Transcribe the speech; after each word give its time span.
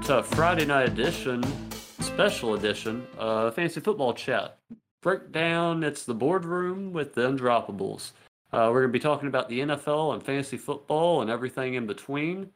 welcome 0.00 0.24
to 0.24 0.36
Friday 0.36 0.64
night 0.64 0.88
edition, 0.88 1.44
special 2.00 2.54
edition, 2.54 3.06
uh, 3.18 3.50
Fantasy 3.50 3.80
Football 3.80 4.14
Chat. 4.14 4.56
Breakdown, 5.02 5.82
it's 5.82 6.04
the 6.04 6.14
boardroom 6.14 6.92
with 6.92 7.14
the 7.14 7.22
undroppables. 7.22 8.12
Uh, 8.50 8.70
we're 8.72 8.80
going 8.80 8.92
to 8.92 8.98
be 8.98 8.98
talking 8.98 9.28
about 9.28 9.50
the 9.50 9.60
NFL 9.60 10.14
and 10.14 10.22
fantasy 10.22 10.56
football 10.56 11.20
and 11.20 11.30
everything 11.30 11.74
in 11.74 11.86
between. 11.86 12.50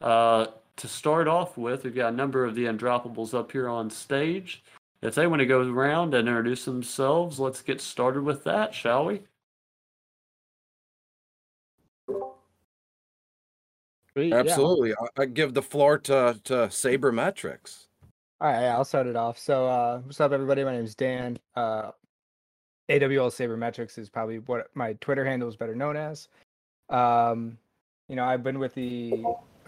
Uh, 0.00 0.46
to 0.76 0.88
start 0.88 1.28
off 1.28 1.58
with, 1.58 1.84
we've 1.84 1.94
got 1.94 2.14
a 2.14 2.16
number 2.16 2.46
of 2.46 2.54
the 2.54 2.64
undroppables 2.64 3.34
up 3.34 3.52
here 3.52 3.68
on 3.68 3.90
stage. 3.90 4.62
If 5.02 5.14
they 5.14 5.26
want 5.26 5.40
to 5.40 5.46
go 5.46 5.60
around 5.60 6.14
and 6.14 6.26
introduce 6.26 6.64
themselves, 6.64 7.38
let's 7.38 7.60
get 7.60 7.82
started 7.82 8.22
with 8.22 8.42
that, 8.44 8.74
shall 8.74 9.04
we? 9.04 9.20
Sweet, 14.16 14.28
yeah. 14.28 14.36
Absolutely. 14.36 14.94
I, 14.94 15.22
I 15.22 15.26
give 15.26 15.52
the 15.52 15.62
floor 15.62 15.98
to 15.98 16.40
to 16.44 16.54
Sabermetrics. 16.68 17.88
All 18.40 18.48
right, 18.50 18.62
yeah, 18.62 18.74
I'll 18.74 18.84
start 18.84 19.06
it 19.06 19.16
off. 19.16 19.38
So, 19.38 19.66
uh, 19.66 19.98
what's 20.00 20.20
up, 20.22 20.32
everybody? 20.32 20.64
My 20.64 20.72
name 20.72 20.84
is 20.84 20.94
Dan. 20.94 21.38
Uh, 21.54 21.90
AWL 22.88 23.30
Sabermetrics 23.30 23.98
is 23.98 24.08
probably 24.08 24.38
what 24.38 24.68
my 24.74 24.94
Twitter 25.02 25.24
handle 25.24 25.48
is 25.50 25.56
better 25.56 25.74
known 25.74 25.96
as. 25.96 26.28
Um, 26.88 27.58
you 28.08 28.16
know, 28.16 28.24
I've 28.24 28.42
been 28.42 28.58
with 28.58 28.74
the 28.74 29.12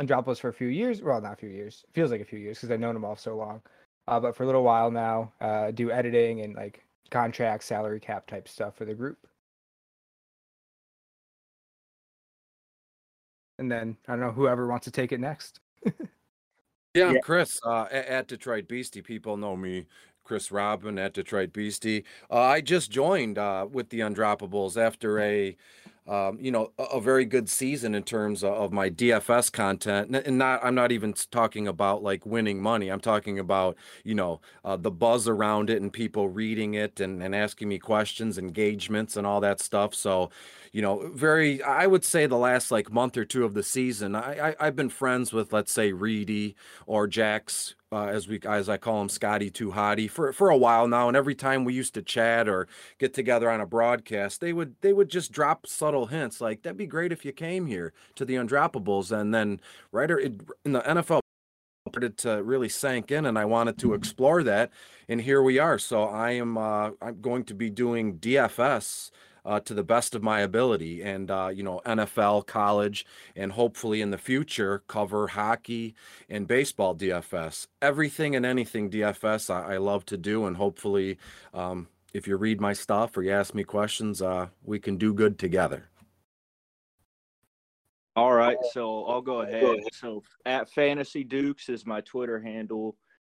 Undroppables 0.01 0.41
for 0.41 0.49
a 0.49 0.55
few 0.55 0.69
years. 0.69 1.03
Well, 1.03 1.21
not 1.21 1.35
a 1.35 1.37
few 1.37 1.51
years. 1.51 1.85
It 1.87 1.93
feels 1.95 2.11
like 2.11 2.23
a 2.23 2.25
few 2.25 2.39
years 2.39 2.57
because 2.57 2.71
I've 2.71 2.81
known 2.81 2.95
them 2.95 3.05
all 3.05 3.17
so 3.17 3.37
long. 3.37 3.61
Uh, 4.07 4.19
but 4.19 4.35
for 4.35 4.45
a 4.45 4.47
little 4.47 4.63
while 4.63 4.91
now, 4.91 5.31
uh, 5.43 5.73
do 5.73 5.91
editing 5.91 6.41
and 6.41 6.55
like 6.55 6.85
contract, 7.11 7.65
salary 7.65 8.01
cap 8.01 8.27
type 8.27 8.49
stuff 8.49 8.77
for 8.77 8.87
the 8.87 8.95
group. 8.95 9.19
And 13.59 13.71
then 13.71 13.97
I 14.07 14.13
don't 14.13 14.21
know 14.21 14.33
whoever 14.33 14.67
wants 14.69 14.85
to 14.85 14.91
take 14.91 15.13
it 15.13 15.21
next. 15.21 15.61
Yeah, 16.95 17.09
I'm 17.09 17.21
Chris 17.21 17.61
uh, 17.65 17.87
at 17.93 18.29
Detroit 18.29 18.67
Beastie. 18.67 19.03
People 19.03 19.37
know 19.37 19.55
me, 19.55 19.87
Chris 20.25 20.51
Robin 20.51 20.99
at 20.99 21.15
Detroit 21.15 21.53
Beastie. 21.53 22.05
Uh, 22.31 22.41
I 22.41 22.61
just 22.61 22.91
joined 22.91 23.39
uh, 23.39 23.67
with 23.71 23.91
the 23.91 24.01
Undroppables 24.01 24.77
after 24.77 25.21
a, 25.21 25.57
um, 26.09 26.39
you 26.41 26.51
know, 26.51 26.73
a, 26.79 26.85
a 26.85 27.01
very 27.01 27.25
good 27.25 27.49
season 27.49 27.95
in 27.95 28.03
terms 28.03 28.43
of, 28.43 28.53
of 28.53 28.73
my 28.73 28.91
DFS 28.91 29.53
content. 29.53 30.17
And 30.17 30.39
not, 30.39 30.65
I'm 30.65 30.75
not 30.75 30.91
even 30.91 31.13
talking 31.31 31.69
about 31.69 32.03
like 32.03 32.27
winning 32.27 32.61
money. 32.61 32.89
I'm 32.89 33.01
talking 33.01 33.39
about, 33.39 33.77
you 34.03 34.15
know, 34.15 34.41
uh, 34.65 34.77
the 34.77 34.91
buzz 34.91 35.29
around 35.29 35.71
it 35.71 35.81
and 35.81 35.93
people 35.93 36.29
reading 36.29 36.75
it 36.75 37.01
and, 37.01 37.23
and 37.23 37.35
asking 37.35 37.69
me 37.69 37.79
questions, 37.79 38.39
engagements, 38.39 39.17
and 39.17 39.27
all 39.27 39.41
that 39.43 39.61
stuff. 39.61 39.95
So, 39.95 40.31
you 40.73 40.83
know, 40.83 41.11
very, 41.15 41.63
I 41.63 41.87
would 41.87 42.05
say 42.05 42.27
the 42.27 42.37
last 42.37 42.71
like 42.71 42.93
month 42.93 43.17
or 43.17 43.25
two 43.25 43.45
of 43.45 43.55
the 43.55 43.63
season, 43.63 44.15
I, 44.15 44.51
I 44.51 44.57
I've 44.61 44.77
been 44.77 44.89
friends 44.89 45.33
with, 45.33 45.53
let's 45.53 45.73
say, 45.73 45.93
Reedy 45.93 46.57
or 46.87 47.07
Jax, 47.07 47.75
uh, 47.91 48.07
as 48.07 48.29
we 48.29 48.41
as 48.45 48.69
I 48.69 48.77
call 48.77 49.01
him, 49.01 49.09
Scotty 49.09 49.51
Too 49.51 49.71
Hottie, 49.73 50.11
for 50.11 50.33
for 50.33 50.51
a 50.51 50.57
while 50.57 50.89
now. 50.89 51.09
And 51.09 51.17
every 51.17 51.35
time 51.35 51.65
we 51.65 51.75
used 51.75 51.95
to 51.95 52.03
chat 52.03 52.49
or 52.49 52.69
get 52.99 53.15
together 53.15 53.51
on 53.51 53.61
a 53.61 53.67
broadcast, 53.67 54.41
they 54.41 54.53
would 54.53 54.77
they 54.81 54.93
would 54.93 55.09
just 55.09 55.33
drop 55.33 55.67
subtle 55.67 56.07
hints 56.07 56.41
like 56.41 56.63
that'd 56.63 56.77
be 56.77 56.87
great 56.87 57.13
if 57.13 57.25
you 57.25 57.33
came 57.33 57.67
here 57.67 57.93
to 58.17 58.25
the 58.25 58.35
Undroppables, 58.35 59.11
and 59.11 59.35
then 59.35 59.61
right 59.93 60.11
or- 60.11 60.19
in 60.19 60.39
the 60.65 60.81
NFL 60.81 61.21
started 61.89 62.19
to 62.19 62.43
really 62.43 62.69
sank 62.69 63.11
in 63.11 63.25
and 63.25 63.39
I 63.39 63.47
wanted 63.47 63.79
to 63.79 63.95
explore 63.95 64.43
that 64.43 64.71
and 65.09 65.23
here 65.23 65.43
we 65.43 65.59
are 65.59 65.79
so 65.79 66.05
I 66.05 66.33
am 66.33 66.59
uh, 66.59 66.91
I'm 67.01 67.21
going 67.21 67.45
to 67.45 67.55
be 67.55 67.71
doing 67.71 68.19
DFS 68.19 69.11
uh, 69.49 69.59
to 69.61 69.73
the 69.73 69.83
best 69.83 70.15
of 70.15 70.23
my 70.23 70.41
ability 70.41 71.03
and 71.03 71.31
uh, 71.31 71.49
you 71.53 71.63
know 71.63 71.81
NFL 71.87 72.47
college 72.47 73.07
and 73.35 73.53
hopefully 73.53 74.03
in 74.03 74.11
the 74.11 74.19
future 74.19 74.83
cover 74.87 75.29
hockey 75.29 75.95
and 76.29 76.47
baseball 76.47 76.95
DFS 76.95 77.67
everything 77.81 78.37
and 78.37 78.45
anything 78.45 78.91
DFS 78.91 79.49
I, 79.49 79.75
I 79.75 79.77
love 79.79 80.05
to 80.07 80.19
do 80.19 80.45
and 80.45 80.59
hopefully 80.59 81.19
um, 81.55 81.89
if 82.13 82.29
you 82.29 82.37
read 82.37 82.61
my 82.61 82.75
stuff 82.75 83.17
or 83.17 83.23
you 83.23 83.33
ask 83.33 83.55
me 83.55 83.65
questions 83.65 84.21
uh, 84.21 84.49
we 84.63 84.79
can 84.79 84.99
do 84.99 85.15
good 85.15 85.39
together 85.39 85.89
All 88.17 88.35
right, 88.35 88.59
so 88.73 89.05
I'll 89.07 89.23
go 89.23 89.43
ahead. 89.43 89.79
So 89.93 90.25
at 90.45 90.69
Fantasy 90.71 91.23
Dukes 91.23 91.69
is 91.69 91.87
my 91.87 92.01
Twitter 92.01 92.41
handle. 92.41 92.97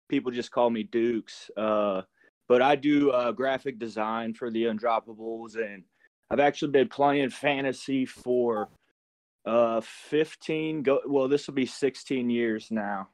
People 0.08 0.32
just 0.32 0.50
call 0.50 0.70
me 0.70 0.82
Dukes. 0.84 1.50
Uh, 1.54 2.00
but 2.48 2.62
I 2.62 2.74
do 2.74 3.10
uh, 3.10 3.30
graphic 3.30 3.78
design 3.78 4.34
for 4.34 4.50
the 4.50 4.64
Undroppables, 4.64 5.54
and 5.54 5.84
I've 6.30 6.40
actually 6.40 6.72
been 6.72 6.88
playing 6.88 7.30
fantasy 7.30 8.06
for 8.06 8.68
uh 9.46 9.80
15 9.80 10.82
go 10.82 11.00
well 11.06 11.26
this 11.26 11.46
will 11.46 11.54
be 11.54 11.64
16 11.64 12.28
years 12.28 12.68
now 12.70 13.08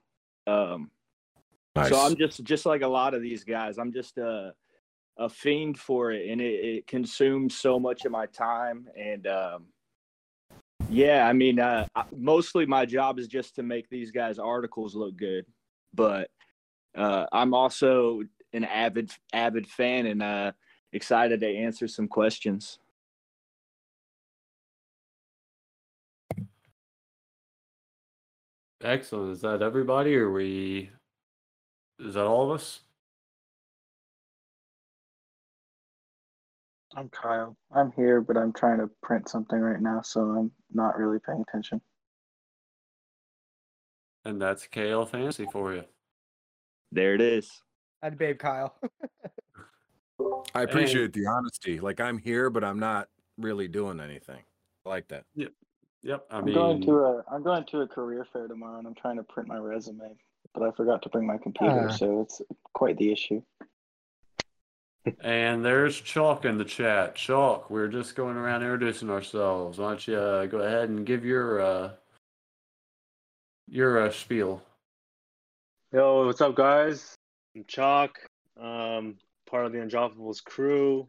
um 0.48 0.90
so 1.86 2.00
i'm 2.00 2.16
just 2.16 2.42
just 2.42 2.66
like 2.66 2.82
a 2.82 2.88
lot 2.88 3.14
of 3.14 3.22
these 3.22 3.44
guys 3.44 3.78
i'm 3.78 3.92
just 3.92 4.18
a 4.18 4.52
a 5.18 5.28
fiend 5.28 5.78
for 5.78 6.10
it 6.10 6.28
and 6.28 6.40
it, 6.40 6.64
it 6.64 6.86
consumes 6.88 7.56
so 7.56 7.78
much 7.78 8.04
of 8.04 8.10
my 8.10 8.26
time 8.26 8.88
and 8.96 9.28
um 9.28 9.66
yeah, 10.88 11.26
I 11.26 11.32
mean, 11.32 11.58
uh, 11.58 11.86
I- 11.94 12.04
mostly 12.16 12.66
my 12.66 12.86
job 12.86 13.18
is 13.18 13.26
just 13.26 13.56
to 13.56 13.62
make 13.62 13.88
these 13.88 14.10
guys' 14.10 14.38
articles 14.38 14.94
look 14.94 15.16
good, 15.16 15.44
but 15.92 16.30
uh, 16.96 17.26
I'm 17.32 17.54
also 17.54 18.22
an 18.52 18.64
avid 18.64 19.10
avid 19.32 19.66
fan 19.66 20.06
and 20.06 20.22
uh, 20.22 20.52
excited 20.92 21.40
to 21.40 21.48
answer 21.48 21.88
some 21.88 22.08
questions. 22.08 22.78
Excellent. 28.82 29.32
Is 29.32 29.40
that 29.40 29.62
everybody, 29.62 30.14
or 30.16 30.30
we? 30.30 30.90
Is 31.98 32.14
that 32.14 32.24
all 32.24 32.50
of 32.50 32.60
us? 32.60 32.80
I'm 36.94 37.08
Kyle. 37.10 37.56
I'm 37.74 37.92
here, 37.92 38.20
but 38.20 38.36
I'm 38.36 38.52
trying 38.52 38.78
to 38.78 38.88
print 39.02 39.28
something 39.28 39.58
right 39.58 39.80
now, 39.80 40.00
so 40.02 40.20
I'm 40.20 40.50
not 40.72 40.96
really 40.96 41.18
paying 41.18 41.44
attention. 41.46 41.80
And 44.24 44.40
that's 44.40 44.66
KL 44.66 45.08
Fantasy 45.08 45.46
for 45.52 45.74
you. 45.74 45.84
There 46.92 47.14
it 47.14 47.20
is. 47.20 47.62
I'd 48.02 48.18
babe 48.18 48.38
Kyle. 48.38 48.74
I 50.54 50.62
appreciate 50.62 51.12
the 51.12 51.26
honesty 51.26 51.80
like 51.80 52.00
I'm 52.00 52.18
here 52.18 52.50
but 52.50 52.64
I'm 52.64 52.78
not 52.78 53.08
really 53.36 53.68
doing 53.68 54.00
anything 54.00 54.40
I 54.84 54.88
like 54.88 55.08
that 55.08 55.24
Yep. 56.02 56.26
I 56.30 56.36
I'm 56.38 56.52
going 56.52 56.82
to 56.82 56.92
a 56.98 57.24
I'm 57.30 57.42
going 57.42 57.64
to 57.66 57.80
a 57.80 57.88
career 57.88 58.26
fair 58.32 58.46
tomorrow, 58.48 58.78
and 58.78 58.86
I'm 58.86 58.94
trying 58.94 59.16
to 59.16 59.22
print 59.24 59.48
my 59.48 59.56
resume, 59.58 60.16
but 60.54 60.62
I 60.62 60.70
forgot 60.72 61.02
to 61.02 61.08
bring 61.08 61.26
my 61.26 61.38
computer, 61.38 61.88
Ah. 61.90 61.92
so 61.92 62.20
it's 62.22 62.40
quite 62.74 62.96
the 62.98 63.10
issue. 63.12 63.42
and 65.20 65.64
there's 65.64 66.00
Chalk 66.00 66.44
in 66.44 66.58
the 66.58 66.64
chat. 66.64 67.14
Chalk, 67.14 67.70
we're 67.70 67.88
just 67.88 68.14
going 68.16 68.36
around 68.36 68.62
introducing 68.62 69.10
ourselves. 69.10 69.78
Why 69.78 69.88
don't 69.88 70.06
you 70.08 70.16
uh, 70.16 70.46
go 70.46 70.58
ahead 70.58 70.88
and 70.88 71.04
give 71.06 71.24
your 71.24 71.60
uh, 71.60 71.90
your 73.68 74.00
uh, 74.06 74.10
spiel? 74.10 74.62
Yo, 75.92 76.26
what's 76.26 76.40
up, 76.40 76.54
guys? 76.54 77.14
I'm 77.56 77.64
Chalk, 77.66 78.18
um, 78.60 79.16
part 79.48 79.66
of 79.66 79.72
the 79.72 79.78
Undroppables 79.78 80.44
crew. 80.44 81.08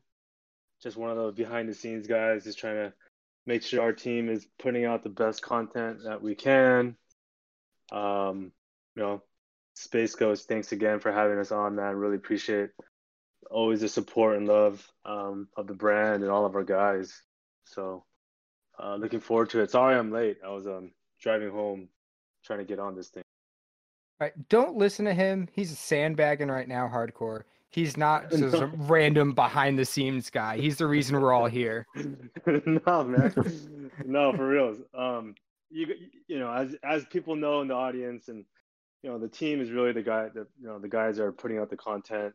Just 0.82 0.96
one 0.98 1.10
of 1.10 1.18
the 1.18 1.32
behind 1.32 1.68
the 1.68 1.74
scenes 1.74 2.08
guys, 2.08 2.44
just 2.44 2.60
trying 2.60 2.76
to 2.76 2.94
make 3.48 3.64
sure 3.64 3.82
our 3.82 3.94
team 3.94 4.30
is 4.30 4.46
putting 4.60 4.86
out 4.86 5.02
the 5.02 5.10
best 5.10 5.42
content 5.42 6.04
that 6.04 6.22
we 6.22 6.36
can. 6.36 6.96
Um, 7.92 8.52
you 8.96 9.02
know, 9.02 9.24
Space 9.74 10.14
Ghost, 10.14 10.48
thanks 10.48 10.74
again 10.74 11.00
for 11.00 11.12
having 11.12 11.40
us 11.40 11.52
on, 11.52 11.76
man. 11.76 11.96
Really 11.96 12.18
appreciate 12.18 12.70
always 13.50 13.82
the 13.82 13.88
support 13.88 14.36
and 14.36 14.48
love 14.48 14.86
um, 15.06 15.48
of 15.56 15.68
the 15.68 15.74
brand 15.74 16.24
and 16.24 16.32
all 16.32 16.46
of 16.46 16.56
our 16.56 16.64
guys. 16.64 17.22
So, 17.66 18.04
uh, 18.78 18.96
looking 18.96 19.22
forward 19.22 19.50
to 19.52 19.62
it. 19.62 19.72
Sorry 19.72 19.96
I'm 19.96 20.12
late. 20.12 20.38
I 20.46 20.50
was 20.50 20.68
um 20.68 20.92
driving 21.22 21.50
home, 21.50 21.88
trying 22.44 22.60
to 22.60 22.66
get 22.66 22.80
on 22.80 22.96
this 22.96 23.08
thing. 23.08 23.24
Right. 24.20 24.34
Don't 24.50 24.76
listen 24.76 25.06
to 25.06 25.14
him. 25.14 25.48
He's 25.54 25.78
sandbagging 25.78 26.50
right 26.50 26.68
now, 26.68 26.90
hardcore. 26.94 27.44
He's 27.70 27.98
not 27.98 28.32
just 28.32 28.56
a 28.56 28.68
random 28.68 29.34
behind 29.34 29.78
the 29.78 29.86
scenes 29.86 30.30
guy. 30.30 30.58
He's 30.58 30.78
the 30.78 30.88
reason 30.88 31.20
we're 31.20 31.34
all 31.34 31.48
here. 31.48 31.86
no, 32.46 33.04
man. 33.04 33.92
no, 34.06 34.34
for 34.34 34.48
reals. 34.48 34.80
Um, 34.94 35.36
you 35.70 35.88
you 36.28 36.40
know, 36.40 36.52
as 36.52 36.76
as 36.84 37.06
people 37.06 37.36
know 37.36 37.62
in 37.62 37.68
the 37.68 37.74
audience, 37.74 38.30
and 38.30 38.46
you 39.04 39.10
know, 39.10 39.20
the 39.20 39.28
team 39.28 39.62
is 39.62 39.70
really 39.70 39.92
the 39.92 40.02
guy 40.02 40.30
that 40.34 40.48
you 40.60 40.68
know 40.68 40.80
the 40.80 40.88
guys 40.88 41.20
are 41.20 41.32
putting 41.32 41.60
out 41.60 41.70
the 41.70 41.78
content. 41.78 42.34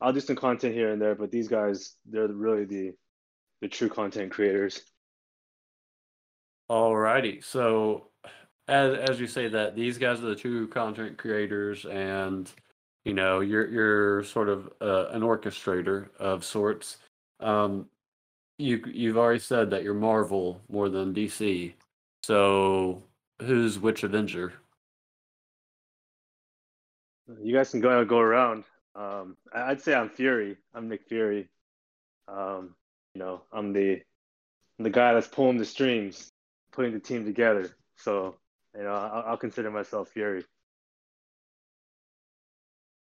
I'll 0.00 0.12
do 0.12 0.20
some 0.20 0.36
content 0.36 0.74
here 0.74 0.92
and 0.92 1.00
there, 1.00 1.14
but 1.14 1.30
these 1.30 1.48
guys, 1.48 1.94
they're 2.04 2.28
really 2.28 2.64
the 2.64 2.92
the 3.62 3.68
true 3.68 3.88
content 3.88 4.30
creators. 4.30 4.82
Alrighty. 6.70 7.42
So, 7.42 8.08
as 8.68 8.94
as 9.10 9.20
you 9.20 9.26
say 9.26 9.48
that 9.48 9.74
these 9.74 9.98
guys 9.98 10.20
are 10.20 10.26
the 10.26 10.36
true 10.36 10.68
content 10.68 11.16
creators, 11.16 11.86
and 11.86 12.50
you 13.06 13.14
know 13.14 13.38
you're 13.38 13.68
you're 13.70 14.24
sort 14.24 14.48
of 14.48 14.68
uh, 14.82 15.06
an 15.10 15.22
orchestrator 15.22 16.08
of 16.18 16.44
sorts. 16.44 16.98
Um, 17.38 17.86
you 18.58 18.82
you've 18.92 19.16
already 19.16 19.38
said 19.38 19.70
that 19.70 19.84
you're 19.84 19.94
Marvel 19.94 20.60
more 20.68 20.88
than 20.88 21.14
DC. 21.14 21.72
So, 22.24 23.04
who's 23.40 23.78
which 23.78 24.02
Avenger? 24.02 24.54
You 27.40 27.54
guys 27.54 27.70
can 27.70 27.80
go 27.80 28.04
go 28.04 28.18
around. 28.18 28.64
Um, 28.96 29.36
I'd 29.54 29.80
say 29.80 29.94
I'm 29.94 30.08
Fury. 30.08 30.56
I'm 30.74 30.88
Nick 30.88 31.04
Fury. 31.08 31.48
Um, 32.26 32.74
you 33.14 33.20
know, 33.20 33.42
I'm 33.52 33.72
the 33.72 34.02
the 34.80 34.90
guy 34.90 35.14
that's 35.14 35.28
pulling 35.28 35.58
the 35.58 35.64
strings, 35.64 36.32
putting 36.72 36.92
the 36.92 36.98
team 36.98 37.24
together. 37.24 37.70
So, 37.98 38.34
you 38.76 38.82
know, 38.82 38.90
I'll, 38.90 39.24
I'll 39.28 39.36
consider 39.36 39.70
myself 39.70 40.08
Fury. 40.08 40.44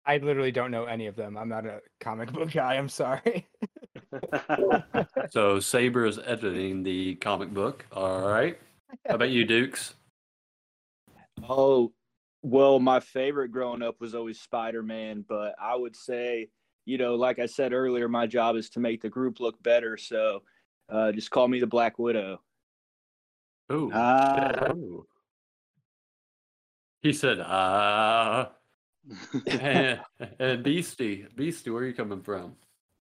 I 0.07 0.17
literally 0.19 0.53
don't 0.53 0.71
know 0.71 0.85
any 0.85 1.07
of 1.07 1.17
them. 1.17 1.37
I'm 1.37 1.49
not 1.49 1.67
a 1.67 1.81
comic 2.01 2.33
book 2.33 2.51
guy. 2.53 2.77
I'm 2.77 2.89
sorry. 2.89 3.47
So 5.31 5.61
Saber 5.61 6.07
is 6.07 6.19
editing 6.19 6.83
the 6.83 7.15
comic 7.17 7.55
book. 7.55 7.87
All 7.93 8.29
right. 8.29 8.59
How 9.07 9.15
about 9.15 9.31
you, 9.31 9.45
Dukes? 9.45 9.95
Oh, 11.49 11.93
well, 12.43 12.81
my 12.81 12.99
favorite 12.99 13.51
growing 13.51 13.83
up 13.83 14.01
was 14.01 14.15
always 14.15 14.41
Spider 14.41 14.83
Man, 14.83 15.25
but 15.29 15.55
I 15.61 15.77
would 15.77 15.95
say, 15.95 16.49
you 16.85 16.99
know, 16.99 17.15
like 17.15 17.39
I 17.39 17.47
said 17.47 17.73
earlier, 17.73 18.09
my 18.09 18.27
job 18.27 18.57
is 18.57 18.71
to 18.71 18.81
make 18.81 19.03
the 19.03 19.09
group 19.09 19.39
look 19.39 19.63
better. 19.63 19.97
So 19.97 20.43
uh, 20.89 21.13
just 21.13 21.31
call 21.31 21.47
me 21.47 21.61
the 21.61 21.67
Black 21.67 21.99
Widow. 21.99 22.41
Ooh. 23.71 23.93
Ooh. 23.95 25.07
He 27.03 27.13
said, 27.13 27.39
ah. 27.41 28.51
And, 29.47 30.01
and 30.39 30.63
Beastie, 30.63 31.27
Beastie, 31.35 31.71
where 31.71 31.83
are 31.83 31.87
you 31.87 31.95
coming 31.95 32.23
from? 32.23 32.57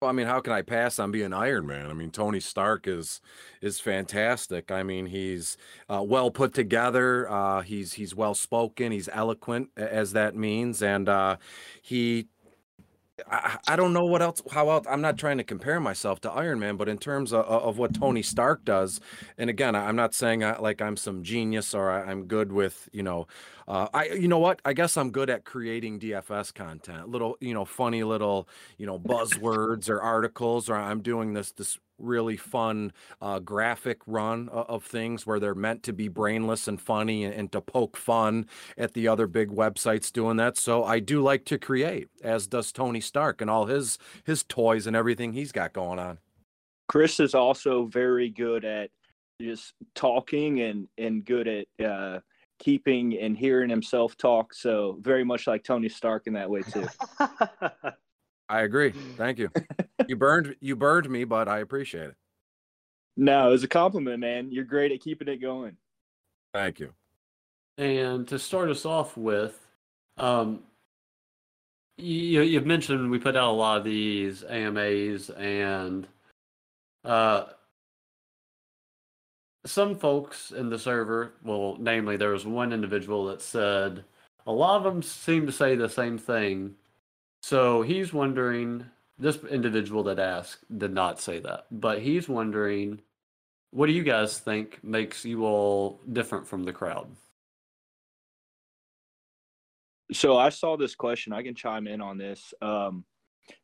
Well, 0.03 0.09
I 0.09 0.13
mean, 0.13 0.27
how 0.27 0.41
can 0.41 0.51
I 0.51 0.63
pass 0.63 0.99
on 0.99 1.11
being 1.11 1.31
Iron 1.31 1.65
Man? 1.65 1.89
I 1.89 1.93
mean, 1.93 2.11
Tony 2.11 2.41
Stark 2.41 2.89
is 2.89 3.21
is 3.61 3.79
fantastic. 3.79 4.69
I 4.69 4.83
mean, 4.83 5.05
he's 5.05 5.55
uh, 5.89 6.03
well 6.05 6.29
put 6.29 6.53
together. 6.53 7.31
Uh, 7.31 7.61
he's 7.61 7.93
he's 7.93 8.13
well 8.13 8.35
spoken. 8.35 8.91
He's 8.91 9.07
eloquent, 9.07 9.69
as 9.77 10.11
that 10.11 10.35
means, 10.35 10.83
and 10.83 11.07
uh, 11.07 11.37
he. 11.81 12.27
I, 13.29 13.75
don't 13.77 13.93
know 13.93 14.03
what 14.03 14.21
else. 14.21 14.41
How 14.51 14.69
else? 14.71 14.85
I'm 14.89 14.99
not 14.99 15.17
trying 15.17 15.37
to 15.37 15.43
compare 15.45 15.79
myself 15.79 16.19
to 16.21 16.31
Iron 16.31 16.59
Man, 16.59 16.75
but 16.75 16.89
in 16.89 16.97
terms 16.97 17.31
of, 17.31 17.45
of 17.45 17.77
what 17.77 17.93
Tony 17.93 18.23
Stark 18.23 18.65
does, 18.65 18.99
and 19.37 19.49
again, 19.49 19.75
I'm 19.75 19.95
not 19.95 20.13
saying 20.13 20.43
I, 20.43 20.57
like 20.57 20.81
I'm 20.81 20.97
some 20.97 21.23
genius 21.23 21.73
or 21.73 21.89
I, 21.89 22.01
I'm 22.11 22.25
good 22.25 22.51
with 22.51 22.89
you 22.91 23.03
know 23.03 23.27
uh, 23.67 23.87
I, 23.93 24.05
you 24.07 24.27
know 24.27 24.39
what? 24.39 24.61
I 24.65 24.73
guess 24.73 24.97
I'm 24.97 25.11
good 25.11 25.29
at 25.29 25.45
creating 25.45 25.99
DFS 25.99 26.53
content, 26.53 27.09
little, 27.09 27.37
you 27.39 27.53
know, 27.53 27.65
funny 27.65 28.03
little, 28.03 28.47
you 28.77 28.85
know, 28.85 28.99
buzzwords 28.99 29.89
or 29.89 30.01
articles, 30.01 30.69
or 30.69 30.75
I'm 30.75 31.01
doing 31.01 31.33
this 31.33 31.51
this 31.51 31.77
really 31.99 32.37
fun 32.37 32.91
uh, 33.21 33.39
graphic 33.39 33.99
run 34.05 34.49
of, 34.49 34.83
things 34.83 35.25
where 35.25 35.39
they're 35.39 35.55
meant 35.55 35.81
to 35.83 35.93
be 35.93 36.09
brainless 36.09 36.67
and 36.67 36.81
funny 36.81 37.23
and, 37.23 37.33
and 37.33 37.51
to 37.51 37.61
poke 37.61 37.95
fun 37.95 38.45
at 38.77 38.93
the 38.93 39.07
other 39.07 39.27
big 39.27 39.49
websites 39.49 40.11
doing 40.11 40.35
that. 40.35 40.57
So 40.57 40.83
I 40.83 40.99
do 40.99 41.21
like 41.21 41.45
to 41.45 41.57
create, 41.57 42.09
as 42.21 42.47
does 42.47 42.71
Tony 42.71 42.99
Stark 42.99 43.39
and 43.39 43.49
all 43.49 43.67
his 43.67 43.97
his 44.25 44.43
toys 44.43 44.87
and 44.87 44.95
everything 44.95 45.33
he's 45.33 45.51
got 45.53 45.71
going 45.71 45.99
on. 45.99 46.17
Chris 46.89 47.19
is 47.19 47.33
also 47.33 47.85
very 47.85 48.29
good 48.29 48.65
at 48.65 48.89
just 49.41 49.73
talking 49.95 50.61
and 50.61 50.87
and 50.97 51.23
good 51.23 51.47
at 51.47 51.85
uh, 51.85 52.19
keeping 52.59 53.17
and 53.17 53.37
hearing 53.37 53.69
himself 53.69 54.17
talk. 54.17 54.53
So 54.53 54.97
very 55.01 55.23
much 55.23 55.47
like 55.47 55.63
Tony 55.63 55.89
Stark 55.89 56.27
in 56.27 56.33
that 56.33 56.49
way 56.49 56.61
too. 56.61 56.87
I 58.49 58.61
agree. 58.61 58.91
Thank 59.17 59.39
you. 59.39 59.49
you 60.07 60.15
burned 60.15 60.55
you 60.59 60.75
burned 60.75 61.09
me, 61.09 61.23
but 61.23 61.47
I 61.47 61.59
appreciate 61.59 62.09
it. 62.09 62.15
no, 63.17 63.47
it 63.47 63.51
was 63.51 63.63
a 63.63 63.67
compliment, 63.67 64.19
man. 64.19 64.51
You're 64.51 64.65
great 64.65 64.91
at 64.91 65.01
keeping 65.01 65.27
it 65.27 65.37
going. 65.37 65.77
Thank 66.53 66.79
you. 66.79 66.93
And 67.77 68.27
to 68.27 68.37
start 68.37 68.69
us 68.69 68.85
off 68.85 69.17
with, 69.17 69.59
um, 70.17 70.61
you, 71.97 72.41
you've 72.41 72.67
mentioned 72.67 73.09
we 73.09 73.17
put 73.17 73.35
out 73.35 73.49
a 73.49 73.51
lot 73.51 73.79
of 73.79 73.83
these 73.83 74.43
AMAs, 74.43 75.31
and 75.31 76.07
uh, 77.03 77.45
some 79.65 79.95
folks 79.95 80.51
in 80.51 80.69
the 80.69 80.79
server, 80.79 81.33
well, 81.43 81.77
namely, 81.79 82.17
there 82.17 82.31
was 82.31 82.45
one 82.45 82.73
individual 82.73 83.25
that 83.27 83.41
said 83.41 84.03
a 84.45 84.51
lot 84.51 84.77
of 84.77 84.83
them 84.83 85.01
seem 85.01 85.45
to 85.45 85.51
say 85.51 85.75
the 85.75 85.89
same 85.89 86.17
thing. 86.17 86.75
So 87.41 87.81
he's 87.81 88.13
wondering. 88.13 88.85
This 89.19 89.37
individual 89.43 90.03
that 90.05 90.17
asked 90.17 90.65
did 90.75 90.91
not 90.91 91.21
say 91.21 91.39
that, 91.39 91.67
but 91.69 92.01
he's 92.01 92.27
wondering, 92.27 92.99
what 93.69 93.85
do 93.85 93.93
you 93.93 94.03
guys 94.03 94.39
think 94.39 94.83
makes 94.83 95.23
you 95.23 95.45
all 95.45 96.01
different 96.11 96.47
from 96.47 96.63
the 96.63 96.73
crowd? 96.73 97.07
So 100.11 100.35
I 100.35 100.49
saw 100.49 100.77
this 100.77 100.95
question. 100.95 101.31
I 101.31 101.43
can 101.43 101.53
chime 101.53 101.87
in 101.87 102.01
on 102.01 102.17
this. 102.17 102.55
Um, 102.61 103.05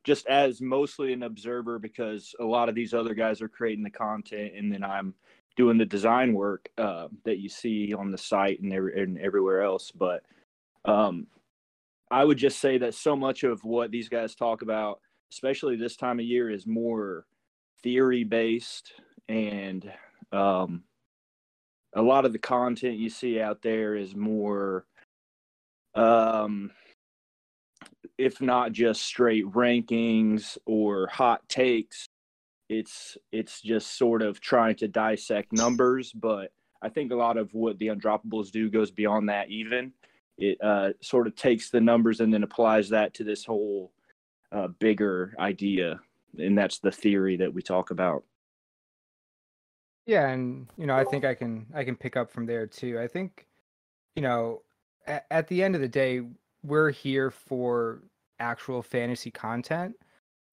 just 0.04 0.26
as 0.28 0.60
mostly 0.60 1.12
an 1.12 1.24
observer 1.24 1.78
because 1.78 2.34
a 2.38 2.44
lot 2.44 2.68
of 2.68 2.74
these 2.74 2.94
other 2.94 3.14
guys 3.14 3.42
are 3.42 3.48
creating 3.48 3.84
the 3.84 3.90
content 3.90 4.52
and 4.56 4.72
then 4.72 4.84
I'm 4.84 5.14
doing 5.60 5.76
the 5.76 5.84
design 5.84 6.32
work 6.32 6.70
uh, 6.78 7.06
that 7.26 7.36
you 7.36 7.50
see 7.50 7.92
on 7.92 8.10
the 8.10 8.16
site 8.16 8.62
and, 8.62 8.72
every, 8.72 8.98
and 8.98 9.18
everywhere 9.18 9.60
else. 9.60 9.90
But 9.90 10.22
um, 10.86 11.26
I 12.10 12.24
would 12.24 12.38
just 12.38 12.60
say 12.60 12.78
that 12.78 12.94
so 12.94 13.14
much 13.14 13.44
of 13.44 13.62
what 13.62 13.90
these 13.90 14.08
guys 14.08 14.34
talk 14.34 14.62
about, 14.62 15.00
especially 15.30 15.76
this 15.76 15.96
time 15.96 16.18
of 16.18 16.24
year, 16.24 16.48
is 16.48 16.66
more 16.66 17.26
theory 17.82 18.24
based 18.24 18.94
and 19.28 19.92
um, 20.32 20.82
a 21.94 22.00
lot 22.00 22.24
of 22.24 22.32
the 22.32 22.38
content 22.38 22.96
you 22.96 23.10
see 23.10 23.38
out 23.38 23.60
there 23.60 23.96
is 23.96 24.16
more 24.16 24.86
um 25.96 26.70
if 28.16 28.40
not 28.40 28.70
just 28.70 29.02
straight 29.02 29.44
rankings 29.46 30.56
or 30.64 31.08
hot 31.08 31.46
takes 31.48 32.06
it's 32.70 33.18
it's 33.32 33.60
just 33.60 33.98
sort 33.98 34.22
of 34.22 34.40
trying 34.40 34.76
to 34.76 34.88
dissect 34.88 35.52
numbers 35.52 36.12
but 36.12 36.52
i 36.82 36.88
think 36.88 37.10
a 37.12 37.16
lot 37.16 37.36
of 37.36 37.52
what 37.52 37.78
the 37.78 37.88
undroppables 37.88 38.50
do 38.50 38.70
goes 38.70 38.90
beyond 38.90 39.28
that 39.28 39.50
even. 39.50 39.92
It 40.38 40.56
uh, 40.62 40.94
sort 41.02 41.26
of 41.26 41.36
takes 41.36 41.68
the 41.68 41.82
numbers 41.82 42.20
and 42.20 42.32
then 42.32 42.42
applies 42.42 42.88
that 42.88 43.12
to 43.14 43.24
this 43.24 43.44
whole 43.44 43.92
uh, 44.52 44.68
bigger 44.68 45.34
idea 45.38 46.00
and 46.38 46.56
that's 46.56 46.78
the 46.78 46.90
theory 46.90 47.36
that 47.36 47.52
we 47.52 47.62
talk 47.62 47.90
about. 47.90 48.24
Yeah, 50.06 50.28
and 50.28 50.66
you 50.76 50.86
know, 50.86 50.96
I 50.96 51.04
think 51.04 51.24
I 51.24 51.34
can 51.34 51.66
I 51.74 51.84
can 51.84 51.96
pick 51.96 52.16
up 52.16 52.30
from 52.30 52.46
there 52.46 52.66
too. 52.66 52.98
I 52.98 53.06
think, 53.06 53.46
you 54.16 54.22
know, 54.22 54.62
at, 55.06 55.26
at 55.30 55.48
the 55.48 55.62
end 55.62 55.74
of 55.74 55.80
the 55.80 55.88
day, 55.88 56.22
we're 56.62 56.90
here 56.90 57.30
for 57.30 58.02
actual 58.38 58.82
fantasy 58.82 59.30
content, 59.30 59.94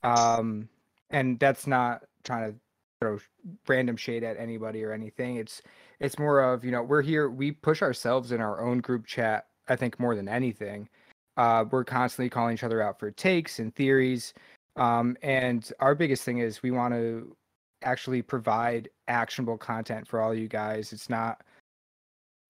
um, 0.04 0.70
and 1.10 1.40
that's 1.40 1.68
not 1.68 2.04
trying 2.24 2.52
to 2.54 2.60
throw 3.02 3.20
random 3.68 3.96
shade 3.96 4.24
at 4.24 4.38
anybody 4.38 4.84
or 4.84 4.92
anything. 4.92 5.38
It's 5.38 5.62
it's 6.00 6.20
more 6.20 6.42
of 6.42 6.64
you 6.64 6.72
know 6.72 6.84
we're 6.84 7.02
here 7.02 7.30
we 7.30 7.52
push 7.52 7.82
ourselves 7.82 8.32
in 8.32 8.42
our 8.42 8.62
own 8.62 8.80
group 8.80 9.06
chat. 9.06 9.48
I 9.70 9.76
think 9.76 10.00
more 10.00 10.16
than 10.16 10.30
anything, 10.30 10.88
uh, 11.38 11.66
we're 11.70 11.84
constantly 11.84 12.30
calling 12.30 12.54
each 12.54 12.64
other 12.64 12.82
out 12.82 13.00
for 13.00 13.12
takes 13.12 13.60
and 13.60 13.74
theories. 13.76 14.34
Um, 14.76 15.18
and 15.22 15.70
our 15.80 15.96
biggest 15.96 16.24
thing 16.24 16.40
is 16.40 16.64
we 16.64 16.72
want 16.72 16.94
to 16.94 17.36
actually 17.84 18.22
provide 18.22 18.90
actionable 19.08 19.58
content 19.58 20.08
for 20.08 20.22
all 20.22 20.34
you 20.34 20.48
guys. 20.48 20.94
It's 20.94 21.10
not 21.10 21.42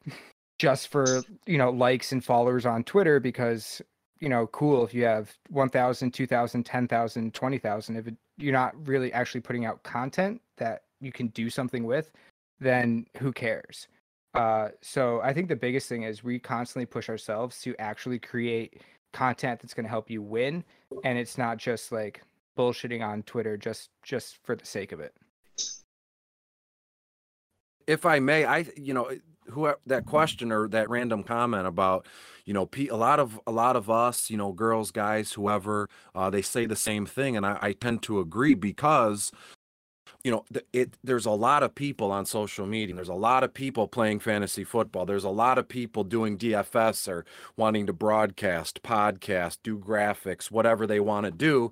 just 0.60 0.90
for, 0.90 1.24
you 1.46 1.58
know, 1.58 1.70
likes 1.70 2.12
and 2.12 2.24
followers 2.24 2.66
on 2.66 2.84
Twitter 2.84 3.20
because, 3.20 3.82
you 4.20 4.30
know, 4.30 4.48
cool 4.48 4.84
if 4.84 4.94
you 4.94 5.04
have 5.04 5.34
1,000, 5.50 6.12
2,000, 6.12 6.64
10,000, 6.64 7.34
20,000. 7.34 7.96
If 7.96 8.08
it, 8.08 8.16
you're 8.38 8.53
not 8.53 8.74
really 8.88 9.12
actually 9.13 9.41
putting 9.41 9.65
out 9.65 9.84
content 9.84 10.41
that 10.58 10.84
you 11.00 11.12
can 11.12 11.27
do 11.27 11.50
something 11.50 11.84
with, 11.84 12.12
then 12.60 13.06
who 13.17 13.32
cares? 13.32 13.88
Uh, 14.34 14.70
so 14.82 15.20
I 15.22 15.34
think 15.34 15.48
the 15.48 15.56
biggest 15.56 15.89
thing 15.89 16.03
is 16.03 16.24
we 16.24 16.39
constantly 16.39 16.86
push 16.86 17.10
ourselves 17.10 17.62
to 17.62 17.75
actually 17.79 18.20
create 18.20 18.82
content 19.13 19.60
that's 19.60 19.74
going 19.74 19.86
to 19.86 19.89
help 19.89 20.10
you 20.10 20.22
win, 20.22 20.63
and 21.03 21.17
it's 21.17 21.38
not 21.38 21.58
just 21.58 21.91
like 21.91 22.22
bullshitting 22.58 23.06
on 23.06 23.24
Twitter 23.24 23.58
just 23.58 23.89
just 24.03 24.38
for 24.44 24.56
the 24.56 24.65
sake 24.65 24.91
of 24.91 25.00
it. 25.00 25.13
if 27.88 28.06
I 28.06 28.20
may, 28.20 28.46
I 28.46 28.65
you 28.75 28.94
know 28.94 29.10
who 29.50 29.74
that 29.86 30.06
question 30.06 30.51
or 30.51 30.68
that 30.68 30.89
random 30.89 31.24
comment 31.24 31.68
about 31.68 32.06
you 32.46 32.54
know 32.54 32.70
a 32.89 32.96
lot 32.96 33.20
of 33.20 33.39
a 33.48 33.51
lot 33.51 33.75
of 33.75 33.89
us 33.89 34.30
you 34.30 34.38
know 34.38 34.51
girls 34.51 34.92
guys 34.92 35.34
whoever 35.34 35.89
uh, 36.16 36.30
they 36.30 36.42
say 36.42 36.66
the 36.66 36.75
same 36.75 37.06
thing 37.06 37.36
and 37.38 37.46
I, 37.46 37.58
I 37.62 37.72
tend 37.74 38.04
to 38.04 38.20
agree 38.20 38.54
because 38.54 39.32
you 40.24 40.32
know 40.32 40.46
it 40.74 40.96
there's 41.04 41.25
a 41.25 41.32
lot 41.32 41.63
of 41.63 41.75
people 41.75 42.12
on 42.12 42.25
social 42.25 42.66
media. 42.66 42.96
There's 42.96 43.08
a 43.08 43.13
lot 43.13 43.44
of 43.44 43.54
people 43.54 43.88
playing 43.88 44.20
fantasy 44.20 44.63
football. 44.63 45.06
There's 45.06 45.24
a 45.24 45.30
lot 45.30 45.58
of 45.58 45.68
people 45.68 46.04
doing 46.04 46.38
dfs 46.38 47.08
or 47.08 47.25
wanting 47.56 47.86
to 47.88 47.94
broadcast 47.94 48.84
podcast 48.84 49.60
do 49.63 49.77
graphics 49.77 50.51
whatever 50.51 50.88
they 50.88 51.00
want 51.00 51.25
to 51.25 51.32
do 51.32 51.72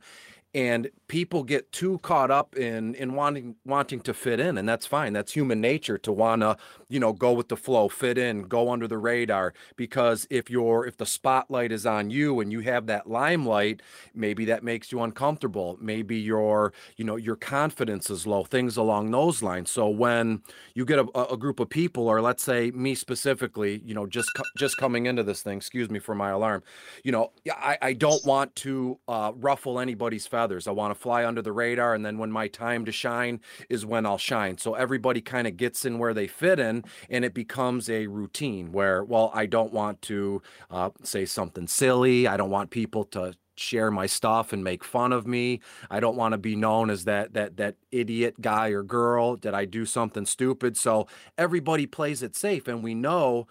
and 0.55 0.89
people 1.10 1.44
get 1.44 1.70
too 1.74 2.00
caught 2.00 2.32
up 2.32 2.55
in 2.55 2.96
in 2.96 3.13
wanting 3.13 3.55
wanting 3.65 4.00
to 4.00 4.13
fit 4.13 4.39
in 4.39 4.58
and 4.58 4.67
that's 4.67 4.86
fine. 4.86 5.12
That's 5.12 5.34
human 5.34 5.60
nature 5.60 5.98
to 6.00 6.13
want 6.13 6.41
to 6.44 6.55
you 6.89 7.00
know 7.00 7.13
go 7.13 7.34
with 7.34 7.50
the 7.50 7.58
flow 7.58 7.88
fit 7.88 8.18
in 8.18 8.44
go 8.44 8.72
under 8.72 8.88
the 8.88 8.98
radar 8.98 9.54
because 9.75 10.27
if 10.30 10.50
you're 10.50 10.86
if 10.86 10.98
the 10.98 11.06
spotlight 11.06 11.72
is 11.72 11.86
on 11.86 12.10
you 12.10 12.39
and 12.39 12.51
you 12.51 12.60
have 12.62 12.88
that 12.88 13.10
limelight 13.10 13.82
maybe 14.13 14.46
that 14.46 14.63
makes 14.63 14.92
you 14.92 15.01
uncomfortable. 15.01 15.77
Maybe 15.82 16.18
your 16.18 16.74
you 16.98 17.06
know 17.06 17.15
your 17.15 17.36
confidence 17.36 18.10
is 18.10 18.25
low 18.27 18.44
things 18.44 18.77
along 18.77 19.12
those 19.12 19.42
lines. 19.42 19.72
So 19.72 19.89
when 19.89 20.42
you 20.74 20.86
get 20.86 21.00
a, 21.00 21.34
a 21.34 21.38
group 21.38 21.60
of 21.60 21.70
people 21.70 22.08
or 22.08 22.22
let's 22.22 22.44
say 22.44 22.72
me 22.72 22.96
specifically 22.96 23.82
you 23.86 23.94
know 23.94 24.06
just 24.06 24.30
just 24.58 24.77
coming 24.77 25.06
into 25.06 25.24
this 25.24 25.42
thing 25.42 25.58
excuse 25.58 25.89
me 25.89 26.00
for 26.00 26.15
my 26.15 26.30
alarm 26.30 26.63
you 27.04 27.12
know 27.12 27.32
i 27.51 27.77
i 27.82 27.94
don't 27.94 28.24
want 28.25 28.56
to 28.56 28.98
uh, 29.08 29.32
ruffle 29.36 29.80
anybody's 29.80 30.27
feathers. 30.27 30.68
I 30.68 30.72
want 30.72 30.94
to 30.94 31.00
fly 31.00 31.25
under 31.25 31.42
the 31.42 31.51
radar 31.51 31.94
and 31.94 32.06
then 32.06 32.18
when 32.18 32.32
my 32.32 32.48
time 32.48 32.86
to 32.86 32.92
shine 32.92 33.39
is 33.70 33.86
when 33.86 34.06
i'll 34.06 34.18
shine. 34.18 34.58
So 34.58 34.74
everybody 34.75 35.22
kind 35.22 35.48
of 35.48 35.58
gets 35.58 35.86
in 35.86 36.00
where 36.00 36.13
they 36.13 36.27
fit 36.27 36.60
in 36.60 36.75
and 37.10 37.24
it 37.24 37.34
becomes 37.34 37.89
a 37.89 38.08
routine 38.08 38.72
where 38.72 39.03
well 39.03 39.32
i 39.34 39.46
don't 39.46 39.74
want 39.74 40.01
to 40.01 40.41
uh, 40.72 40.89
say 41.03 41.25
something 41.25 41.67
silly 41.67 42.27
i 42.27 42.36
don't 42.36 42.50
want 42.50 42.70
people 42.70 43.03
to 43.03 43.34
share 43.58 43.89
my 43.89 44.05
stuff 44.05 44.53
and 44.53 44.63
make 44.63 44.84
fun 44.84 45.13
of 45.13 45.25
me. 45.25 45.62
I 45.89 46.00
don't 46.00 46.17
want 46.17 46.34
to 46.34 46.38
be 46.38 46.55
known 46.55 46.89
as 46.89 47.05
that 47.05 47.34
that 47.34 47.58
that 47.58 47.75
idiot 47.91 48.41
guy 48.41 48.70
or 48.70 48.84
girl. 48.84 49.36
Did 49.36 49.53
I 49.53 49.65
do 49.65 49.86
something 49.86 50.25
stupid? 50.25 50.77
So 50.77 51.08
everybody 51.38 51.86
plays 51.86 52.22
it 52.22 52.36
safe 52.36 52.67
and 52.67 52.84
we 52.84 52.94
know 52.94 53.48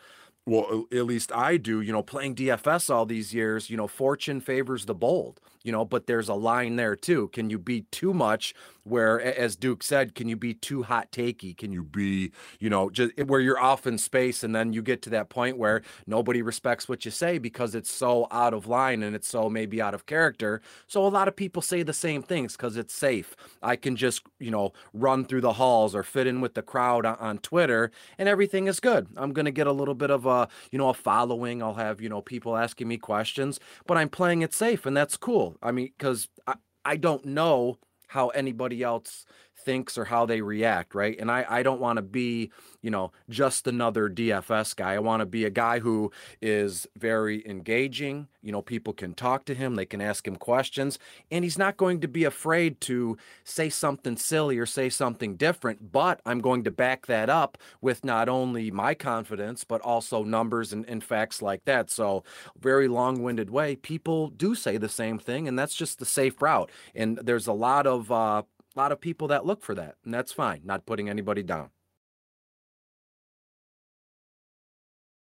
well 0.47 0.85
at 0.93 1.07
least 1.07 1.33
I 1.33 1.57
do, 1.57 1.81
you 1.81 1.93
know, 1.93 2.03
playing 2.03 2.35
DFS 2.35 2.91
all 2.91 3.07
these 3.07 3.33
years, 3.33 3.71
you 3.71 3.77
know, 3.77 3.89
fortune 3.89 4.41
favors 4.41 4.85
the 4.87 4.95
bold 4.95 5.41
you 5.65 5.73
know, 5.73 5.85
but 5.85 6.07
there's 6.07 6.29
a 6.29 6.35
line 6.35 6.77
there 6.77 6.95
too. 6.95 7.29
Can 7.29 7.51
you 7.51 7.59
be 7.59 7.83
too 7.91 8.15
much 8.15 8.55
where, 8.85 9.21
as 9.21 9.57
Duke 9.57 9.83
said, 9.83 10.15
can 10.15 10.29
you 10.29 10.37
be 10.37 10.55
too 10.55 10.83
hot 10.83 11.11
takey? 11.11 11.57
Can 11.57 11.73
you 11.73 11.83
be, 11.83 12.33
you 12.61 12.71
know, 12.71 12.91
just 12.91 13.13
eh, 13.19 13.25
where 13.25 13.41
you're 13.41 13.59
off 13.59 13.87
in 13.87 13.99
space 13.99 14.45
and 14.45 14.55
then 14.55 14.73
you 14.73 14.83
get 14.83 15.03
to 15.03 15.11
that 15.11 15.31
point 15.31 15.59
where 15.59 15.83
nobody 16.07 16.43
respects 16.43 16.89
what 16.89 17.05
you 17.05 17.11
say 17.11 17.39
because 17.39 17.75
it's 17.75 17.91
so 17.91 18.27
out 18.31 18.55
of 18.55 18.67
line 18.67 19.03
and 19.03 19.17
it's 19.17 19.29
so 19.29 19.49
maybe 19.49 19.81
out 19.81 19.95
of 19.95 20.07
character. 20.07 20.61
So 20.87 21.05
a 21.05 21.09
lot 21.09 21.29
of 21.29 21.35
people 21.35 21.63
say 21.63 21.83
the 21.83 21.93
same 21.93 22.23
things 22.23 22.57
because 22.57 22.77
it's 22.77 22.95
safe. 22.95 23.35
I 23.63 23.77
can 23.77 23.97
just, 23.97 24.23
you 24.39 24.51
know, 24.51 24.73
run 24.93 25.25
through 25.25 25.41
the 25.41 25.55
halls 25.55 25.95
or 25.95 26.03
fit 26.03 26.27
in 26.27 26.41
with 26.41 26.55
the 26.55 26.63
crowd 26.63 27.07
on, 27.07 27.35
Twitter 27.39 27.91
and 28.17 28.29
everything 28.29 28.69
is 28.69 28.81
good. 28.81 29.09
I'm 29.17 29.33
going 29.33 29.45
to 29.45 29.51
get 29.51 29.67
a 29.67 29.73
little 29.73 29.95
bit 29.95 30.11
of 30.11 30.25
a, 30.25 30.49
you 30.71 30.79
know, 30.79 30.89
a 30.89 30.95
following. 30.95 31.63
I'll 31.63 31.75
have, 31.75 32.01
you 32.01 32.09
know, 32.09 32.23
people 32.23 32.57
asking 32.57 32.87
me 32.87 32.97
questions, 32.97 33.59
but 33.87 33.97
I'm 33.97 34.09
playing 34.09 34.43
it 34.43 34.55
safe 34.55 34.87
and 34.87 34.97
that's 34.97 35.17
cool. 35.17 35.57
I 35.63 35.73
mean, 35.73 35.91
because 35.99 36.29
I, 36.47 36.55
I 36.85 36.97
don't 36.97 37.25
know 37.25 37.79
how 38.15 38.29
anybody 38.29 38.81
else 38.85 39.27
thinks 39.65 39.97
or 39.97 40.05
how 40.05 40.27
they 40.27 40.41
react, 40.41 40.95
right? 40.95 41.19
And 41.19 41.31
I, 41.31 41.45
I 41.49 41.63
don't 41.63 41.81
want 41.81 41.97
to 41.97 42.03
be, 42.03 42.51
you 42.83 42.91
know, 42.91 43.13
just 43.29 43.67
another 43.67 44.09
DFS 44.09 44.77
guy. 44.77 44.95
I 44.95 44.99
want 44.99 45.21
to 45.21 45.27
be 45.27 45.45
a 45.45 45.51
guy 45.51 45.79
who 45.79 46.13
is 46.41 46.87
very 46.97 47.47
engaging. 47.49 48.29
You 48.43 48.53
know, 48.53 48.63
people 48.63 48.93
can 48.93 49.15
talk 49.15 49.47
to 49.47 49.55
him, 49.55 49.75
they 49.75 49.87
can 49.87 50.03
ask 50.03 50.29
him 50.29 50.37
questions, 50.37 50.99
and 51.31 51.45
he's 51.45 51.57
not 51.57 51.79
going 51.79 52.01
to 52.03 52.09
be 52.09 52.25
afraid 52.25 52.81
to 52.83 53.17
say 53.43 53.71
something 53.71 54.17
silly 54.17 54.59
or 54.59 54.67
say 54.67 54.91
something 54.91 55.37
different. 55.37 55.93
But 55.93 56.21
I'm 56.27 56.41
going 56.41 56.63
to 56.65 56.71
back 56.71 57.07
that 57.07 57.31
up 57.31 57.57
with 57.81 58.05
not 58.05 58.29
only 58.29 58.71
my 58.71 58.95
confidence, 58.95 59.65
but 59.65 59.81
also 59.81 60.23
numbers 60.23 60.73
and, 60.73 60.85
and 60.87 61.03
facts 61.03 61.41
like 61.41 61.65
that. 61.65 61.91
So, 61.91 62.23
very 62.61 62.89
long 62.89 63.23
winded 63.23 63.51
way, 63.51 63.77
people 63.77 64.29
do 64.29 64.55
say 64.55 64.77
the 64.77 64.89
same 64.89 65.19
thing, 65.19 65.49
and 65.49 65.59
that's 65.59 65.75
just 65.75 65.99
the 65.99 66.05
safe 66.05 66.41
route. 66.43 66.71
And 66.95 67.19
there's 67.23 67.47
a 67.47 67.53
lot 67.53 67.87
of, 67.87 68.13
uh, 68.13 68.43
a 68.75 68.81
lot 68.81 68.93
of 68.93 69.01
people 69.01 69.29
that 69.29 69.47
look 69.47 69.63
for 69.63 69.75
that, 69.75 69.97
and 70.05 70.13
that's 70.13 70.33
fine. 70.33 70.63
Not 70.65 70.87
putting 70.87 71.09
anybody 71.09 71.43
down. 71.43 71.71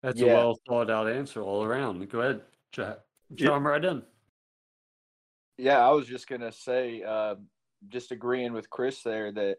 That's 0.01 0.19
Yeah. 0.19 0.31
a 0.31 0.35
well 0.35 0.59
thought 0.67 0.89
out 0.89 1.09
answer 1.09 1.41
all 1.41 1.63
around. 1.63 2.07
Go 2.09 2.21
ahead, 2.21 2.45
chat. 2.71 3.05
Yeah. 3.29 3.47
Jump 3.47 3.65
right 3.65 3.83
in. 3.83 4.05
Yeah, 5.57 5.85
I 5.85 5.91
was 5.91 6.07
just 6.07 6.27
gonna 6.27 6.51
say, 6.51 7.03
uh, 7.03 7.35
just 7.89 8.11
agreeing 8.11 8.53
with 8.53 8.69
Chris 8.69 9.03
there 9.03 9.31
that 9.31 9.57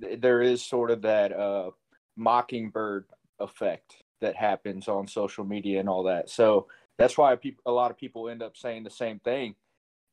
th- 0.00 0.20
there 0.20 0.42
is 0.42 0.64
sort 0.64 0.90
of 0.90 1.02
that 1.02 1.32
uh, 1.32 1.70
mockingbird 2.16 3.06
effect 3.38 4.02
that 4.20 4.36
happens 4.36 4.88
on 4.88 5.06
social 5.06 5.44
media 5.44 5.80
and 5.80 5.88
all 5.88 6.02
that. 6.02 6.28
So 6.28 6.68
that's 6.98 7.16
why 7.16 7.34
peop- 7.36 7.60
a 7.64 7.70
lot 7.72 7.90
of 7.90 7.96
people 7.96 8.28
end 8.28 8.42
up 8.42 8.56
saying 8.56 8.82
the 8.82 8.90
same 8.90 9.20
thing, 9.20 9.54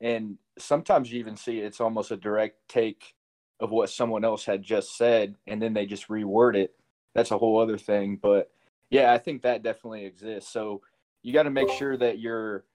and 0.02 0.38
sometimes 0.58 1.12
you 1.12 1.20
even 1.20 1.36
see 1.36 1.60
it's 1.60 1.82
almost 1.82 2.12
a 2.12 2.18
direct 2.18 2.58
take 2.68 3.16
of 3.60 3.72
what 3.72 3.90
someone 3.90 4.26
else 4.26 4.46
had 4.46 4.62
just 4.62 4.98
said, 4.98 5.36
and 5.48 5.62
then 5.62 5.74
they 5.74 5.86
just 5.86 6.08
reword 6.08 6.56
it. 6.56 6.76
That's 7.14 7.32
a 7.32 7.38
whole 7.38 7.60
other 7.60 7.78
thing, 7.78 8.20
but 8.22 8.52
yeah, 8.90 9.14
I 9.14 9.18
think 9.18 9.42
that 9.42 9.64
definitely 9.64 10.06
exists. 10.06 10.52
So 10.52 10.82
you 11.24 11.34
got 11.34 11.44
to 11.44 11.50
make 11.50 11.70
sure 11.70 11.98
that 11.98 12.20
you're 12.20 12.66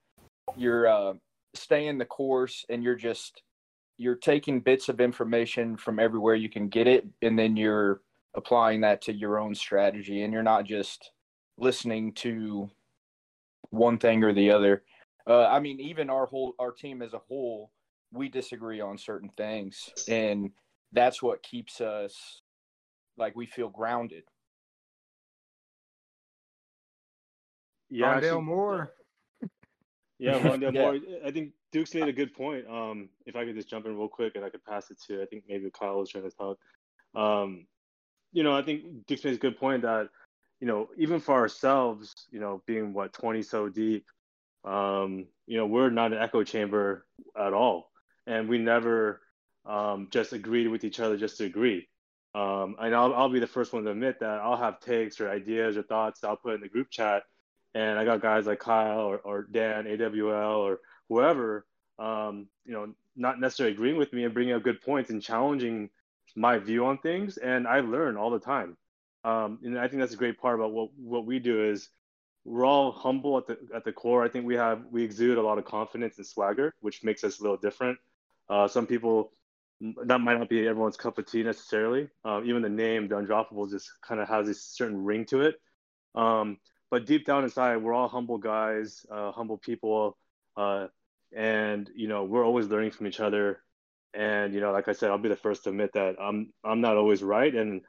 you're 0.57 0.89
uh, 0.89 1.15
staying 1.55 1.99
the 1.99 2.05
course 2.05 2.65
and 2.69 2.83
you're 2.83 2.97
just 2.97 3.43
you're 3.99 4.17
taking 4.17 4.61
bits 4.61 4.89
of 4.89 5.01
information 5.01 5.77
from 5.77 5.99
everywhere 5.99 6.35
you 6.35 6.49
can 6.49 6.69
get 6.69 6.87
it 6.87 7.07
and 7.23 7.39
then 7.39 7.57
you're 7.57 8.01
applying 8.35 8.81
that 8.81 9.03
to 9.03 9.13
your 9.13 9.39
own 9.39 9.55
strategy 9.55 10.23
and 10.23 10.33
you're 10.33 10.43
not 10.43 10.65
just 10.65 11.11
listening 11.59 12.13
to 12.13 12.69
one 13.71 13.99
thing 13.99 14.25
or 14.25 14.33
the 14.33 14.51
other 14.51 14.83
uh, 15.31 15.47
i 15.47 15.59
mean 15.61 15.81
even 15.81 16.11
our 16.11 16.27
whole 16.27 16.55
our 16.59 16.73
team 16.73 17.01
as 17.03 17.15
a 17.15 17.19
whole 17.29 17.71
we 18.13 18.29
disagree 18.29 18.81
on 18.81 18.99
certain 18.99 19.31
things 19.37 19.89
and 20.09 20.51
that's 20.93 21.23
what 21.23 21.43
keeps 21.43 21.81
us 21.81 22.43
like 23.17 23.35
we 23.37 23.47
feel 23.47 23.69
grounded 23.71 24.25
Yeah, 27.93 28.07
Rondale 28.15 28.17
actually- 28.17 28.43
Moore. 28.55 28.93
Yeah, 30.19 30.39
Rondale 30.39 30.73
Yeah. 30.75 30.83
Moore. 30.83 30.99
I 31.25 31.31
think 31.31 31.53
Duke's 31.73 31.95
made 31.95 32.09
a 32.09 32.13
good 32.13 32.33
point. 32.35 32.65
Um, 32.69 33.09
if 33.27 33.35
I 33.37 33.45
could 33.45 33.55
just 33.57 33.69
jump 33.69 33.87
in 33.87 33.97
real 33.97 34.09
quick 34.09 34.37
and 34.37 34.45
I 34.45 34.51
could 34.51 34.65
pass 34.65 34.91
it 34.91 34.99
to, 35.09 35.23
I 35.23 35.27
think 35.27 35.45
maybe 35.49 35.71
Kyle 35.71 35.99
was 35.99 36.11
trying 36.11 36.25
to 36.25 36.37
talk. 36.37 36.59
Um, 37.15 37.67
you 38.33 38.43
know, 38.45 38.55
I 38.57 38.63
think 38.63 39.07
Duke's 39.07 39.25
made 39.25 39.35
a 39.35 39.39
good 39.39 39.59
point 39.59 39.83
that, 39.83 40.09
you 40.61 40.67
know, 40.69 40.89
even 40.97 41.19
for 41.21 41.35
ourselves, 41.35 42.13
you 42.31 42.39
know, 42.39 42.63
being 42.67 42.93
what 42.93 43.13
20 43.13 43.43
so 43.43 43.69
deep, 43.69 44.05
um, 44.65 45.27
you 45.47 45.57
know, 45.57 45.67
we're 45.67 45.91
not 45.91 46.13
an 46.13 46.19
echo 46.19 46.45
chamber 46.45 47.07
at 47.39 47.53
all, 47.53 47.91
and 48.27 48.49
we 48.49 48.59
never 48.59 49.21
um, 49.67 50.09
just 50.11 50.33
agreed 50.33 50.69
with 50.69 50.85
each 50.85 51.01
other 51.01 51.17
just 51.17 51.39
to 51.39 51.45
agree. 51.45 51.89
Um, 52.35 52.77
and 52.81 52.95
I'll, 52.95 53.13
I'll 53.15 53.29
be 53.29 53.41
the 53.41 53.47
first 53.47 53.73
one 53.73 53.85
to 53.85 53.91
admit 53.91 54.21
that 54.21 54.41
I'll 54.41 54.57
have 54.57 54.81
takes 54.81 55.21
or 55.21 55.29
ideas 55.29 55.77
or 55.77 55.83
thoughts 55.83 56.23
I'll 56.23 56.37
put 56.37 56.55
in 56.55 56.61
the 56.61 56.69
group 56.69 56.89
chat 56.89 57.25
and 57.75 57.99
I 57.99 58.05
got 58.05 58.21
guys 58.21 58.47
like 58.47 58.59
Kyle 58.59 59.01
or, 59.01 59.19
or 59.19 59.43
Dan, 59.51 59.87
AWL, 59.87 60.61
or 60.61 60.81
whoever, 61.09 61.67
um, 61.99 62.49
you 62.65 62.73
know, 62.73 62.95
not 63.17 63.41
necessarily 63.41 63.75
agreeing 63.75 63.97
with 63.97 64.13
me 64.13 64.25
and 64.25 64.35
bringing 64.35 64.55
up 64.55 64.63
good 64.63 64.81
points 64.81 65.11
and 65.11 65.23
challenging 65.23 65.91
my 66.37 66.59
view 66.59 66.87
on 66.87 66.99
things. 66.99 67.37
And 67.37 67.67
I 67.69 67.81
learn 67.81 68.17
all 68.17 68.31
the 68.31 68.41
time. 68.41 68.77
Um, 69.25 69.59
and 69.63 69.79
I 69.79 69.87
think 69.87 70.01
that's 70.01 70.15
a 70.15 70.19
great 70.19 70.41
part 70.41 70.57
about 70.57 70.73
what, 70.73 70.91
what 70.97 71.27
we 71.27 71.39
do 71.39 71.71
is 71.71 71.89
we're 72.45 72.67
all 72.67 72.93
humble 72.93 73.39
at 73.39 73.47
the, 73.47 73.59
at 73.75 73.85
the 73.85 73.93
core. 73.93 74.25
I 74.25 74.29
think 74.29 74.47
we 74.47 74.55
have, 74.57 74.83
we 74.91 75.03
exude 75.05 75.39
a 75.39 75.43
lot 75.43 75.59
of 75.59 75.65
confidence 75.65 76.17
and 76.19 76.27
swagger, 76.27 76.75
which 76.81 77.05
makes 77.05 77.23
us 77.25 77.39
a 77.39 77.43
little 77.43 77.57
different. 77.57 77.99
Uh, 78.49 78.67
some 78.67 78.87
people, 78.87 79.33
that 80.05 80.21
might 80.21 80.39
not 80.39 80.49
be 80.49 80.67
everyone's 80.67 80.97
cup 80.97 81.19
of 81.19 81.27
tea 81.27 81.43
necessarily. 81.43 82.09
Uh, 82.25 82.43
even 82.45 82.63
the 82.63 82.69
name, 82.69 83.09
the 83.09 83.15
Undroppables, 83.15 83.71
just 83.71 83.91
kind 84.07 84.21
of 84.21 84.29
has 84.29 84.49
a 84.49 84.55
certain 84.55 85.05
ring 85.05 85.25
to 85.27 85.41
it. 85.43 85.61
Um, 86.15 86.59
but 86.91 87.07
deep 87.07 87.25
down 87.25 87.45
inside, 87.45 87.77
we're 87.77 87.95
all 87.95 88.09
humble 88.09 88.39
guys, 88.39 89.07
uh, 89.11 89.31
humble 89.33 89.59
people, 89.59 90.19
uh, 90.57 90.89
and 91.35 91.89
you 91.95 92.09
know 92.09 92.25
we're 92.25 92.45
always 92.45 92.67
learning 92.67 92.91
from 92.91 93.07
each 93.07 93.21
other. 93.21 93.63
And 94.13 94.53
you 94.53 94.61
know, 94.61 94.73
like 94.73 94.89
I 94.89 94.93
said, 94.93 95.11
I'll 95.11 95.19
be 95.19 95.29
the 95.29 95.37
first 95.37 95.65
to 95.65 95.71
admit 95.71 95.93
that 95.95 96.17
I'm 96.21 96.53
I'm 96.65 96.81
not 96.81 96.97
always 96.97 97.23
right, 97.23 97.55
and 97.55 97.83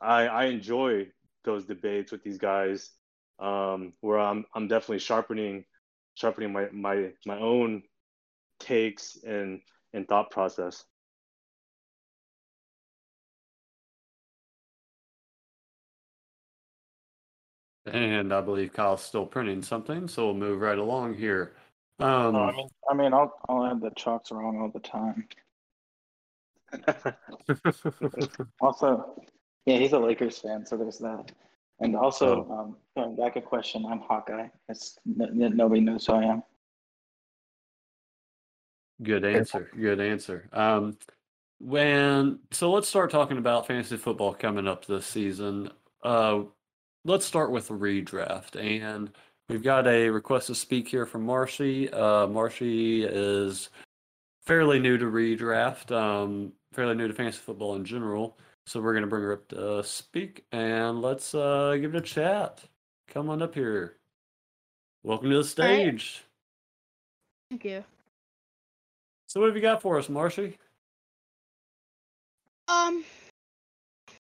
I 0.00 0.26
I 0.26 0.44
enjoy 0.46 1.08
those 1.44 1.66
debates 1.66 2.10
with 2.10 2.24
these 2.24 2.38
guys, 2.38 2.90
um, 3.38 3.92
where 4.00 4.18
I'm 4.18 4.44
I'm 4.54 4.68
definitely 4.68 4.98
sharpening 5.00 5.64
sharpening 6.14 6.52
my 6.52 6.68
my 6.72 7.12
my 7.26 7.38
own 7.38 7.82
takes 8.60 9.16
and 9.26 9.60
and 9.92 10.08
thought 10.08 10.30
process. 10.30 10.84
And 17.86 18.32
I 18.32 18.40
believe 18.40 18.72
Kyle's 18.72 19.02
still 19.02 19.26
printing 19.26 19.62
something, 19.62 20.08
so 20.08 20.26
we'll 20.26 20.34
move 20.34 20.60
right 20.60 20.78
along 20.78 21.14
here. 21.14 21.54
Um, 22.00 22.34
Oh, 22.34 22.40
I 22.42 22.52
mean, 22.52 22.68
I 22.90 22.94
mean, 22.94 23.14
I'll 23.14 23.32
I'll 23.48 23.64
add 23.64 23.80
that 23.82 23.96
Chalk's 23.96 24.32
wrong 24.32 24.60
all 24.60 24.70
the 24.70 24.80
time. 24.80 25.28
Also, 28.60 29.22
yeah, 29.66 29.76
he's 29.78 29.92
a 29.92 29.98
Lakers 29.98 30.38
fan, 30.38 30.64
so 30.66 30.76
there's 30.76 30.98
that. 30.98 31.30
And 31.80 31.94
also, 31.94 32.48
um, 32.50 32.76
going 32.96 33.16
back 33.16 33.36
a 33.36 33.40
question, 33.40 33.84
I'm 33.84 34.00
Hawkeye. 34.00 34.48
It's 34.68 34.98
n- 35.06 35.42
n- 35.42 35.56
nobody 35.56 35.80
knows 35.80 36.06
who 36.06 36.14
I 36.14 36.24
am. 36.24 36.42
Good 39.02 39.24
answer. 39.24 39.70
Good 39.78 40.00
answer. 40.00 40.48
Um, 40.52 40.96
when 41.58 42.38
so 42.50 42.70
let's 42.70 42.88
start 42.88 43.10
talking 43.10 43.38
about 43.38 43.66
fantasy 43.66 43.96
football 43.96 44.32
coming 44.34 44.66
up 44.66 44.86
this 44.86 45.06
season. 45.06 45.70
Uh, 46.02 46.44
let's 47.04 47.26
start 47.26 47.50
with 47.50 47.68
the 47.68 47.74
redraft, 47.74 48.56
and 48.58 49.10
we've 49.50 49.62
got 49.62 49.86
a 49.86 50.08
request 50.08 50.46
to 50.46 50.54
speak 50.54 50.88
here 50.88 51.04
from 51.04 51.24
Marshy. 51.24 51.90
Uh, 51.90 52.26
Marshy 52.26 53.04
is 53.04 53.68
fairly 54.46 54.78
new 54.78 54.96
to 54.96 55.06
redraft, 55.06 55.92
um, 55.92 56.52
fairly 56.72 56.94
new 56.94 57.08
to 57.08 57.14
fantasy 57.14 57.38
football 57.38 57.74
in 57.74 57.84
general. 57.84 58.38
So 58.66 58.80
we're 58.80 58.94
gonna 58.94 59.06
bring 59.06 59.22
her 59.22 59.32
up 59.32 59.48
to 59.48 59.84
speak, 59.84 60.44
and 60.50 61.00
let's 61.00 61.34
uh, 61.36 61.76
give 61.80 61.94
it 61.94 61.98
a 61.98 62.00
chat. 62.00 62.64
Come 63.06 63.30
on 63.30 63.40
up 63.40 63.54
here. 63.54 63.98
Welcome 65.04 65.30
to 65.30 65.36
the 65.36 65.42
right. 65.42 65.46
stage. 65.46 66.24
Thank 67.50 67.64
you. 67.64 67.84
So 69.28 69.40
what 69.40 69.46
have 69.46 69.56
you 69.56 69.62
got 69.62 69.80
for 69.80 69.98
us, 69.98 70.08
Marshy? 70.08 70.58
Um, 72.66 73.04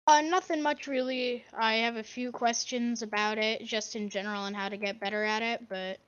uh, 0.07 0.21
nothing 0.21 0.63
much 0.63 0.87
really. 0.87 1.43
I 1.59 1.77
have 1.77 1.97
a 1.97 2.03
few 2.03 2.31
questions 2.31 3.01
about 3.01 3.39
it, 3.39 3.65
just 3.65 3.97
in 3.97 4.11
general, 4.11 4.45
and 4.45 4.55
how 4.55 4.69
to 4.69 4.77
get 4.77 5.01
better 5.01 5.25
at 5.25 5.41
it. 5.43 5.67
But 5.67 5.99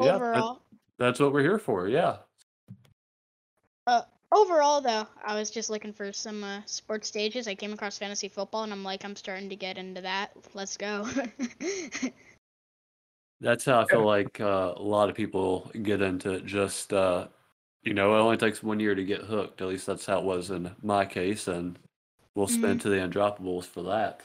Yeah, 0.00 0.14
overall, 0.14 0.62
that's 0.98 1.18
what 1.18 1.32
we're 1.32 1.42
here 1.42 1.58
for. 1.58 1.88
Yeah. 1.88 2.18
uh, 3.88 4.02
overall 4.32 4.80
though, 4.80 5.06
I 5.24 5.34
was 5.34 5.50
just 5.50 5.70
looking 5.70 5.92
for 5.92 6.12
some 6.12 6.42
uh, 6.42 6.60
sports 6.66 7.08
stages. 7.08 7.46
I 7.46 7.54
came 7.54 7.72
across 7.72 7.98
fantasy 7.98 8.28
football, 8.28 8.64
and 8.64 8.72
I'm 8.72 8.82
like, 8.82 9.04
I'm 9.04 9.16
starting 9.16 9.48
to 9.50 9.56
get 9.56 9.78
into 9.78 10.00
that. 10.00 10.32
Let's 10.54 10.76
go. 10.76 11.06
That's 13.40 13.64
how 13.64 13.80
I 13.80 13.86
feel 13.86 14.06
like 14.06 14.40
uh, 14.40 14.74
a 14.76 14.82
lot 14.82 15.08
of 15.08 15.16
people 15.16 15.70
get 15.82 16.00
into 16.00 16.32
it. 16.32 16.46
Just 16.46 16.92
uh, 16.92 17.26
you 17.82 17.94
know, 17.94 18.14
it 18.14 18.20
only 18.20 18.36
takes 18.36 18.62
one 18.62 18.80
year 18.80 18.94
to 18.94 19.04
get 19.04 19.22
hooked. 19.22 19.60
At 19.60 19.68
least 19.68 19.86
that's 19.86 20.06
how 20.06 20.18
it 20.18 20.24
was 20.24 20.50
in 20.50 20.70
my 20.82 21.04
case, 21.04 21.48
and 21.48 21.78
we'll 22.36 22.46
spin 22.46 22.78
to 22.80 22.88
the 22.88 22.96
undroppables 22.96 23.64
for 23.64 23.82
that. 23.82 24.20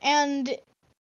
and 0.00 0.56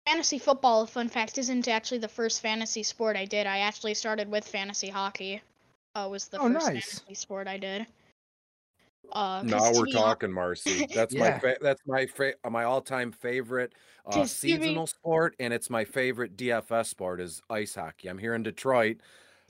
fantasy 0.08 0.40
football, 0.40 0.88
fun 0.88 1.08
fact, 1.08 1.38
isn't 1.38 1.68
actually 1.68 2.00
the 2.00 2.08
first 2.08 2.42
fantasy 2.42 2.82
sport 2.82 3.16
I 3.16 3.26
did. 3.26 3.46
I 3.46 3.60
actually 3.60 3.94
started 3.94 4.30
with 4.30 4.48
fantasy 4.48 4.90
hockey. 4.90 5.42
Uh, 5.96 6.08
was 6.10 6.28
the 6.28 6.38
Oh, 6.40 6.52
first 6.52 6.66
nice. 6.68 7.00
fantasy 7.00 7.14
sport 7.16 7.48
I 7.48 7.58
did. 7.58 7.86
Uh, 9.12 9.42
'cause 9.42 9.50
Now 9.50 9.72
we're 9.74 9.86
be 9.86 9.92
talking, 9.92 10.32
Marcy. 10.32 10.86
That's 10.96 11.14
my 11.14 11.38
fa- 11.40 11.58
that's 11.62 11.82
my 11.86 12.06
fa- 12.06 12.36
my 12.50 12.64
all 12.64 12.82
time 12.82 13.12
favorite 13.12 13.74
uh, 14.06 14.12
Just 14.14 14.42
give 14.42 14.60
me- 14.62 14.68
seasonal 14.68 14.88
sport, 14.88 15.36
and 15.40 15.54
it's 15.54 15.70
my 15.70 15.84
favorite 15.84 16.38
DFS 16.38 16.88
sport 16.90 17.20
is 17.20 17.42
ice 17.50 17.76
hockey. 17.76 18.08
I'm 18.08 18.18
here 18.20 18.34
in 18.36 18.44
Detroit, 18.44 18.98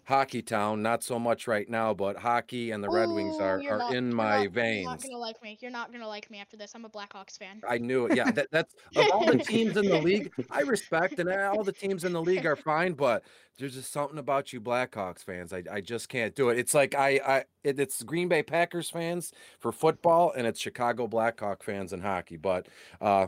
hockey 0.05 0.41
town. 0.41 0.81
Not 0.81 1.03
so 1.03 1.17
much 1.19 1.47
right 1.47 1.69
now, 1.69 1.93
but 1.93 2.17
hockey 2.17 2.71
and 2.71 2.83
the 2.83 2.89
Red 2.89 3.09
Wings 3.09 3.37
are, 3.39 3.59
you're 3.61 3.77
not- 3.77 3.93
in 3.93 4.13
my 4.13 4.23
not- 4.23 4.31
You're 4.41 4.45
not 4.49 4.53
veins. 4.53 5.03
gonna 5.03 5.17
like 5.17 5.41
me. 5.43 5.57
You're 5.61 5.71
not 5.71 5.91
gonna 5.91 6.07
like 6.07 6.29
me 6.31 6.39
after 6.39 6.57
this. 6.57 6.73
I'm 6.75 6.85
a 6.85 6.89
Blackhawks 6.89 7.37
fan. 7.37 7.61
I 7.67 7.77
knew 7.77 8.05
it. 8.07 8.15
Yeah, 8.15 8.31
that, 8.31 8.47
that's 8.51 8.73
of 8.95 9.09
all 9.11 9.25
the 9.25 9.37
teams 9.37 9.77
in 9.77 9.87
the 9.87 9.99
league. 10.01 10.31
I 10.49 10.61
respect 10.61 11.19
and 11.19 11.29
uh, 11.29 11.51
all 11.55 11.63
the 11.63 11.71
teams 11.71 12.03
in 12.03 12.13
the 12.13 12.21
league 12.21 12.45
are 12.45 12.55
fine, 12.55 12.93
but 12.93 13.23
there's 13.57 13.75
just 13.75 13.91
something 13.91 14.17
about 14.17 14.51
you 14.53 14.59
Blackhawks 14.61 15.23
fans. 15.23 15.53
I, 15.53 15.63
I 15.71 15.81
just 15.81 16.09
can't 16.09 16.35
do 16.35 16.49
it. 16.49 16.57
It's 16.57 16.73
like 16.73 16.95
I 16.95 17.19
I 17.25 17.43
it, 17.63 17.79
it's 17.79 18.01
Green 18.03 18.27
Bay 18.27 18.41
Packers 18.43 18.89
fans 18.89 19.31
for 19.59 19.71
football, 19.71 20.33
and 20.35 20.47
it's 20.47 20.59
Chicago 20.59 21.07
Blackhawk 21.07 21.63
fans 21.63 21.93
in 21.93 22.01
hockey. 22.01 22.37
But 22.37 22.67
uh, 22.99 23.27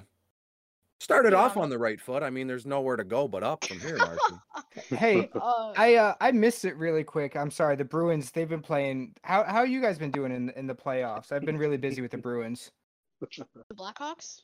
started 1.03 1.33
off 1.33 1.57
on 1.57 1.69
the 1.69 1.77
right 1.77 1.99
foot. 1.99 2.23
I 2.23 2.29
mean, 2.29 2.47
there's 2.47 2.65
nowhere 2.65 2.95
to 2.95 3.03
go 3.03 3.27
but 3.27 3.43
up 3.43 3.63
from 3.65 3.79
here, 3.79 3.97
Marcy. 3.97 4.19
Hey, 4.97 5.29
Uh, 5.35 5.71
I 5.77 5.95
uh, 5.95 6.15
I 6.19 6.31
missed 6.31 6.65
it 6.65 6.75
really 6.77 7.03
quick. 7.03 7.35
I'm 7.35 7.51
sorry. 7.51 7.75
The 7.75 7.85
Bruins, 7.85 8.31
they've 8.31 8.49
been 8.49 8.61
playing. 8.61 9.13
How 9.23 9.43
how 9.43 9.63
you 9.63 9.81
guys 9.81 9.99
been 9.99 10.09
doing 10.11 10.31
in 10.31 10.49
in 10.51 10.65
the 10.65 10.73
playoffs? 10.73 11.31
I've 11.31 11.45
been 11.45 11.57
really 11.57 11.77
busy 11.77 12.01
with 12.01 12.09
the 12.11 12.17
Bruins. 12.17 12.71
the 13.21 13.45
Blackhawks. 13.75 14.41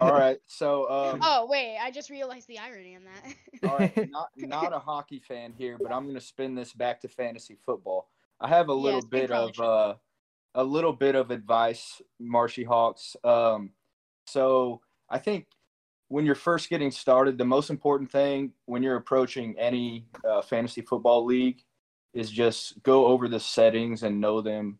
All 0.00 0.12
right, 0.12 0.38
so 0.46 0.90
um, 0.90 1.20
Oh 1.22 1.46
wait, 1.48 1.78
I 1.80 1.90
just 1.90 2.10
realized 2.10 2.46
the 2.48 2.58
irony 2.58 2.94
in 2.94 3.04
that. 3.04 3.34
all 3.68 3.78
right, 3.78 4.10
not 4.10 4.28
not 4.36 4.72
a 4.72 4.78
hockey 4.78 5.20
fan 5.20 5.52
here, 5.56 5.78
but 5.78 5.92
I'm 5.92 6.04
going 6.04 6.14
to 6.14 6.20
spin 6.20 6.54
this 6.54 6.72
back 6.72 7.00
to 7.02 7.08
fantasy 7.08 7.56
football. 7.64 8.10
I 8.40 8.48
have 8.48 8.68
a 8.68 8.74
little 8.74 9.00
Yes, 9.00 9.08
bit 9.08 9.30
of 9.30 9.58
uh, 9.60 9.94
a 10.54 10.62
little 10.62 10.92
bit 10.92 11.14
of 11.14 11.30
advice, 11.30 12.00
Marshy 12.20 12.64
Hawks. 12.64 13.16
Um, 13.24 13.70
so 14.26 14.80
I 15.10 15.18
think 15.18 15.46
when 16.08 16.24
you're 16.24 16.34
first 16.34 16.70
getting 16.70 16.90
started, 16.90 17.38
the 17.38 17.44
most 17.44 17.70
important 17.70 18.10
thing 18.10 18.52
when 18.66 18.82
you're 18.82 18.96
approaching 18.96 19.56
any 19.58 20.06
uh, 20.28 20.42
fantasy 20.42 20.80
football 20.80 21.24
league 21.24 21.62
is 22.12 22.30
just 22.30 22.82
go 22.82 23.06
over 23.06 23.26
the 23.26 23.40
settings 23.40 24.02
and 24.04 24.20
know 24.20 24.40
them 24.40 24.78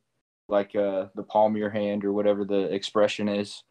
like 0.49 0.77
uh, 0.77 1.07
the 1.15 1.23
palm 1.23 1.55
of 1.55 1.59
your 1.59 1.71
hand 1.71 2.05
or 2.05 2.13
whatever 2.13 2.45
the 2.45 2.73
expression 2.73 3.29
is. 3.29 3.65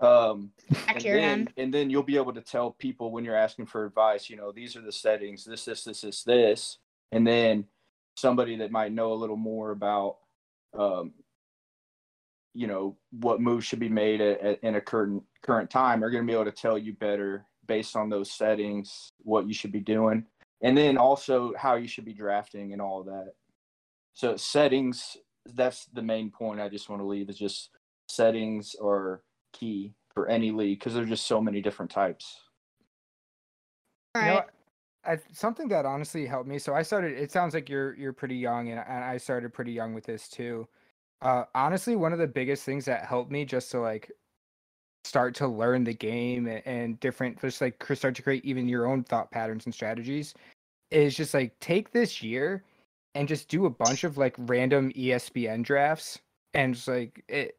Um, 0.00 0.50
and 0.88 1.00
then, 1.22 1.48
and 1.56 1.74
then 1.74 1.90
you'll 1.90 2.02
be 2.02 2.16
able 2.16 2.34
to 2.34 2.40
tell 2.40 2.72
people 2.72 3.10
when 3.12 3.24
you're 3.24 3.36
asking 3.36 3.66
for 3.66 3.86
advice, 3.86 4.28
you 4.28 4.36
know, 4.36 4.52
these 4.52 4.76
are 4.76 4.80
the 4.80 4.92
settings, 4.92 5.44
this, 5.44 5.64
this, 5.64 5.84
this, 5.84 6.00
this, 6.02 6.22
this. 6.24 6.78
And 7.12 7.26
then 7.26 7.66
somebody 8.16 8.56
that 8.56 8.70
might 8.70 8.92
know 8.92 9.12
a 9.12 9.14
little 9.14 9.36
more 9.36 9.70
about, 9.70 10.16
um, 10.76 11.12
you 12.54 12.66
know, 12.66 12.96
what 13.10 13.40
moves 13.40 13.64
should 13.64 13.78
be 13.78 13.88
made 13.88 14.20
at, 14.20 14.40
at, 14.40 14.60
in 14.62 14.76
a 14.76 14.80
current 14.80 15.22
current 15.42 15.70
time 15.70 16.04
are 16.04 16.10
going 16.10 16.24
to 16.24 16.30
be 16.30 16.34
able 16.34 16.44
to 16.44 16.52
tell 16.52 16.78
you 16.78 16.92
better 16.94 17.46
based 17.66 17.96
on 17.96 18.10
those 18.10 18.30
settings 18.30 19.10
what 19.18 19.46
you 19.46 19.54
should 19.54 19.72
be 19.72 19.80
doing, 19.80 20.24
and 20.62 20.76
then 20.76 20.96
also 20.96 21.52
how 21.56 21.76
you 21.76 21.88
should 21.88 22.04
be 22.04 22.12
drafting 22.12 22.72
and 22.72 22.82
all 22.82 23.00
of 23.00 23.06
that. 23.06 23.32
So 24.14 24.36
settings, 24.36 25.16
that's 25.54 25.86
the 25.86 26.02
main 26.02 26.30
point 26.30 26.60
I 26.60 26.68
just 26.68 26.88
want 26.88 27.00
to 27.00 27.06
leave 27.06 27.30
is 27.30 27.38
just 27.38 27.70
settings 28.08 28.76
are 28.82 29.22
key 29.52 29.94
for 30.12 30.28
any 30.28 30.50
league 30.50 30.78
because 30.78 30.94
there's 30.94 31.08
just 31.08 31.26
so 31.26 31.40
many 31.40 31.62
different 31.62 31.90
types. 31.90 32.38
All 34.14 34.22
You 34.22 34.28
know 34.28 34.42
I, 35.04 35.18
something 35.32 35.68
that 35.68 35.84
honestly 35.84 36.26
helped 36.26 36.48
me. 36.48 36.58
So 36.58 36.74
I 36.74 36.82
started. 36.82 37.18
It 37.18 37.32
sounds 37.32 37.54
like 37.54 37.68
you're 37.68 37.94
you're 37.96 38.12
pretty 38.12 38.36
young, 38.36 38.68
and, 38.68 38.78
and 38.78 39.04
I 39.04 39.16
started 39.16 39.52
pretty 39.52 39.72
young 39.72 39.94
with 39.94 40.04
this 40.04 40.28
too. 40.28 40.68
Uh, 41.22 41.44
honestly, 41.54 41.94
one 41.94 42.12
of 42.12 42.18
the 42.18 42.26
biggest 42.26 42.64
things 42.64 42.84
that 42.84 43.04
helped 43.04 43.30
me 43.30 43.44
just 43.44 43.70
to 43.70 43.80
like 43.80 44.10
start 45.04 45.34
to 45.36 45.46
learn 45.46 45.84
the 45.84 45.94
game 45.94 46.46
and, 46.48 46.62
and 46.66 47.00
different, 47.00 47.40
just 47.40 47.60
like 47.60 47.82
start 47.94 48.16
to 48.16 48.22
create 48.22 48.44
even 48.44 48.68
your 48.68 48.86
own 48.86 49.04
thought 49.04 49.30
patterns 49.30 49.64
and 49.64 49.74
strategies, 49.74 50.34
is 50.90 51.16
just 51.16 51.32
like 51.32 51.58
take 51.60 51.92
this 51.92 52.22
year 52.22 52.64
and 53.14 53.28
just 53.28 53.48
do 53.48 53.66
a 53.66 53.70
bunch 53.70 54.04
of 54.04 54.18
like 54.18 54.34
random 54.38 54.92
ESPN 54.92 55.62
drafts 55.62 56.18
and 56.54 56.74
just 56.74 56.88
like 56.88 57.24
it, 57.28 57.56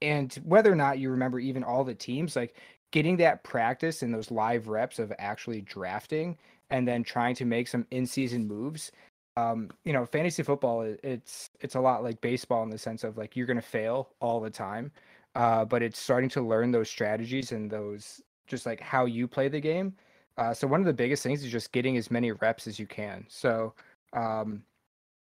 and 0.00 0.34
whether 0.44 0.72
or 0.72 0.76
not 0.76 0.98
you 0.98 1.10
remember 1.10 1.38
even 1.38 1.62
all 1.62 1.84
the 1.84 1.94
teams, 1.94 2.34
like 2.34 2.56
getting 2.92 3.16
that 3.18 3.44
practice 3.44 4.02
and 4.02 4.12
those 4.12 4.30
live 4.30 4.68
reps 4.68 4.98
of 4.98 5.12
actually 5.18 5.60
drafting 5.60 6.36
and 6.70 6.88
then 6.88 7.02
trying 7.02 7.34
to 7.34 7.44
make 7.44 7.68
some 7.68 7.86
in-season 7.90 8.46
moves 8.46 8.90
um 9.36 9.70
you 9.84 9.92
know 9.92 10.04
fantasy 10.04 10.42
football 10.42 10.82
it's 11.02 11.50
it's 11.60 11.74
a 11.74 11.80
lot 11.80 12.02
like 12.02 12.20
baseball 12.20 12.62
in 12.62 12.70
the 12.70 12.78
sense 12.78 13.02
of 13.02 13.16
like 13.16 13.34
you're 13.34 13.46
to 13.46 13.62
fail 13.62 14.10
all 14.20 14.40
the 14.40 14.50
time 14.50 14.90
uh 15.34 15.64
but 15.64 15.82
it's 15.82 15.98
starting 15.98 16.28
to 16.28 16.42
learn 16.42 16.70
those 16.70 16.90
strategies 16.90 17.52
and 17.52 17.70
those 17.70 18.20
just 18.46 18.66
like 18.66 18.80
how 18.80 19.06
you 19.06 19.26
play 19.26 19.48
the 19.48 19.60
game. 19.60 19.94
Uh 20.36 20.52
so 20.52 20.66
one 20.66 20.80
of 20.80 20.86
the 20.86 20.92
biggest 20.92 21.22
things 21.22 21.42
is 21.42 21.50
just 21.50 21.72
getting 21.72 21.96
as 21.96 22.10
many 22.10 22.32
reps 22.32 22.66
as 22.66 22.78
you 22.78 22.86
can. 22.86 23.24
So 23.28 23.74
um 24.12 24.62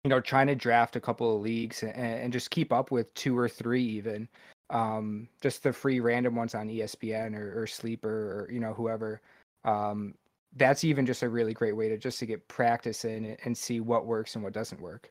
you 0.05 0.11
know 0.11 0.21
trying 0.21 0.47
to 0.47 0.55
draft 0.55 0.95
a 0.95 1.01
couple 1.01 1.35
of 1.35 1.42
leagues 1.42 1.83
and, 1.83 1.97
and 1.97 2.33
just 2.33 2.51
keep 2.51 2.73
up 2.73 2.92
with 2.92 3.12
two 3.14 3.37
or 3.37 3.49
three 3.49 3.83
even 3.83 4.29
um 4.71 5.29
just 5.42 5.62
the 5.62 5.73
free 5.73 6.01
random 6.01 6.37
ones 6.37 6.55
on 6.55 6.69
espn 6.69 7.37
or, 7.37 7.62
or 7.62 7.66
sleeper 7.66 8.09
or 8.09 8.49
you 8.53 8.61
know 8.61 8.73
whoever 8.73 9.21
um 9.64 10.14
that's 10.57 10.85
even 10.85 11.07
just 11.07 11.23
a 11.23 11.29
really 11.29 11.53
great 11.53 11.77
way 11.77 11.88
to 11.88 11.99
just 11.99 12.19
to 12.19 12.27
get 12.27 12.49
practice 12.49 13.05
in 13.05 13.37
and 13.45 13.57
see 13.57 13.81
what 13.81 14.07
works 14.07 14.35
and 14.35 14.42
what 14.42 14.53
doesn't 14.53 14.81
work. 14.81 15.11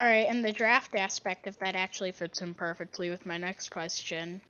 All 0.00 0.08
right, 0.08 0.26
and 0.28 0.44
the 0.44 0.52
draft 0.52 0.94
aspect 0.96 1.46
of 1.46 1.56
that 1.60 1.76
actually 1.76 2.12
fits 2.12 2.42
in 2.42 2.52
perfectly 2.52 3.08
with 3.08 3.24
my 3.24 3.38
next 3.38 3.70
question, 3.70 4.40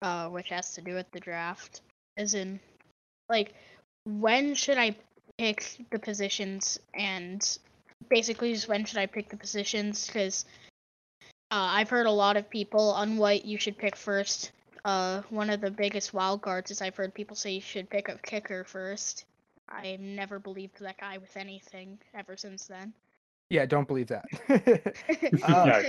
uh, 0.00 0.28
which 0.28 0.48
has 0.50 0.72
to 0.74 0.80
do 0.80 0.94
with 0.94 1.10
the 1.10 1.20
draft. 1.20 1.82
Is 2.16 2.34
in, 2.34 2.60
like, 3.28 3.54
when 4.04 4.54
should 4.54 4.78
I 4.78 4.94
pick 5.38 5.76
the 5.90 5.98
positions, 5.98 6.78
and 6.94 7.58
basically 8.08 8.54
just 8.54 8.68
when 8.68 8.84
should 8.84 8.98
I 8.98 9.06
pick 9.06 9.28
the 9.28 9.36
positions? 9.36 10.06
Because 10.06 10.44
uh, 11.50 11.68
I've 11.74 11.90
heard 11.90 12.06
a 12.06 12.10
lot 12.10 12.36
of 12.36 12.48
people 12.48 12.92
on 12.92 13.16
what 13.16 13.44
you 13.44 13.58
should 13.58 13.76
pick 13.76 13.96
first. 13.96 14.52
Uh, 14.84 15.22
one 15.30 15.50
of 15.50 15.60
the 15.60 15.70
biggest 15.70 16.12
wild 16.12 16.42
cards 16.42 16.70
is 16.70 16.82
I've 16.82 16.96
heard 16.96 17.14
people 17.14 17.36
say 17.36 17.52
you 17.52 17.60
should 17.60 17.90
pick 17.90 18.08
up 18.08 18.22
kicker 18.22 18.64
first. 18.64 19.24
I 19.68 19.96
never 20.00 20.38
believed 20.38 20.80
that 20.80 20.98
guy 20.98 21.18
with 21.18 21.36
anything 21.36 21.98
ever 22.14 22.36
since 22.36 22.66
then. 22.66 22.92
Yeah, 23.52 23.66
don't 23.66 23.86
believe 23.86 24.08
that. 24.08 24.24
Uh, 25.42 25.82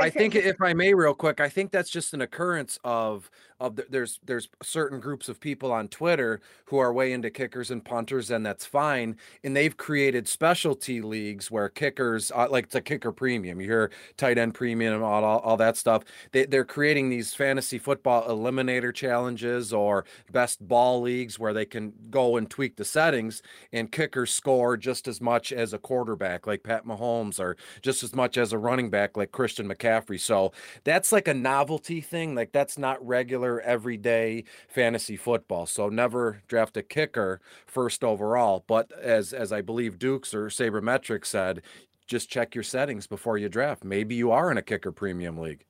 I 0.00 0.10
think 0.10 0.34
if 0.34 0.60
I 0.60 0.74
may 0.74 0.92
real 0.94 1.14
quick, 1.14 1.40
I 1.40 1.48
think 1.48 1.70
that's 1.70 1.90
just 1.90 2.12
an 2.12 2.20
occurrence 2.20 2.78
of 2.84 3.30
of 3.60 3.76
the, 3.76 3.86
there's 3.90 4.18
there's 4.24 4.48
certain 4.62 4.98
groups 4.98 5.28
of 5.28 5.38
people 5.38 5.70
on 5.70 5.86
Twitter 5.86 6.40
who 6.64 6.78
are 6.78 6.92
way 6.92 7.12
into 7.12 7.30
kickers 7.30 7.70
and 7.70 7.84
punters 7.84 8.30
and 8.30 8.44
that's 8.44 8.64
fine 8.64 9.16
and 9.44 9.54
they've 9.54 9.76
created 9.76 10.26
specialty 10.26 11.02
leagues 11.02 11.50
where 11.50 11.68
kickers 11.68 12.32
uh, 12.34 12.48
like 12.50 12.64
it's 12.64 12.74
a 12.74 12.80
kicker 12.80 13.12
premium. 13.12 13.60
You 13.60 13.66
hear 13.66 13.90
tight 14.16 14.38
end 14.38 14.54
premium 14.54 15.02
all, 15.02 15.22
all, 15.22 15.40
all 15.40 15.56
that 15.58 15.76
stuff. 15.76 16.04
They, 16.32 16.46
they're 16.46 16.64
creating 16.64 17.10
these 17.10 17.34
fantasy 17.34 17.78
football 17.78 18.26
eliminator 18.28 18.94
challenges 18.94 19.72
or 19.72 20.06
best 20.32 20.66
ball 20.66 21.02
leagues 21.02 21.38
where 21.38 21.52
they 21.52 21.66
can 21.66 21.92
go 22.10 22.38
and 22.38 22.48
tweak 22.48 22.76
the 22.76 22.84
settings 22.84 23.42
and 23.72 23.92
kickers 23.92 24.32
score 24.32 24.76
just 24.78 25.06
as 25.06 25.20
much 25.20 25.52
as 25.52 25.74
a 25.74 25.78
quarterback 25.78 26.46
like 26.46 26.62
Pat 26.62 26.86
Mahomes 26.90 27.38
or 27.40 27.56
just 27.82 28.02
as 28.02 28.14
much 28.14 28.36
as 28.36 28.52
a 28.52 28.58
running 28.58 28.90
back 28.90 29.16
like 29.16 29.32
Christian 29.32 29.68
McCaffrey 29.68 30.18
so 30.20 30.52
that's 30.84 31.12
like 31.12 31.28
a 31.28 31.34
novelty 31.34 32.00
thing 32.00 32.34
like 32.34 32.52
that's 32.52 32.76
not 32.78 33.04
regular 33.06 33.60
everyday 33.60 34.44
fantasy 34.68 35.16
football. 35.16 35.66
So 35.66 35.88
never 35.88 36.42
draft 36.48 36.76
a 36.76 36.82
kicker 36.82 37.40
first 37.66 38.04
overall. 38.04 38.64
But 38.66 38.92
as 38.92 39.32
as 39.32 39.52
I 39.52 39.60
believe 39.60 39.98
Dukes 39.98 40.34
or 40.34 40.46
Sabermetrics 40.46 41.26
said, 41.26 41.62
just 42.06 42.28
check 42.28 42.54
your 42.54 42.64
settings 42.64 43.06
before 43.06 43.38
you 43.38 43.48
draft. 43.48 43.84
Maybe 43.84 44.14
you 44.14 44.30
are 44.30 44.50
in 44.50 44.58
a 44.58 44.62
kicker 44.62 44.92
premium 44.92 45.38
league. 45.38 45.64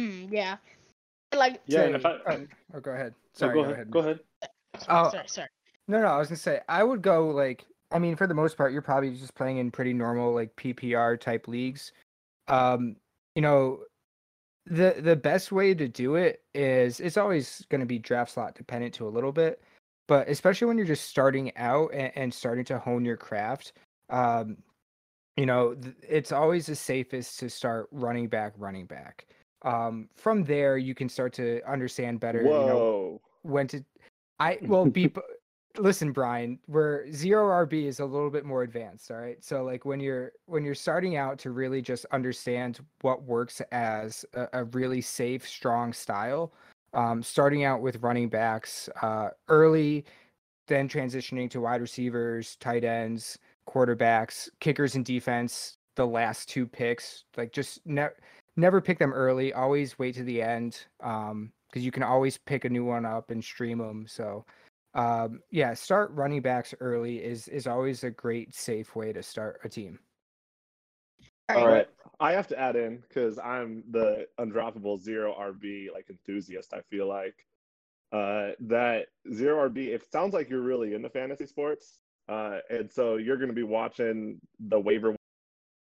Mm, 0.00 0.30
yeah. 0.30 0.56
Like 1.34 1.60
yeah, 1.66 1.82
and 1.82 1.96
if 1.96 2.06
I, 2.06 2.18
oh, 2.28 2.46
oh, 2.74 2.80
go 2.80 2.90
ahead. 2.92 3.12
no, 3.12 3.14
Sorry, 3.32 3.54
go, 3.54 3.54
go, 3.54 3.60
ahead. 3.62 3.74
ahead. 3.74 3.90
Go 3.90 3.98
ahead. 4.00 4.20
Oh. 4.88 5.10
sorry, 5.10 5.28
sorry. 5.28 5.48
No, 5.88 6.00
no, 6.00 6.06
I 6.06 6.18
was 6.18 6.28
gonna 6.28 6.36
say 6.36 6.60
I 6.68 6.82
would 6.82 7.02
go 7.02 7.28
like 7.28 7.64
I 7.90 7.98
mean 7.98 8.16
for 8.16 8.26
the 8.26 8.34
most 8.34 8.56
part 8.56 8.72
you're 8.72 8.82
probably 8.82 9.16
just 9.16 9.34
playing 9.34 9.58
in 9.58 9.70
pretty 9.70 9.92
normal 9.92 10.34
like 10.34 10.54
PPR 10.56 11.20
type 11.20 11.48
leagues. 11.48 11.92
Um, 12.48 12.96
you 13.34 13.42
know, 13.42 13.80
the 14.66 14.96
the 14.98 15.16
best 15.16 15.52
way 15.52 15.74
to 15.74 15.88
do 15.88 16.14
it 16.16 16.42
is 16.54 17.00
it's 17.00 17.16
always 17.16 17.66
going 17.68 17.80
to 17.80 17.86
be 17.86 17.98
draft 17.98 18.32
slot 18.32 18.54
dependent 18.54 18.94
to 18.94 19.06
a 19.06 19.10
little 19.10 19.32
bit, 19.32 19.62
but 20.08 20.28
especially 20.28 20.66
when 20.66 20.78
you're 20.78 20.86
just 20.86 21.08
starting 21.08 21.54
out 21.56 21.90
and, 21.92 22.12
and 22.16 22.34
starting 22.34 22.64
to 22.66 22.78
hone 22.78 23.04
your 23.04 23.16
craft, 23.16 23.72
um, 24.10 24.56
you 25.36 25.46
know, 25.46 25.74
th- 25.74 25.94
it's 26.08 26.32
always 26.32 26.66
the 26.66 26.76
safest 26.76 27.38
to 27.40 27.50
start 27.50 27.88
running 27.90 28.28
back, 28.28 28.54
running 28.56 28.86
back. 28.86 29.26
Um, 29.62 30.08
from 30.14 30.44
there 30.44 30.78
you 30.78 30.94
can 30.94 31.08
start 31.08 31.32
to 31.34 31.60
understand 31.70 32.20
better. 32.20 32.42
You 32.42 32.66
know, 32.66 33.20
when 33.42 33.66
to 33.68 33.84
I 34.40 34.58
well 34.62 34.86
be 34.90 35.12
listen 35.76 36.12
Brian 36.12 36.58
where 36.66 37.10
zero 37.12 37.66
RB 37.66 37.86
is 37.86 38.00
a 38.00 38.04
little 38.04 38.30
bit 38.30 38.44
more 38.44 38.62
advanced 38.62 39.10
all 39.10 39.16
right 39.16 39.42
so 39.42 39.64
like 39.64 39.84
when 39.84 40.00
you're 40.00 40.32
when 40.46 40.64
you're 40.64 40.74
starting 40.74 41.16
out 41.16 41.38
to 41.38 41.50
really 41.50 41.82
just 41.82 42.06
understand 42.12 42.80
what 43.00 43.22
works 43.24 43.60
as 43.72 44.24
a, 44.34 44.46
a 44.52 44.64
really 44.64 45.00
safe 45.00 45.46
strong 45.46 45.92
style 45.92 46.52
um, 46.92 47.22
starting 47.22 47.64
out 47.64 47.80
with 47.80 48.02
running 48.02 48.28
backs 48.28 48.88
uh, 49.02 49.28
early 49.48 50.04
then 50.68 50.88
transitioning 50.88 51.50
to 51.50 51.60
wide 51.60 51.80
receivers 51.80 52.56
tight 52.56 52.84
ends 52.84 53.38
quarterbacks 53.68 54.48
kickers 54.60 54.94
and 54.94 55.04
defense 55.04 55.76
the 55.96 56.06
last 56.06 56.48
two 56.48 56.66
picks 56.66 57.24
like 57.36 57.52
just 57.52 57.84
ne- 57.84 58.08
never 58.56 58.80
pick 58.80 58.98
them 58.98 59.12
early 59.12 59.52
always 59.52 59.98
wait 59.98 60.14
to 60.14 60.22
the 60.22 60.40
end 60.40 60.86
um, 61.02 61.52
because 61.74 61.84
you 61.84 61.90
can 61.90 62.04
always 62.04 62.38
pick 62.38 62.64
a 62.64 62.68
new 62.68 62.84
one 62.84 63.04
up 63.04 63.32
and 63.32 63.42
stream 63.42 63.78
them. 63.78 64.06
So, 64.06 64.44
um, 64.94 65.40
yeah, 65.50 65.74
start 65.74 66.10
running 66.12 66.40
backs 66.40 66.74
early 66.80 67.18
is 67.18 67.48
is 67.48 67.66
always 67.66 68.04
a 68.04 68.10
great 68.10 68.54
safe 68.54 68.94
way 68.94 69.12
to 69.12 69.22
start 69.22 69.60
a 69.64 69.68
team. 69.68 69.98
All 71.48 71.68
right. 71.68 71.88
I 72.20 72.32
have 72.32 72.46
to 72.48 72.58
add 72.58 72.76
in 72.76 73.02
because 73.08 73.38
I'm 73.38 73.82
the 73.90 74.26
undroppable 74.40 75.00
zero 75.00 75.34
RB 75.38 75.92
like 75.92 76.06
enthusiast. 76.08 76.72
I 76.72 76.80
feel 76.90 77.08
like 77.08 77.34
uh, 78.12 78.52
that 78.60 79.08
zero 79.32 79.68
RB. 79.68 79.88
It 79.88 80.10
sounds 80.10 80.32
like 80.32 80.48
you're 80.48 80.60
really 80.62 80.94
into 80.94 81.10
fantasy 81.10 81.46
sports, 81.46 81.98
uh, 82.28 82.58
and 82.70 82.90
so 82.90 83.16
you're 83.16 83.36
going 83.36 83.48
to 83.48 83.54
be 83.54 83.64
watching 83.64 84.40
the 84.60 84.78
waiver 84.78 85.16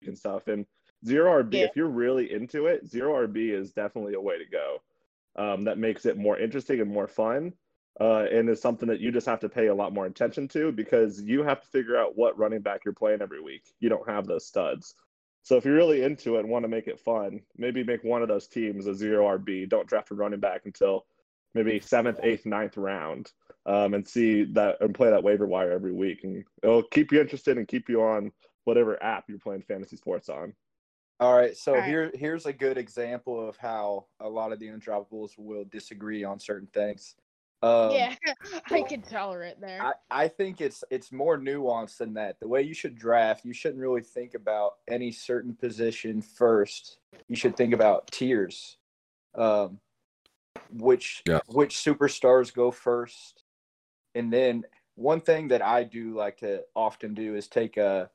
and 0.06 0.16
stuff. 0.16 0.46
And 0.46 0.64
zero 1.04 1.42
RB, 1.42 1.54
Yeah. 1.54 1.64
if 1.64 1.76
you're 1.76 1.88
really 1.88 2.32
into 2.32 2.66
it, 2.66 2.86
zero 2.86 3.26
RB 3.26 3.50
is 3.50 3.72
definitely 3.72 4.14
a 4.14 4.20
way 4.20 4.38
to 4.38 4.44
go. 4.46 4.78
Um, 5.36 5.64
that 5.64 5.78
makes 5.78 6.06
it 6.06 6.16
more 6.16 6.38
interesting 6.38 6.80
and 6.80 6.90
more 6.90 7.08
fun. 7.08 7.52
Uh, 7.98 8.24
and 8.32 8.48
is 8.48 8.62
something 8.62 8.88
that 8.88 9.00
you 9.00 9.10
just 9.10 9.26
have 9.26 9.40
to 9.40 9.48
pay 9.48 9.66
a 9.66 9.74
lot 9.74 9.92
more 9.92 10.06
attention 10.06 10.46
to 10.48 10.72
because 10.72 11.20
you 11.20 11.42
have 11.42 11.60
to 11.60 11.66
figure 11.66 11.98
out 11.98 12.16
what 12.16 12.38
running 12.38 12.60
back 12.60 12.82
you're 12.84 12.94
playing 12.94 13.20
every 13.20 13.42
week. 13.42 13.62
You 13.80 13.88
don't 13.88 14.08
have 14.08 14.26
those 14.26 14.46
studs. 14.46 14.94
So 15.42 15.56
if 15.56 15.64
you're 15.64 15.74
really 15.74 16.02
into 16.02 16.36
it 16.36 16.40
and 16.40 16.48
want 16.48 16.64
to 16.64 16.68
make 16.68 16.86
it 16.86 17.00
fun, 17.00 17.40
maybe 17.56 17.82
make 17.82 18.04
one 18.04 18.22
of 18.22 18.28
those 18.28 18.46
teams 18.46 18.86
a 18.86 18.94
zero 18.94 19.38
RB. 19.38 19.68
Don't 19.68 19.88
draft 19.88 20.10
a 20.10 20.14
running 20.14 20.40
back 20.40 20.62
until 20.64 21.06
maybe 21.54 21.80
seventh, 21.80 22.20
eighth, 22.22 22.46
ninth 22.46 22.76
round, 22.76 23.32
um, 23.66 23.94
and 23.94 24.06
see 24.06 24.44
that 24.52 24.76
and 24.80 24.94
play 24.94 25.10
that 25.10 25.22
waiver 25.22 25.46
wire 25.46 25.72
every 25.72 25.92
week, 25.92 26.24
and 26.24 26.44
it'll 26.62 26.82
keep 26.82 27.12
you 27.12 27.20
interested 27.20 27.58
and 27.58 27.68
keep 27.68 27.88
you 27.88 28.02
on 28.02 28.32
whatever 28.64 29.02
app 29.02 29.24
you're 29.28 29.38
playing 29.38 29.62
fantasy 29.62 29.96
sports 29.96 30.28
on. 30.28 30.52
All 31.18 31.36
right, 31.36 31.56
so 31.56 31.72
All 31.72 31.80
right. 31.80 31.88
here 31.88 32.10
here's 32.14 32.46
a 32.46 32.52
good 32.52 32.78
example 32.78 33.46
of 33.46 33.56
how 33.56 34.06
a 34.20 34.28
lot 34.28 34.52
of 34.52 34.58
the 34.58 34.68
undroppables 34.68 35.32
will 35.36 35.64
disagree 35.70 36.24
on 36.24 36.38
certain 36.38 36.68
things. 36.72 37.14
Um, 37.62 37.90
yeah, 37.92 38.14
I 38.70 38.82
can 38.82 39.02
tolerate 39.02 39.60
there. 39.60 39.82
I, 39.82 39.92
I 40.10 40.28
think 40.28 40.60
it's 40.60 40.82
it's 40.90 41.12
more 41.12 41.38
nuanced 41.38 41.98
than 41.98 42.14
that. 42.14 42.40
The 42.40 42.48
way 42.48 42.62
you 42.62 42.74
should 42.74 42.96
draft, 42.96 43.44
you 43.44 43.52
shouldn't 43.52 43.80
really 43.80 44.02
think 44.02 44.34
about 44.34 44.76
any 44.88 45.12
certain 45.12 45.54
position 45.54 46.22
first. 46.22 46.98
You 47.28 47.36
should 47.36 47.56
think 47.56 47.74
about 47.74 48.06
tiers. 48.10 48.78
Um, 49.34 49.80
which 50.72 51.22
Yeah. 51.26 51.40
which 51.48 51.76
superstars 51.76 52.52
go 52.52 52.70
first, 52.70 53.44
and 54.14 54.32
then 54.32 54.64
one 54.94 55.20
thing 55.20 55.48
that 55.48 55.62
I 55.62 55.84
do 55.84 56.14
like 56.14 56.38
to 56.38 56.64
often 56.74 57.14
do 57.14 57.34
is 57.34 57.48
take 57.48 57.76
a 57.76 58.10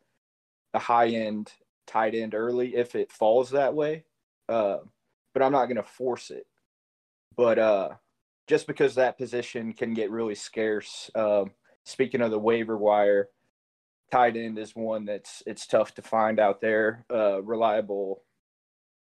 a 0.73 0.79
high 0.79 1.08
end 1.10 1.53
tight 1.88 2.15
end 2.15 2.34
early 2.34 2.75
if 2.75 2.95
it 2.95 3.12
falls 3.12 3.51
that 3.51 3.73
way. 3.73 4.05
Uh, 4.49 4.79
but 5.34 5.43
I'm 5.43 5.51
not 5.51 5.65
going 5.65 5.77
to 5.77 5.84
force 5.84 6.31
it. 6.31 6.47
But 7.36 7.60
uh, 7.60 7.89
just 8.47 8.67
because 8.67 8.95
that 8.95 9.17
position 9.17 9.73
can 9.73 9.93
get 9.93 10.12
really 10.12 10.36
scarce. 10.36 11.10
Um, 11.15 11.51
speaking 11.84 12.21
of 12.21 12.31
the 12.31 12.39
waiver 12.39 12.77
wire, 12.77 13.29
tight 14.12 14.38
end 14.38 14.58
is 14.60 14.75
one 14.75 15.05
that's 15.05 15.43
it's 15.45 15.67
tough 15.67 15.95
to 15.95 16.01
find 16.01 16.39
out 16.39 16.62
there. 16.62 17.05
Uh, 17.13 17.41
reliable 17.41 18.23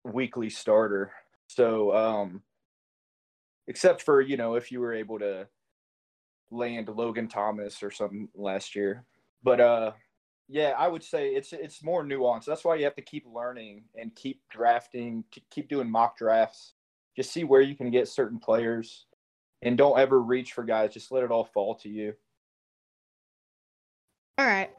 weekly 0.03 0.49
starter. 0.49 1.11
So, 1.47 1.95
um, 1.95 2.41
except 3.67 4.01
for 4.01 4.21
you 4.21 4.37
know 4.37 4.55
if 4.55 4.71
you 4.71 4.79
were 4.79 4.93
able 4.93 5.19
to 5.19 5.47
land 6.51 6.89
Logan 6.89 7.27
Thomas 7.27 7.83
or 7.83 7.91
something 7.91 8.29
last 8.35 8.75
year, 8.75 9.05
but 9.43 9.59
uh, 9.59 9.91
yeah, 10.47 10.73
I 10.77 10.87
would 10.87 11.03
say 11.03 11.29
it's 11.29 11.53
it's 11.53 11.83
more 11.83 12.03
nuanced. 12.03 12.45
That's 12.45 12.63
why 12.63 12.75
you 12.75 12.83
have 12.85 12.95
to 12.95 13.01
keep 13.01 13.25
learning 13.25 13.83
and 13.95 14.13
keep 14.15 14.41
drafting, 14.49 15.23
keep 15.49 15.69
doing 15.69 15.89
mock 15.89 16.17
drafts. 16.17 16.73
Just 17.15 17.31
see 17.31 17.43
where 17.43 17.61
you 17.61 17.75
can 17.75 17.91
get 17.91 18.07
certain 18.07 18.39
players, 18.39 19.05
and 19.63 19.77
don't 19.77 19.97
ever 19.97 20.21
reach 20.21 20.53
for 20.53 20.63
guys. 20.63 20.93
Just 20.93 21.11
let 21.11 21.23
it 21.23 21.31
all 21.31 21.45
fall 21.45 21.75
to 21.75 21.89
you. 21.89 22.13
All 24.37 24.45
right. 24.45 24.69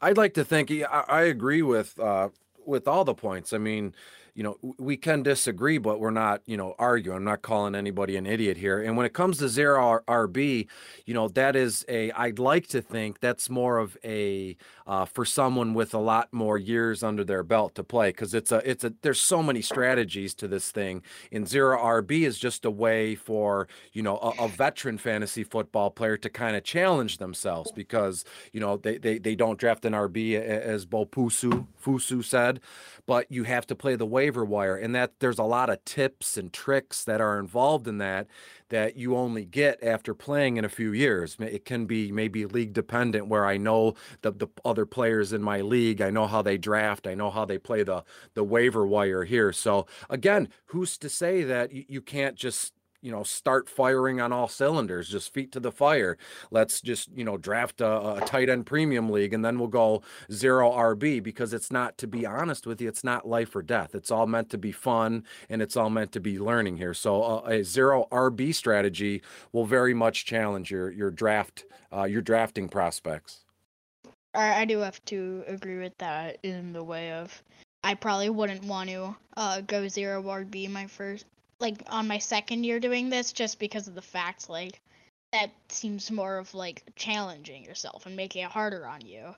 I'd 0.00 0.16
like 0.16 0.34
to 0.34 0.44
think 0.44 0.70
I, 0.70 1.04
I 1.08 1.22
agree 1.22 1.62
with 1.62 1.98
uh, 1.98 2.30
with 2.66 2.88
all 2.88 3.04
the 3.04 3.14
points. 3.14 3.52
I 3.52 3.58
mean, 3.58 3.94
you 4.34 4.42
know, 4.42 4.56
we 4.78 4.96
can 4.96 5.22
disagree, 5.22 5.76
but 5.76 6.00
we're 6.00 6.10
not, 6.10 6.40
you 6.46 6.56
know, 6.56 6.74
arguing. 6.78 7.18
I'm 7.18 7.24
not 7.24 7.42
calling 7.42 7.74
anybody 7.74 8.16
an 8.16 8.24
idiot 8.24 8.56
here. 8.56 8.80
And 8.82 8.96
when 8.96 9.04
it 9.04 9.12
comes 9.12 9.38
to 9.38 9.48
zero 9.48 10.00
RB, 10.08 10.66
you 11.04 11.12
know, 11.12 11.28
that 11.28 11.54
is 11.54 11.84
a. 11.88 12.10
I'd 12.12 12.38
like 12.38 12.66
to 12.68 12.80
think 12.80 13.20
that's 13.20 13.50
more 13.50 13.78
of 13.78 13.96
a 14.02 14.56
uh, 14.86 15.04
for 15.04 15.26
someone 15.26 15.74
with 15.74 15.92
a 15.92 15.98
lot 15.98 16.32
more 16.32 16.56
years 16.56 17.02
under 17.02 17.24
their 17.24 17.42
belt 17.42 17.74
to 17.74 17.84
play 17.84 18.08
because 18.08 18.32
it's 18.32 18.50
a 18.50 18.68
it's 18.68 18.84
a. 18.84 18.94
There's 19.02 19.20
so 19.20 19.42
many 19.42 19.60
strategies 19.60 20.34
to 20.36 20.48
this 20.48 20.70
thing. 20.70 21.02
And 21.30 21.46
zero 21.46 21.78
RB 21.78 22.22
is 22.22 22.38
just 22.38 22.64
a 22.64 22.70
way 22.70 23.14
for 23.14 23.68
you 23.92 24.02
know 24.02 24.16
a, 24.16 24.44
a 24.44 24.48
veteran 24.48 24.96
fantasy 24.96 25.44
football 25.44 25.90
player 25.90 26.16
to 26.16 26.30
kind 26.30 26.56
of 26.56 26.64
challenge 26.64 27.18
themselves 27.18 27.70
because 27.70 28.24
you 28.52 28.60
know 28.60 28.78
they, 28.78 28.96
they 28.96 29.18
they 29.18 29.34
don't 29.34 29.58
draft 29.58 29.84
an 29.84 29.92
RB 29.92 30.40
as 30.40 30.86
Bo 30.86 31.04
Fusu 31.04 31.66
Fusu 31.84 32.24
said, 32.24 32.60
but 33.06 33.30
you 33.30 33.44
have 33.44 33.66
to 33.66 33.74
play 33.74 33.94
the 33.94 34.06
waiver 34.22 34.44
wire, 34.44 34.76
and 34.76 34.94
that 34.94 35.18
there's 35.18 35.40
a 35.40 35.42
lot 35.42 35.68
of 35.68 35.84
tips 35.84 36.36
and 36.36 36.52
tricks 36.52 37.04
that 37.04 37.20
are 37.20 37.40
involved 37.40 37.88
in 37.88 37.98
that 37.98 38.28
that 38.68 38.96
you 38.96 39.16
only 39.16 39.44
get 39.44 39.82
after 39.82 40.14
playing 40.14 40.56
in 40.56 40.64
a 40.64 40.68
few 40.68 40.92
years. 40.92 41.36
It 41.40 41.64
can 41.64 41.86
be 41.86 42.12
maybe 42.12 42.46
league 42.46 42.72
dependent, 42.72 43.26
where 43.26 43.44
I 43.44 43.56
know 43.56 43.94
the 44.22 44.30
the 44.30 44.46
other 44.64 44.86
players 44.86 45.32
in 45.32 45.42
my 45.42 45.60
league, 45.60 46.00
I 46.00 46.10
know 46.10 46.28
how 46.28 46.40
they 46.40 46.56
draft, 46.56 47.08
I 47.08 47.14
know 47.14 47.30
how 47.30 47.44
they 47.44 47.58
play 47.58 47.82
the 47.82 48.04
the 48.34 48.44
waiver 48.44 48.86
wire 48.86 49.24
here. 49.24 49.52
So 49.52 49.86
again, 50.08 50.48
who's 50.66 50.96
to 50.98 51.08
say 51.08 51.42
that 51.42 51.72
you, 51.72 51.84
you 51.88 52.00
can't 52.00 52.36
just 52.36 52.72
you 53.02 53.10
know 53.10 53.22
start 53.22 53.68
firing 53.68 54.20
on 54.20 54.32
all 54.32 54.48
cylinders, 54.48 55.08
just 55.08 55.34
feet 55.34 55.52
to 55.52 55.60
the 55.60 55.72
fire. 55.72 56.16
Let's 56.50 56.80
just 56.80 57.10
you 57.14 57.24
know 57.24 57.36
draft 57.36 57.80
a, 57.80 58.14
a 58.14 58.20
tight 58.24 58.48
end 58.48 58.64
premium 58.64 59.10
league, 59.10 59.34
and 59.34 59.44
then 59.44 59.58
we'll 59.58 59.68
go 59.68 60.02
zero 60.32 60.70
RB 60.70 61.22
because 61.22 61.52
it's 61.52 61.70
not. 61.70 61.98
To 61.98 62.06
be 62.06 62.24
honest 62.24 62.66
with 62.66 62.80
you, 62.80 62.88
it's 62.88 63.04
not 63.04 63.28
life 63.28 63.54
or 63.54 63.62
death. 63.62 63.94
It's 63.94 64.10
all 64.10 64.26
meant 64.26 64.50
to 64.50 64.58
be 64.58 64.72
fun, 64.72 65.24
and 65.50 65.60
it's 65.60 65.76
all 65.76 65.90
meant 65.90 66.12
to 66.12 66.20
be 66.20 66.38
learning 66.38 66.78
here. 66.78 66.94
So 66.94 67.22
uh, 67.22 67.42
a 67.46 67.62
zero 67.64 68.06
RB 68.10 68.54
strategy 68.54 69.22
will 69.52 69.66
very 69.66 69.94
much 69.94 70.24
challenge 70.24 70.70
your 70.70 70.90
your 70.90 71.10
draft 71.10 71.64
uh, 71.92 72.04
your 72.04 72.22
drafting 72.22 72.68
prospects. 72.68 73.44
I, 74.34 74.62
I 74.62 74.64
do 74.64 74.78
have 74.78 75.04
to 75.06 75.44
agree 75.46 75.78
with 75.78 75.96
that 75.98 76.38
in 76.42 76.72
the 76.72 76.84
way 76.84 77.12
of 77.12 77.42
I 77.84 77.94
probably 77.94 78.30
wouldn't 78.30 78.64
want 78.64 78.90
to 78.90 79.16
uh, 79.36 79.60
go 79.62 79.88
zero 79.88 80.22
RB 80.22 80.70
my 80.70 80.86
first 80.86 81.26
like 81.62 81.82
on 81.88 82.06
my 82.06 82.18
second 82.18 82.64
year 82.64 82.78
doing 82.78 83.08
this 83.08 83.32
just 83.32 83.58
because 83.58 83.88
of 83.88 83.94
the 83.94 84.02
fact 84.02 84.50
like 84.50 84.80
that 85.32 85.50
seems 85.70 86.10
more 86.10 86.36
of 86.36 86.52
like 86.52 86.82
challenging 86.94 87.64
yourself 87.64 88.04
and 88.04 88.14
making 88.14 88.44
it 88.44 88.50
harder 88.50 88.86
on 88.86 89.00
you. 89.00 89.34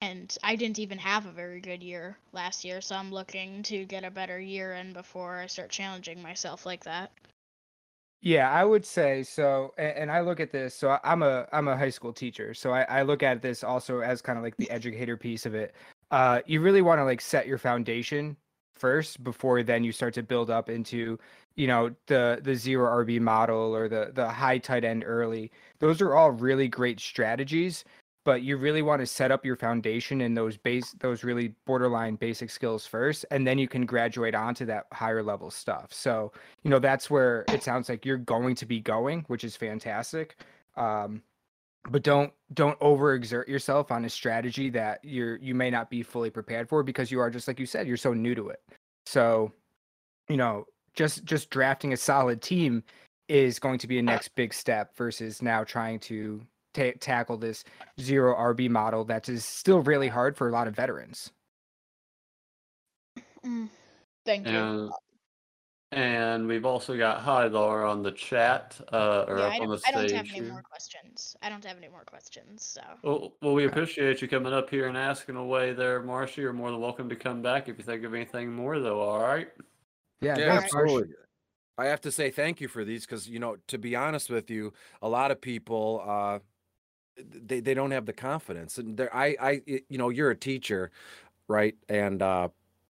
And 0.00 0.36
I 0.44 0.56
didn't 0.56 0.78
even 0.78 0.98
have 0.98 1.26
a 1.26 1.32
very 1.32 1.60
good 1.60 1.82
year 1.82 2.18
last 2.32 2.64
year, 2.64 2.80
so 2.80 2.94
I'm 2.94 3.10
looking 3.10 3.62
to 3.64 3.86
get 3.86 4.04
a 4.04 4.10
better 4.10 4.38
year 4.38 4.74
in 4.74 4.92
before 4.92 5.38
I 5.38 5.46
start 5.46 5.70
challenging 5.70 6.22
myself 6.22 6.66
like 6.66 6.84
that. 6.84 7.10
Yeah, 8.20 8.50
I 8.50 8.64
would 8.64 8.84
say 8.84 9.22
so. 9.22 9.72
And, 9.78 10.10
I 10.10 10.20
look 10.20 10.38
at 10.38 10.52
this. 10.52 10.74
So 10.74 10.98
I'm 11.02 11.22
a 11.22 11.46
I'm 11.52 11.68
a 11.68 11.76
high 11.76 11.90
school 11.90 12.12
teacher. 12.12 12.54
So 12.54 12.72
I, 12.72 12.82
I 12.82 13.02
look 13.02 13.22
at 13.22 13.40
this 13.40 13.64
also 13.64 14.00
as 14.00 14.20
kind 14.20 14.38
of 14.38 14.44
like 14.44 14.56
the 14.58 14.70
educator 14.70 15.16
piece 15.16 15.46
of 15.46 15.54
it. 15.54 15.74
Uh, 16.10 16.40
you 16.46 16.60
really 16.60 16.82
want 16.82 16.98
to 16.98 17.04
like 17.04 17.20
set 17.20 17.46
your 17.46 17.58
foundation 17.58 18.36
first 18.76 19.22
before 19.24 19.62
then 19.62 19.84
you 19.84 19.92
start 19.92 20.14
to 20.14 20.22
build 20.22 20.50
up 20.50 20.68
into 20.68 21.18
you 21.56 21.66
know 21.66 21.90
the 22.06 22.40
the 22.42 22.54
zero 22.54 23.04
RB 23.04 23.20
model 23.20 23.74
or 23.74 23.88
the 23.88 24.12
the 24.14 24.28
high 24.28 24.58
tight 24.58 24.84
end 24.84 25.04
early. 25.06 25.50
Those 25.78 26.00
are 26.00 26.14
all 26.14 26.30
really 26.30 26.68
great 26.68 27.00
strategies, 27.00 27.84
but 28.24 28.42
you 28.42 28.56
really 28.56 28.82
want 28.82 29.00
to 29.00 29.06
set 29.06 29.30
up 29.30 29.44
your 29.46 29.56
foundation 29.56 30.20
in 30.20 30.34
those 30.34 30.56
base 30.56 30.94
those 31.00 31.24
really 31.24 31.54
borderline 31.64 32.16
basic 32.16 32.50
skills 32.50 32.86
first 32.86 33.24
and 33.30 33.46
then 33.46 33.58
you 33.58 33.68
can 33.68 33.86
graduate 33.86 34.34
onto 34.34 34.66
that 34.66 34.86
higher 34.92 35.22
level 35.22 35.50
stuff. 35.50 35.92
So, 35.92 36.32
you 36.62 36.70
know, 36.70 36.78
that's 36.78 37.08
where 37.10 37.44
it 37.48 37.62
sounds 37.62 37.88
like 37.88 38.04
you're 38.04 38.18
going 38.18 38.54
to 38.56 38.66
be 38.66 38.80
going, 38.80 39.24
which 39.28 39.44
is 39.44 39.56
fantastic. 39.56 40.36
Um 40.76 41.22
but 41.90 42.02
don't 42.02 42.32
don't 42.54 42.78
overexert 42.80 43.48
yourself 43.48 43.90
on 43.90 44.04
a 44.04 44.08
strategy 44.08 44.70
that 44.70 45.00
you're 45.02 45.36
you 45.36 45.54
may 45.54 45.70
not 45.70 45.90
be 45.90 46.02
fully 46.02 46.30
prepared 46.30 46.68
for 46.68 46.82
because 46.82 47.10
you 47.10 47.20
are 47.20 47.30
just 47.30 47.48
like 47.48 47.60
you 47.60 47.66
said 47.66 47.86
you're 47.86 47.96
so 47.96 48.12
new 48.12 48.34
to 48.34 48.48
it 48.48 48.60
so 49.04 49.52
you 50.28 50.36
know 50.36 50.64
just 50.94 51.24
just 51.24 51.50
drafting 51.50 51.92
a 51.92 51.96
solid 51.96 52.40
team 52.42 52.82
is 53.28 53.58
going 53.58 53.78
to 53.78 53.86
be 53.86 53.98
a 53.98 54.02
next 54.02 54.34
big 54.34 54.54
step 54.54 54.96
versus 54.96 55.42
now 55.42 55.64
trying 55.64 55.98
to 55.98 56.40
ta- 56.74 56.92
tackle 57.00 57.36
this 57.36 57.64
zero 58.00 58.34
rb 58.34 58.68
model 58.70 59.04
that 59.04 59.28
is 59.28 59.44
still 59.44 59.80
really 59.82 60.08
hard 60.08 60.36
for 60.36 60.48
a 60.48 60.52
lot 60.52 60.68
of 60.68 60.74
veterans 60.74 61.30
Mm, 63.46 63.68
thank 64.24 64.46
you. 64.46 64.58
And 64.58 64.90
and 65.92 66.46
we've 66.46 66.64
also 66.66 66.96
got 66.96 67.24
Hydar 67.24 67.88
on 67.88 68.02
the 68.02 68.12
chat, 68.12 68.78
uh, 68.92 69.24
or 69.28 69.38
yeah, 69.38 69.46
up 69.46 69.52
I 69.52 69.58
on 69.60 69.68
don't, 69.68 69.70
the 69.70 69.78
I 69.86 69.90
don't 69.92 70.00
stage 70.00 70.12
have 70.12 70.26
any 70.30 70.40
here. 70.40 70.50
more 70.50 70.62
questions. 70.62 71.36
I 71.42 71.48
don't 71.48 71.64
have 71.64 71.76
any 71.76 71.88
more 71.88 72.04
questions. 72.04 72.64
So 72.64 72.80
Well, 73.02 73.36
well, 73.40 73.54
we 73.54 73.66
appreciate 73.66 74.20
you 74.20 74.28
coming 74.28 74.52
up 74.52 74.68
here 74.68 74.88
and 74.88 74.96
asking 74.96 75.36
away 75.36 75.72
there, 75.72 76.02
Marsha. 76.02 76.38
You're 76.38 76.52
more 76.52 76.70
than 76.70 76.80
welcome 76.80 77.08
to 77.08 77.16
come 77.16 77.42
back 77.42 77.68
if 77.68 77.78
you 77.78 77.84
think 77.84 78.04
of 78.04 78.14
anything 78.14 78.52
more, 78.52 78.78
though. 78.80 79.00
All 79.00 79.20
right. 79.20 79.48
yeah, 80.20 80.36
Yeah, 80.38 80.48
thanks, 80.60 80.72
Marsh. 80.72 80.90
absolutely. 80.90 81.14
I 81.78 81.86
have 81.86 82.00
to 82.02 82.12
say 82.12 82.30
thank 82.30 82.60
you 82.60 82.68
for 82.68 82.84
these 82.84 83.04
because 83.06 83.28
you 83.28 83.38
know, 83.38 83.56
to 83.68 83.78
be 83.78 83.94
honest 83.94 84.30
with 84.30 84.50
you, 84.50 84.72
a 85.02 85.08
lot 85.08 85.30
of 85.30 85.40
people 85.40 86.02
uh 86.06 86.38
they 87.16 87.60
they 87.60 87.74
don't 87.74 87.90
have 87.92 88.06
the 88.06 88.12
confidence. 88.12 88.78
And 88.78 88.96
there 88.96 89.14
I 89.14 89.36
I 89.40 89.62
you 89.66 89.98
know, 89.98 90.08
you're 90.10 90.30
a 90.30 90.36
teacher, 90.36 90.90
right? 91.48 91.76
And 91.88 92.22
uh 92.22 92.48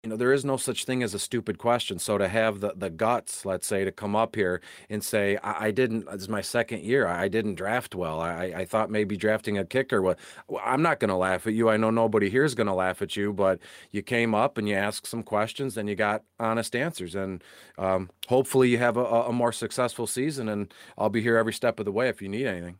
you 0.03 0.09
know, 0.09 0.17
there 0.17 0.33
is 0.33 0.47
no 0.47 0.57
such 0.57 0.87
thing 0.87 1.03
as 1.03 1.13
a 1.13 1.19
stupid 1.19 1.59
question. 1.59 1.99
So 1.99 2.17
to 2.17 2.27
have 2.29 2.61
the 2.61 2.73
the 2.75 2.89
guts, 2.89 3.45
let's 3.45 3.67
say, 3.67 3.85
to 3.85 3.93
come 3.93 4.17
up 4.17 4.35
here 4.35 4.63
and 4.89 5.05
say, 5.05 5.37
I, 5.39 5.67
I 5.67 5.71
didn't 5.73 6.07
this 6.07 6.23
is 6.23 6.29
my 6.29 6.41
second 6.41 6.85
year. 6.85 7.07
I, 7.07 7.25
I 7.25 7.29
didn't 7.29 7.57
draft 7.57 7.95
well. 7.95 8.21
I 8.21 8.45
I 8.57 8.65
thought 8.65 8.91
maybe 8.91 9.17
drafting 9.19 9.59
a 9.59 9.65
kicker 9.65 10.01
was 10.01 10.17
well, 10.49 10.63
I'm 10.65 10.81
not 10.83 11.01
gonna 11.01 11.19
laugh 11.19 11.47
at 11.47 11.53
you. 11.55 11.69
I 11.69 11.77
know 11.77 11.91
nobody 11.91 12.31
here 12.31 12.45
is 12.45 12.55
gonna 12.55 12.75
laugh 12.75 13.03
at 13.03 13.15
you, 13.17 13.33
but 13.35 13.61
you 13.91 14.03
came 14.03 14.35
up 14.35 14.57
and 14.59 14.69
you 14.69 14.75
asked 14.75 15.07
some 15.07 15.23
questions 15.23 15.77
and 15.77 15.89
you 15.89 15.97
got 15.97 16.23
honest 16.39 16.75
answers. 16.75 17.15
And 17.15 17.45
um, 17.79 18.11
hopefully 18.29 18.71
you 18.71 18.79
have 18.79 18.97
a, 18.97 19.05
a 19.05 19.29
a 19.29 19.33
more 19.33 19.53
successful 19.53 20.07
season. 20.07 20.49
And 20.49 20.73
I'll 20.97 21.11
be 21.11 21.23
here 21.23 21.37
every 21.37 21.53
step 21.53 21.79
of 21.79 21.85
the 21.85 21.93
way 21.93 22.09
if 22.09 22.23
you 22.23 22.29
need 22.29 22.47
anything. 22.47 22.79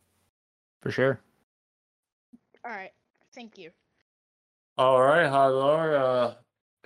for 0.81 0.91
sure 0.91 1.21
all 2.65 2.71
right, 2.71 2.91
thank 3.33 3.57
you. 3.57 3.71
All 4.77 5.01
right, 5.01 5.29
Hydar. 5.29 5.93
Uh, 5.99 6.35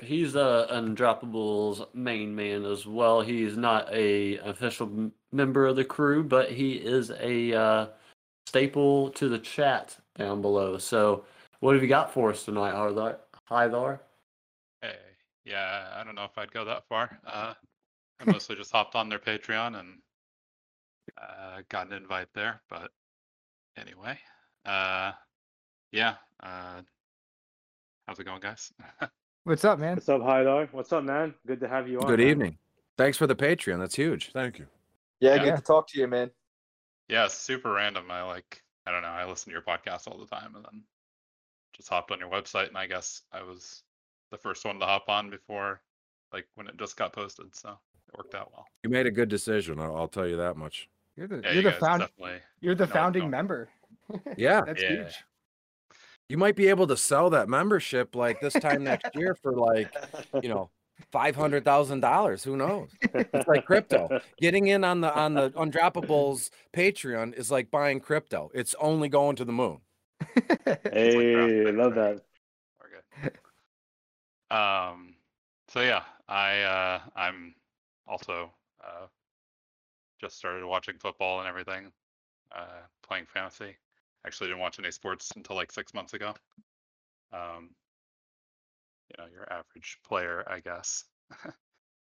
he's 0.02 0.36
a 0.36 0.68
Undroppables 0.72 1.94
main 1.94 2.36
man 2.36 2.66
as 2.66 2.86
well. 2.86 3.22
He's 3.22 3.58
not 3.58 3.92
a 3.94 4.38
official 4.38 5.12
member 5.32 5.66
of 5.66 5.76
the 5.76 5.86
crew, 5.86 6.24
but 6.24 6.52
he 6.52 6.74
is 6.74 7.12
a 7.12 7.54
uh, 7.54 7.88
staple 8.46 9.10
to 9.12 9.30
the 9.30 9.40
chat 9.40 9.98
down 10.18 10.42
below. 10.42 10.78
So, 10.78 11.26
what 11.60 11.74
have 11.74 11.84
you 11.84 11.90
got 11.90 12.14
for 12.14 12.32
us 12.32 12.46
tonight, 12.46 12.74
Hydar? 12.74 13.18
Hydar? 13.50 14.00
Hey, 14.82 14.98
yeah, 15.46 15.90
I 15.96 16.04
don't 16.04 16.16
know 16.16 16.26
if 16.26 16.38
I'd 16.38 16.52
go 16.52 16.66
that 16.66 16.88
far. 16.88 17.20
Uh, 17.26 17.54
I 18.20 18.32
mostly 18.32 18.56
just 18.56 18.72
hopped 18.72 18.96
on 18.96 19.10
their 19.10 19.20
Patreon 19.20 19.80
and 19.80 20.00
uh, 21.22 21.62
got 21.70 21.88
an 21.88 21.94
invite 21.94 22.28
there. 22.34 22.62
But 22.70 22.92
anyway, 23.78 24.18
uh, 24.66 25.12
yeah. 25.92 26.16
Uh, 26.42 26.82
how's 28.08 28.20
it 28.20 28.26
going, 28.26 28.42
guys? 28.42 28.72
what's 29.46 29.64
up 29.64 29.80
man 29.80 29.96
What's 29.96 30.10
up, 30.10 30.22
Hydar? 30.22 30.68
What's 30.74 30.92
up, 30.92 31.04
man? 31.04 31.34
Good 31.48 31.60
to 31.62 31.68
have 31.68 31.88
you 31.88 32.00
on. 32.00 32.08
Good 32.08 32.20
man. 32.20 32.28
evening. 32.28 32.58
Thanks 32.98 33.18
for 33.18 33.28
the 33.28 33.36
Patreon. 33.36 33.80
That's 33.80 33.96
huge. 33.96 34.32
Thank 34.32 34.60
you. 34.60 34.68
Yeah, 35.20 35.36
Yeah. 35.36 35.44
good 35.46 35.56
to 35.58 35.62
talk 35.62 35.88
to 35.90 36.00
you, 36.00 36.08
man. 36.08 36.32
yeah, 37.08 37.28
super 37.28 37.72
random. 37.72 38.10
I 38.10 38.24
like, 38.24 38.64
I 38.86 38.92
don't 38.92 39.02
know. 39.02 39.08
I 39.10 39.26
listen 39.26 39.46
to 39.46 39.52
your 39.54 39.62
podcast 39.62 40.08
all 40.08 40.18
the 40.18 40.26
time, 40.28 40.56
and 40.56 40.66
then 40.66 40.84
just 41.76 41.90
hopped 41.90 42.12
on 42.12 42.20
your 42.20 42.30
website, 42.30 42.68
and 42.70 42.78
I 42.78 42.88
guess 42.88 43.22
I 43.32 43.44
was 43.44 43.84
the 44.32 44.38
first 44.38 44.66
one 44.66 44.80
to 44.80 44.86
hop 44.86 45.08
on 45.10 45.30
before, 45.30 45.82
like 46.34 46.48
when 46.56 46.68
it 46.68 46.78
just 46.78 46.98
got 46.98 47.14
posted. 47.14 47.56
So 47.56 47.70
it 48.08 48.18
worked 48.18 48.34
out 48.36 48.52
well. 48.54 48.66
You 48.84 48.90
made 48.90 49.06
a 49.08 49.12
good 49.12 49.30
decision. 49.30 49.80
I'll, 49.80 49.96
I'll 49.96 50.08
tell 50.08 50.28
you 50.28 50.38
that 50.38 50.56
much. 50.58 50.90
you're 51.16 51.28
the 51.28 51.36
Yeah, 51.38 51.42
you're 51.48 51.54
you 51.56 51.62
the 51.64 51.72
guys 51.72 51.80
found 51.80 52.10
you're 52.62 52.76
the 52.76 52.88
founding 52.88 53.30
member 53.30 53.70
Yeah. 54.38 54.62
that's 54.66 54.82
Yeah. 54.82 54.90
huge 55.04 55.24
You 56.28 56.38
might 56.38 56.56
be 56.56 56.68
able 56.70 56.88
to 56.88 56.98
sell 56.98 57.30
that 57.32 57.48
membership 57.50 58.16
like 58.16 58.42
this 58.42 58.54
time 58.54 58.84
next 58.84 59.10
year 59.16 59.36
for 59.36 59.52
like, 59.54 59.94
you 60.42 60.50
know, 60.50 60.70
five 61.12 61.36
hundred 61.36 61.64
thousand 61.64 62.00
dollars. 62.00 62.44
Who 62.44 62.58
knows? 62.58 62.90
It's 63.14 63.48
like 63.48 63.66
crypto. 63.66 64.20
Getting 64.40 64.68
in 64.68 64.84
on 64.84 65.02
the 65.02 65.14
on 65.14 65.34
the 65.34 65.52
Undroppables 65.52 66.50
Patreon 66.74 67.34
is 67.38 67.52
like 67.52 67.70
buying 67.70 68.00
crypto. 68.00 68.50
It's 68.54 68.76
only 68.80 69.10
going 69.10 69.36
to 69.38 69.46
the 69.46 69.54
moon. 69.54 69.80
Hey, 70.92 71.72
love 71.72 71.96
that. 71.96 72.22
We're 72.80 72.90
good. 73.22 73.32
Um, 74.52 75.16
so 75.68 75.82
yeah, 75.82 76.04
I 76.30 76.62
uh, 76.62 77.00
I'm 77.16 77.56
also 78.08 78.52
uh, 78.84 79.08
just 80.22 80.38
started 80.38 80.66
watching 80.66 80.98
football 81.00 81.40
and 81.40 81.50
everything, 81.50 81.92
uh, 82.56 82.82
playing 83.06 83.26
fantasy. 83.26 83.76
Actually, 84.26 84.48
didn't 84.48 84.62
watch 84.62 84.80
any 84.80 84.92
sports 84.92 85.32
until 85.36 85.56
like 85.56 85.72
six 85.72 85.94
months 85.94 86.14
ago. 86.14 86.34
Um, 87.32 87.70
you 89.10 89.24
know, 89.24 89.30
your 89.32 89.52
average 89.52 90.00
player, 90.08 90.44
I 90.48 90.60
guess. 90.60 91.06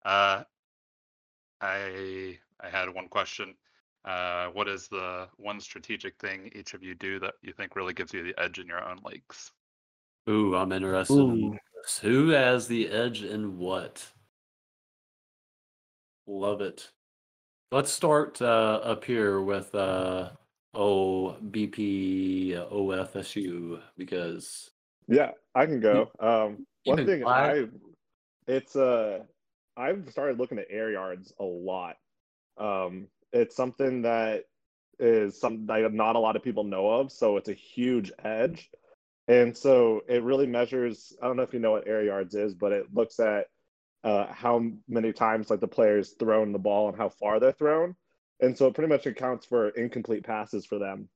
uh, 0.05 0.43
I 1.61 2.37
I 2.61 2.69
had 2.69 2.93
one 2.93 3.07
question. 3.07 3.55
Uh, 4.05 4.47
what 4.47 4.67
is 4.67 4.87
the 4.87 5.27
one 5.37 5.59
strategic 5.59 6.17
thing 6.19 6.51
each 6.55 6.73
of 6.73 6.83
you 6.83 6.95
do 6.95 7.19
that 7.19 7.35
you 7.41 7.53
think 7.53 7.75
really 7.75 7.93
gives 7.93 8.13
you 8.13 8.23
the 8.23 8.37
edge 8.41 8.59
in 8.59 8.67
your 8.67 8.83
own 8.83 8.99
leagues? 9.03 9.51
Ooh, 10.29 10.55
I'm 10.55 10.71
interested 10.71 11.17
in 11.17 11.59
this. 11.75 11.99
Who 11.99 12.29
has 12.29 12.67
the 12.67 12.89
edge 12.89 13.23
in 13.23 13.57
what? 13.57 14.05
Love 16.27 16.61
it. 16.61 16.91
Let's 17.71 17.91
start 17.91 18.41
uh, 18.41 18.79
up 18.83 19.03
here 19.03 19.41
with 19.41 19.73
uh, 19.75 20.29
oh 20.73 21.35
BP 21.49 22.51
OFSU 22.71 23.81
because 23.97 24.69
Yeah, 25.07 25.31
I 25.55 25.65
can 25.65 25.79
go. 25.79 26.11
Um, 26.19 26.65
one 26.85 27.05
thing 27.05 27.23
I- 27.25 27.51
I, 27.61 27.65
it's 28.47 28.75
uh, 28.75 29.19
I've 29.77 30.09
started 30.11 30.37
looking 30.39 30.59
at 30.59 30.67
air 30.69 30.91
yards 30.91 31.33
a 31.39 31.43
lot. 31.43 31.95
Um, 32.57 33.07
it's 33.31 33.55
something 33.55 34.01
that 34.03 34.43
is 34.99 35.39
something 35.39 35.65
that 35.67 35.93
not 35.93 36.15
a 36.15 36.19
lot 36.19 36.35
of 36.35 36.43
people 36.43 36.63
know 36.63 36.89
of, 36.89 37.11
so 37.11 37.37
it's 37.37 37.49
a 37.49 37.53
huge 37.53 38.11
edge. 38.23 38.69
And 39.27 39.55
so 39.55 40.01
it 40.07 40.23
really 40.23 40.47
measures. 40.47 41.15
I 41.21 41.27
don't 41.27 41.37
know 41.37 41.43
if 41.43 41.53
you 41.53 41.59
know 41.59 41.71
what 41.71 41.87
air 41.87 42.03
yards 42.03 42.33
is, 42.33 42.55
but 42.55 42.71
it 42.71 42.87
looks 42.93 43.19
at 43.19 43.45
uh, 44.03 44.25
how 44.33 44.71
many 44.87 45.13
times 45.13 45.49
like 45.49 45.59
the 45.59 45.67
player's 45.67 46.13
thrown 46.19 46.51
the 46.51 46.59
ball 46.59 46.89
and 46.89 46.97
how 46.97 47.09
far 47.09 47.39
they're 47.39 47.51
thrown. 47.51 47.95
And 48.39 48.57
so 48.57 48.67
it 48.67 48.73
pretty 48.73 48.89
much 48.89 49.05
accounts 49.05 49.45
for 49.45 49.69
incomplete 49.69 50.23
passes 50.23 50.65
for 50.65 50.79
them. 50.79 51.09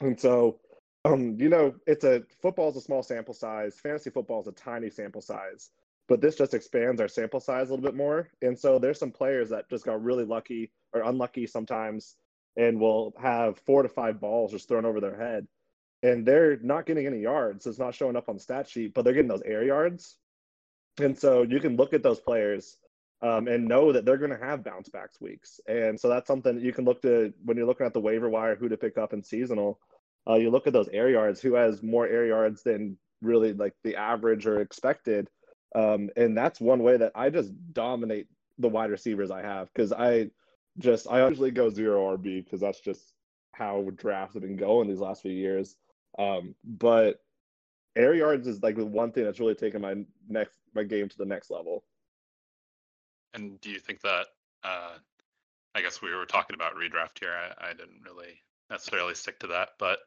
And 0.00 0.18
so, 0.18 0.60
um, 1.04 1.36
you 1.38 1.48
know, 1.48 1.74
it's 1.86 2.04
a 2.04 2.22
football 2.42 2.70
is 2.70 2.76
a 2.76 2.80
small 2.80 3.02
sample 3.02 3.34
size. 3.34 3.78
Fantasy 3.82 4.10
football 4.10 4.40
is 4.40 4.46
a 4.46 4.52
tiny 4.52 4.90
sample 4.90 5.22
size, 5.22 5.70
but 6.08 6.20
this 6.20 6.36
just 6.36 6.54
expands 6.54 7.00
our 7.00 7.08
sample 7.08 7.40
size 7.40 7.68
a 7.68 7.72
little 7.72 7.84
bit 7.84 7.96
more. 7.96 8.30
And 8.42 8.58
so 8.58 8.78
there's 8.78 8.98
some 8.98 9.10
players 9.10 9.50
that 9.50 9.68
just 9.70 9.84
got 9.84 10.02
really 10.02 10.24
lucky 10.24 10.72
or 10.92 11.02
unlucky 11.02 11.46
sometimes, 11.46 12.16
and 12.56 12.80
will 12.80 13.14
have 13.20 13.58
four 13.60 13.82
to 13.82 13.88
five 13.88 14.20
balls 14.20 14.50
just 14.52 14.68
thrown 14.68 14.84
over 14.84 15.00
their 15.00 15.16
head, 15.16 15.46
and 16.02 16.26
they're 16.26 16.58
not 16.58 16.84
getting 16.84 17.06
any 17.06 17.20
yards. 17.20 17.64
So 17.64 17.70
it's 17.70 17.78
not 17.78 17.94
showing 17.94 18.16
up 18.16 18.28
on 18.28 18.36
the 18.36 18.42
stat 18.42 18.68
sheet, 18.68 18.92
but 18.92 19.04
they're 19.04 19.14
getting 19.14 19.28
those 19.28 19.42
air 19.42 19.64
yards. 19.64 20.16
And 20.98 21.16
so 21.16 21.42
you 21.42 21.60
can 21.60 21.76
look 21.76 21.94
at 21.94 22.02
those 22.02 22.20
players 22.20 22.76
um, 23.22 23.48
and 23.48 23.66
know 23.66 23.92
that 23.92 24.04
they're 24.04 24.16
going 24.16 24.30
to 24.30 24.44
have 24.44 24.64
bounce 24.64 24.88
backs 24.88 25.20
weeks. 25.20 25.60
And 25.66 25.98
so 25.98 26.08
that's 26.08 26.26
something 26.26 26.54
that 26.54 26.64
you 26.64 26.72
can 26.72 26.84
look 26.84 27.02
to 27.02 27.32
when 27.44 27.56
you're 27.56 27.66
looking 27.66 27.86
at 27.86 27.92
the 27.92 28.00
waiver 28.00 28.28
wire, 28.28 28.56
who 28.56 28.68
to 28.68 28.76
pick 28.76 28.96
up 28.98 29.12
in 29.12 29.22
seasonal. 29.22 29.78
Uh, 30.28 30.34
you 30.34 30.50
look 30.50 30.66
at 30.66 30.72
those 30.72 30.88
air 30.88 31.10
yards, 31.10 31.40
who 31.40 31.54
has 31.54 31.82
more 31.82 32.06
air 32.06 32.26
yards 32.26 32.62
than 32.62 32.96
really 33.22 33.52
like 33.52 33.74
the 33.84 33.96
average 33.96 34.46
or 34.46 34.60
expected. 34.60 35.28
Um, 35.74 36.10
and 36.16 36.36
that's 36.36 36.60
one 36.60 36.82
way 36.82 36.96
that 36.96 37.12
I 37.14 37.30
just 37.30 37.52
dominate 37.72 38.26
the 38.58 38.68
wide 38.68 38.90
receivers 38.90 39.30
I 39.30 39.42
have 39.42 39.68
because 39.72 39.92
I 39.92 40.30
just 40.78 41.06
I 41.10 41.26
usually 41.26 41.50
go 41.50 41.70
zero 41.70 42.16
RB 42.16 42.44
because 42.44 42.60
that's 42.60 42.80
just 42.80 43.12
how 43.52 43.88
drafts 43.96 44.34
have 44.34 44.42
been 44.42 44.56
going 44.56 44.88
these 44.88 45.00
last 45.00 45.22
few 45.22 45.32
years. 45.32 45.76
Um, 46.18 46.54
but 46.64 47.20
air 47.96 48.14
yards 48.14 48.46
is 48.46 48.62
like 48.62 48.76
the 48.76 48.84
one 48.84 49.12
thing 49.12 49.24
that's 49.24 49.40
really 49.40 49.54
taken 49.54 49.82
my 49.82 49.96
next 50.28 50.56
my 50.74 50.82
game 50.82 51.08
to 51.08 51.18
the 51.18 51.24
next 51.24 51.50
level. 51.50 51.84
And 53.34 53.60
do 53.60 53.70
you 53.70 53.78
think 53.78 54.00
that? 54.02 54.26
Uh, 54.62 54.94
I 55.74 55.82
guess 55.82 56.02
we 56.02 56.14
were 56.14 56.26
talking 56.26 56.54
about 56.54 56.74
redraft 56.74 57.20
here. 57.20 57.32
I, 57.32 57.68
I 57.68 57.72
didn't 57.72 58.02
really 58.04 58.42
necessarily 58.70 59.14
stick 59.14 59.38
to 59.40 59.46
that, 59.48 59.70
but 59.78 60.00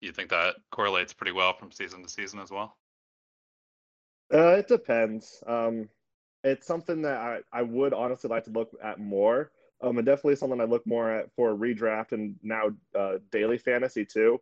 you 0.00 0.12
think 0.12 0.30
that 0.30 0.54
correlates 0.70 1.12
pretty 1.12 1.32
well 1.32 1.52
from 1.52 1.72
season 1.72 2.02
to 2.02 2.08
season 2.08 2.40
as 2.40 2.50
well? 2.50 2.76
Uh, 4.32 4.56
it 4.58 4.68
depends. 4.68 5.42
Um, 5.46 5.88
it's 6.44 6.66
something 6.66 7.02
that 7.02 7.18
I, 7.18 7.40
I 7.52 7.62
would 7.62 7.92
honestly 7.92 8.30
like 8.30 8.44
to 8.44 8.50
look 8.50 8.70
at 8.82 8.98
more. 8.98 9.50
Um, 9.82 9.96
and 9.96 10.06
definitely 10.06 10.36
something 10.36 10.60
I 10.60 10.64
look 10.64 10.86
more 10.86 11.10
at 11.10 11.32
for 11.34 11.54
redraft 11.54 12.12
and 12.12 12.36
now 12.42 12.70
uh, 12.98 13.14
daily 13.32 13.58
fantasy 13.58 14.04
too. 14.04 14.40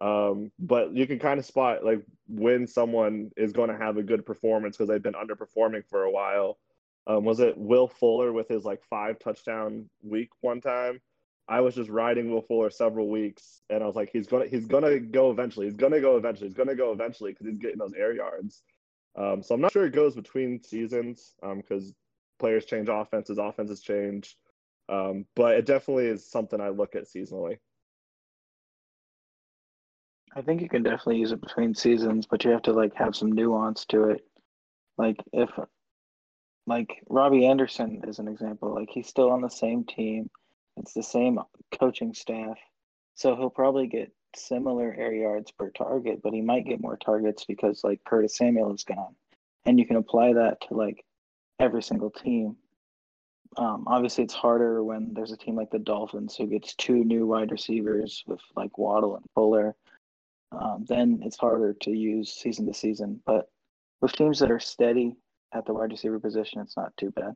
Um, 0.00 0.50
but 0.58 0.94
you 0.94 1.06
can 1.06 1.18
kind 1.18 1.38
of 1.38 1.46
spot 1.46 1.84
like 1.84 2.04
when 2.28 2.66
someone 2.66 3.30
is 3.36 3.52
going 3.52 3.70
to 3.70 3.76
have 3.76 3.96
a 3.96 4.02
good 4.02 4.26
performance 4.26 4.76
because 4.76 4.88
they've 4.88 5.02
been 5.02 5.14
underperforming 5.14 5.86
for 5.88 6.02
a 6.02 6.10
while. 6.10 6.58
Um, 7.06 7.24
was 7.24 7.40
it 7.40 7.56
Will 7.56 7.88
Fuller 7.88 8.32
with 8.32 8.48
his 8.48 8.64
like 8.64 8.82
five 8.88 9.18
touchdown 9.18 9.88
week 10.02 10.30
one 10.40 10.60
time? 10.60 11.00
I 11.46 11.60
was 11.60 11.74
just 11.74 11.90
riding 11.90 12.30
Will 12.30 12.40
Fuller 12.40 12.70
several 12.70 13.10
weeks, 13.10 13.60
and 13.68 13.82
I 13.82 13.86
was 13.86 13.96
like, 13.96 14.10
he's 14.10 14.26
gonna 14.26 14.46
he's 14.46 14.66
gonna 14.66 14.98
go 14.98 15.30
eventually. 15.30 15.66
He's 15.66 15.76
gonna 15.76 16.00
go 16.00 16.16
eventually. 16.16 16.48
He's 16.48 16.56
gonna 16.56 16.74
go 16.74 16.92
eventually 16.92 17.32
because 17.32 17.46
he's 17.46 17.58
getting 17.58 17.78
those 17.78 17.92
air 17.92 18.14
yards. 18.14 18.62
Um, 19.16 19.42
so 19.42 19.54
I'm 19.54 19.60
not 19.60 19.72
sure 19.72 19.86
it 19.86 19.92
goes 19.92 20.14
between 20.14 20.62
seasons 20.62 21.34
because 21.40 21.88
um, 21.88 21.94
players 22.38 22.64
change 22.64 22.88
offenses, 22.90 23.38
offenses 23.38 23.80
change. 23.82 24.36
Um, 24.88 25.26
but 25.36 25.56
it 25.56 25.66
definitely 25.66 26.06
is 26.06 26.28
something 26.28 26.60
I 26.60 26.70
look 26.70 26.94
at 26.94 27.04
seasonally. 27.04 27.58
I 30.36 30.42
think 30.42 30.60
you 30.60 30.68
can 30.68 30.82
definitely 30.82 31.18
use 31.18 31.32
it 31.32 31.40
between 31.40 31.74
seasons, 31.74 32.26
but 32.26 32.44
you 32.44 32.50
have 32.50 32.62
to 32.62 32.72
like 32.72 32.94
have 32.96 33.14
some 33.14 33.32
nuance 33.32 33.84
to 33.86 34.10
it. 34.10 34.26
Like 34.98 35.16
if 35.32 35.50
like 36.66 37.02
Robby 37.08 37.46
Anderson 37.46 38.00
is 38.06 38.18
an 38.18 38.28
example. 38.28 38.74
Like 38.74 38.90
he's 38.90 39.08
still 39.08 39.30
on 39.30 39.42
the 39.42 39.50
same 39.50 39.84
team. 39.84 40.30
It's 40.76 40.92
the 40.92 41.02
same 41.02 41.38
coaching 41.78 42.14
staff. 42.14 42.58
So 43.14 43.36
he'll 43.36 43.50
probably 43.50 43.86
get 43.86 44.12
similar 44.34 44.94
air 44.98 45.12
yards 45.12 45.50
per 45.52 45.70
target, 45.70 46.20
but 46.22 46.32
he 46.32 46.40
might 46.40 46.66
get 46.66 46.80
more 46.80 46.96
targets 46.96 47.44
because 47.44 47.84
like 47.84 48.00
Curtis 48.04 48.36
Samuel 48.36 48.74
is 48.74 48.84
gone. 48.84 49.14
And 49.66 49.78
you 49.78 49.86
can 49.86 49.96
apply 49.96 50.32
that 50.34 50.60
to 50.68 50.74
like 50.74 51.04
every 51.60 51.82
single 51.82 52.10
team. 52.10 52.56
Um, 53.56 53.84
obviously, 53.86 54.24
it's 54.24 54.34
harder 54.34 54.82
when 54.82 55.14
there's 55.14 55.30
a 55.30 55.36
team 55.36 55.54
like 55.54 55.70
the 55.70 55.78
Dolphins 55.78 56.34
who 56.34 56.46
gets 56.46 56.74
two 56.74 57.04
new 57.04 57.26
wide 57.26 57.52
receivers 57.52 58.24
with 58.26 58.40
like 58.56 58.76
Waddle 58.78 59.16
and 59.16 59.24
Fuller. 59.34 59.76
Um, 60.50 60.84
then 60.88 61.20
it's 61.22 61.36
harder 61.36 61.74
to 61.82 61.90
use 61.90 62.32
season 62.32 62.66
to 62.66 62.74
season. 62.74 63.20
But 63.24 63.48
with 64.00 64.12
teams 64.12 64.40
that 64.40 64.50
are 64.50 64.60
steady 64.60 65.16
at 65.54 65.66
the 65.66 65.72
wide 65.72 65.92
receiver 65.92 66.18
position, 66.18 66.60
it's 66.60 66.76
not 66.76 66.96
too 66.96 67.10
bad. 67.12 67.34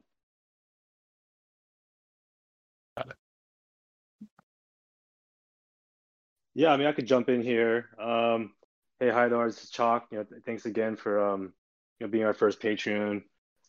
Yeah, 6.54 6.72
I 6.72 6.76
mean, 6.76 6.88
I 6.88 6.92
could 6.92 7.06
jump 7.06 7.28
in 7.28 7.40
here. 7.40 7.86
Um, 8.00 8.52
hey, 8.98 9.10
hi, 9.10 9.28
there, 9.28 9.46
this 9.46 9.62
is 9.62 9.70
Chalk. 9.70 10.08
You 10.10 10.18
know, 10.18 10.26
thanks 10.44 10.66
again 10.66 10.96
for 10.96 11.24
um, 11.24 11.52
you 12.00 12.06
know 12.06 12.10
being 12.10 12.24
our 12.24 12.34
first 12.34 12.60
Patreon. 12.60 13.22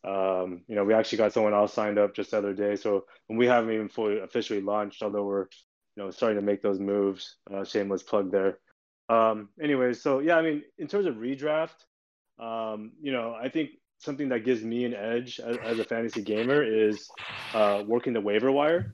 Um, 0.04 0.64
you 0.68 0.76
know, 0.76 0.84
we 0.86 0.94
actually 0.96 1.20
got 1.20 1.34
someone 1.34 1.54
else 1.54 1.74
signed 1.74 2.00
up 2.00 2.16
just 2.16 2.32
the 2.32 2.40
other 2.40 2.54
day, 2.54 2.76
so 2.76 3.06
when 3.28 3.38
we 3.38 3.46
haven't 3.46 3.72
even 3.72 3.90
fully 3.90 4.20
officially 4.20 4.62
launched, 4.62 5.04
although 5.04 5.26
we're 5.26 5.46
you 5.96 6.04
know 6.04 6.10
starting 6.10 6.40
to 6.40 6.46
make 6.46 6.64
those 6.64 6.80
moves. 6.80 7.36
Uh, 7.54 7.64
shameless 7.64 8.02
plug 8.02 8.32
there. 8.32 8.58
Um, 9.10 9.50
anyway, 9.62 9.94
so 9.94 10.20
yeah, 10.20 10.38
I 10.38 10.42
mean, 10.42 10.64
in 10.80 10.88
terms 10.88 11.06
of 11.06 11.16
redraft, 11.16 11.86
um, 12.40 12.94
you 13.02 13.12
know, 13.12 13.36
I 13.40 13.50
think 13.50 13.72
something 14.00 14.30
that 14.30 14.46
gives 14.46 14.64
me 14.64 14.86
an 14.86 14.94
edge 14.94 15.40
as, 15.40 15.58
as 15.64 15.80
a 15.80 15.84
fantasy 15.84 16.22
gamer 16.22 16.64
is 16.64 17.10
uh, 17.54 17.84
working 17.86 18.14
the 18.14 18.22
waiver 18.22 18.52
wire, 18.52 18.94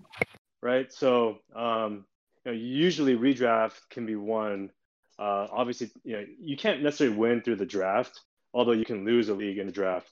right? 0.61 0.91
So 0.91 1.39
um, 1.55 2.05
you 2.43 2.51
know, 2.51 2.57
usually 2.57 3.15
redraft 3.15 3.79
can 3.89 4.05
be 4.05 4.15
won. 4.15 4.71
Uh, 5.17 5.47
obviously, 5.51 5.91
you 6.03 6.17
know, 6.17 6.25
you 6.39 6.57
can't 6.57 6.83
necessarily 6.83 7.15
win 7.15 7.41
through 7.41 7.55
the 7.55 7.65
draft, 7.65 8.19
although 8.53 8.73
you 8.73 8.85
can 8.85 9.05
lose 9.05 9.29
a 9.29 9.33
league 9.33 9.59
in 9.59 9.69
a 9.69 9.71
draft. 9.71 10.11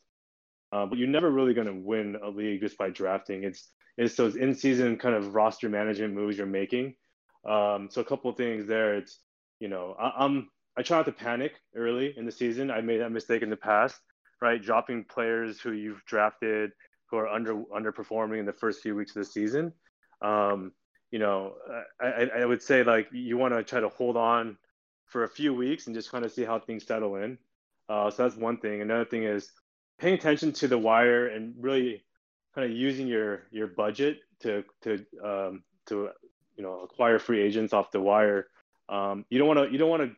Uh, 0.71 0.85
but 0.85 0.97
you're 0.97 1.07
never 1.07 1.29
really 1.29 1.53
going 1.53 1.67
to 1.67 1.73
win 1.73 2.17
a 2.23 2.29
league 2.29 2.61
just 2.61 2.77
by 2.77 2.89
drafting. 2.89 3.43
It's 3.43 3.69
it's 3.97 4.15
those 4.15 4.35
in-season 4.35 4.97
kind 4.97 5.13
of 5.15 5.35
roster 5.35 5.69
management 5.69 6.15
moves 6.15 6.37
you're 6.37 6.47
making. 6.47 6.95
Um, 7.47 7.89
so 7.91 8.01
a 8.01 8.05
couple 8.05 8.31
of 8.31 8.37
things 8.37 8.65
there. 8.65 8.95
It's 8.95 9.19
you 9.59 9.67
know, 9.67 9.95
I, 9.99 10.25
I'm 10.25 10.49
I 10.77 10.81
try 10.81 10.97
not 10.97 11.05
to 11.05 11.11
panic 11.11 11.53
early 11.75 12.13
in 12.17 12.25
the 12.25 12.31
season. 12.31 12.71
I 12.71 12.81
made 12.81 13.01
that 13.01 13.11
mistake 13.11 13.43
in 13.43 13.49
the 13.49 13.57
past 13.57 13.99
right? 14.43 14.61
Dropping 14.61 15.05
players 15.05 15.61
who 15.61 15.71
you've 15.71 16.03
drafted 16.05 16.71
who 17.05 17.15
are 17.17 17.29
under 17.29 17.63
underperforming 17.73 18.39
in 18.39 18.45
the 18.45 18.51
first 18.51 18.81
few 18.81 18.93
weeks 18.93 19.15
of 19.15 19.21
the 19.21 19.25
season. 19.25 19.71
Um, 20.21 20.73
you 21.11 21.19
know, 21.19 21.53
I, 22.01 22.29
I 22.41 22.45
would 22.45 22.61
say 22.61 22.83
like 22.83 23.07
you 23.13 23.37
want 23.37 23.53
to 23.53 23.63
try 23.63 23.79
to 23.79 23.87
hold 23.87 24.17
on 24.17 24.57
for 25.05 25.23
a 25.23 25.29
few 25.29 25.53
weeks 25.53 25.87
and 25.87 25.95
just 25.95 26.11
kind 26.11 26.25
of 26.25 26.31
see 26.31 26.43
how 26.43 26.59
things 26.59 26.85
settle 26.85 27.15
in. 27.15 27.37
Uh, 27.87 28.11
so 28.11 28.23
that's 28.23 28.35
one 28.35 28.57
thing. 28.57 28.81
Another 28.81 29.05
thing 29.05 29.23
is 29.23 29.49
paying 29.97 30.15
attention 30.15 30.51
to 30.53 30.67
the 30.67 30.77
wire 30.77 31.27
and 31.27 31.53
really 31.57 32.03
kind 32.53 32.69
of 32.69 32.75
using 32.75 33.07
your 33.07 33.43
your 33.51 33.67
budget 33.67 34.17
to 34.41 34.65
to 34.81 35.05
um, 35.23 35.63
to 35.85 36.09
you 36.57 36.63
know 36.63 36.81
acquire 36.81 37.17
free 37.17 37.41
agents 37.41 37.71
off 37.71 37.91
the 37.91 38.01
wire. 38.01 38.47
Um, 38.89 39.23
you 39.29 39.39
don't 39.39 39.47
want 39.47 39.59
to 39.59 39.71
you 39.71 39.77
don't 39.77 39.89
want 39.89 40.03
to 40.03 40.11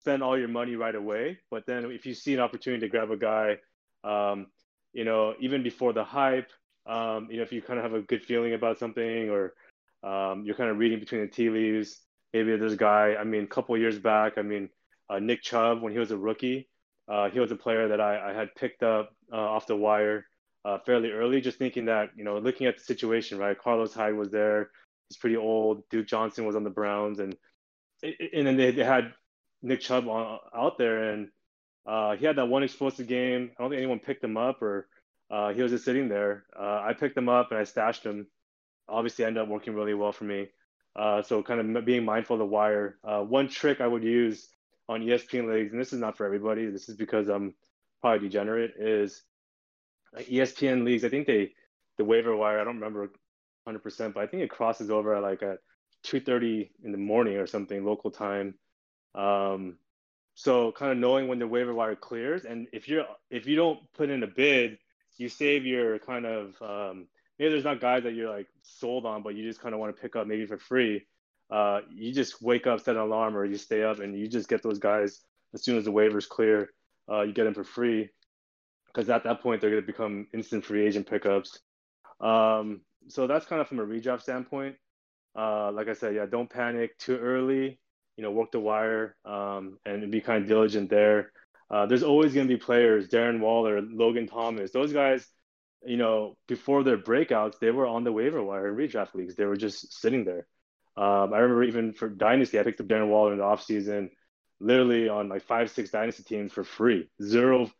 spend 0.00 0.22
all 0.22 0.38
your 0.38 0.48
money 0.48 0.76
right 0.76 0.94
away, 0.94 1.38
but 1.50 1.66
then 1.66 1.90
if 1.90 2.06
you 2.06 2.14
see 2.14 2.34
an 2.34 2.40
opportunity 2.40 2.80
to 2.80 2.88
grab 2.88 3.10
a 3.10 3.16
guy 3.16 3.58
um, 4.04 4.46
you 4.92 5.04
know, 5.04 5.34
even 5.40 5.62
before 5.62 5.92
the 5.92 6.04
hype, 6.04 6.50
um, 6.86 7.28
you 7.30 7.36
know, 7.36 7.42
if 7.42 7.52
you 7.52 7.60
kind 7.62 7.78
of 7.78 7.84
have 7.84 7.94
a 7.94 8.02
good 8.02 8.24
feeling 8.24 8.54
about 8.54 8.78
something 8.78 9.30
or 9.30 9.54
um, 10.02 10.44
you're 10.44 10.54
kind 10.54 10.70
of 10.70 10.78
reading 10.78 11.00
between 11.00 11.20
the 11.20 11.26
tea 11.26 11.50
leaves, 11.50 12.00
maybe 12.32 12.56
there's 12.56 12.72
a 12.72 12.76
guy, 12.76 13.14
I 13.18 13.24
mean, 13.24 13.44
a 13.44 13.48
couple 13.48 13.76
years 13.76 13.98
back, 13.98 14.38
I 14.38 14.42
mean, 14.42 14.70
uh, 15.10 15.18
Nick 15.18 15.42
Chubb, 15.42 15.82
when 15.82 15.92
he 15.92 15.98
was 15.98 16.10
a 16.10 16.16
rookie, 16.16 16.68
uh, 17.08 17.30
he 17.30 17.40
was 17.40 17.50
a 17.50 17.56
player 17.56 17.88
that 17.88 18.00
I, 18.00 18.30
I 18.30 18.32
had 18.34 18.54
picked 18.54 18.82
up 18.82 19.10
uh, 19.32 19.36
off 19.36 19.66
the 19.66 19.76
wire 19.76 20.26
uh, 20.64 20.78
fairly 20.84 21.10
early, 21.10 21.40
just 21.40 21.58
thinking 21.58 21.86
that, 21.86 22.10
you 22.16 22.24
know, 22.24 22.38
looking 22.38 22.66
at 22.66 22.76
the 22.76 22.84
situation, 22.84 23.38
right? 23.38 23.58
Carlos 23.58 23.94
Hyde 23.94 24.14
was 24.14 24.30
there. 24.30 24.70
He's 25.08 25.16
pretty 25.16 25.36
old. 25.36 25.82
Duke 25.88 26.06
Johnson 26.06 26.44
was 26.44 26.56
on 26.56 26.64
the 26.64 26.70
Browns. 26.70 27.18
And, 27.18 27.34
and 28.02 28.46
then 28.46 28.56
they, 28.56 28.70
they 28.70 28.84
had 28.84 29.14
Nick 29.62 29.80
Chubb 29.80 30.08
on, 30.08 30.38
out 30.54 30.78
there. 30.78 31.12
And 31.12 31.28
uh, 31.86 32.16
he 32.16 32.26
had 32.26 32.36
that 32.36 32.48
one 32.48 32.62
explosive 32.62 33.06
game. 33.06 33.50
I 33.58 33.62
don't 33.62 33.70
think 33.70 33.78
anyone 33.78 33.98
picked 33.98 34.22
him 34.22 34.36
up, 34.36 34.62
or 34.62 34.88
uh, 35.30 35.52
he 35.52 35.62
was 35.62 35.72
just 35.72 35.84
sitting 35.84 36.08
there. 36.08 36.44
Uh, 36.58 36.82
I 36.82 36.92
picked 36.98 37.16
him 37.16 37.28
up 37.28 37.50
and 37.50 37.58
I 37.58 37.64
stashed 37.64 38.04
him. 38.04 38.26
Obviously, 38.88 39.24
ended 39.24 39.42
up 39.42 39.48
working 39.48 39.74
really 39.74 39.94
well 39.94 40.12
for 40.12 40.24
me. 40.24 40.48
Uh, 40.96 41.22
so, 41.22 41.42
kind 41.42 41.76
of 41.76 41.84
being 41.84 42.04
mindful 42.04 42.34
of 42.34 42.40
the 42.40 42.46
wire. 42.46 42.98
Uh, 43.04 43.20
one 43.20 43.48
trick 43.48 43.80
I 43.80 43.86
would 43.86 44.02
use 44.02 44.48
on 44.88 45.02
ESPN 45.02 45.52
leagues, 45.52 45.72
and 45.72 45.80
this 45.80 45.92
is 45.92 46.00
not 46.00 46.16
for 46.16 46.24
everybody. 46.24 46.66
This 46.66 46.88
is 46.88 46.96
because 46.96 47.28
I'm 47.28 47.54
probably 48.00 48.26
degenerate. 48.28 48.72
Is 48.78 49.22
ESPN 50.16 50.84
leagues? 50.84 51.04
I 51.04 51.10
think 51.10 51.26
they 51.26 51.52
the 51.98 52.04
waiver 52.04 52.34
wire. 52.34 52.60
I 52.60 52.64
don't 52.64 52.76
remember 52.76 53.10
100%, 53.68 54.14
but 54.14 54.22
I 54.22 54.26
think 54.26 54.42
it 54.42 54.50
crosses 54.50 54.90
over 54.90 55.14
at 55.14 55.22
like 55.22 55.42
at 55.42 55.58
2:30 56.04 56.70
in 56.84 56.92
the 56.92 56.98
morning 56.98 57.36
or 57.36 57.46
something 57.46 57.84
local 57.84 58.10
time. 58.10 58.54
Um, 59.14 59.78
so 60.34 60.72
kind 60.72 60.92
of 60.92 60.98
knowing 60.98 61.26
when 61.28 61.38
the 61.38 61.46
waiver 61.46 61.74
wire 61.74 61.96
clears, 61.96 62.44
and 62.44 62.68
if 62.72 62.88
you're 62.88 63.04
if 63.30 63.46
you 63.46 63.56
don't 63.56 63.80
put 63.94 64.10
in 64.10 64.22
a 64.22 64.26
bid, 64.26 64.78
you 65.16 65.28
save 65.28 65.66
your 65.66 65.98
kind 65.98 66.26
of 66.26 66.54
um, 66.62 67.08
maybe 67.38 67.50
there's 67.50 67.64
not 67.64 67.80
guys 67.80 68.04
that 68.04 68.14
you're 68.14 68.30
like 68.30 68.46
sold 68.62 69.04
on, 69.06 69.22
but 69.22 69.34
you 69.34 69.42
just 69.44 69.60
kind 69.60 69.74
of 69.74 69.80
want 69.80 69.94
to 69.94 70.00
pick 70.00 70.16
up 70.16 70.26
maybe 70.26 70.46
for 70.46 70.58
free. 70.58 71.06
Uh, 71.50 71.80
you 71.90 72.12
just 72.12 72.42
wake 72.42 72.66
up, 72.66 72.80
set 72.80 72.96
an 72.96 73.02
alarm, 73.02 73.36
or 73.36 73.44
you 73.44 73.56
stay 73.56 73.82
up 73.82 74.00
and 74.00 74.18
you 74.18 74.28
just 74.28 74.48
get 74.48 74.62
those 74.62 74.78
guys 74.78 75.20
as 75.54 75.64
soon 75.64 75.78
as 75.78 75.84
the 75.84 75.92
waivers 75.92 76.28
clear. 76.28 76.70
Uh, 77.10 77.22
you 77.22 77.32
get 77.32 77.44
them 77.44 77.54
for 77.54 77.64
free 77.64 78.10
because 78.86 79.08
at 79.08 79.24
that 79.24 79.40
point 79.40 79.60
they're 79.60 79.70
going 79.70 79.82
to 79.82 79.86
become 79.86 80.26
instant 80.34 80.64
free 80.64 80.86
agent 80.86 81.08
pickups. 81.08 81.60
Um, 82.20 82.82
so 83.08 83.26
that's 83.26 83.46
kind 83.46 83.60
of 83.60 83.68
from 83.68 83.78
a 83.78 83.86
redraft 83.86 84.22
standpoint. 84.22 84.76
Uh, 85.36 85.72
like 85.72 85.88
I 85.88 85.94
said, 85.94 86.14
yeah, 86.14 86.26
don't 86.26 86.50
panic 86.50 86.98
too 86.98 87.16
early. 87.16 87.78
You 88.18 88.24
know, 88.24 88.32
work 88.32 88.52
the 88.52 88.60
wire 88.60 89.16
um, 89.24 89.78
and 89.86 90.10
be 90.10 90.20
kind 90.20 90.42
of 90.42 90.48
diligent 90.48 90.90
there. 90.90 91.32
Uh, 91.70 91.86
there's 91.86 92.02
always 92.02 92.34
going 92.34 92.48
to 92.48 92.54
be 92.54 92.60
players, 92.60 93.08
Darren 93.08 93.40
Waller, 93.40 93.80
Logan 93.80 94.26
Thomas. 94.26 94.72
Those 94.72 94.92
guys, 94.92 95.26
you 95.86 95.96
know, 95.96 96.36
before 96.48 96.82
their 96.82 96.98
breakouts, 96.98 97.60
they 97.60 97.70
were 97.70 97.86
on 97.86 98.04
the 98.04 98.12
waiver 98.12 98.42
wire 98.42 98.68
in 98.68 98.74
redraft 98.74 99.14
leagues. 99.14 99.36
They 99.36 99.44
were 99.46 99.56
just 99.56 100.00
sitting 100.00 100.24
there. 100.24 100.46
Um, 100.96 101.32
I 101.32 101.38
remember 101.38 101.62
even 101.62 101.92
for 101.92 102.08
Dynasty, 102.08 102.58
I 102.58 102.64
picked 102.64 102.80
up 102.80 102.88
Darren 102.88 103.08
Waller 103.08 103.32
in 103.32 103.38
the 103.38 103.44
offseason, 103.44 104.10
literally 104.58 105.08
on 105.08 105.28
like 105.28 105.42
five, 105.42 105.70
six 105.70 105.90
Dynasty 105.90 106.24
teams 106.24 106.52
for 106.52 106.64
free. 106.64 107.08
Zero, 107.22 107.70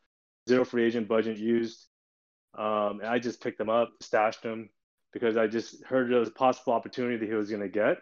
zero 0.49 0.65
free 0.65 0.87
agent 0.87 1.09
budget 1.09 1.37
used. 1.37 1.85
Um, 2.57 3.01
and 3.01 3.07
I 3.09 3.19
just 3.19 3.43
picked 3.43 3.59
them 3.59 3.71
up, 3.71 3.91
stashed 4.01 4.43
them 4.45 4.71
because 5.13 5.37
I 5.37 5.47
just 5.47 5.83
heard 5.85 6.11
there 6.11 6.21
was 6.21 6.29
a 6.29 6.33
possible 6.33 6.73
opportunity 6.73 7.17
that 7.17 7.29
he 7.29 7.35
was 7.35 7.51
going 7.51 7.63
to 7.63 7.69
get. 7.69 7.99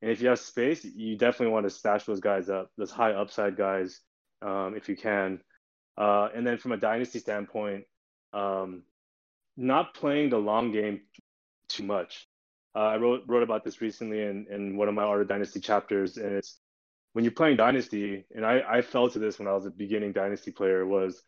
And 0.00 0.10
if 0.10 0.20
you 0.20 0.28
have 0.28 0.38
space, 0.38 0.84
you 0.84 1.16
definitely 1.16 1.52
want 1.52 1.66
to 1.66 1.70
stash 1.70 2.04
those 2.04 2.20
guys 2.20 2.48
up, 2.48 2.70
those 2.76 2.90
high 2.90 3.12
upside 3.12 3.56
guys 3.56 4.00
um, 4.42 4.74
if 4.76 4.88
you 4.88 4.96
can. 4.96 5.40
Uh, 5.96 6.28
and 6.34 6.46
then 6.46 6.58
from 6.58 6.72
a 6.72 6.76
dynasty 6.76 7.18
standpoint, 7.18 7.84
um, 8.32 8.82
not 9.56 9.94
playing 9.94 10.30
the 10.30 10.38
long 10.38 10.70
game 10.70 11.00
too 11.68 11.82
much. 11.82 12.28
Uh, 12.74 12.80
I 12.80 12.96
wrote 12.96 13.24
wrote 13.26 13.42
about 13.42 13.64
this 13.64 13.80
recently 13.80 14.22
in, 14.22 14.46
in 14.50 14.76
one 14.76 14.88
of 14.88 14.94
my 14.94 15.02
Art 15.02 15.22
of 15.22 15.28
Dynasty 15.28 15.58
chapters, 15.58 16.16
and 16.16 16.32
it's 16.32 16.58
when 17.12 17.24
you're 17.24 17.32
playing 17.32 17.56
Dynasty, 17.56 18.24
and 18.34 18.46
I, 18.46 18.62
I 18.68 18.82
fell 18.82 19.08
to 19.10 19.18
this 19.18 19.38
when 19.38 19.48
I 19.48 19.52
was 19.52 19.66
a 19.66 19.70
beginning 19.70 20.12
Dynasty 20.12 20.52
player, 20.52 20.86
was 20.86 21.22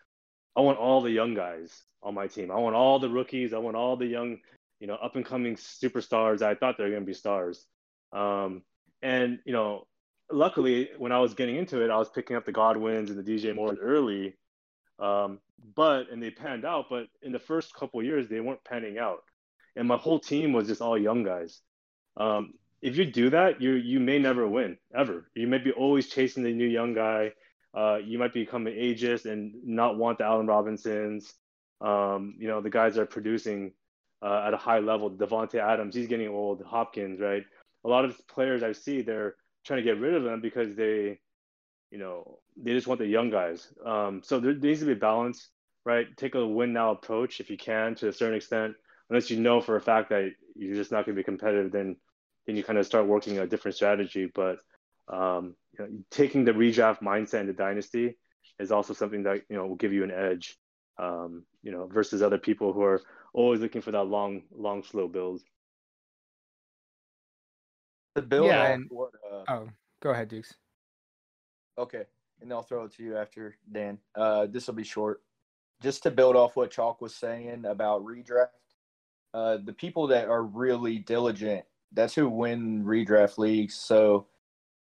I 0.56 0.60
want 0.60 0.78
all 0.78 1.00
the 1.00 1.10
young 1.10 1.34
guys 1.34 1.82
on 2.02 2.14
my 2.14 2.26
team. 2.26 2.50
I 2.50 2.56
want 2.56 2.76
all 2.76 2.98
the 2.98 3.08
rookies. 3.08 3.52
I 3.52 3.58
want 3.58 3.76
all 3.76 3.96
the 3.96 4.06
young, 4.06 4.38
you 4.80 4.86
know, 4.86 4.94
up 4.94 5.14
and 5.14 5.24
coming 5.24 5.56
superstars. 5.56 6.42
I 6.42 6.54
thought 6.54 6.76
they 6.78 6.84
were 6.84 6.90
going 6.90 7.02
to 7.02 7.06
be 7.06 7.14
stars. 7.14 7.64
Um, 8.12 8.62
and 9.02 9.38
you 9.44 9.52
know, 9.52 9.86
luckily, 10.32 10.90
when 10.98 11.12
I 11.12 11.18
was 11.18 11.34
getting 11.34 11.56
into 11.56 11.84
it, 11.84 11.90
I 11.90 11.98
was 11.98 12.08
picking 12.08 12.36
up 12.36 12.46
the 12.46 12.52
Godwins 12.52 13.10
and 13.10 13.22
the 13.22 13.30
DJ 13.30 13.54
Moore 13.54 13.76
early. 13.80 14.34
Um, 14.98 15.38
but 15.76 16.10
and 16.10 16.22
they 16.22 16.30
panned 16.30 16.64
out. 16.64 16.86
But 16.90 17.06
in 17.22 17.32
the 17.32 17.38
first 17.38 17.74
couple 17.74 18.02
years, 18.02 18.28
they 18.28 18.40
weren't 18.40 18.64
panning 18.64 18.98
out, 18.98 19.22
and 19.76 19.86
my 19.86 19.96
whole 19.96 20.18
team 20.18 20.52
was 20.52 20.66
just 20.66 20.80
all 20.80 20.98
young 20.98 21.22
guys. 21.22 21.60
Um, 22.16 22.54
if 22.82 22.96
you 22.96 23.04
do 23.04 23.30
that, 23.30 23.60
you 23.60 23.72
you 23.72 24.00
may 24.00 24.18
never 24.18 24.48
win 24.48 24.78
ever. 24.94 25.30
You 25.34 25.46
may 25.46 25.58
be 25.58 25.72
always 25.72 26.08
chasing 26.08 26.42
the 26.42 26.52
new 26.52 26.66
young 26.66 26.94
guy. 26.94 27.32
Uh, 27.72 27.98
you 28.04 28.18
might 28.18 28.32
become 28.32 28.66
an 28.66 28.72
ageist 28.72 29.30
and 29.30 29.54
not 29.64 29.96
want 29.96 30.18
the 30.18 30.24
Allen 30.24 30.46
Robinsons. 30.46 31.32
Um, 31.80 32.34
you 32.38 32.48
know 32.48 32.60
the 32.60 32.70
guys 32.70 32.94
that 32.94 33.02
are 33.02 33.06
producing 33.06 33.72
uh, 34.22 34.44
at 34.46 34.54
a 34.54 34.58
high 34.58 34.78
level. 34.78 35.10
Davante 35.10 35.56
Adams, 35.56 35.94
he's 35.94 36.08
getting 36.08 36.28
old. 36.28 36.62
Hopkins, 36.62 37.20
right? 37.20 37.44
A 37.84 37.88
lot 37.88 38.04
of 38.04 38.20
players 38.28 38.62
I 38.62 38.72
see, 38.72 39.02
they're 39.02 39.36
trying 39.64 39.78
to 39.78 39.84
get 39.84 40.00
rid 40.00 40.14
of 40.14 40.22
them 40.22 40.40
because 40.40 40.74
they, 40.74 41.18
you 41.90 41.98
know, 41.98 42.38
they 42.56 42.72
just 42.72 42.86
want 42.86 43.00
the 43.00 43.06
young 43.06 43.30
guys. 43.30 43.72
Um, 43.84 44.22
so 44.24 44.38
there 44.38 44.54
needs 44.54 44.80
to 44.80 44.86
be 44.86 44.94
balance, 44.94 45.48
right? 45.84 46.06
Take 46.16 46.34
a 46.34 46.46
win 46.46 46.72
now 46.72 46.90
approach 46.92 47.40
if 47.40 47.50
you 47.50 47.56
can 47.56 47.94
to 47.96 48.08
a 48.08 48.12
certain 48.12 48.36
extent. 48.36 48.74
Unless 49.08 49.30
you 49.30 49.40
know 49.40 49.60
for 49.60 49.76
a 49.76 49.80
fact 49.80 50.10
that 50.10 50.30
you're 50.54 50.76
just 50.76 50.92
not 50.92 51.04
going 51.04 51.16
to 51.16 51.20
be 51.20 51.24
competitive, 51.24 51.72
then 51.72 51.96
then 52.46 52.56
you 52.56 52.62
kind 52.62 52.78
of 52.78 52.86
start 52.86 53.06
working 53.06 53.38
a 53.38 53.46
different 53.46 53.74
strategy. 53.76 54.30
But 54.32 54.58
um, 55.08 55.56
you 55.78 55.84
know, 55.84 55.90
taking 56.10 56.44
the 56.44 56.52
redraft 56.52 57.00
mindset 57.00 57.40
into 57.40 57.52
dynasty 57.52 58.16
is 58.60 58.70
also 58.70 58.94
something 58.94 59.24
that 59.24 59.42
you 59.48 59.56
know 59.56 59.66
will 59.66 59.76
give 59.76 59.92
you 59.92 60.04
an 60.04 60.12
edge. 60.12 60.56
Um, 61.00 61.44
you 61.62 61.72
know, 61.72 61.86
versus 61.86 62.20
other 62.20 62.36
people 62.36 62.74
who 62.74 62.82
are 62.82 63.00
always 63.32 63.60
looking 63.60 63.80
for 63.80 63.90
that 63.90 64.04
long, 64.04 64.42
long, 64.54 64.82
slow 64.82 65.08
build. 65.08 65.40
The 68.14 68.22
build 68.22 68.48
Yeah, 68.48 68.74
and- 68.74 68.90
what, 68.90 69.12
uh, 69.30 69.44
Oh, 69.48 69.68
go 70.02 70.10
ahead, 70.10 70.28
Dukes. 70.28 70.54
Okay, 71.78 72.04
and 72.42 72.52
I'll 72.52 72.62
throw 72.62 72.84
it 72.84 72.92
to 72.96 73.02
you 73.02 73.16
after 73.16 73.56
Dan. 73.72 73.98
Uh, 74.14 74.46
this 74.46 74.66
will 74.66 74.74
be 74.74 74.84
short. 74.84 75.22
Just 75.80 76.02
to 76.02 76.10
build 76.10 76.36
off 76.36 76.56
what 76.56 76.70
Chalk 76.70 77.00
was 77.00 77.14
saying 77.14 77.64
about 77.64 78.04
redraft, 78.04 78.48
uh, 79.32 79.56
the 79.64 79.72
people 79.72 80.06
that 80.08 80.28
are 80.28 80.42
really 80.42 80.98
diligent, 80.98 81.64
that's 81.92 82.14
who 82.14 82.28
win 82.28 82.84
redraft 82.84 83.38
leagues. 83.38 83.74
So, 83.74 84.26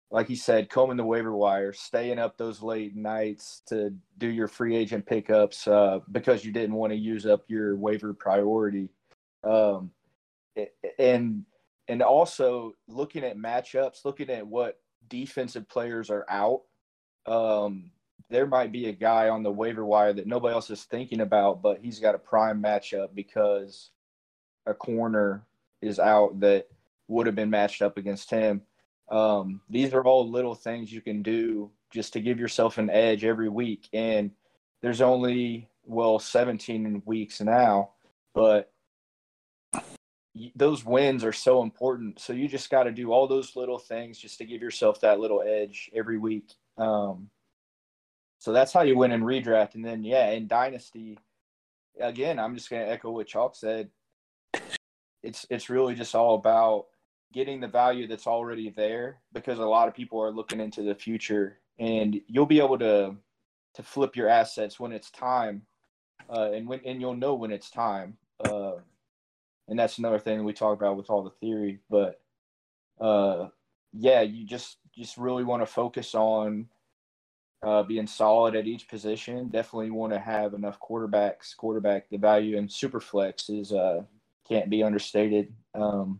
like 0.09 0.27
he 0.27 0.35
said, 0.35 0.69
combing 0.69 0.97
the 0.97 1.03
waiver 1.03 1.35
wire, 1.35 1.73
staying 1.73 2.19
up 2.19 2.37
those 2.37 2.61
late 2.61 2.95
nights 2.95 3.61
to 3.67 3.93
do 4.17 4.27
your 4.27 4.47
free 4.47 4.75
agent 4.75 5.05
pickups 5.05 5.67
uh, 5.67 5.99
because 6.11 6.45
you 6.45 6.51
didn't 6.51 6.75
want 6.75 6.91
to 6.91 6.97
use 6.97 7.25
up 7.25 7.43
your 7.47 7.75
waiver 7.75 8.13
priority, 8.13 8.89
um, 9.43 9.91
and 10.97 11.43
and 11.89 12.01
also 12.01 12.73
looking 12.87 13.23
at 13.23 13.37
matchups, 13.37 14.05
looking 14.05 14.29
at 14.29 14.45
what 14.45 14.79
defensive 15.09 15.67
players 15.69 16.09
are 16.09 16.25
out 16.29 16.61
um, 17.27 17.91
there 18.29 18.47
might 18.47 18.71
be 18.71 18.87
a 18.87 18.93
guy 18.93 19.29
on 19.29 19.43
the 19.43 19.51
waiver 19.51 19.85
wire 19.85 20.13
that 20.13 20.27
nobody 20.27 20.53
else 20.53 20.69
is 20.69 20.83
thinking 20.83 21.21
about, 21.21 21.61
but 21.61 21.79
he's 21.81 21.99
got 21.99 22.15
a 22.15 22.19
prime 22.19 22.61
matchup 22.61 23.09
because 23.13 23.91
a 24.65 24.73
corner 24.73 25.43
is 25.81 25.99
out 25.99 26.39
that 26.39 26.67
would 27.07 27.25
have 27.25 27.35
been 27.35 27.49
matched 27.49 27.81
up 27.81 27.97
against 27.97 28.29
him. 28.29 28.61
Um, 29.09 29.61
these 29.69 29.93
are 29.93 30.03
all 30.03 30.29
little 30.29 30.55
things 30.55 30.91
you 30.91 31.01
can 31.01 31.21
do 31.21 31.71
just 31.91 32.13
to 32.13 32.21
give 32.21 32.39
yourself 32.39 32.77
an 32.77 32.89
edge 32.89 33.23
every 33.23 33.49
week. 33.49 33.87
And 33.93 34.31
there's 34.81 35.01
only, 35.01 35.69
well, 35.85 36.19
17 36.19 37.03
weeks 37.05 37.41
now, 37.41 37.91
but 38.33 38.71
those 40.55 40.85
wins 40.85 41.23
are 41.23 41.33
so 41.33 41.63
important. 41.63 42.19
So 42.19 42.33
you 42.33 42.47
just 42.47 42.69
got 42.69 42.83
to 42.83 42.91
do 42.91 43.11
all 43.11 43.27
those 43.27 43.55
little 43.55 43.79
things 43.79 44.19
just 44.19 44.37
to 44.39 44.45
give 44.45 44.61
yourself 44.61 45.01
that 45.01 45.19
little 45.19 45.41
edge 45.41 45.89
every 45.95 46.17
week. 46.17 46.53
Um, 46.77 47.29
so 48.39 48.51
that's 48.51 48.73
how 48.73 48.81
you 48.81 48.97
win 48.97 49.11
in 49.11 49.21
redraft. 49.21 49.75
And 49.75 49.83
then, 49.83 50.03
yeah, 50.03 50.29
in 50.31 50.47
dynasty, 50.47 51.17
again, 51.99 52.39
I'm 52.39 52.55
just 52.55 52.69
going 52.69 52.85
to 52.85 52.91
echo 52.91 53.11
what 53.11 53.27
Chalk 53.27 53.55
said. 53.55 53.89
It's 55.23 55.45
it's 55.49 55.69
really 55.69 55.95
just 55.95 56.13
all 56.15 56.35
about 56.35 56.85
getting 57.33 57.59
the 57.59 57.67
value 57.67 58.07
that's 58.07 58.27
already 58.27 58.69
there 58.69 59.17
because 59.33 59.59
a 59.59 59.65
lot 59.65 59.87
of 59.87 59.93
people 59.93 60.21
are 60.21 60.31
looking 60.31 60.59
into 60.59 60.81
the 60.81 60.95
future, 60.95 61.59
and 61.79 62.19
you'll 62.27 62.45
be 62.45 62.59
able 62.59 62.79
to 62.79 63.15
to 63.75 63.83
flip 63.83 64.15
your 64.15 64.27
assets 64.27 64.79
when 64.79 64.91
it's 64.91 65.11
time, 65.11 65.61
uh, 66.29 66.51
and 66.53 66.67
when 66.67 66.81
and 66.85 67.01
you'll 67.01 67.15
know 67.15 67.35
when 67.35 67.51
it's 67.51 67.69
time. 67.69 68.17
Uh, 68.43 68.73
and 69.67 69.77
that's 69.77 69.97
another 69.97 70.19
thing 70.19 70.43
we 70.43 70.53
talk 70.53 70.77
about 70.77 70.97
with 70.97 71.09
all 71.09 71.23
the 71.23 71.29
theory. 71.41 71.79
But 71.89 72.21
uh, 72.99 73.49
yeah, 73.93 74.21
you 74.21 74.45
just 74.45 74.77
just 74.95 75.17
really 75.17 75.43
want 75.43 75.61
to 75.61 75.67
focus 75.67 76.15
on 76.15 76.67
uh, 77.63 77.83
being 77.83 78.07
solid 78.07 78.55
at 78.55 78.67
each 78.67 78.87
position. 78.87 79.49
Definitely 79.49 79.91
want 79.91 80.13
to 80.13 80.19
have 80.19 80.53
enough 80.53 80.79
quarterbacks. 80.79 81.55
Quarterback, 81.55 82.09
the 82.09 82.17
value 82.17 82.57
in 82.57 82.69
super 82.69 82.99
flex 82.99 83.49
is 83.49 83.71
uh, 83.71 84.03
can't 84.47 84.69
be 84.69 84.83
understated. 84.83 85.53
Um, 85.73 86.19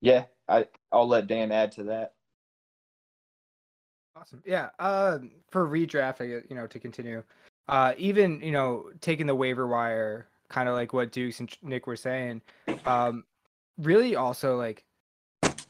yeah, 0.00 0.24
I 0.48 0.66
I'll 0.92 1.08
let 1.08 1.26
Dan 1.26 1.52
add 1.52 1.72
to 1.72 1.84
that. 1.84 2.14
Awesome. 4.16 4.42
Yeah. 4.44 4.70
Uh, 4.78 5.18
for 5.50 5.66
redraft, 5.66 6.20
I 6.20 6.42
you 6.48 6.56
know, 6.56 6.66
to 6.66 6.78
continue, 6.78 7.22
uh, 7.68 7.94
even 7.96 8.40
you 8.40 8.52
know, 8.52 8.90
taking 9.00 9.26
the 9.26 9.34
waiver 9.34 9.66
wire, 9.66 10.28
kind 10.48 10.68
of 10.68 10.74
like 10.74 10.92
what 10.92 11.12
Dukes 11.12 11.40
and 11.40 11.50
Nick 11.62 11.86
were 11.86 11.96
saying, 11.96 12.42
um, 12.84 13.24
really 13.78 14.16
also 14.16 14.56
like 14.56 14.84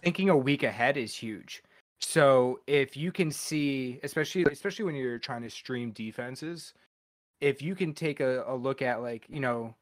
thinking 0.03 0.31
a 0.31 0.37
week 0.37 0.63
ahead 0.63 0.97
is 0.97 1.15
huge. 1.15 1.63
So 2.01 2.61
if 2.67 2.97
you 2.97 3.13
can 3.13 3.31
see, 3.31 4.01
especially 4.03 4.45
especially 4.51 4.85
when 4.85 4.95
you're 4.95 5.19
trying 5.19 5.43
to 5.43 5.51
stream 5.51 5.91
defenses, 5.91 6.73
if 7.41 7.61
you 7.63 7.75
can 7.75 7.93
take 7.93 8.21
a, 8.21 8.45
a 8.47 8.55
look 8.57 8.83
at 8.83 9.03
like 9.03 9.27
you 9.29 9.41
know 9.41 9.75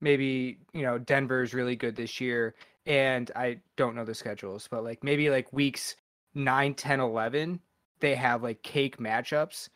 maybe 0.00 0.58
you 0.72 0.82
know 0.82 0.98
Denver's 0.98 1.54
really 1.54 1.76
good 1.76 1.94
this 1.94 2.20
year 2.20 2.54
and 2.90 3.30
I 3.36 3.58
don't 3.76 3.94
know 3.94 4.04
the 4.04 4.14
schedules 4.14 4.66
but 4.68 4.82
like 4.82 5.04
maybe 5.04 5.30
like 5.30 5.52
weeks 5.52 5.94
9 6.34 6.74
10 6.74 7.00
11 7.00 7.60
they 8.00 8.14
have 8.14 8.42
like 8.42 8.62
cake 8.62 8.98
matchups. 8.98 9.68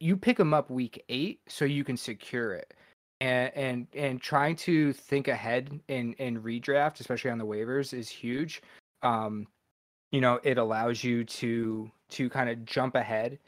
You 0.00 0.16
pick 0.16 0.36
them 0.36 0.54
up 0.54 0.70
week 0.70 1.04
8 1.08 1.40
so 1.48 1.64
you 1.64 1.84
can 1.84 1.96
secure 1.96 2.54
it. 2.54 2.74
And 3.20 3.52
and 3.54 3.86
and 3.94 4.20
trying 4.20 4.56
to 4.56 4.92
think 4.92 5.28
ahead 5.28 5.80
and 5.88 6.14
in 6.14 6.42
redraft 6.42 7.00
especially 7.00 7.30
on 7.30 7.38
the 7.38 7.46
waivers 7.46 7.92
is 7.92 8.08
huge. 8.08 8.62
Um 9.02 9.46
you 10.10 10.20
know 10.20 10.40
it 10.42 10.58
allows 10.58 11.04
you 11.04 11.24
to 11.24 11.90
to 12.10 12.30
kind 12.30 12.50
of 12.50 12.64
jump 12.64 12.94
ahead 12.94 13.38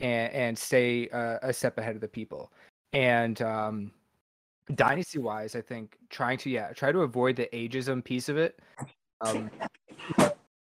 and 0.00 0.32
and 0.32 0.58
stay 0.58 1.08
uh, 1.10 1.38
a 1.42 1.52
step 1.52 1.78
ahead 1.78 1.94
of 1.94 2.00
the 2.00 2.08
people. 2.08 2.52
And 2.92 3.40
um 3.42 3.92
dynasty 4.74 5.18
wise, 5.18 5.54
I 5.54 5.60
think 5.60 5.96
trying 6.10 6.38
to 6.38 6.50
yeah 6.50 6.72
try 6.72 6.92
to 6.92 7.00
avoid 7.00 7.36
the 7.36 7.48
ageism 7.52 8.02
piece 8.02 8.28
of 8.28 8.36
it. 8.36 8.58
Um, 9.20 9.50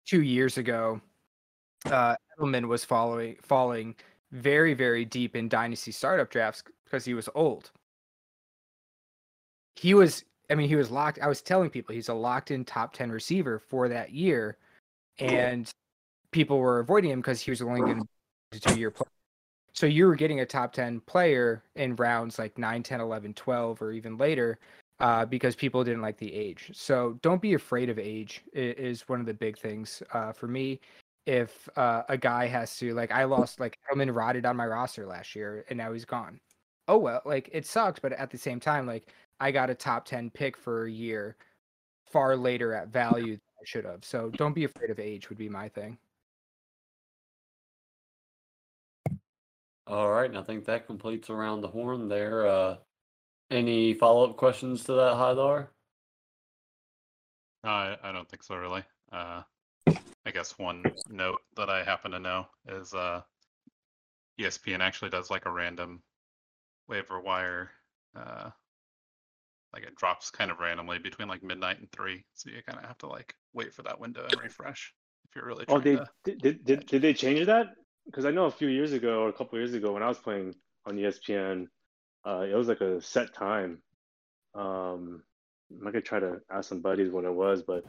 two 0.06 0.22
years 0.22 0.58
ago, 0.58 1.00
uh, 1.86 2.16
Edelman 2.38 2.66
was 2.66 2.84
following 2.84 3.36
falling 3.42 3.94
very 4.32 4.74
very 4.74 5.04
deep 5.04 5.36
in 5.36 5.48
dynasty 5.48 5.92
startup 5.92 6.30
drafts 6.30 6.62
because 6.84 7.04
he 7.04 7.14
was 7.14 7.28
old. 7.34 7.70
He 9.76 9.94
was, 9.94 10.24
I 10.50 10.56
mean, 10.56 10.68
he 10.68 10.76
was 10.76 10.90
locked. 10.90 11.20
I 11.22 11.28
was 11.28 11.40
telling 11.40 11.70
people 11.70 11.94
he's 11.94 12.08
a 12.08 12.14
locked 12.14 12.50
in 12.50 12.64
top 12.64 12.92
ten 12.92 13.10
receiver 13.10 13.58
for 13.58 13.88
that 13.88 14.12
year, 14.12 14.58
and 15.18 15.70
people 16.32 16.58
were 16.58 16.80
avoiding 16.80 17.10
him 17.10 17.20
because 17.20 17.40
he 17.40 17.50
was 17.50 17.62
only 17.62 17.80
going 17.80 18.06
to 18.52 18.60
two 18.60 18.78
year 18.78 18.90
play. 18.90 19.06
So 19.80 19.86
you 19.86 20.06
were 20.06 20.14
getting 20.14 20.40
a 20.40 20.44
top 20.44 20.74
10 20.74 21.00
player 21.06 21.62
in 21.74 21.96
rounds 21.96 22.38
like 22.38 22.58
9, 22.58 22.82
10, 22.82 23.00
11, 23.00 23.32
12, 23.32 23.80
or 23.80 23.92
even 23.92 24.18
later 24.18 24.58
uh, 24.98 25.24
because 25.24 25.56
people 25.56 25.82
didn't 25.82 26.02
like 26.02 26.18
the 26.18 26.34
age. 26.34 26.70
So 26.74 27.18
don't 27.22 27.40
be 27.40 27.54
afraid 27.54 27.88
of 27.88 27.98
age, 27.98 28.44
is 28.52 29.08
one 29.08 29.20
of 29.20 29.26
the 29.26 29.32
big 29.32 29.56
things 29.56 30.02
uh, 30.12 30.32
for 30.32 30.48
me. 30.48 30.80
If 31.24 31.66
uh, 31.78 32.02
a 32.10 32.18
guy 32.18 32.46
has 32.46 32.76
to, 32.76 32.92
like, 32.92 33.10
I 33.10 33.24
lost, 33.24 33.58
like, 33.58 33.78
Edelman 33.90 34.14
rotted 34.14 34.44
on 34.44 34.54
my 34.54 34.66
roster 34.66 35.06
last 35.06 35.34
year 35.34 35.64
and 35.70 35.78
now 35.78 35.94
he's 35.94 36.04
gone. 36.04 36.40
Oh, 36.86 36.98
well, 36.98 37.22
like, 37.24 37.48
it 37.50 37.64
sucks. 37.64 37.98
But 38.00 38.12
at 38.12 38.30
the 38.30 38.36
same 38.36 38.60
time, 38.60 38.86
like, 38.86 39.10
I 39.40 39.50
got 39.50 39.70
a 39.70 39.74
top 39.74 40.04
10 40.04 40.28
pick 40.28 40.58
for 40.58 40.84
a 40.84 40.90
year 40.90 41.36
far 42.04 42.36
later 42.36 42.74
at 42.74 42.88
value 42.88 43.32
than 43.32 43.54
I 43.58 43.64
should 43.64 43.86
have. 43.86 44.04
So 44.04 44.28
don't 44.36 44.54
be 44.54 44.64
afraid 44.64 44.90
of 44.90 45.00
age, 45.00 45.30
would 45.30 45.38
be 45.38 45.48
my 45.48 45.70
thing. 45.70 45.96
All 49.90 50.08
right, 50.08 50.30
and 50.30 50.38
I 50.38 50.42
think 50.42 50.66
that 50.66 50.86
completes 50.86 51.30
around 51.30 51.62
the 51.62 51.68
horn 51.68 52.08
there. 52.08 52.46
Uh, 52.46 52.76
any 53.50 53.92
follow 53.92 54.30
up 54.30 54.36
questions 54.36 54.84
to 54.84 54.92
that, 54.92 55.14
Hydar? 55.14 55.66
No, 57.64 57.70
I, 57.70 57.96
I 58.00 58.12
don't 58.12 58.28
think 58.28 58.44
so 58.44 58.54
really. 58.54 58.84
Uh, 59.10 59.42
I 59.88 60.30
guess 60.32 60.56
one 60.58 60.84
note 61.08 61.40
that 61.56 61.68
I 61.68 61.82
happen 61.82 62.12
to 62.12 62.20
know 62.20 62.46
is 62.68 62.94
uh, 62.94 63.22
ESPN 64.40 64.78
actually 64.78 65.10
does 65.10 65.28
like 65.28 65.46
a 65.46 65.50
random 65.50 66.02
waiver 66.88 67.20
wire. 67.20 67.72
Uh, 68.14 68.50
like 69.72 69.82
it 69.82 69.96
drops 69.96 70.30
kind 70.30 70.52
of 70.52 70.60
randomly 70.60 71.00
between 71.00 71.26
like 71.26 71.42
midnight 71.42 71.80
and 71.80 71.90
three, 71.90 72.24
so 72.34 72.48
you 72.48 72.62
kind 72.64 72.78
of 72.78 72.84
have 72.84 72.98
to 72.98 73.08
like 73.08 73.34
wait 73.54 73.74
for 73.74 73.82
that 73.82 73.98
window 73.98 74.24
and 74.30 74.40
refresh 74.40 74.94
if 75.28 75.34
you're 75.34 75.46
really 75.46 75.64
Oh, 75.66 75.80
they 75.80 75.96
to. 75.96 76.08
did, 76.22 76.38
did, 76.40 76.64
did, 76.64 76.86
did 76.86 77.02
they 77.02 77.12
change 77.12 77.44
that? 77.46 77.74
Because 78.06 78.24
I 78.24 78.30
know 78.30 78.46
a 78.46 78.50
few 78.50 78.68
years 78.68 78.92
ago 78.92 79.20
or 79.22 79.28
a 79.28 79.32
couple 79.32 79.58
years 79.58 79.74
ago 79.74 79.92
when 79.92 80.02
I 80.02 80.08
was 80.08 80.18
playing 80.18 80.54
on 80.86 80.96
ESPN, 80.96 81.68
uh, 82.26 82.46
it 82.50 82.54
was 82.54 82.68
like 82.68 82.80
a 82.80 83.00
set 83.00 83.34
time. 83.34 83.78
Um, 84.54 85.22
I'm 85.70 85.84
not 85.84 85.92
gonna 85.92 86.00
try 86.02 86.18
to 86.18 86.40
ask 86.50 86.68
some 86.68 86.80
buddies 86.80 87.10
what 87.12 87.24
it 87.24 87.32
was, 87.32 87.62
but 87.62 87.84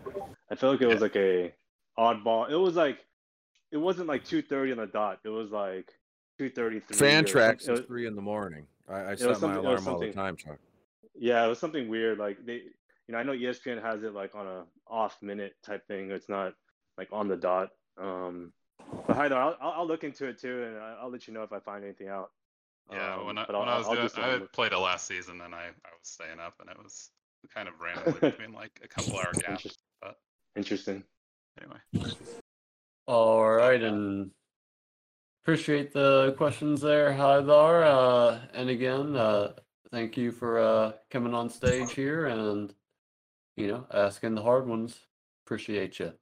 I 0.51 0.55
felt 0.55 0.73
like 0.73 0.81
it 0.81 0.87
was 0.87 1.01
like 1.01 1.15
a 1.15 1.53
oddball. 1.97 2.49
It 2.51 2.55
was 2.55 2.75
like 2.75 2.99
it 3.71 3.77
wasn't 3.77 4.07
like 4.07 4.23
2:30 4.25 4.71
on 4.73 4.77
the 4.77 4.85
dot. 4.85 5.19
It 5.23 5.29
was 5.29 5.49
like 5.51 5.91
2:33. 6.39 6.95
Fan 6.95 7.23
or 7.23 7.27
tracks 7.27 7.65
some- 7.65 7.75
it 7.75 7.79
is 7.81 7.85
three 7.87 8.05
in 8.05 8.15
the 8.15 8.21
morning. 8.21 8.67
I, 8.87 9.11
I 9.11 9.15
set 9.15 9.27
my 9.29 9.33
something- 9.33 9.63
it 9.63 9.63
was 9.63 9.85
alarm 9.85 9.87
all 9.87 9.99
the 9.99 10.11
time, 10.13 10.35
Chuck. 10.35 10.59
Yeah, 11.15 11.45
it 11.45 11.49
was 11.49 11.59
something 11.59 11.87
weird. 11.87 12.19
Like 12.19 12.45
they, 12.45 12.55
you 13.07 13.09
know, 13.09 13.17
I 13.17 13.23
know 13.23 13.33
ESPN 13.33 13.81
has 13.81 14.03
it 14.03 14.13
like 14.13 14.35
on 14.35 14.45
a 14.47 14.65
off 14.87 15.19
minute 15.21 15.55
type 15.63 15.87
thing. 15.87 16.11
It's 16.11 16.29
not 16.29 16.53
like 16.97 17.09
on 17.11 17.27
the 17.27 17.37
dot. 17.37 17.69
Um, 17.97 18.53
but 19.07 19.15
hi, 19.15 19.25
I'll, 19.27 19.57
I'll 19.61 19.71
I'll 19.77 19.87
look 19.87 20.03
into 20.03 20.27
it 20.27 20.39
too, 20.39 20.63
and 20.63 20.77
I- 20.77 20.97
I'll 21.01 21.09
let 21.11 21.27
you 21.27 21.33
know 21.33 21.43
if 21.43 21.53
I 21.53 21.59
find 21.59 21.83
anything 21.83 22.07
out. 22.09 22.31
Yeah, 22.91 23.15
Um, 23.15 23.25
when 23.27 23.37
I, 23.37 23.45
but 23.45 23.55
I'll- 23.55 23.61
when 23.61 23.69
I 23.69 23.77
was 23.77 23.87
I'll 23.87 23.95
doing, 23.95 24.09
I 24.17 24.33
um, 24.35 24.49
played 24.53 24.71
it 24.73 24.77
last 24.77 25.07
season, 25.07 25.41
and 25.41 25.53
I, 25.55 25.65
I 25.67 25.89
was 25.91 26.03
staying 26.03 26.39
up, 26.39 26.55
and 26.59 26.69
it 26.69 26.77
was 26.77 27.09
kind 27.53 27.67
of 27.67 27.75
randomly 27.79 28.19
between 28.31 28.53
like 28.53 28.71
a 28.83 28.87
couple 28.87 29.17
hour 29.17 29.33
gaps. 29.33 29.65
Interest- 29.65 29.79
But 30.01 30.15
Interesting. 30.55 31.03
anyway, 31.61 31.79
All 33.07 33.49
right, 33.49 33.81
and 33.81 34.31
appreciate 35.43 35.93
the 35.93 36.33
questions 36.37 36.81
there, 36.81 37.11
Hydar. 37.11 37.83
Uh, 37.83 38.39
and 38.53 38.69
again, 38.69 39.15
uh, 39.15 39.53
thank 39.91 40.17
you 40.17 40.31
for 40.31 40.59
uh, 40.59 40.91
coming 41.09 41.33
on 41.33 41.49
stage 41.49 41.93
here 41.93 42.25
and 42.27 42.73
you 43.55 43.67
know 43.67 43.87
asking 43.93 44.35
the 44.35 44.41
hard 44.43 44.67
ones. 44.67 44.99
Appreciate 45.45 45.99
you. 45.99 46.13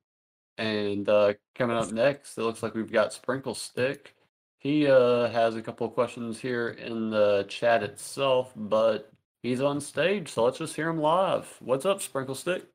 And 0.60 1.07
uh, 1.07 1.36
coming 1.55 1.78
up 1.78 1.91
next, 1.93 2.38
it 2.38 2.41
looks 2.41 2.62
like 2.62 2.76
we've 2.76 2.91
got 2.91 3.14
Sprinkle 3.14 3.55
Stick. 3.55 4.14
He 4.57 4.88
uh, 4.88 5.30
has 5.30 5.55
a 5.55 5.62
couple 5.62 5.88
of 5.88 5.93
questions 5.93 6.38
here 6.38 6.70
in 6.70 7.10
the 7.10 7.45
chat 7.47 7.82
itself, 7.82 8.51
but 8.57 9.10
he's 9.41 9.62
on 9.62 9.80
stage, 9.80 10.28
so 10.28 10.43
let's 10.43 10.57
just 10.57 10.76
hear 10.76 10.89
him 10.89 10.99
live. 10.99 11.55
What's 11.62 11.86
up, 11.86 12.01
Sprinkle 12.01 12.36
Stick? 12.36 12.66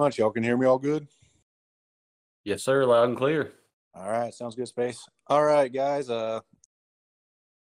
much. 0.00 0.18
Y'all 0.18 0.30
can 0.30 0.42
hear 0.42 0.56
me 0.56 0.66
all 0.66 0.78
good? 0.78 1.06
Yes, 2.42 2.64
sir. 2.64 2.84
Loud 2.84 3.10
and 3.10 3.18
clear. 3.18 3.52
All 3.94 4.10
right, 4.10 4.34
sounds 4.34 4.56
good, 4.56 4.66
Space. 4.66 5.06
All 5.28 5.44
right, 5.44 5.72
guys. 5.72 6.10
Uh, 6.10 6.40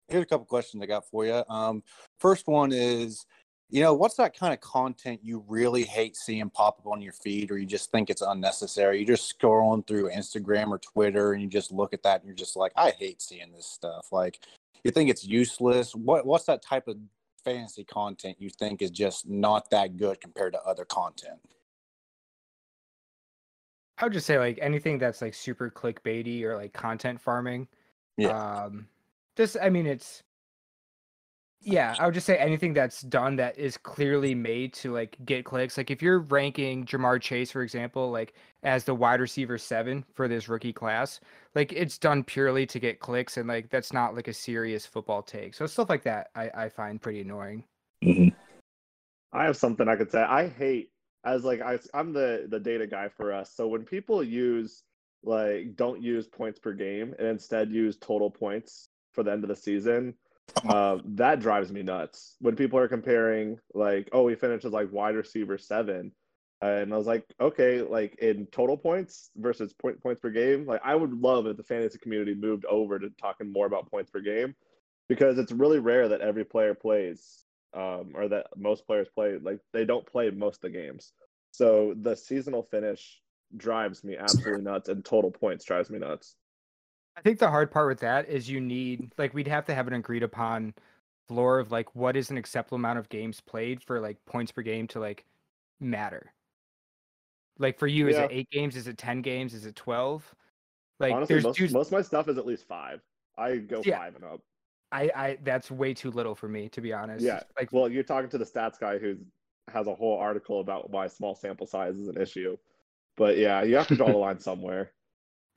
here's 0.07 0.23
a 0.23 0.27
couple 0.27 0.45
questions 0.45 0.83
I 0.83 0.85
got 0.85 1.09
for 1.09 1.25
you. 1.25 1.41
Um, 1.49 1.81
first 2.19 2.47
one 2.47 2.71
is, 2.71 3.25
you 3.69 3.81
know, 3.81 3.93
what's 3.93 4.15
that 4.15 4.37
kind 4.37 4.53
of 4.53 4.61
content 4.61 5.19
you 5.23 5.43
really 5.47 5.83
hate 5.83 6.15
seeing 6.15 6.49
pop 6.49 6.79
up 6.79 6.87
on 6.87 7.01
your 7.01 7.13
feed, 7.13 7.51
or 7.51 7.57
you 7.57 7.65
just 7.65 7.91
think 7.91 8.09
it's 8.09 8.21
unnecessary? 8.21 8.97
You're 8.97 9.15
just 9.15 9.37
scrolling 9.37 9.85
through 9.85 10.09
Instagram 10.11 10.69
or 10.69 10.77
Twitter, 10.77 11.33
and 11.33 11.41
you 11.41 11.49
just 11.49 11.71
look 11.71 11.93
at 11.93 12.03
that, 12.03 12.21
and 12.21 12.27
you're 12.27 12.35
just 12.35 12.55
like, 12.55 12.71
I 12.75 12.91
hate 12.91 13.21
seeing 13.21 13.51
this 13.51 13.65
stuff. 13.65 14.07
Like, 14.11 14.39
you 14.83 14.91
think 14.91 15.09
it's 15.09 15.25
useless? 15.25 15.93
What 15.95 16.25
What's 16.25 16.45
that 16.45 16.61
type 16.61 16.87
of 16.87 16.97
fantasy 17.43 17.83
content 17.83 18.37
you 18.39 18.49
think 18.49 18.81
is 18.81 18.91
just 18.91 19.27
not 19.27 19.69
that 19.69 19.97
good 19.97 20.21
compared 20.21 20.53
to 20.53 20.61
other 20.63 20.85
content? 20.85 21.39
I 23.97 24.03
would 24.03 24.13
just 24.13 24.27
say 24.27 24.37
like 24.37 24.59
anything 24.61 24.99
that's 24.99 25.21
like 25.21 25.33
super 25.33 25.71
clickbaity 25.71 26.43
or 26.43 26.55
like 26.55 26.73
content 26.73 27.19
farming. 27.19 27.67
Yeah. 28.15 28.63
Um 28.65 28.87
just 29.35 29.57
I 29.61 29.69
mean 29.69 29.87
it's 29.87 30.23
yeah, 31.61 31.95
I 31.99 32.05
would 32.05 32.13
just 32.13 32.25
say 32.25 32.37
anything 32.37 32.73
that's 32.73 33.01
done 33.01 33.35
that 33.37 33.57
is 33.57 33.77
clearly 33.77 34.35
made 34.35 34.73
to 34.75 34.93
like 34.93 35.17
get 35.25 35.43
clicks. 35.43 35.77
Like 35.77 35.91
if 35.91 36.01
you're 36.01 36.19
ranking 36.19 36.85
Ja'Marr 36.85 37.21
Chase, 37.21 37.51
for 37.51 37.61
example, 37.61 38.11
like 38.11 38.33
as 38.63 38.83
the 38.83 38.95
wide 38.95 39.19
receiver 39.19 39.57
seven 39.57 40.05
for 40.13 40.27
this 40.27 40.47
rookie 40.47 40.73
class, 40.73 41.19
like 41.55 41.73
it's 41.73 41.97
done 41.97 42.23
purely 42.23 42.65
to 42.67 42.79
get 42.79 42.99
clicks 42.99 43.37
and 43.37 43.47
like 43.47 43.69
that's 43.69 43.91
not 43.91 44.15
like 44.15 44.27
a 44.27 44.33
serious 44.33 44.85
football 44.85 45.21
take. 45.21 45.55
So 45.55 45.65
stuff 45.65 45.89
like 45.89 46.03
that 46.03 46.29
I, 46.35 46.49
I 46.55 46.69
find 46.69 47.01
pretty 47.01 47.21
annoying. 47.21 47.63
Mm-hmm. 48.03 48.35
I 49.33 49.43
have 49.43 49.57
something 49.57 49.87
I 49.87 49.95
could 49.95 50.11
say. 50.11 50.21
I 50.21 50.47
hate 50.47 50.91
as 51.25 51.43
like 51.43 51.61
I, 51.61 51.79
I'm 51.93 52.13
the 52.13 52.47
the 52.49 52.59
data 52.59 52.87
guy 52.87 53.09
for 53.09 53.33
us. 53.33 53.51
So 53.55 53.67
when 53.67 53.83
people 53.83 54.23
use 54.23 54.83
like 55.23 55.75
don't 55.75 56.01
use 56.01 56.27
points 56.27 56.59
per 56.59 56.73
game 56.73 57.15
and 57.17 57.27
instead 57.27 57.71
use 57.71 57.97
total 57.97 58.29
points 58.29 58.89
for 59.11 59.23
the 59.23 59.31
end 59.31 59.43
of 59.43 59.49
the 59.49 59.55
season, 59.55 60.13
uh, 60.67 60.99
that 61.05 61.39
drives 61.39 61.71
me 61.71 61.83
nuts. 61.83 62.35
When 62.39 62.55
people 62.55 62.79
are 62.79 62.87
comparing 62.87 63.59
like, 63.73 64.09
oh, 64.11 64.27
he 64.27 64.35
finished 64.35 64.65
as 64.65 64.71
like 64.71 64.91
wide 64.91 65.15
receiver 65.15 65.57
seven, 65.57 66.11
and 66.61 66.93
I 66.93 66.97
was 66.97 67.05
like, 67.05 67.23
okay, 67.39 67.81
like 67.81 68.17
in 68.19 68.47
total 68.47 68.77
points 68.77 69.29
versus 69.35 69.73
point 69.73 70.01
points 70.01 70.21
per 70.21 70.31
game. 70.31 70.65
Like 70.65 70.81
I 70.83 70.95
would 70.95 71.13
love 71.13 71.45
if 71.45 71.57
the 71.57 71.63
fantasy 71.63 71.99
community 71.99 72.33
moved 72.33 72.65
over 72.65 72.97
to 72.97 73.09
talking 73.21 73.51
more 73.51 73.67
about 73.67 73.91
points 73.91 74.09
per 74.09 74.21
game 74.21 74.55
because 75.07 75.37
it's 75.37 75.51
really 75.51 75.79
rare 75.79 76.07
that 76.09 76.21
every 76.21 76.43
player 76.43 76.73
plays 76.73 77.43
um, 77.75 78.11
or 78.15 78.27
that 78.29 78.47
most 78.55 78.87
players 78.87 79.07
play. 79.13 79.37
Like 79.37 79.59
they 79.71 79.85
don't 79.85 80.05
play 80.05 80.29
most 80.31 80.57
of 80.57 80.71
the 80.73 80.77
games. 80.77 81.13
So 81.51 81.93
the 82.01 82.15
seasonal 82.15 82.63
finish 82.63 83.19
drives 83.55 84.03
me 84.03 84.17
absolutely 84.17 84.63
nuts, 84.63 84.89
and 84.89 85.05
total 85.05 85.31
points 85.31 85.63
drives 85.63 85.89
me 85.89 85.99
nuts. 85.99 86.35
I 87.17 87.21
think 87.21 87.39
the 87.39 87.49
hard 87.49 87.71
part 87.71 87.87
with 87.87 87.99
that 88.01 88.29
is 88.29 88.47
you 88.49 88.61
need 88.61 89.11
like 89.17 89.33
we'd 89.33 89.47
have 89.47 89.65
to 89.65 89.75
have 89.75 89.87
an 89.87 89.93
agreed 89.93 90.21
upon 90.23 90.73
floor 91.27 91.59
of 91.59 91.71
like 91.71 91.93
what 91.95 92.15
is 92.15 92.29
an 92.29 92.37
acceptable 92.37 92.75
amount 92.77 92.99
of 92.99 93.09
games 93.09 93.41
played 93.41 93.81
for 93.83 93.99
like 93.99 94.23
points 94.25 94.51
per 94.51 94.61
game 94.61 94.87
to 94.89 94.99
like 94.99 95.25
matter. 95.79 96.31
Like 97.59 97.79
for 97.79 97.87
you, 97.87 98.07
is 98.07 98.17
it 98.17 98.29
eight 98.31 98.49
games? 98.51 98.75
Is 98.75 98.87
it 98.87 98.99
ten 98.99 99.21
games? 99.23 99.55
Is 99.55 99.65
it 99.65 99.75
twelve? 99.75 100.31
Like 100.99 101.13
Honestly, 101.13 101.33
there's 101.35 101.43
most, 101.43 101.57
dudes. 101.57 101.73
most 101.73 101.87
of 101.87 101.93
my 101.93 102.01
stuff 102.03 102.27
is 102.29 102.37
at 102.37 102.45
least 102.45 102.67
five. 102.67 103.01
I 103.35 103.57
go 103.57 103.81
Yeah. 103.83 103.97
five 103.97 104.15
and 104.15 104.23
up. 104.23 104.41
I 104.91 105.11
I 105.15 105.37
that's 105.43 105.71
way 105.71 105.95
too 105.95 106.11
little 106.11 106.35
for 106.35 106.47
me 106.47 106.69
to 106.69 106.81
be 106.81 106.93
honest. 106.93 107.25
Yeah. 107.25 107.41
Like 107.59 107.73
Well, 107.73 107.89
you're 107.89 108.03
talking 108.03 108.29
to 108.29 108.37
the 108.37 108.45
stats 108.45 108.79
guy 108.79 108.99
who 108.99 109.17
has 109.69 109.87
a 109.87 109.95
whole 109.95 110.17
article 110.19 110.59
about 110.59 110.91
why 110.91 111.07
small 111.07 111.33
sample 111.33 111.65
size 111.65 111.97
is 111.97 112.07
an 112.07 112.21
issue. 112.21 112.57
But 113.15 113.37
yeah, 113.37 113.63
you 113.63 113.75
have 113.75 113.87
to 113.87 113.95
draw 113.95 114.07
the 114.07 114.17
line 114.17 114.39
somewhere. 114.39 114.91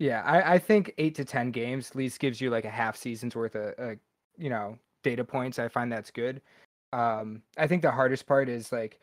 Yeah, 0.01 0.23
I, 0.23 0.55
I 0.55 0.59
think 0.59 0.95
eight 0.97 1.15
to 1.17 1.27
ten 1.27 1.51
games 1.51 1.91
at 1.91 1.97
least 1.97 2.21
gives 2.21 2.41
you 2.41 2.49
like 2.49 2.65
a 2.65 2.71
half 2.71 2.97
season's 2.97 3.37
worth 3.37 3.55
of, 3.55 3.75
uh, 3.79 3.95
you 4.39 4.49
know, 4.49 4.79
data 5.03 5.23
points. 5.25 5.59
I 5.59 5.69
find 5.69 5.93
that's 5.93 6.11
good. 6.11 6.41
Um, 6.95 7.43
I 7.59 7.67
think 7.67 7.83
the 7.83 7.91
hardest 7.91 8.27
part 8.27 8.49
is 8.49 8.73
like 8.73 8.99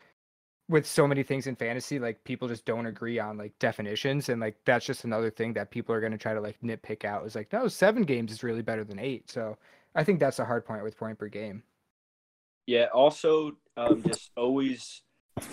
with 0.68 0.84
so 0.84 1.06
many 1.06 1.22
things 1.22 1.46
in 1.46 1.54
fantasy, 1.54 2.00
like 2.00 2.22
people 2.24 2.48
just 2.48 2.64
don't 2.64 2.86
agree 2.86 3.20
on 3.20 3.38
like 3.38 3.56
definitions, 3.60 4.28
and 4.28 4.40
like 4.40 4.56
that's 4.64 4.84
just 4.84 5.04
another 5.04 5.30
thing 5.30 5.52
that 5.52 5.70
people 5.70 5.94
are 5.94 6.00
going 6.00 6.12
to 6.12 6.18
try 6.18 6.34
to 6.34 6.40
like 6.40 6.60
nitpick 6.62 7.04
out. 7.04 7.24
Is 7.24 7.36
like 7.36 7.52
no, 7.52 7.68
seven 7.68 8.02
games 8.02 8.32
is 8.32 8.42
really 8.42 8.62
better 8.62 8.82
than 8.82 8.98
eight. 8.98 9.30
So 9.30 9.56
I 9.94 10.02
think 10.02 10.18
that's 10.18 10.38
the 10.38 10.44
hard 10.44 10.66
point 10.66 10.82
with 10.82 10.98
point 10.98 11.16
per 11.16 11.28
game. 11.28 11.62
Yeah. 12.66 12.86
Also, 12.92 13.52
um, 13.76 14.02
just 14.02 14.32
always 14.36 15.02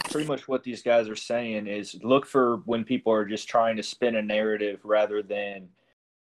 pretty 0.09 0.27
much 0.27 0.47
what 0.47 0.63
these 0.63 0.81
guys 0.81 1.09
are 1.09 1.15
saying 1.15 1.67
is 1.67 1.97
look 2.03 2.25
for 2.25 2.57
when 2.65 2.83
people 2.83 3.11
are 3.11 3.25
just 3.25 3.47
trying 3.47 3.75
to 3.75 3.83
spin 3.83 4.15
a 4.15 4.21
narrative 4.21 4.79
rather 4.83 5.21
than 5.21 5.67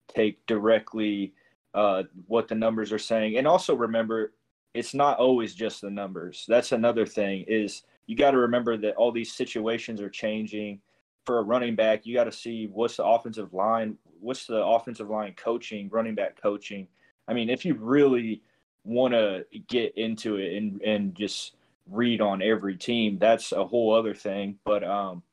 take 0.07 0.45
directly 0.45 1.34
uh, 1.74 2.03
what 2.28 2.47
the 2.47 2.55
numbers 2.55 2.91
are 2.91 2.99
saying. 2.99 3.38
And 3.38 3.47
also 3.47 3.76
remember, 3.76 4.34
it's 4.74 4.93
not 4.93 5.20
always 5.20 5.53
just 5.53 5.82
the 5.82 5.89
numbers. 5.89 6.45
That's 6.47 6.72
another 6.72 7.05
thing 7.05 7.45
is 7.47 7.84
you 8.07 8.16
got 8.16 8.32
to 8.32 8.38
remember 8.38 8.78
that 8.78 8.95
all 8.95 9.11
these 9.11 9.34
situations 9.34 10.01
are 10.01 10.09
changing. 10.09 10.80
For 11.26 11.39
a 11.39 11.43
running 11.43 11.76
back, 11.76 12.05
you 12.05 12.14
got 12.14 12.26
to 12.26 12.34
see 12.34 12.68
what's 12.68 12.97
the 12.97 13.05
offensive 13.05 13.53
line, 13.53 13.97
what's 14.20 14.45
the 14.45 14.61
offensive 14.61 15.09
line 15.09 15.34
coaching, 15.38 15.88
running 15.89 16.16
back 16.16 16.41
coaching. 16.41 16.86
I 17.30 17.34
mean, 17.34 17.49
if 17.49 17.64
you 17.64 17.76
really 17.76 18.41
want 18.84 19.14
to 19.14 19.45
get 19.70 19.97
into 19.97 20.36
it 20.36 20.57
and 20.57 20.82
and 20.82 21.16
just 21.16 21.53
read 21.89 22.21
on 22.21 22.41
every 22.41 22.75
team, 22.75 23.17
that's 23.19 23.51
a 23.51 23.65
whole 23.65 23.93
other 23.93 24.13
thing. 24.13 24.57
But 24.65 24.84
um, 24.84 25.23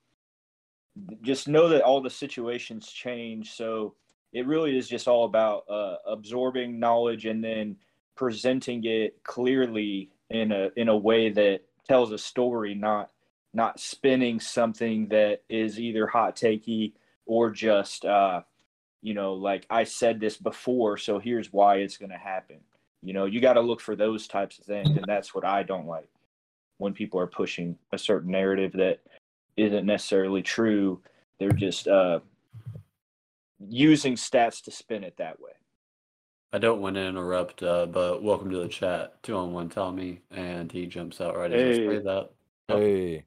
just 1.22 1.48
know 1.48 1.68
that 1.68 1.82
all 1.82 2.01
the 2.01 2.11
situations 2.11 2.90
change. 2.90 3.53
So 3.53 3.94
it 4.32 4.46
really 4.46 4.76
is 4.76 4.88
just 4.88 5.09
all 5.09 5.24
about 5.24 5.64
uh, 5.68 5.96
absorbing 6.07 6.78
knowledge 6.78 7.26
and 7.26 7.42
then 7.42 7.76
presenting 8.16 8.84
it 8.84 9.22
clearly 9.24 10.11
in 10.30 10.53
a 10.53 10.70
in 10.76 10.88
a 10.88 10.96
way 10.96 11.30
that 11.30 11.61
tells 11.88 12.12
a 12.12 12.18
story, 12.18 12.74
not 12.74 13.11
not 13.53 13.80
spinning 13.80 14.38
something 14.38 15.09
that 15.09 15.42
is 15.48 15.80
either 15.80 16.07
hot 16.07 16.36
takey 16.36 16.92
or 17.26 17.51
just 17.51 18.05
uh, 18.05 18.42
you 19.03 19.14
know 19.14 19.34
like 19.34 19.66
I 19.70 19.84
said 19.84 20.20
this 20.20 20.36
before, 20.36 20.96
so 20.96 21.18
here's 21.18 21.53
why 21.53 21.76
it's 21.76 21.96
going 21.96 22.11
to 22.11 22.18
happen. 22.18 22.59
You 23.03 23.14
know, 23.14 23.24
you 23.24 23.40
got 23.40 23.55
to 23.55 23.62
look 23.62 23.80
for 23.80 23.96
those 23.96 24.28
types 24.28 24.59
of 24.59 24.66
things, 24.66 24.90
and 24.90 25.07
that's 25.07 25.34
what 25.34 25.44
I 25.44 25.62
don't 25.62 25.86
like 25.86 26.11
when 26.81 26.95
people 26.95 27.20
are 27.20 27.26
pushing 27.26 27.76
a 27.93 27.99
certain 27.99 28.31
narrative 28.31 28.72
that 28.72 29.01
isn't 29.57 29.85
necessarily 29.85 30.43
true. 30.43 31.01
They're 31.39 31.53
just 31.53 31.87
uh, 31.87 32.20
using 33.68 34.14
stats 34.14 34.64
to 34.64 34.70
spin 34.70 35.05
it 35.05 35.14
that 35.18 35.39
way. 35.39 35.53
I 36.53 36.59
don't 36.59 36.81
want 36.81 36.97
to 36.97 37.03
interrupt, 37.03 37.62
uh, 37.62 37.87
but 37.87 38.22
welcome 38.22 38.51
to 38.51 38.59
the 38.59 38.68
chat. 38.68 39.22
Two 39.22 39.37
on 39.37 39.53
one 39.53 39.68
Tommy, 39.68 40.22
and 40.31 40.72
he 40.72 40.87
jumps 40.87 41.20
out 41.20 41.37
right 41.37 41.53
as 41.53 41.61
I 41.62 41.72
say 41.72 41.87
Hey. 41.87 42.03
that. 42.03 42.31
Hey, 42.68 43.24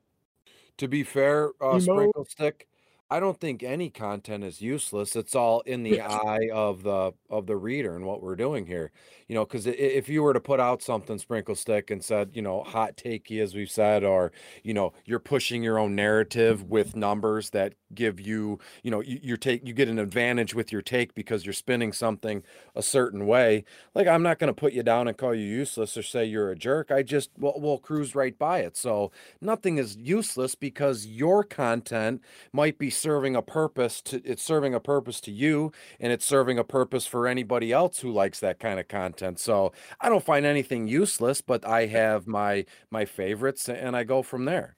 to 0.78 0.88
be 0.88 1.04
fair, 1.04 1.52
uh, 1.62 1.76
Emo. 1.76 1.80
Sprinkle 1.80 2.26
Stick, 2.26 2.68
I 3.10 3.20
don't 3.20 3.40
think 3.40 3.62
any 3.62 3.90
content 3.90 4.44
is 4.44 4.62
useless. 4.62 5.16
It's 5.16 5.36
all 5.36 5.62
in 5.62 5.84
the 5.84 6.02
eye 6.02 6.50
of 6.52 6.84
the 6.84 7.14
of 7.30 7.46
the 7.46 7.56
reader 7.56 7.96
and 7.96 8.06
what 8.06 8.24
we're 8.24 8.36
doing 8.36 8.66
here. 8.66 8.92
You 9.28 9.36
know, 9.36 9.46
because 9.46 9.68
if 9.68 10.10
you 10.10 10.22
were 10.22 10.34
to 10.34 10.40
put 10.40 10.60
out 10.60 10.82
something 10.82 11.18
Sprinkle 11.18 11.56
Stick 11.56 11.90
and 11.92 12.04
said, 12.04 12.32
you 12.34 12.42
know, 12.42 12.64
hot 12.64 12.98
takey 12.98 13.42
as 13.42 13.56
we've 13.56 13.70
said, 13.70 14.04
or 14.04 14.32
you 14.64 14.74
know, 14.74 14.94
you're 15.06 15.20
pushing 15.20 15.64
your 15.64 15.80
own 15.80 15.96
narrative 15.96 16.64
with 16.64 16.96
numbers 16.96 17.52
that 17.52 17.74
give 17.94 18.20
you, 18.20 18.60
you 18.84 18.92
know, 18.92 19.02
you, 19.02 19.20
you 19.22 19.38
take 19.38 19.66
you 19.66 19.74
get 19.74 19.88
an 19.90 20.00
advantage 20.00 20.54
with 20.54 20.72
your 20.72 20.82
take 20.82 21.14
because 21.14 21.46
you're 21.46 21.54
spinning 21.54 21.94
something 21.94 22.44
a 22.76 22.82
certain 22.84 23.26
way. 23.28 23.64
Like 23.96 24.08
I'm 24.08 24.24
not 24.24 24.40
going 24.40 24.50
to 24.50 24.60
put 24.60 24.74
you 24.74 24.84
down 24.84 25.08
and 25.08 25.18
call 25.18 25.34
you 25.36 25.46
useless 25.46 25.96
or 25.98 26.04
say 26.04 26.26
you're 26.26 26.52
a 26.52 26.56
jerk. 26.56 26.92
I 26.92 27.04
just 27.04 27.30
will 27.38 27.54
we'll 27.58 27.78
cruise 27.78 28.16
right 28.16 28.38
by 28.38 28.60
it. 28.60 28.76
So 28.78 29.12
nothing 29.42 29.78
is 29.78 29.98
useless 29.98 30.56
because 30.56 31.06
your 31.06 31.44
content 31.44 32.22
might 32.52 32.78
be 32.78 32.90
serving 32.96 33.36
a 33.36 33.42
purpose 33.42 34.02
to 34.04 34.22
it's 34.24 34.44
serving 34.44 34.74
a 34.74 34.80
purpose 34.80 35.22
to 35.22 35.32
you 35.32 35.72
and 36.00 36.12
it's 36.12 36.26
serving 36.26 36.58
a 36.60 36.64
purpose 36.64 37.06
for 37.06 37.28
anybody 37.28 37.72
else 37.72 38.00
who 38.00 38.12
likes 38.12 38.40
that 38.40 38.60
kind 38.60 38.80
of 38.80 38.88
content. 38.88 39.40
So 39.40 39.74
I 40.00 40.10
don't 40.10 40.24
find 40.24 40.46
anything 40.46 40.88
useless, 40.88 41.42
but 41.42 41.66
I 41.66 41.88
have 41.88 42.28
my 42.28 42.66
my 42.92 43.06
favorites 43.06 43.70
and 43.70 43.96
I 43.96 44.04
go 44.04 44.22
from 44.24 44.46
there. 44.46 44.76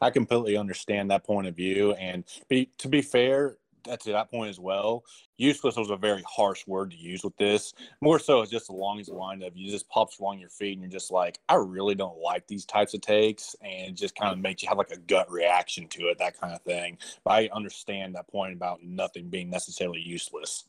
I 0.00 0.10
completely 0.10 0.56
understand 0.56 1.10
that 1.10 1.24
point 1.24 1.46
of 1.46 1.54
view, 1.54 1.92
and 1.92 2.24
be, 2.48 2.70
to 2.78 2.88
be 2.88 3.02
fair, 3.02 3.56
that 3.84 4.00
to 4.00 4.12
that 4.12 4.30
point 4.30 4.50
as 4.50 4.58
well, 4.58 5.04
useless 5.36 5.76
was 5.76 5.90
a 5.90 5.96
very 5.96 6.22
harsh 6.26 6.66
word 6.66 6.90
to 6.90 6.96
use 6.96 7.24
with 7.24 7.36
this. 7.36 7.72
More 8.00 8.18
so, 8.18 8.42
it's 8.42 8.50
just 8.50 8.68
along 8.68 9.02
the 9.02 9.14
line 9.14 9.42
of 9.42 9.56
you 9.56 9.70
just 9.70 9.88
pops 9.88 10.18
along 10.18 10.38
your 10.38 10.48
feet, 10.48 10.72
and 10.72 10.82
you're 10.82 10.90
just 10.90 11.10
like, 11.10 11.38
I 11.48 11.54
really 11.54 11.94
don't 11.94 12.18
like 12.18 12.46
these 12.46 12.64
types 12.64 12.94
of 12.94 13.00
takes, 13.00 13.56
and 13.62 13.96
just 13.96 14.14
kind 14.14 14.32
of 14.32 14.38
makes 14.38 14.62
you 14.62 14.68
have 14.68 14.78
like 14.78 14.90
a 14.90 14.98
gut 14.98 15.30
reaction 15.30 15.88
to 15.88 16.08
it, 16.08 16.18
that 16.18 16.40
kind 16.40 16.54
of 16.54 16.62
thing. 16.62 16.98
But 17.24 17.30
I 17.32 17.48
understand 17.52 18.14
that 18.14 18.28
point 18.28 18.52
about 18.52 18.82
nothing 18.82 19.28
being 19.28 19.50
necessarily 19.50 20.00
useless. 20.00 20.64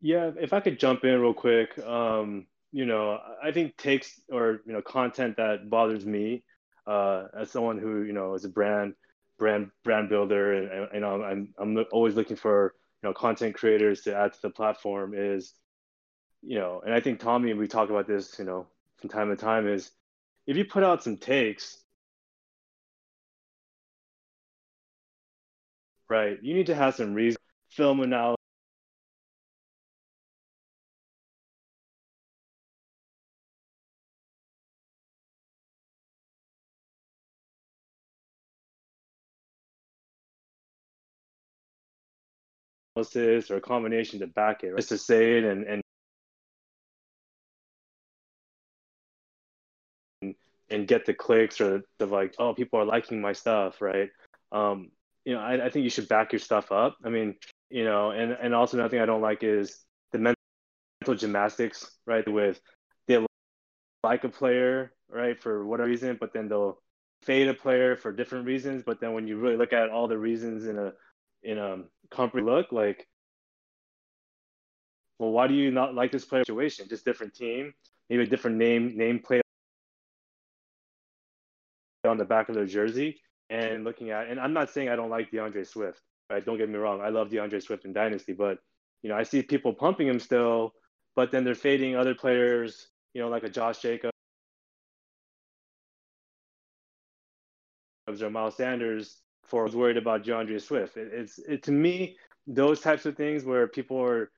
Yeah, 0.00 0.32
if 0.38 0.52
I 0.52 0.60
could 0.60 0.78
jump 0.78 1.04
in 1.04 1.20
real 1.20 1.32
quick, 1.32 1.78
um, 1.78 2.46
you 2.72 2.86
know, 2.86 3.18
I 3.42 3.52
think 3.52 3.76
takes 3.76 4.20
or 4.30 4.60
you 4.66 4.72
know 4.72 4.82
content 4.82 5.36
that 5.36 5.70
bothers 5.70 6.04
me 6.04 6.42
uh, 6.86 7.28
as 7.38 7.50
someone 7.50 7.78
who 7.78 8.02
you 8.02 8.12
know 8.12 8.34
is 8.34 8.44
a 8.44 8.48
brand 8.48 8.94
brand 9.38 9.70
brand 9.84 10.08
builder. 10.08 10.54
And, 10.54 10.70
and 10.70 10.88
you 10.94 11.00
know 11.00 11.22
I'm 11.22 11.54
I'm 11.58 11.84
always 11.92 12.14
looking 12.14 12.36
for 12.36 12.74
you 13.02 13.08
know 13.08 13.14
content 13.14 13.54
creators 13.54 14.02
to 14.02 14.16
add 14.16 14.32
to 14.32 14.42
the 14.42 14.50
platform 14.50 15.12
is 15.14 15.54
you 16.42 16.58
know 16.58 16.82
and 16.84 16.94
I 16.94 17.00
think 17.00 17.20
Tommy 17.20 17.52
we 17.54 17.68
talk 17.68 17.90
about 17.90 18.06
this 18.06 18.38
you 18.38 18.44
know 18.44 18.66
from 19.00 19.10
time 19.10 19.28
to 19.30 19.36
time 19.36 19.68
is 19.68 19.90
if 20.46 20.56
you 20.56 20.64
put 20.64 20.82
out 20.84 21.02
some 21.02 21.16
takes 21.16 21.78
right 26.08 26.38
you 26.42 26.54
need 26.54 26.66
to 26.66 26.74
have 26.74 26.94
some 26.94 27.14
reason 27.14 27.38
film 27.70 28.00
analysis 28.00 28.43
analysis 42.96 43.50
or 43.50 43.56
a 43.56 43.60
combination 43.60 44.20
to 44.20 44.26
back 44.26 44.62
it, 44.62 44.68
right? 44.70 44.76
just 44.76 44.88
to 44.90 44.98
say 44.98 45.38
it 45.38 45.44
and, 45.44 45.64
and 45.64 45.82
and 50.70 50.88
get 50.88 51.04
the 51.04 51.14
clicks 51.14 51.60
or 51.60 51.82
the 51.98 52.06
like, 52.06 52.34
oh, 52.38 52.54
people 52.54 52.78
are 52.80 52.84
liking 52.84 53.20
my 53.20 53.32
stuff, 53.32 53.80
right? 53.80 54.10
Um, 54.52 54.90
you 55.24 55.34
know, 55.34 55.40
I, 55.40 55.66
I 55.66 55.70
think 55.70 55.84
you 55.84 55.90
should 55.90 56.08
back 56.08 56.32
your 56.32 56.38
stuff 56.38 56.72
up. 56.72 56.96
I 57.04 57.10
mean, 57.10 57.34
you 57.70 57.84
know, 57.84 58.10
and 58.10 58.32
and 58.32 58.54
also 58.54 58.76
another 58.76 58.90
thing 58.90 59.00
I 59.00 59.06
don't 59.06 59.22
like 59.22 59.42
is 59.42 59.78
the 60.12 60.18
mental 60.18 61.16
gymnastics, 61.16 61.90
right? 62.06 62.26
With 62.28 62.60
they 63.08 63.24
like 64.02 64.24
a 64.24 64.28
player, 64.28 64.92
right, 65.08 65.40
for 65.40 65.66
whatever 65.66 65.88
reason, 65.88 66.16
but 66.20 66.32
then 66.32 66.48
they'll 66.48 66.78
fade 67.22 67.48
a 67.48 67.54
player 67.54 67.96
for 67.96 68.12
different 68.12 68.46
reasons. 68.46 68.82
But 68.84 69.00
then 69.00 69.12
when 69.14 69.26
you 69.26 69.38
really 69.38 69.56
look 69.56 69.72
at 69.72 69.90
all 69.90 70.08
the 70.08 70.18
reasons 70.18 70.66
in 70.66 70.78
a 70.78 70.92
in 71.42 71.58
a 71.58 71.78
comparable 72.14 72.52
look, 72.52 72.72
like, 72.72 73.06
well, 75.18 75.30
why 75.30 75.46
do 75.46 75.54
you 75.54 75.70
not 75.70 75.94
like 75.94 76.12
this 76.12 76.24
player 76.24 76.44
situation? 76.44 76.86
Just 76.88 77.04
different 77.04 77.34
team, 77.34 77.72
maybe 78.08 78.22
a 78.22 78.26
different 78.26 78.56
name 78.56 78.96
nameplate 78.96 79.40
on 82.06 82.18
the 82.18 82.24
back 82.24 82.48
of 82.48 82.54
their 82.54 82.66
jersey, 82.66 83.20
and 83.50 83.84
looking 83.84 84.10
at. 84.10 84.28
And 84.28 84.38
I'm 84.38 84.52
not 84.52 84.70
saying 84.70 84.88
I 84.88 84.96
don't 84.96 85.10
like 85.10 85.30
D'Andre 85.30 85.64
Swift, 85.64 86.02
right? 86.30 86.44
Don't 86.44 86.58
get 86.58 86.68
me 86.68 86.76
wrong, 86.76 87.00
I 87.00 87.08
love 87.08 87.30
D'Andre 87.30 87.60
Swift 87.60 87.84
in 87.84 87.92
Dynasty, 87.92 88.32
but 88.32 88.58
you 89.02 89.08
know 89.08 89.16
I 89.16 89.22
see 89.22 89.42
people 89.42 89.72
pumping 89.72 90.08
him 90.08 90.18
still, 90.18 90.74
but 91.16 91.30
then 91.30 91.44
they're 91.44 91.54
fading 91.54 91.96
other 91.96 92.14
players, 92.14 92.88
you 93.14 93.22
know, 93.22 93.28
like 93.28 93.44
a 93.44 93.48
Josh 93.48 93.78
Jacobs 93.78 94.12
or 98.20 98.30
Miles 98.30 98.56
Sanders 98.56 99.18
for 99.46 99.62
I 99.62 99.64
was 99.64 99.76
worried 99.76 99.96
about 99.96 100.24
D'Andre 100.24 100.58
Swift. 100.58 100.96
It, 100.96 101.10
it's 101.12 101.38
it, 101.38 101.62
to 101.64 101.72
me 101.72 102.16
those 102.46 102.80
types 102.80 103.06
of 103.06 103.16
things 103.16 103.44
where 103.44 103.66
people 103.66 104.00
are 104.02 104.30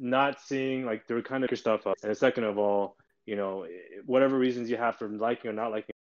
not 0.00 0.40
seeing 0.40 0.84
like 0.84 1.06
they're 1.06 1.22
kind 1.22 1.44
of 1.44 1.58
stuff 1.58 1.86
up. 1.86 1.96
And 2.02 2.16
second 2.16 2.44
of 2.44 2.58
all, 2.58 2.96
you 3.26 3.36
know, 3.36 3.66
whatever 4.06 4.38
reasons 4.38 4.68
you 4.70 4.76
have 4.76 4.96
for 4.96 5.08
liking 5.08 5.50
or 5.50 5.54
not 5.54 5.70
liking 5.70 5.94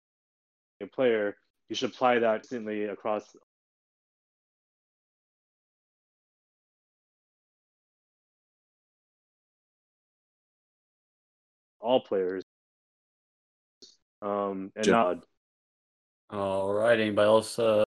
a 0.83 0.87
player, 0.87 1.37
you 1.69 1.77
should 1.77 1.91
apply 1.91 2.19
that 2.19 2.41
instantly 2.41 2.85
across 2.85 3.37
all 11.83 12.01
players. 12.01 12.45
Um, 14.23 14.73
and 14.77 14.87
not 14.87 15.25
All 16.31 16.73
right. 16.73 16.99
Anybody 16.99 17.27
else 17.27 17.59
uh, 17.59 17.85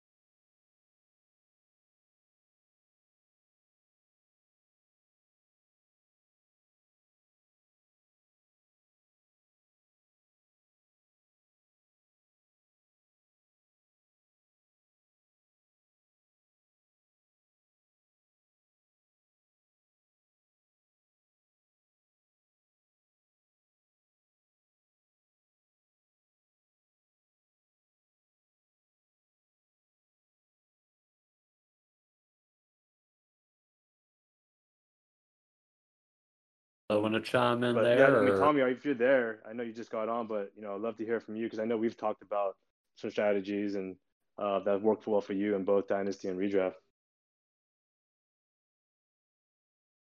I 36.91 36.97
want 36.97 37.15
to 37.15 37.21
chime 37.21 37.63
in 37.65 37.75
But 37.75 37.85
there. 37.85 37.99
yeah, 37.99 38.19
I 38.19 38.25
mean, 38.25 38.35
Tommy, 38.39 38.63
if 38.63 38.85
you're 38.85 38.95
there, 38.95 39.41
I 39.49 39.53
know 39.53 39.63
you 39.63 39.73
just 39.75 39.91
got 39.91 40.09
on, 40.09 40.27
but 40.27 40.51
you 40.57 40.63
know, 40.63 40.75
I'd 40.75 40.81
love 40.81 40.97
to 40.97 41.05
hear 41.05 41.21
from 41.21 41.37
you 41.37 41.45
because 41.45 41.59
I 41.59 41.67
know 41.67 41.77
we've 41.77 41.97
talked 41.97 42.23
about 42.23 42.57
some 42.97 43.11
strategies 43.11 43.75
and 43.75 43.95
uh, 44.39 44.61
that 44.61 44.81
worked 44.81 45.07
well 45.07 45.21
for 45.21 45.35
you 45.35 45.55
in 45.55 45.65
both 45.65 45.87
Dynasty 45.87 46.29
and 46.29 46.39
Redraft. 46.39 46.75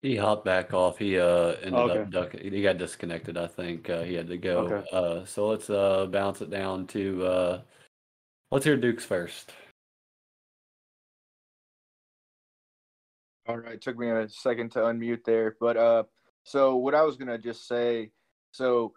He 0.02 0.14
hopped 0.14 0.44
back 0.44 0.72
off. 0.72 0.98
He 0.98 1.18
uh 1.18 1.54
ended 1.62 1.72
Okay. 1.90 2.00
up 2.00 2.10
ducking. 2.10 2.52
He 2.52 2.62
got 2.62 2.78
disconnected. 2.78 3.36
I 3.36 3.48
think 3.48 3.90
uh, 3.90 4.02
he 4.02 4.14
had 4.14 4.28
to 4.28 4.36
go. 4.38 4.58
Okay. 4.58 4.86
Uh, 4.92 5.24
so 5.24 5.48
let's 5.48 5.68
uh 5.68 6.06
bounce 6.06 6.40
it 6.42 6.50
down 6.50 6.86
to 6.88 7.26
uh, 7.26 7.60
let's 8.52 8.64
hear 8.64 8.76
Duke's 8.76 9.04
first. 9.04 9.52
All 13.48 13.58
right, 13.58 13.80
took 13.80 13.98
me 13.98 14.10
a 14.10 14.28
second 14.28 14.70
to 14.72 14.80
unmute 14.80 15.24
there, 15.24 15.56
but 15.60 15.76
uh, 15.76 16.02
so 16.46 16.76
what 16.76 16.94
I 16.94 17.02
was 17.02 17.16
gonna 17.16 17.38
just 17.38 17.66
say, 17.66 18.12
so 18.52 18.92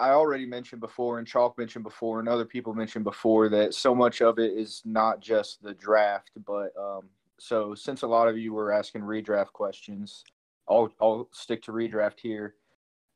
I 0.00 0.10
already 0.10 0.46
mentioned 0.46 0.80
before, 0.80 1.18
and 1.20 1.26
Chalk 1.26 1.56
mentioned 1.56 1.84
before, 1.84 2.18
and 2.18 2.28
other 2.28 2.44
people 2.44 2.74
mentioned 2.74 3.04
before 3.04 3.48
that 3.50 3.72
so 3.72 3.94
much 3.94 4.20
of 4.20 4.40
it 4.40 4.52
is 4.52 4.82
not 4.84 5.20
just 5.20 5.62
the 5.62 5.74
draft, 5.74 6.32
but 6.44 6.72
um, 6.76 7.08
so 7.38 7.76
since 7.76 8.02
a 8.02 8.06
lot 8.06 8.26
of 8.26 8.36
you 8.36 8.52
were 8.52 8.72
asking 8.72 9.02
redraft 9.02 9.52
questions, 9.52 10.24
I'll 10.68 10.92
I'll 11.00 11.28
stick 11.32 11.62
to 11.62 11.72
redraft 11.72 12.18
here. 12.20 12.56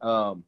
Um, 0.00 0.44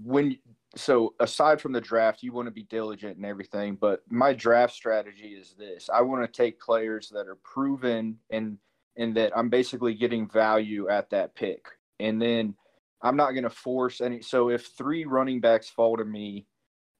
when 0.00 0.38
so 0.76 1.14
aside 1.18 1.60
from 1.60 1.72
the 1.72 1.80
draft, 1.80 2.22
you 2.22 2.32
want 2.32 2.46
to 2.46 2.52
be 2.52 2.62
diligent 2.62 3.16
and 3.16 3.26
everything, 3.26 3.74
but 3.74 4.04
my 4.08 4.32
draft 4.32 4.72
strategy 4.72 5.34
is 5.34 5.56
this. 5.58 5.90
I 5.92 6.00
want 6.02 6.22
to 6.22 6.30
take 6.30 6.60
players 6.60 7.10
that 7.12 7.26
are 7.26 7.38
proven 7.42 8.18
and 8.30 8.56
and 9.00 9.16
that 9.16 9.36
I'm 9.36 9.48
basically 9.48 9.94
getting 9.94 10.28
value 10.28 10.88
at 10.88 11.10
that 11.10 11.34
pick. 11.34 11.64
And 11.98 12.20
then 12.20 12.54
I'm 13.02 13.16
not 13.16 13.32
going 13.32 13.44
to 13.44 13.50
force 13.50 14.00
any 14.00 14.20
so 14.20 14.50
if 14.50 14.66
three 14.66 15.06
running 15.06 15.40
backs 15.40 15.70
fall 15.70 15.96
to 15.96 16.04
me, 16.04 16.46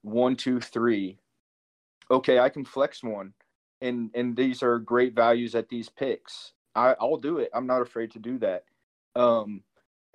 one, 0.01 0.35
two, 0.35 0.59
three, 0.59 1.19
okay, 2.09 2.39
I 2.39 2.49
can 2.49 2.65
flex 2.65 3.03
one. 3.03 3.33
And 3.81 4.09
and 4.15 4.35
these 4.35 4.63
are 4.63 4.79
great 4.79 5.15
values 5.15 5.55
at 5.55 5.69
these 5.69 5.89
picks. 5.89 6.53
I, 6.75 6.95
I'll 6.99 7.17
do 7.17 7.37
it. 7.37 7.49
I'm 7.53 7.67
not 7.67 7.81
afraid 7.81 8.11
to 8.11 8.19
do 8.19 8.39
that. 8.39 8.63
Um 9.15 9.63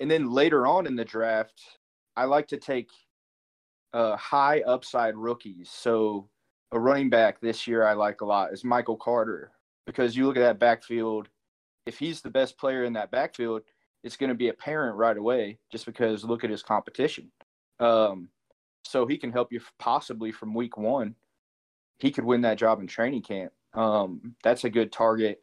and 0.01 0.11
then 0.11 0.31
later 0.31 0.67
on 0.67 0.87
in 0.87 0.97
the 0.97 1.05
draft, 1.05 1.63
I 2.17 2.25
like 2.25 2.49
to 2.49 2.59
take 2.59 2.91
uh, 3.95 4.17
high 4.17 4.61
upside 4.63 5.17
rookies. 5.17 5.71
So 5.73 6.29
a 6.73 6.79
running 6.79 7.09
back 7.09 7.41
this 7.41 7.67
year 7.67 7.87
I 7.87 7.95
like 7.95 8.21
a 8.21 8.27
lot 8.27 8.53
is 8.53 8.65
Michael 8.65 8.97
Carter 8.97 9.53
because 9.87 10.17
you 10.17 10.27
look 10.27 10.37
at 10.37 10.41
that 10.41 10.59
backfield. 10.59 11.29
If 11.87 11.99
he's 11.99 12.21
the 12.21 12.31
best 12.31 12.59
player 12.59 12.85
in 12.85 12.93
that 12.95 13.11
backfield, 13.11 13.63
it's 14.03 14.17
going 14.17 14.29
to 14.29 14.35
be 14.35 14.49
apparent 14.49 14.97
right 14.97 15.17
away 15.17 15.59
just 15.71 15.87
because 15.87 16.25
look 16.25 16.45
at 16.45 16.51
his 16.51 16.63
competition. 16.63 17.31
Um, 17.81 18.29
so 18.85 19.07
he 19.07 19.17
can 19.17 19.33
help 19.33 19.53
you 19.53 19.61
possibly 19.79 20.33
from 20.33 20.55
week 20.55 20.77
one. 20.77 21.15
He 21.99 22.11
could 22.11 22.25
win 22.25 22.43
that 22.43 22.59
job 22.59 22.81
in 22.81 22.87
training 22.87 23.23
camp. 23.23 23.53
Um, 23.75 24.35
that's 24.43 24.65
a 24.65 24.71
good 24.71 24.93
target. 24.93 25.43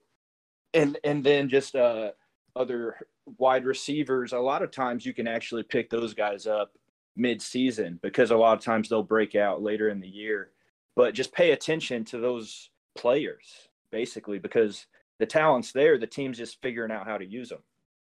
And 0.74 0.98
and 1.04 1.24
then 1.24 1.50
just 1.50 1.76
uh, 1.76 2.12
other 2.56 2.98
wide 3.38 3.66
receivers. 3.66 4.34
A 4.34 4.40
lot 4.40 4.64
of 4.64 4.72
times 4.72 5.06
you 5.06 5.14
can 5.14 5.28
actually 5.28 5.64
pick 5.64 5.90
those 5.90 6.14
guys 6.14 6.48
up 6.48 6.72
mid-season 7.16 8.00
because 8.02 8.32
a 8.32 8.38
lot 8.38 8.58
of 8.58 8.64
times 8.64 8.90
they'll 8.90 9.04
break 9.04 9.36
out 9.36 9.62
later 9.62 9.90
in 9.90 10.00
the 10.00 10.08
year. 10.08 10.52
But 10.96 11.14
just 11.14 11.34
pay 11.34 11.52
attention 11.52 12.06
to 12.06 12.20
those 12.20 12.70
players 12.96 13.70
basically 13.92 14.40
because 14.40 14.88
the 15.20 15.26
talent's 15.26 15.72
there, 15.72 15.98
the 15.98 16.08
team's 16.08 16.38
just 16.38 16.62
figuring 16.62 16.92
out 16.92 17.08
how 17.08 17.18
to 17.18 17.26
use 17.26 17.50
them. 17.50 17.64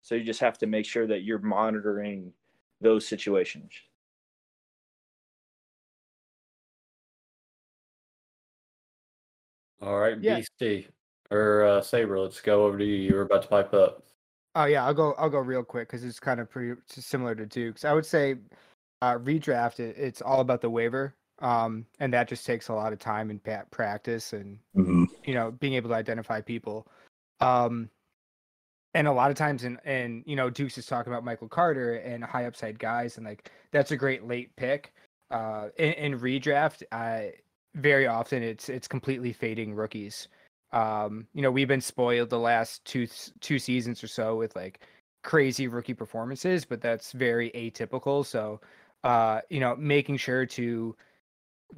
So 0.01 0.15
you 0.15 0.23
just 0.23 0.39
have 0.39 0.57
to 0.59 0.67
make 0.67 0.85
sure 0.85 1.07
that 1.07 1.23
you're 1.23 1.39
monitoring 1.39 2.33
those 2.79 3.07
situations. 3.07 3.71
All 9.81 9.99
right, 9.99 10.17
Yeah. 10.21 10.39
BC 10.61 10.87
or 11.31 11.65
uh, 11.65 11.81
Saber. 11.81 12.19
Let's 12.19 12.41
go 12.41 12.65
over 12.65 12.77
to 12.77 12.85
you. 12.85 12.95
You 12.95 13.15
were 13.15 13.21
about 13.21 13.41
to 13.43 13.47
pipe 13.47 13.73
up. 13.73 14.03
Oh 14.53 14.65
yeah, 14.65 14.85
I'll 14.85 14.93
go. 14.93 15.13
I'll 15.13 15.29
go 15.29 15.39
real 15.39 15.63
quick 15.63 15.87
because 15.87 16.03
it's 16.03 16.19
kind 16.19 16.39
of 16.39 16.49
pretty 16.49 16.79
similar 16.87 17.33
to 17.35 17.45
Duke's. 17.45 17.85
I 17.85 17.93
would 17.93 18.05
say 18.05 18.35
uh, 19.01 19.17
redraft. 19.17 19.79
It, 19.79 19.95
it's 19.97 20.21
all 20.21 20.41
about 20.41 20.61
the 20.61 20.69
waiver, 20.69 21.15
um, 21.41 21.85
and 21.99 22.13
that 22.13 22.27
just 22.27 22.45
takes 22.45 22.69
a 22.69 22.73
lot 22.73 22.93
of 22.93 22.99
time 22.99 23.29
and 23.29 23.41
practice, 23.71 24.33
and 24.33 24.59
you 25.25 25.33
know 25.33 25.51
being 25.51 25.73
able 25.73 25.89
to 25.89 25.95
identify 25.95 26.41
people. 26.41 26.87
Um, 27.39 27.89
and 28.93 29.07
a 29.07 29.11
lot 29.11 29.31
of 29.31 29.37
times, 29.37 29.63
in 29.63 29.77
and 29.85 30.23
you 30.25 30.35
know 30.35 30.49
Duke's 30.49 30.77
is 30.77 30.85
talking 30.85 31.11
about 31.11 31.23
Michael 31.23 31.47
Carter 31.47 31.95
and 31.95 32.23
high 32.23 32.45
upside 32.45 32.77
guys, 32.77 33.17
and 33.17 33.25
like 33.25 33.51
that's 33.71 33.91
a 33.91 33.97
great 33.97 34.27
late 34.27 34.55
pick. 34.55 34.93
Uh, 35.31 35.69
in, 35.77 35.93
in 35.93 36.19
redraft, 36.19 36.83
I 36.91 37.33
very 37.75 38.07
often 38.07 38.43
it's 38.43 38.69
it's 38.69 38.87
completely 38.87 39.33
fading 39.33 39.73
rookies. 39.73 40.27
Um, 40.73 41.27
you 41.33 41.41
know, 41.41 41.51
we've 41.51 41.67
been 41.67 41.81
spoiled 41.81 42.29
the 42.29 42.39
last 42.39 42.83
two 42.85 43.07
two 43.39 43.59
seasons 43.59 44.03
or 44.03 44.07
so 44.07 44.35
with 44.35 44.55
like 44.55 44.81
crazy 45.23 45.67
rookie 45.67 45.93
performances, 45.93 46.65
but 46.65 46.81
that's 46.81 47.11
very 47.11 47.51
atypical. 47.51 48.25
So, 48.25 48.59
uh, 49.03 49.41
you 49.49 49.59
know, 49.59 49.75
making 49.75 50.17
sure 50.17 50.45
to 50.47 50.95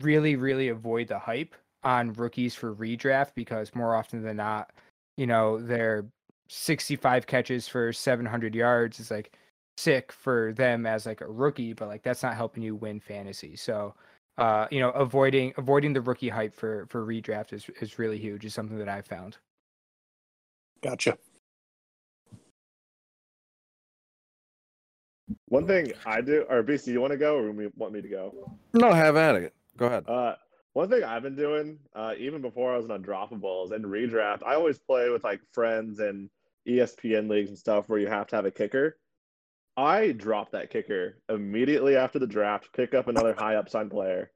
really, 0.01 0.35
really 0.35 0.69
avoid 0.69 1.07
the 1.07 1.19
hype 1.19 1.55
on 1.83 2.13
rookies 2.13 2.55
for 2.55 2.75
redraft 2.75 3.31
because 3.35 3.73
more 3.75 3.95
often 3.95 4.23
than 4.23 4.37
not, 4.37 4.71
you 5.17 5.27
know, 5.27 5.59
their 5.59 6.05
65 6.49 7.27
catches 7.27 7.67
for 7.67 7.91
700 7.91 8.55
yards 8.55 8.99
is 8.99 9.11
like 9.11 9.35
sick 9.77 10.11
for 10.11 10.53
them 10.53 10.85
as 10.85 11.05
like 11.05 11.21
a 11.21 11.27
rookie, 11.27 11.73
but 11.73 11.87
like 11.87 12.03
that's 12.03 12.23
not 12.23 12.35
helping 12.35 12.63
you 12.63 12.75
win 12.75 12.99
fantasy. 12.99 13.55
So, 13.55 13.95
uh, 14.37 14.67
you 14.71 14.79
know, 14.79 14.91
avoiding 14.91 15.53
avoiding 15.57 15.93
the 15.93 16.01
rookie 16.01 16.29
hype 16.29 16.55
for 16.55 16.85
for 16.89 17.05
redraft 17.05 17.53
is 17.53 17.67
is 17.81 17.99
really 17.99 18.17
huge. 18.17 18.45
Is 18.45 18.53
something 18.53 18.77
that 18.77 18.89
I've 18.89 19.05
found. 19.05 19.37
Gotcha. 20.81 21.17
One 25.47 25.65
thing 25.65 25.93
I 26.05 26.21
do, 26.21 26.45
or 26.49 26.63
BC, 26.63 26.87
you 26.87 26.99
want 26.99 27.11
to 27.11 27.17
go, 27.17 27.37
or 27.37 27.51
we 27.51 27.69
want 27.77 27.93
me 27.93 28.01
to 28.01 28.07
go? 28.07 28.57
No, 28.73 28.91
have 28.91 29.15
at 29.15 29.35
it. 29.35 29.53
Go 29.78 29.88
ahead. 29.88 30.07
Uh, 30.07 30.36
one 30.74 30.89
thing 30.89 31.03
I've 31.03 31.24
been 31.24 31.36
doing, 31.36 31.80
uh, 31.95 32.13
even 32.17 32.41
before 32.41 32.74
I 32.74 32.78
was 32.78 32.89
on 32.89 33.03
Undroppables 33.03 33.71
and 33.71 33.86
redraft, 33.86 34.43
I 34.45 34.55
always 34.55 34.80
play 34.80 35.09
with 35.09 35.24
like 35.24 35.41
friends 35.51 35.99
and 35.99 36.30
ESPN 36.67 37.30
leagues 37.30 37.49
and 37.49 37.57
stuff 37.57 37.89
where 37.89 37.99
you 37.99 38.07
have 38.07 38.28
to 38.28 38.36
have 38.36 38.45
a 38.45 38.51
kicker. 38.51 38.97
I 39.76 40.11
drop 40.11 40.51
that 40.51 40.69
kicker 40.69 41.19
immediately 41.30 41.95
after 41.95 42.19
the 42.19 42.28
draft, 42.28 42.74
pick 42.74 42.93
up 42.93 43.07
another 43.07 43.34
high 43.34 43.55
upside 43.55 43.89
player, 43.89 44.32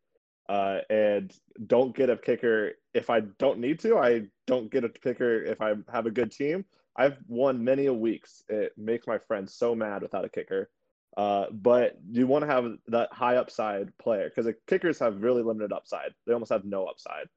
uh, 0.49 0.79
and 0.89 1.31
don't 1.65 1.95
get 1.95 2.09
a 2.09 2.17
kicker 2.17 2.73
if 2.93 3.09
I 3.09 3.21
don't 3.37 3.59
need 3.59 3.79
to. 3.81 3.97
I 3.97 4.23
don't 4.47 4.71
get 4.71 4.83
a 4.83 4.89
kicker 4.89 5.43
if 5.43 5.61
I 5.61 5.73
have 5.91 6.05
a 6.05 6.11
good 6.11 6.31
team. 6.31 6.65
I've 6.95 7.17
won 7.27 7.63
many 7.63 7.85
a 7.85 7.93
weeks. 7.93 8.43
It 8.49 8.73
makes 8.77 9.05
my 9.05 9.19
friends 9.19 9.53
so 9.53 9.75
mad 9.75 10.01
without 10.01 10.25
a 10.25 10.29
kicker. 10.29 10.69
Uh, 11.15 11.45
but 11.51 11.97
you 12.11 12.27
want 12.27 12.43
to 12.43 12.51
have 12.51 12.65
that 12.87 13.11
high 13.11 13.37
upside 13.37 13.95
player 13.97 14.29
because 14.29 14.45
the 14.45 14.55
kickers 14.67 14.99
have 14.99 15.23
really 15.23 15.41
limited 15.41 15.71
upside. 15.71 16.13
They 16.25 16.33
almost 16.33 16.51
have 16.51 16.65
no 16.65 16.85
upside. 16.85 17.27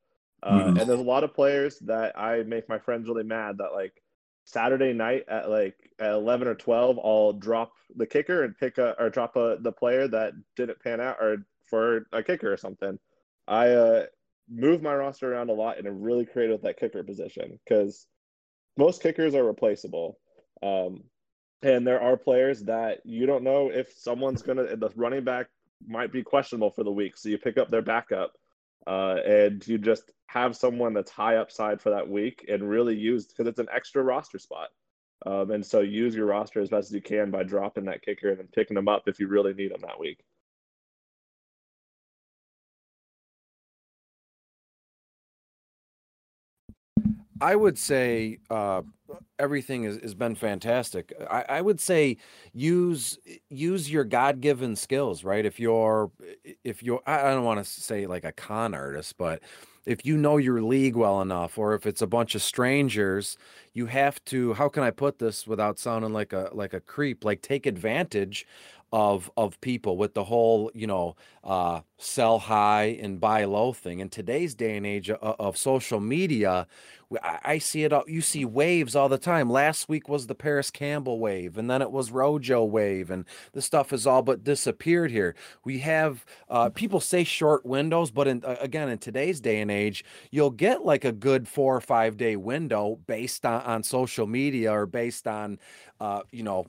Uh, 0.43 0.59
Mhm. 0.65 0.81
And 0.81 0.91
there's 0.91 1.01
a 1.01 1.03
lot 1.03 1.25
of 1.25 1.35
players 1.35 1.79
that 1.81 2.19
I 2.19 2.43
make 2.43 2.69
my 2.69 2.79
friends 2.79 3.09
really 3.09 3.25
mad 3.25 3.59
that 3.59 3.73
like 3.73 4.03
Saturday 4.45 4.93
night 4.93 5.25
at 5.29 5.49
like 5.51 5.77
at 5.99 6.13
11 6.13 6.49
or 6.49 6.55
12, 6.55 6.99
I'll 6.99 7.33
drop 7.35 7.73
the 7.95 8.07
kicker 8.07 8.43
and 8.43 8.57
pick 8.57 8.79
a 8.79 9.01
or 9.01 9.11
drop 9.11 9.37
a, 9.37 9.59
the 9.61 9.73
player 9.73 10.09
that 10.09 10.33
didn't 10.57 10.81
pan 10.83 11.01
out 11.01 11.17
or 11.21 11.47
for 11.69 12.07
a 12.13 12.23
kicker 12.23 12.53
or 12.53 12.57
something. 12.57 12.99
I 13.47 13.69
uh, 13.69 14.07
move 14.49 14.83
my 14.83 14.95
roster 14.95 15.33
around 15.33 15.51
a 15.51 15.55
lot 15.55 15.79
and 15.79 15.87
I'm 15.87 16.03
really 16.03 16.27
creative 16.27 16.55
with 16.55 16.63
that 16.63 16.79
kicker 16.79 17.03
position 17.05 17.59
because 17.65 18.07
most 18.77 19.03
kickers 19.03 19.35
are 19.35 19.45
replaceable. 19.45 20.19
Um, 20.63 21.05
and 21.63 21.87
there 21.87 22.01
are 22.01 22.17
players 22.17 22.63
that 22.65 23.01
you 23.05 23.27
don't 23.27 23.45
know 23.45 23.71
if 23.71 23.93
someone's 23.97 24.43
gonna 24.43 24.77
the 24.77 24.91
running 24.97 25.25
back 25.25 25.49
might 25.87 26.13
be 26.13 26.23
questionable 26.23 26.71
for 26.71 26.85
the 26.85 26.93
week, 26.93 27.17
so 27.17 27.29
you 27.29 27.39
pick 27.39 27.59
up 27.59 27.71
their 27.71 27.83
backup, 27.83 28.33
uh, 28.87 29.17
and 29.25 29.67
you 29.67 29.79
just 29.79 30.11
have 30.27 30.57
someone 30.57 30.95
that's 30.95 31.11
high 31.11 31.37
upside 31.37 31.81
for 31.81 31.91
that 31.91 32.09
week 32.09 32.45
and 32.49 32.69
really 32.69 32.97
use 32.97 33.27
because 33.27 33.47
it's 33.47 33.59
an 33.59 33.69
extra 33.73 34.03
roster 34.03 34.39
spot. 34.39 34.69
Um, 35.27 35.51
and 35.51 35.65
so 35.65 35.81
use 35.81 36.15
your 36.15 36.27
roster 36.27 36.61
as 36.61 36.71
best 36.71 36.89
as 36.89 36.95
you 36.95 37.03
can 37.03 37.31
by 37.31 37.43
dropping 37.43 37.85
that 37.87 38.03
kicker 38.03 38.31
and 38.31 38.39
then 38.39 38.49
picking 38.55 38.75
them 38.75 38.89
up 38.89 39.03
if 39.07 39.21
you 39.21 39.29
really 39.29 39.53
need 39.53 39.73
them 39.73 39.83
that 39.83 40.01
week. 40.01 40.21
I 47.41 47.57
would 47.57 47.79
say 47.79 48.39
uh, 48.51 48.83
everything 49.39 49.85
has, 49.85 49.97
has 49.99 50.15
been 50.15 50.35
fantastic. 50.35 51.13
I, 51.31 51.45
I 51.49 51.61
would 51.61 51.81
say 51.81 52.19
use 52.53 53.19
use 53.49 53.91
your 53.91 54.05
God 54.05 54.41
given 54.41 54.77
skills, 54.77 55.25
right? 55.25 55.45
If 55.45 55.59
you're 55.59 56.11
if 56.65 56.83
you're 56.83 57.01
I 57.07 57.31
don't 57.31 57.45
want 57.45 57.59
to 57.59 57.65
say 57.65 58.07
like 58.07 58.25
a 58.25 58.33
con 58.33 58.75
artist, 58.75 59.17
but 59.17 59.41
if 59.87 60.05
you 60.05 60.17
know 60.17 60.37
your 60.37 60.63
league 60.63 60.97
well 60.97 61.23
enough, 61.23 61.59
or 61.59 61.75
if 61.75 61.87
it's 61.87 62.03
a 62.03 62.07
bunch 62.07 62.35
of 62.35 62.43
strangers, 62.43 63.37
you 63.73 63.87
have 63.87 64.23
to. 64.27 64.53
How 64.53 64.69
can 64.69 64.83
I 64.83 64.91
put 64.91 65.19
this 65.19 65.47
without 65.47 65.79
sounding 65.79 66.13
like 66.13 66.33
a 66.33 66.51
like 66.53 66.75
a 66.75 66.81
creep? 66.81 67.25
Like 67.25 67.43
take 67.43 67.67
advantage 67.67 68.47
of 68.93 69.31
of 69.37 69.61
people 69.61 69.97
with 69.97 70.15
the 70.15 70.25
whole 70.25 70.71
you 70.75 70.87
know 70.87 71.15
uh, 71.45 71.81
sell 71.97 72.39
high 72.39 72.99
and 73.01 73.21
buy 73.21 73.45
low 73.45 73.73
thing. 73.73 74.01
In 74.01 74.09
today's 74.09 74.55
day 74.55 74.77
and 74.77 74.87
age 74.87 75.11
of, 75.11 75.37
of 75.39 75.57
social 75.57 76.01
media, 76.01 76.67
I, 77.23 77.39
I 77.45 77.59
see 77.59 77.85
it. 77.85 77.93
All, 77.93 78.05
you 78.09 78.21
see 78.21 78.45
waves 78.45 78.97
all 78.97 79.09
the 79.09 79.19
time. 79.19 79.49
Last 79.49 79.89
week 79.89 80.09
was 80.09 80.27
the 80.27 80.35
Parris 80.35 80.71
Campbell 80.71 81.21
wave, 81.21 81.57
and 81.57 81.71
then 81.71 81.83
it 81.83 81.93
was 81.93 82.11
Rojo 82.11 82.65
wave, 82.65 83.11
and 83.11 83.25
the 83.53 83.63
stuff 83.63 83.91
has 83.91 84.07
all 84.07 84.23
but 84.23 84.43
disappeared 84.43 85.11
here. 85.11 85.35
We 85.65 85.79
have 85.81 86.25
uh, 86.49 86.71
people 86.71 87.01
say 87.01 87.23
short 87.25 87.65
windows, 87.65 88.11
but 88.11 88.27
in, 88.27 88.45
uh, 88.45 88.57
again, 88.61 88.89
in 88.89 88.99
today's 88.99 89.41
day 89.41 89.61
and 89.61 89.71
age, 89.71 90.05
you'll 90.31 90.51
get 90.51 90.85
like 90.85 91.05
a 91.05 91.13
good 91.13 91.47
four 91.47 91.77
or 91.77 91.81
five 91.81 92.17
day 92.17 92.37
window 92.37 92.99
based 93.07 93.47
on, 93.47 93.63
on 93.63 93.83
social 93.85 94.27
media 94.27 94.73
or 94.73 94.87
based 94.87 95.27
on, 95.29 95.59
uh, 96.01 96.23
you 96.33 96.43
know 96.43 96.67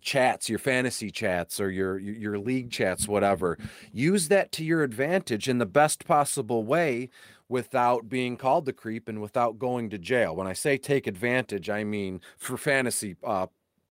chats, 0.00 0.48
your 0.48 0.58
fantasy 0.58 1.10
chats 1.10 1.60
or 1.60 1.70
your 1.70 1.98
your 1.98 2.38
league 2.38 2.70
chats, 2.70 3.08
whatever. 3.08 3.58
Use 3.92 4.28
that 4.28 4.52
to 4.52 4.64
your 4.64 4.82
advantage 4.82 5.48
in 5.48 5.58
the 5.58 5.66
best 5.66 6.04
possible 6.06 6.64
way 6.64 7.10
without 7.48 8.08
being 8.08 8.36
called 8.36 8.64
the 8.64 8.72
creep 8.72 9.08
and 9.08 9.20
without 9.20 9.58
going 9.58 9.90
to 9.90 9.98
jail. 9.98 10.36
When 10.36 10.46
I 10.46 10.52
say 10.52 10.78
take 10.78 11.06
advantage, 11.06 11.68
I 11.68 11.84
mean 11.84 12.20
for 12.38 12.56
fantasy 12.56 13.16
uh, 13.24 13.46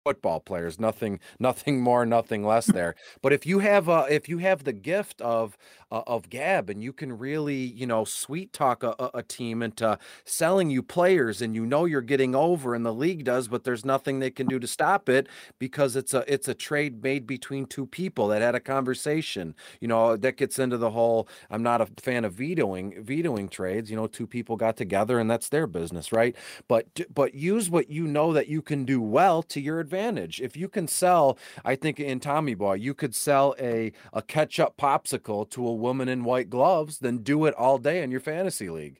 football 0.05 0.39
players 0.39 0.79
nothing 0.79 1.19
nothing 1.37 1.81
more 1.81 2.05
nothing 2.05 2.41
less 2.41 2.67
there 2.67 2.95
but 3.21 3.33
if 3.33 3.45
you 3.45 3.59
have 3.59 3.89
uh 3.89 4.05
if 4.09 4.29
you 4.29 4.37
have 4.37 4.63
the 4.63 4.71
gift 4.71 5.19
of 5.21 5.57
uh, 5.91 6.01
of 6.07 6.29
gab 6.29 6.69
and 6.69 6.83
you 6.83 6.93
can 6.93 7.17
really 7.17 7.55
you 7.55 7.85
know 7.85 8.03
sweet 8.03 8.53
talk 8.53 8.83
a, 8.83 8.95
a 9.13 9.23
team 9.23 9.61
into 9.61 9.97
selling 10.25 10.69
you 10.69 10.81
players 10.83 11.41
and 11.41 11.55
you 11.55 11.65
know 11.65 11.85
you're 11.85 12.01
getting 12.01 12.35
over 12.35 12.73
and 12.73 12.85
the 12.85 12.93
league 12.93 13.23
does 13.23 13.47
but 13.47 13.63
there's 13.63 13.85
nothing 13.85 14.19
they 14.19 14.31
can 14.31 14.47
do 14.47 14.59
to 14.59 14.67
stop 14.67 15.09
it 15.09 15.27
because 15.59 15.95
it's 15.95 16.13
a 16.13 16.23
it's 16.31 16.47
a 16.47 16.53
trade 16.53 17.03
made 17.03 17.25
between 17.27 17.65
two 17.65 17.85
people 17.85 18.27
that 18.27 18.41
had 18.41 18.55
a 18.55 18.59
conversation 18.59 19.55
you 19.81 19.87
know 19.87 20.17
that 20.17 20.37
gets 20.37 20.59
into 20.59 20.77
the 20.77 20.91
whole 20.91 21.27
i'm 21.49 21.63
not 21.63 21.81
a 21.81 21.87
fan 22.01 22.25
of 22.25 22.33
vetoing 22.33 23.03
vetoing 23.03 23.47
trades 23.49 23.89
you 23.89 23.95
know 23.95 24.07
two 24.07 24.27
people 24.27 24.55
got 24.55 24.75
together 24.77 25.19
and 25.19 25.29
that's 25.29 25.49
their 25.49 25.67
business 25.67 26.11
right 26.11 26.35
but 26.67 26.87
but 27.13 27.33
use 27.33 27.69
what 27.69 27.89
you 27.89 28.07
know 28.07 28.33
that 28.33 28.47
you 28.47 28.61
can 28.61 28.85
do 28.85 29.01
well 29.01 29.41
to 29.43 29.59
your 29.61 29.79
advantage 29.79 29.97
advantage. 29.97 30.41
If 30.41 30.57
you 30.57 30.67
can 30.69 30.87
sell, 30.87 31.37
I 31.65 31.75
think 31.75 31.99
in 31.99 32.19
Tommy 32.19 32.55
Boy, 32.55 32.75
you 32.75 32.93
could 32.93 33.15
sell 33.15 33.55
a 33.59 33.91
a 34.13 34.21
ketchup 34.21 34.77
popsicle 34.77 35.49
to 35.51 35.67
a 35.67 35.73
woman 35.77 36.09
in 36.09 36.23
white 36.23 36.49
gloves, 36.49 36.99
then 36.99 37.19
do 37.19 37.45
it 37.45 37.53
all 37.53 37.77
day 37.77 38.03
in 38.03 38.11
your 38.11 38.19
fantasy 38.19 38.69
league. 38.69 38.99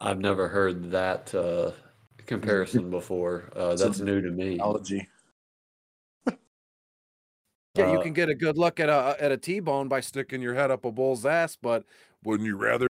I've 0.00 0.20
never 0.20 0.48
heard 0.48 0.90
that 0.92 1.34
uh, 1.34 1.72
comparison 2.26 2.90
before. 2.90 3.50
Uh, 3.54 3.74
that's 3.74 4.00
new 4.00 4.20
to 4.20 4.30
me. 4.30 4.50
Technology. 4.50 5.08
Yeah, 7.76 7.92
you 7.92 7.98
Uh, 7.98 8.02
can 8.02 8.12
get 8.12 8.28
a 8.28 8.34
good 8.34 8.58
look 8.58 8.80
at 8.80 8.88
a 8.88 9.16
at 9.20 9.30
a 9.30 9.36
T-bone 9.36 9.86
by 9.88 10.00
sticking 10.00 10.42
your 10.42 10.54
head 10.54 10.70
up 10.72 10.84
a 10.84 10.90
bull's 10.90 11.24
ass, 11.24 11.54
but 11.54 11.84
wouldn't 12.24 12.46
you 12.46 12.56
rather 12.56 12.88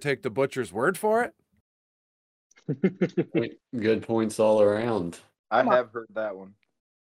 take 0.00 0.22
the 0.22 0.30
butcher's 0.30 0.72
word 0.72 0.98
for 0.98 1.22
it? 1.22 1.32
Good 3.76 4.02
points 4.02 4.40
all 4.40 4.60
around. 4.60 5.20
I 5.50 5.62
have 5.62 5.92
heard 5.92 6.08
that 6.14 6.36
one. 6.36 6.54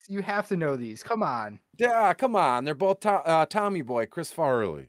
You 0.09 0.23
have 0.23 0.49
to 0.49 0.57
know 0.57 0.77
these. 0.77 1.03
Come 1.03 1.23
on. 1.23 1.59
Yeah, 1.79 2.13
come 2.15 2.37
on, 2.37 2.65
they're 2.65 2.75
both 2.75 3.01
to- 3.01 3.11
uh, 3.11 3.47
Tommy 3.47 3.83
Boy, 3.83 4.07
Chris 4.07 4.33
Farley. 4.33 4.89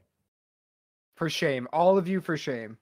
For 1.16 1.28
shame. 1.30 1.68
All 1.72 1.98
of 1.98 2.08
you 2.08 2.20
for 2.20 2.36
shame. 2.36 2.78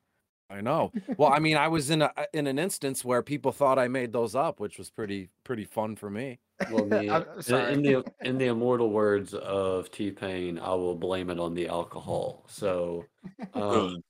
I 0.51 0.61
know. 0.61 0.91
Well, 1.17 1.33
I 1.33 1.39
mean, 1.39 1.57
I 1.57 1.69
was 1.69 1.91
in 1.91 2.03
a 2.03 2.13
in 2.33 2.49
an 2.49 2.59
instance 2.59 3.05
where 3.05 3.23
people 3.23 3.53
thought 3.53 3.79
I 3.79 3.87
made 3.87 4.13
those 4.13 4.35
up, 4.35 4.59
which 4.59 4.79
was 4.79 4.91
pretty 4.91 5.31
pretty 5.45 5.65
fun 5.65 5.95
for 5.95 6.11
me. 6.11 6.41
Well, 6.73 6.85
the, 6.89 7.09
I'm 7.09 7.25
in, 7.49 7.75
in 7.75 7.83
the 7.83 8.05
in 8.23 8.39
the 8.39 8.47
immortal 8.47 8.91
words 8.91 9.33
of 9.33 9.91
T 9.93 10.11
Pain, 10.11 10.59
I 10.59 10.75
will 10.75 10.97
blame 10.97 11.31
it 11.31 11.39
on 11.39 11.55
the 11.55 11.69
alcohol. 11.69 12.45
So, 12.49 13.05
um, 13.55 14.03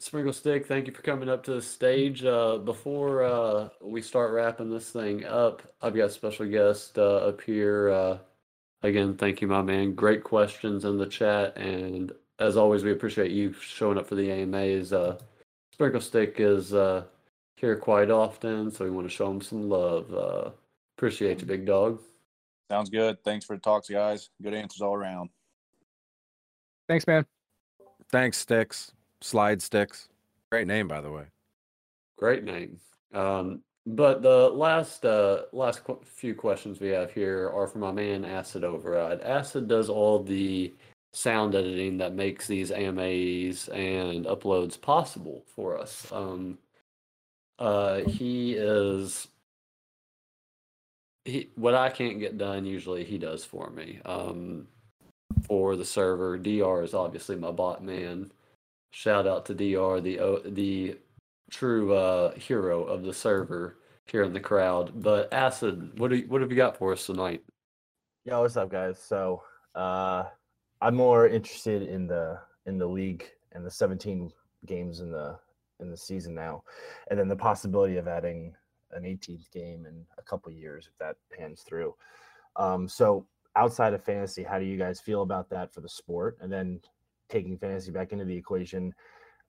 Sprinkle 0.00 0.32
Stick, 0.32 0.66
thank 0.66 0.86
you 0.86 0.94
for 0.94 1.02
coming 1.02 1.28
up 1.28 1.44
to 1.44 1.52
the 1.52 1.60
stage. 1.60 2.24
Uh, 2.24 2.56
before 2.56 3.22
uh, 3.22 3.68
we 3.82 4.00
start 4.00 4.32
wrapping 4.32 4.70
this 4.70 4.90
thing 4.90 5.26
up, 5.26 5.62
I've 5.82 5.94
got 5.94 6.04
a 6.06 6.10
special 6.10 6.46
guest 6.46 6.96
uh, 6.98 7.16
up 7.16 7.42
here. 7.42 7.90
Uh, 7.90 8.18
again, 8.82 9.14
thank 9.18 9.42
you, 9.42 9.46
my 9.48 9.60
man. 9.60 9.94
Great 9.94 10.24
questions 10.24 10.86
in 10.86 10.96
the 10.96 11.06
chat, 11.06 11.54
and 11.58 12.12
as 12.38 12.56
always, 12.56 12.82
we 12.82 12.92
appreciate 12.92 13.30
you 13.30 13.52
showing 13.52 13.98
up 13.98 14.06
for 14.06 14.14
the 14.14 14.30
AMAs. 14.30 14.94
Uh, 14.94 15.18
Sprinkle 15.74 16.00
Stick 16.00 16.36
is 16.38 16.72
uh, 16.72 17.04
here 17.56 17.76
quite 17.76 18.10
often, 18.10 18.70
so 18.70 18.86
we 18.86 18.90
want 18.90 19.06
to 19.06 19.14
show 19.14 19.30
him 19.30 19.42
some 19.42 19.68
love. 19.68 20.14
Uh, 20.14 20.50
appreciate 20.96 21.40
you, 21.40 21.46
big 21.46 21.66
dog. 21.66 22.00
Sounds 22.70 22.88
good. 22.88 23.22
Thanks 23.22 23.44
for 23.44 23.54
the 23.54 23.60
talks, 23.60 23.90
guys. 23.90 24.30
Good 24.42 24.54
answers 24.54 24.80
all 24.80 24.94
around. 24.94 25.28
Thanks, 26.88 27.06
man. 27.06 27.26
Thanks, 28.10 28.38
Sticks. 28.38 28.92
Slide 29.20 29.60
Sticks. 29.60 30.08
Great 30.50 30.66
name, 30.66 30.88
by 30.88 31.00
the 31.00 31.10
way. 31.10 31.24
Great 32.18 32.44
name. 32.44 32.78
Um, 33.14 33.62
but 33.86 34.22
the 34.22 34.50
last 34.50 35.04
uh, 35.04 35.42
last 35.52 35.84
qu- 35.84 36.00
few 36.04 36.34
questions 36.34 36.80
we 36.80 36.88
have 36.88 37.12
here 37.12 37.50
are 37.50 37.66
from 37.66 37.80
my 37.80 37.92
man 37.92 38.24
Acid 38.24 38.64
Override. 38.64 39.20
Acid 39.22 39.68
does 39.68 39.88
all 39.88 40.22
the 40.22 40.74
sound 41.12 41.54
editing 41.54 41.98
that 41.98 42.14
makes 42.14 42.46
these 42.46 42.70
AMAs 42.70 43.68
and 43.68 44.26
uploads 44.26 44.80
possible 44.80 45.44
for 45.54 45.78
us. 45.78 46.06
Um, 46.12 46.58
uh, 47.58 48.00
he 48.00 48.54
is 48.54 49.28
he 51.24 51.50
what 51.54 51.74
I 51.74 51.90
can't 51.90 52.20
get 52.20 52.38
done 52.38 52.64
usually 52.64 53.04
he 53.04 53.18
does 53.18 53.44
for 53.44 53.70
me. 53.70 54.00
Um, 54.04 54.68
for 55.46 55.76
the 55.76 55.84
server, 55.84 56.36
Dr 56.38 56.82
is 56.82 56.94
obviously 56.94 57.36
my 57.36 57.50
bot 57.50 57.82
man. 57.82 58.30
Shout 58.90 59.26
out 59.26 59.46
to 59.46 59.54
Dr, 59.54 60.00
the 60.00 60.42
the 60.50 60.98
true 61.50 61.94
uh, 61.94 62.34
hero 62.34 62.84
of 62.84 63.02
the 63.02 63.12
server 63.12 63.78
here 64.06 64.24
in 64.24 64.32
the 64.32 64.40
crowd. 64.40 65.02
But 65.02 65.32
Acid, 65.32 65.98
what 65.98 66.10
do 66.10 66.16
you, 66.16 66.26
what 66.28 66.40
have 66.40 66.50
you 66.50 66.56
got 66.56 66.76
for 66.76 66.92
us 66.92 67.06
tonight? 67.06 67.42
Yo, 68.24 68.40
what's 68.40 68.56
up, 68.56 68.70
guys? 68.70 68.98
So, 68.98 69.42
uh, 69.74 70.24
I'm 70.80 70.94
more 70.94 71.28
interested 71.28 71.82
in 71.82 72.06
the 72.06 72.38
in 72.66 72.78
the 72.78 72.86
league 72.86 73.24
and 73.52 73.64
the 73.64 73.70
17 73.70 74.30
games 74.66 75.00
in 75.00 75.10
the 75.10 75.38
in 75.80 75.90
the 75.90 75.96
season 75.96 76.34
now, 76.34 76.62
and 77.10 77.18
then 77.18 77.28
the 77.28 77.36
possibility 77.36 77.96
of 77.96 78.08
adding 78.08 78.54
an 78.92 79.04
18th 79.04 79.50
game 79.52 79.86
in 79.86 80.04
a 80.18 80.22
couple 80.22 80.50
years 80.52 80.88
if 80.90 80.98
that 80.98 81.16
pans 81.36 81.62
through. 81.62 81.94
Um, 82.56 82.88
so, 82.88 83.26
outside 83.56 83.94
of 83.94 84.02
fantasy, 84.02 84.42
how 84.42 84.58
do 84.58 84.64
you 84.64 84.76
guys 84.76 85.00
feel 85.00 85.22
about 85.22 85.48
that 85.50 85.72
for 85.72 85.80
the 85.80 85.88
sport? 85.88 86.36
And 86.40 86.52
then 86.52 86.80
taking 87.30 87.56
fantasy 87.56 87.90
back 87.90 88.12
into 88.12 88.24
the 88.24 88.36
equation, 88.36 88.94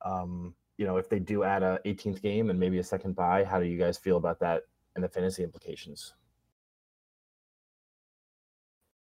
um, 0.03 0.53
you 0.77 0.85
know, 0.85 0.97
if 0.97 1.09
they 1.09 1.19
do 1.19 1.43
add 1.43 1.63
a 1.63 1.79
18th 1.85 2.21
game 2.21 2.49
and 2.49 2.59
maybe 2.59 2.79
a 2.79 2.83
second 2.83 3.15
bye, 3.15 3.43
how 3.43 3.59
do 3.59 3.65
you 3.65 3.77
guys 3.77 3.97
feel 3.97 4.17
about 4.17 4.39
that 4.39 4.63
and 4.95 5.03
the 5.03 5.09
fantasy 5.09 5.43
implications? 5.43 6.13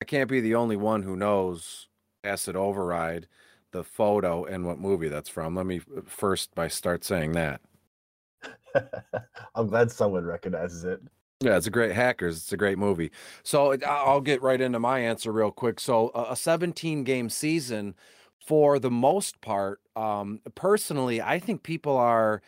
I 0.02 0.06
can't 0.06 0.30
be 0.30 0.42
the 0.42 0.56
only 0.56 0.76
one 0.76 1.04
who 1.04 1.16
knows 1.16 1.88
Acid 2.24 2.56
Override, 2.56 3.28
the 3.72 3.84
photo, 3.84 4.46
and 4.46 4.66
what 4.66 4.80
movie 4.80 5.10
that's 5.10 5.30
from. 5.30 5.56
Let 5.56 5.66
me 5.66 5.82
uh, 5.96 6.02
first 6.06 6.54
by 6.56 6.68
start 6.68 7.04
saying 7.04 7.34
that. 7.34 7.62
I'm 9.56 9.68
glad 9.68 9.92
someone 9.92 10.26
recognizes 10.26 10.84
it. 10.84 11.02
Yeah, 11.42 11.58
it's 11.58 11.68
a 11.68 11.72
great 11.72 11.94
Hackers. 11.94 12.38
It's 12.38 12.54
a 12.54 12.58
great 12.58 12.78
movie. 12.78 13.12
So 13.44 13.76
I'll 13.88 14.22
get 14.22 14.42
right 14.42 14.62
into 14.62 14.80
my 14.80 15.00
answer 15.00 15.32
real 15.32 15.52
quick. 15.52 15.80
So 15.80 16.12
a 16.14 16.36
17 16.36 17.04
game 17.04 17.30
season, 17.30 17.96
for 18.46 18.80
the 18.80 18.92
most 18.92 19.42
part, 19.42 19.80
um, 19.96 20.40
personally, 20.56 21.22
I 21.22 21.40
think 21.40 21.64
people 21.64 21.96
are, 21.96 22.42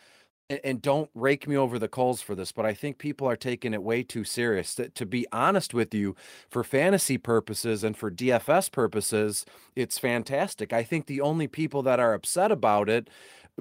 and, 0.50 0.82
don't 0.82 1.10
rake 1.14 1.48
me 1.48 1.56
over 1.56 1.78
the 1.78 1.88
coals 1.88 2.20
for 2.20 2.34
this, 2.34 2.52
but 2.52 2.66
I 2.66 2.74
think 2.74 2.98
people 2.98 3.28
are 3.28 3.36
taking 3.36 3.72
it 3.72 3.82
way 3.82 4.02
too 4.02 4.24
serious. 4.24 4.74
To, 4.74 4.88
to 4.90 5.06
be 5.06 5.26
honest 5.32 5.72
with 5.72 5.94
you, 5.94 6.16
for 6.50 6.64
fantasy 6.64 7.16
purposes 7.16 7.84
and 7.84 7.96
for 7.96 8.10
DFS 8.10 8.70
purposes, 8.70 9.46
it's 9.76 9.98
fantastic. 9.98 10.72
I 10.72 10.82
think 10.82 11.06
the 11.06 11.20
only 11.20 11.46
people 11.46 11.82
that 11.84 12.00
are 12.00 12.12
upset 12.12 12.50
about 12.52 12.88
it 12.88 13.08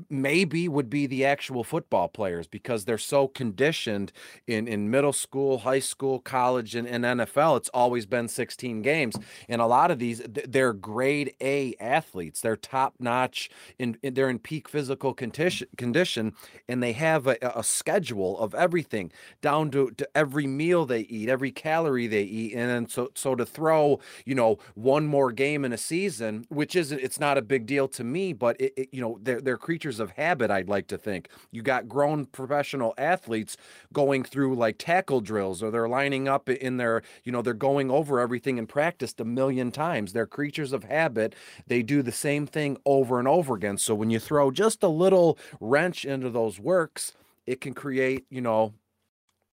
maybe 0.10 0.68
would 0.68 0.89
be 0.89 1.06
the 1.06 1.26
actual 1.26 1.64
football 1.64 2.08
players 2.08 2.48
because 2.48 2.86
they're 2.86 2.98
so 2.98 3.28
conditioned 3.28 4.12
in 4.48 4.68
in 4.68 4.89
middle 4.89 5.14
school, 5.14 5.60
high 5.60 5.80
school, 5.80 6.20
college, 6.20 6.76
and, 6.76 6.88
and 6.88 7.04
NFL. 7.04 7.58
It's 7.58 7.70
always 7.70 8.06
been 8.06 8.28
16 8.28 8.82
games, 8.82 9.16
and 9.48 9.62
a 9.62 9.66
lot 9.66 9.91
of 9.91 10.00
these 10.00 10.22
they're 10.28 10.74
grade 10.74 11.34
A 11.41 11.76
athletes. 11.80 12.41
They're 12.41 12.56
top 12.56 12.96
notch. 13.00 13.50
In, 13.78 13.98
in 14.02 14.14
they're 14.14 14.30
in 14.30 14.39
peak 14.39 14.68
physical 14.68 15.14
condition, 15.14 15.68
condition, 15.78 16.34
and 16.68 16.82
they 16.82 16.94
have 16.94 17.28
a, 17.28 17.38
a 17.56 17.64
schedule 17.64 18.38
of 18.39 18.56
everything 18.56 19.12
down 19.41 19.70
to, 19.72 19.91
to 19.91 20.08
every 20.16 20.48
meal 20.48 20.86
they 20.86 21.02
eat, 21.02 21.30
every 21.30 21.52
calorie 21.52 22.08
they 22.08 22.24
eat, 22.24 22.54
and 22.54 22.70
then 22.70 22.88
so 22.88 23.12
so 23.16 23.36
to 23.36 23.46
throw 23.46 24.00
you 24.26 24.36
know 24.36 24.58
one 24.74 25.06
more 25.06 25.32
game 25.32 25.64
in 25.66 25.72
a 25.72 25.78
season, 25.78 26.46
which 26.50 26.76
isn't 26.76 27.00
it's 27.00 27.20
not 27.20 27.38
a 27.38 27.41
big 27.41 27.66
deal 27.66 27.88
to 27.89 28.04
me, 28.04 28.34
but 28.34 28.60
it, 28.60 28.74
it 28.76 28.89
you 28.91 29.02
know 29.02 29.20
they're 29.22 29.41
they're 29.41 29.58
creatures 29.58 29.83
of 30.00 30.12
habit. 30.12 30.52
I'd 30.52 30.70
like 30.70 30.88
to 30.88 30.98
think 30.98 31.30
you 31.52 31.62
got 31.62 31.88
grown 31.88 32.26
professional 32.26 32.94
athletes 32.98 33.58
going 33.92 34.24
through 34.24 34.56
like 34.56 34.78
tackle 34.78 35.22
drills, 35.22 35.62
or 35.62 35.72
they're 35.72 35.90
lining 35.90 36.28
up 36.28 36.50
in 36.50 36.78
their 36.78 37.02
you 37.24 37.32
know 37.32 37.42
they're 37.42 37.54
going 37.54 37.92
over 37.92 38.20
everything 38.20 38.58
in 38.58 38.68
practice 38.68 39.14
a 39.20 39.26
million 39.26 39.72
times. 39.72 40.14
They're 40.14 40.28
creatures 40.28 40.74
of 40.74 40.86
habit. 40.86 41.36
They 41.68 41.84
do 41.84 42.02
the 42.02 42.12
same 42.12 42.48
thing 42.48 42.78
over 42.86 43.20
and 43.20 43.28
over 43.28 43.56
again. 43.56 43.78
So 43.78 43.96
when 43.96 44.10
you 44.10 44.20
throw 44.20 44.52
just 44.52 44.84
a 44.84 44.88
little 44.88 45.38
wrench 45.60 46.06
into 46.06 46.30
those 46.30 46.60
works, 46.60 47.14
it 47.46 47.62
can 47.62 47.74
create 47.74 48.26
you 48.30 48.42
know 48.42 48.74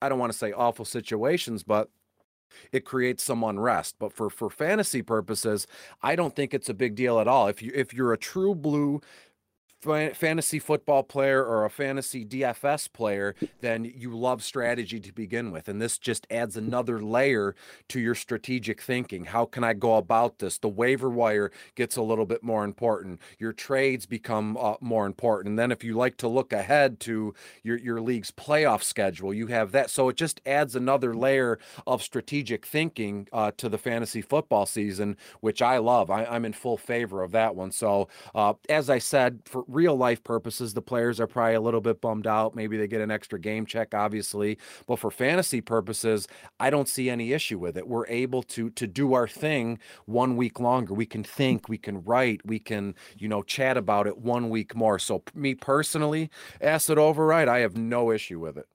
I 0.01 0.09
don't 0.09 0.19
want 0.19 0.33
to 0.33 0.39
say 0.39 0.53
awful 0.53 0.85
situations, 0.85 1.63
but 1.63 1.89
it 2.73 2.85
creates 2.85 3.23
some 3.23 3.43
unrest. 3.45 3.97
But 3.99 4.13
for 4.13 4.31
for 4.31 4.51
fantasy 4.51 5.03
purposes, 5.03 5.67
I 6.03 6.17
don't 6.17 6.35
think 6.35 6.55
it's 6.55 6.69
a 6.69 6.75
big 6.75 6.95
deal 6.95 7.19
at 7.19 7.29
all. 7.29 7.49
If 7.49 7.63
you 7.63 7.73
if 7.75 7.93
you're 7.93 8.13
a 8.13 8.19
true 8.19 8.55
blue 8.55 9.01
fantasy 9.81 10.59
football 10.59 11.03
player 11.03 11.45
or 11.45 11.65
a 11.65 11.71
fantasy 11.71 12.25
DFS 12.25 12.93
player, 12.93 13.35
then 13.61 13.85
you 13.85 14.17
love 14.17 14.43
strategy 14.43 14.99
to 15.01 15.13
begin 15.13 15.53
with. 15.53 15.69
And 15.69 15.81
this 15.81 15.99
just 15.99 16.27
adds 16.31 16.57
another 16.57 17.01
layer 17.01 17.55
to 17.89 18.01
your 18.01 18.15
strategic 18.15 18.83
thinking. 18.83 19.27
How 19.27 19.45
can 19.45 19.63
I 19.63 19.75
go 19.75 19.97
about 19.97 20.39
this? 20.39 20.59
The 20.59 20.69
waiver 20.69 21.09
wire 21.09 21.51
gets 21.75 21.97
a 21.97 22.03
little 22.03 22.27
bit 22.27 22.43
more 22.43 22.65
important. 22.65 23.21
Your 23.39 23.53
trades 23.53 24.07
become 24.07 24.57
uh, 24.57 24.75
more 24.81 25.07
important. 25.07 25.51
And 25.51 25.59
then 25.59 25.71
if 25.71 25.85
you 25.85 25.95
like 25.95 26.17
to 26.19 26.29
look 26.29 26.53
ahead 26.53 26.99
to 27.01 27.35
your, 27.63 27.79
your 27.79 28.01
league's 28.01 28.31
playoff 28.31 28.83
schedule, 28.83 29.33
you 29.33 29.47
have 29.49 29.73
that. 29.73 29.91
So 29.91 30.09
it 30.09 30.17
just 30.17 30.41
adds 30.45 30.75
another 30.75 31.15
layer 31.15 31.59
of 31.87 32.03
strategic 32.03 32.67
thinking 32.67 33.29
uh, 33.33 33.53
to 33.59 33.69
the 33.69 33.79
fantasy 33.79 34.23
football 34.23 34.67
season, 34.67 35.17
which 35.41 35.63
I 35.63 35.79
love. 35.79 36.11
I, 36.11 36.25
am 36.25 36.45
in 36.45 36.53
full 36.53 36.77
favor 36.77 37.23
of 37.23 37.31
that 37.33 37.55
one. 37.55 37.71
So 37.71 38.09
uh, 38.35 38.55
as 38.69 38.91
I 38.91 38.99
said, 38.99 39.41
for 39.45 39.65
real 39.69 39.97
life 39.97 40.25
purposes, 40.25 40.75
the 40.75 40.83
players 40.83 41.21
are 41.21 41.27
probably 41.27 41.55
a 41.55 41.61
little 41.61 41.81
bit 41.81 42.01
bummed 42.01 42.27
out. 42.27 42.57
Maybe 42.57 42.77
they 42.77 42.89
get 42.89 43.01
an 43.01 43.11
extra 43.11 43.39
game 43.39 43.67
check, 43.67 43.95
obviously. 43.95 44.59
But 44.87 44.99
for 44.99 45.11
fantasy 45.11 45.61
purposes, 45.61 46.27
I 46.59 46.71
don't 46.71 46.89
see 46.89 47.11
any 47.11 47.33
issue 47.33 47.59
with 47.59 47.77
it. 47.77 47.87
We're 47.87 48.07
able 48.09 48.43
to 48.45 48.71
to 48.71 48.87
do 48.87 49.15
our 49.15 49.29
thing 49.29 49.79
one 50.07 50.37
week 50.37 50.59
longer. 50.59 50.95
We 50.95 51.07
can 51.07 51.23
think, 51.23 51.69
we 51.69 51.79
can 51.79 52.03
write, 52.03 52.41
we 52.45 52.59
can, 52.59 52.95
you 53.17 53.29
know, 53.29 53.43
chat 53.43 53.77
about 53.77 54.07
it 54.07 54.19
one 54.19 54.51
week 54.51 54.75
more. 54.75 54.99
So 54.99 55.23
me 55.35 55.55
personally, 55.55 56.31
acid 56.61 56.99
override, 56.99 57.49
I 57.49 57.61
have 57.61 57.77
no 57.77 58.11
issue 58.11 58.41
with 58.41 58.57
it. 58.59 58.67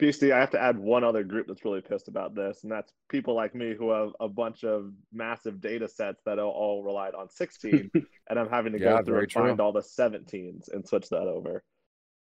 Beastie, 0.00 0.32
I 0.32 0.40
have 0.40 0.50
to 0.50 0.60
add 0.60 0.78
one 0.78 1.04
other 1.04 1.22
group 1.22 1.46
that's 1.46 1.64
really 1.64 1.82
pissed 1.82 2.08
about 2.08 2.34
this, 2.34 2.64
and 2.64 2.72
that's 2.72 2.92
people 3.08 3.34
like 3.34 3.54
me 3.54 3.74
who 3.78 3.90
have 3.90 4.10
a 4.18 4.28
bunch 4.28 4.64
of 4.64 4.92
massive 5.12 5.60
data 5.60 5.86
sets 5.86 6.22
that 6.24 6.38
all 6.38 6.82
relied 6.82 7.14
on 7.14 7.28
16, 7.28 7.90
and 8.30 8.38
I'm 8.38 8.48
having 8.48 8.72
to 8.72 8.80
yeah, 8.80 8.98
go 8.98 9.04
through 9.04 9.18
and 9.20 9.28
true. 9.28 9.46
find 9.46 9.60
all 9.60 9.72
the 9.72 9.80
17s 9.80 10.72
and 10.72 10.88
switch 10.88 11.08
that 11.10 11.28
over. 11.28 11.62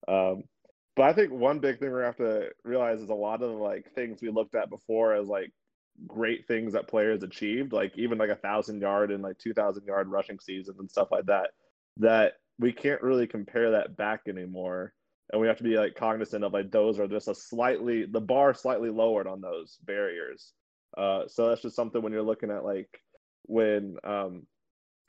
Um, 0.08 0.42
but 0.96 1.04
I 1.04 1.12
think 1.12 1.32
one 1.32 1.60
big 1.60 1.78
thing 1.78 1.94
we 1.94 2.02
have 2.02 2.16
to 2.16 2.50
realize 2.64 3.00
is 3.00 3.08
a 3.08 3.14
lot 3.14 3.42
of 3.42 3.50
the 3.50 3.56
like 3.56 3.94
things 3.94 4.20
we 4.20 4.30
looked 4.30 4.54
at 4.54 4.68
before 4.68 5.14
as 5.14 5.28
like 5.28 5.50
great 6.06 6.46
things 6.46 6.72
that 6.72 6.88
players 6.88 7.22
achieved, 7.22 7.72
like 7.72 7.92
even 7.96 8.18
like 8.18 8.30
a 8.30 8.36
thousand 8.36 8.80
yard 8.80 9.10
and 9.10 9.22
like 9.22 9.38
two 9.38 9.54
thousand 9.54 9.86
yard 9.86 10.08
rushing 10.08 10.38
seasons 10.40 10.80
and 10.80 10.90
stuff 10.90 11.08
like 11.10 11.26
that, 11.26 11.50
that 11.98 12.34
we 12.58 12.72
can't 12.72 13.02
really 13.02 13.26
compare 13.26 13.70
that 13.70 13.96
back 13.96 14.22
anymore 14.28 14.92
and 15.30 15.40
we 15.40 15.46
have 15.46 15.56
to 15.58 15.64
be 15.64 15.76
like 15.76 15.94
cognizant 15.94 16.44
of 16.44 16.52
like 16.52 16.70
those 16.70 16.98
are 16.98 17.06
just 17.06 17.28
a 17.28 17.34
slightly 17.34 18.04
the 18.04 18.20
bar 18.20 18.54
slightly 18.54 18.90
lowered 18.90 19.26
on 19.26 19.40
those 19.40 19.78
barriers. 19.84 20.52
Uh, 20.96 21.26
so 21.26 21.48
that's 21.48 21.62
just 21.62 21.76
something 21.76 22.02
when 22.02 22.12
you're 22.12 22.22
looking 22.22 22.50
at 22.50 22.64
like 22.64 23.00
when 23.46 23.96
um, 24.04 24.46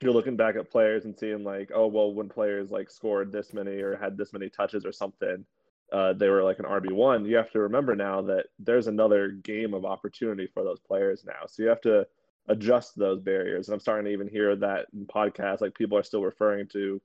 you're 0.01 0.13
looking 0.13 0.35
back 0.35 0.55
at 0.55 0.71
players 0.71 1.05
and 1.05 1.17
seeing 1.17 1.43
like 1.43 1.71
oh 1.73 1.87
well 1.87 2.13
when 2.13 2.29
players 2.29 2.71
like 2.71 2.89
scored 2.89 3.31
this 3.31 3.53
many 3.53 3.81
or 3.81 3.95
had 3.95 4.17
this 4.17 4.33
many 4.33 4.49
touches 4.49 4.85
or 4.85 4.91
something 4.91 5.45
uh, 5.91 6.13
they 6.13 6.29
were 6.29 6.43
like 6.43 6.59
an 6.59 6.65
RB1 6.65 7.27
you 7.27 7.35
have 7.35 7.51
to 7.51 7.59
remember 7.59 7.95
now 7.95 8.21
that 8.21 8.47
there's 8.59 8.87
another 8.87 9.29
game 9.29 9.73
of 9.73 9.85
opportunity 9.85 10.47
for 10.53 10.63
those 10.63 10.79
players 10.79 11.23
now 11.25 11.45
so 11.47 11.63
you 11.63 11.69
have 11.69 11.81
to 11.81 12.05
adjust 12.49 12.97
those 12.97 13.21
barriers 13.21 13.67
and 13.67 13.73
I'm 13.73 13.79
starting 13.79 14.05
to 14.05 14.11
even 14.11 14.27
hear 14.27 14.55
that 14.57 14.87
in 14.93 15.05
podcasts 15.05 15.61
like 15.61 15.75
people 15.75 15.97
are 15.97 16.03
still 16.03 16.23
referring 16.23 16.67
to 16.69 17.01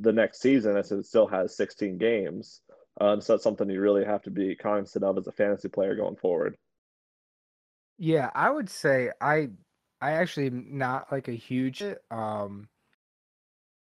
the 0.00 0.12
next 0.12 0.40
season 0.40 0.76
as 0.76 0.92
it 0.92 1.06
still 1.06 1.26
has 1.26 1.56
16 1.56 1.98
games. 1.98 2.60
Um, 3.00 3.20
so 3.20 3.34
that's 3.34 3.44
something 3.44 3.68
you 3.68 3.80
really 3.80 4.04
have 4.04 4.22
to 4.22 4.30
be 4.30 4.54
cognizant 4.54 5.04
of 5.04 5.18
as 5.18 5.26
a 5.26 5.32
fantasy 5.32 5.68
player 5.68 5.94
going 5.94 6.16
forward. 6.16 6.56
Yeah, 7.98 8.30
I 8.34 8.50
would 8.50 8.68
say 8.68 9.10
I 9.20 9.50
I 10.00 10.12
actually 10.12 10.48
am 10.48 10.66
not 10.70 11.10
like 11.10 11.28
a 11.28 11.32
huge 11.32 11.82
um 12.10 12.68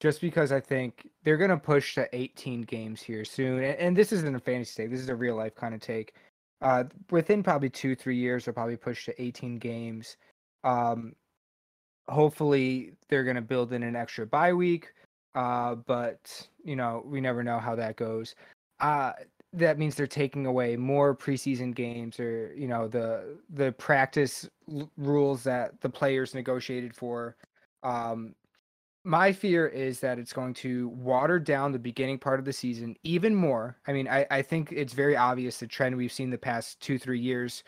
just 0.00 0.20
because 0.20 0.52
I 0.52 0.60
think 0.60 1.08
they're 1.24 1.36
gonna 1.36 1.56
push 1.56 1.94
to 1.94 2.08
18 2.12 2.62
games 2.62 3.02
here 3.02 3.24
soon. 3.24 3.62
And, 3.62 3.78
and 3.78 3.96
this 3.96 4.12
isn't 4.12 4.34
a 4.34 4.40
fantasy 4.40 4.82
take, 4.82 4.90
this 4.90 5.00
is 5.00 5.08
a 5.08 5.16
real 5.16 5.36
life 5.36 5.54
kind 5.54 5.74
of 5.74 5.80
take. 5.80 6.14
Uh 6.60 6.84
within 7.10 7.42
probably 7.42 7.70
two, 7.70 7.94
three 7.96 8.16
years 8.16 8.44
they'll 8.44 8.54
probably 8.54 8.76
push 8.76 9.06
to 9.06 9.22
18 9.22 9.56
games. 9.56 10.16
Um 10.64 11.14
hopefully 12.08 12.92
they're 13.08 13.24
gonna 13.24 13.42
build 13.42 13.72
in 13.72 13.82
an 13.82 13.96
extra 13.96 14.26
bye 14.26 14.52
week 14.52 14.92
uh, 15.36 15.76
but 15.76 16.48
you 16.64 16.74
know 16.74 17.04
we 17.06 17.20
never 17.20 17.44
know 17.44 17.60
how 17.60 17.76
that 17.76 17.94
goes. 17.96 18.34
Uh, 18.80 19.12
that 19.52 19.78
means 19.78 19.94
they're 19.94 20.06
taking 20.06 20.46
away 20.46 20.76
more 20.76 21.14
preseason 21.14 21.74
games 21.74 22.18
or 22.18 22.52
you 22.56 22.66
know 22.66 22.88
the 22.88 23.38
the 23.50 23.70
practice 23.72 24.48
l- 24.72 24.90
rules 24.96 25.44
that 25.44 25.80
the 25.80 25.88
players 25.88 26.34
negotiated 26.34 26.94
for. 26.94 27.36
Um, 27.84 28.34
my 29.04 29.32
fear 29.32 29.68
is 29.68 30.00
that 30.00 30.18
it's 30.18 30.32
going 30.32 30.52
to 30.52 30.88
water 30.88 31.38
down 31.38 31.70
the 31.70 31.78
beginning 31.78 32.18
part 32.18 32.40
of 32.40 32.44
the 32.44 32.52
season 32.52 32.96
even 33.04 33.36
more. 33.36 33.76
I 33.86 33.92
mean, 33.92 34.08
I, 34.08 34.26
I 34.32 34.42
think 34.42 34.72
it's 34.72 34.94
very 34.94 35.16
obvious 35.16 35.58
the 35.58 35.68
trend 35.68 35.96
we've 35.96 36.12
seen 36.12 36.28
the 36.28 36.38
past 36.38 36.80
two, 36.80 36.98
three 36.98 37.20
years 37.20 37.62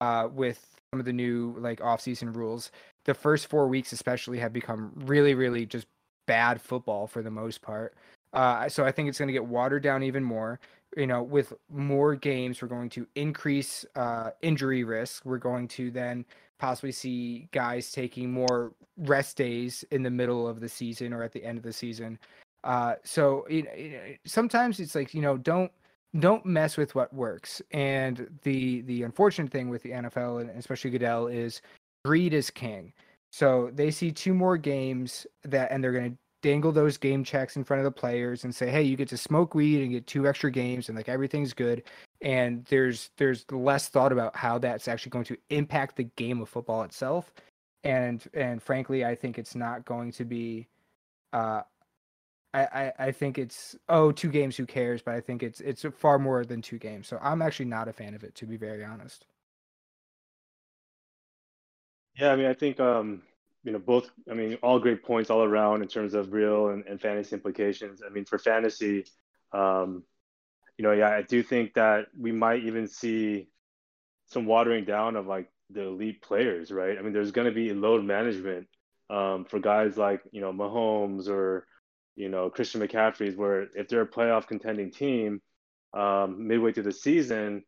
uh, 0.00 0.28
with 0.32 0.64
some 0.92 1.00
of 1.00 1.06
the 1.06 1.12
new 1.12 1.56
like 1.58 1.82
off-season 1.82 2.32
rules. 2.32 2.70
The 3.06 3.14
first 3.14 3.48
four 3.48 3.66
weeks, 3.66 3.92
especially, 3.92 4.38
have 4.38 4.52
become 4.52 4.92
really, 4.94 5.34
really 5.34 5.66
just 5.66 5.88
bad 6.26 6.60
football 6.60 7.06
for 7.06 7.22
the 7.22 7.30
most 7.30 7.62
part. 7.62 7.94
Uh, 8.32 8.68
so 8.68 8.84
I 8.84 8.92
think 8.92 9.08
it's 9.08 9.18
going 9.18 9.28
to 9.28 9.32
get 9.32 9.44
watered 9.44 9.82
down 9.82 10.02
even 10.02 10.24
more. 10.24 10.58
You 10.96 11.06
know, 11.06 11.22
with 11.22 11.52
more 11.70 12.14
games, 12.14 12.60
we're 12.62 12.68
going 12.68 12.90
to 12.90 13.06
increase 13.14 13.84
uh, 13.96 14.30
injury 14.42 14.84
risk. 14.84 15.24
We're 15.24 15.38
going 15.38 15.68
to 15.68 15.90
then 15.90 16.24
possibly 16.58 16.92
see 16.92 17.48
guys 17.52 17.92
taking 17.92 18.32
more 18.32 18.72
rest 18.96 19.36
days 19.36 19.84
in 19.90 20.02
the 20.02 20.10
middle 20.10 20.46
of 20.46 20.60
the 20.60 20.68
season 20.68 21.12
or 21.12 21.22
at 21.22 21.32
the 21.32 21.44
end 21.44 21.58
of 21.58 21.64
the 21.64 21.72
season. 21.72 22.18
Uh, 22.62 22.94
so 23.04 23.46
you 23.48 23.64
know, 23.64 23.70
sometimes 24.24 24.80
it's 24.80 24.94
like 24.94 25.14
you 25.14 25.20
know, 25.20 25.36
don't 25.36 25.70
don't 26.18 26.46
mess 26.46 26.76
with 26.76 26.94
what 26.94 27.12
works. 27.12 27.60
And 27.72 28.28
the 28.42 28.82
the 28.82 29.02
unfortunate 29.02 29.50
thing 29.50 29.68
with 29.68 29.82
the 29.82 29.90
NFL 29.90 30.40
and 30.40 30.50
especially 30.50 30.90
Goodell 30.90 31.26
is 31.26 31.60
greed 32.04 32.34
is 32.34 32.50
king. 32.50 32.92
So 33.34 33.68
they 33.74 33.90
see 33.90 34.12
two 34.12 34.32
more 34.32 34.56
games 34.56 35.26
that, 35.42 35.72
and 35.72 35.82
they're 35.82 35.90
going 35.90 36.12
to 36.12 36.18
dangle 36.40 36.70
those 36.70 36.96
game 36.96 37.24
checks 37.24 37.56
in 37.56 37.64
front 37.64 37.80
of 37.80 37.84
the 37.84 37.90
players 37.90 38.44
and 38.44 38.54
say, 38.54 38.70
"Hey, 38.70 38.84
you 38.84 38.96
get 38.96 39.08
to 39.08 39.16
smoke 39.16 39.56
weed 39.56 39.82
and 39.82 39.90
get 39.90 40.06
two 40.06 40.28
extra 40.28 40.52
games, 40.52 40.88
and 40.88 40.96
like 40.96 41.08
everything's 41.08 41.52
good." 41.52 41.82
And 42.20 42.64
there's 42.66 43.10
there's 43.16 43.44
less 43.50 43.88
thought 43.88 44.12
about 44.12 44.36
how 44.36 44.58
that's 44.58 44.86
actually 44.86 45.10
going 45.10 45.24
to 45.24 45.36
impact 45.50 45.96
the 45.96 46.04
game 46.04 46.40
of 46.40 46.48
football 46.48 46.84
itself. 46.84 47.32
And 47.82 48.24
and 48.34 48.62
frankly, 48.62 49.04
I 49.04 49.16
think 49.16 49.36
it's 49.36 49.56
not 49.56 49.84
going 49.84 50.12
to 50.12 50.24
be. 50.24 50.68
Uh, 51.32 51.62
I, 52.54 52.60
I, 52.66 52.92
I 53.00 53.10
think 53.10 53.36
it's 53.36 53.74
oh 53.88 54.12
two 54.12 54.30
games 54.30 54.56
who 54.56 54.64
cares 54.64 55.02
but 55.02 55.14
I 55.14 55.20
think 55.20 55.42
it's 55.42 55.60
it's 55.60 55.84
far 55.98 56.20
more 56.20 56.44
than 56.44 56.62
two 56.62 56.78
games 56.78 57.08
so 57.08 57.18
I'm 57.20 57.42
actually 57.42 57.64
not 57.66 57.88
a 57.88 57.92
fan 57.92 58.14
of 58.14 58.22
it 58.22 58.36
to 58.36 58.46
be 58.46 58.56
very 58.56 58.84
honest. 58.84 59.26
Yeah, 62.18 62.32
I 62.32 62.36
mean, 62.36 62.46
I 62.46 62.54
think 62.54 62.80
um, 62.80 63.22
you 63.64 63.72
know 63.72 63.78
both. 63.78 64.10
I 64.30 64.34
mean, 64.34 64.54
all 64.62 64.78
great 64.78 65.02
points 65.02 65.30
all 65.30 65.42
around 65.42 65.82
in 65.82 65.88
terms 65.88 66.14
of 66.14 66.32
real 66.32 66.68
and, 66.68 66.84
and 66.86 67.00
fantasy 67.00 67.34
implications. 67.34 68.02
I 68.06 68.10
mean, 68.10 68.24
for 68.24 68.38
fantasy, 68.38 69.04
um, 69.52 70.04
you 70.78 70.84
know, 70.84 70.92
yeah, 70.92 71.10
I 71.10 71.22
do 71.22 71.42
think 71.42 71.74
that 71.74 72.06
we 72.18 72.32
might 72.32 72.64
even 72.64 72.88
see 72.88 73.48
some 74.26 74.46
watering 74.46 74.84
down 74.84 75.16
of 75.16 75.26
like 75.26 75.50
the 75.70 75.82
elite 75.82 76.22
players, 76.22 76.70
right? 76.72 76.98
I 76.98 77.02
mean, 77.02 77.12
there's 77.12 77.32
going 77.32 77.46
to 77.48 77.54
be 77.54 77.72
load 77.74 78.04
management 78.04 78.68
um, 79.10 79.44
for 79.44 79.60
guys 79.60 79.96
like 79.96 80.22
you 80.32 80.40
know 80.40 80.52
Mahomes 80.52 81.28
or 81.28 81.66
you 82.16 82.28
know, 82.28 82.50
Christian 82.50 82.80
McCaffrey's, 82.80 83.36
where 83.36 83.68
if 83.74 83.88
they're 83.88 84.02
a 84.02 84.08
playoff 84.08 84.46
contending 84.46 84.90
team 84.92 85.40
um, 85.94 86.46
midway 86.48 86.72
through 86.72 86.84
the 86.84 86.92
season, 86.92 87.64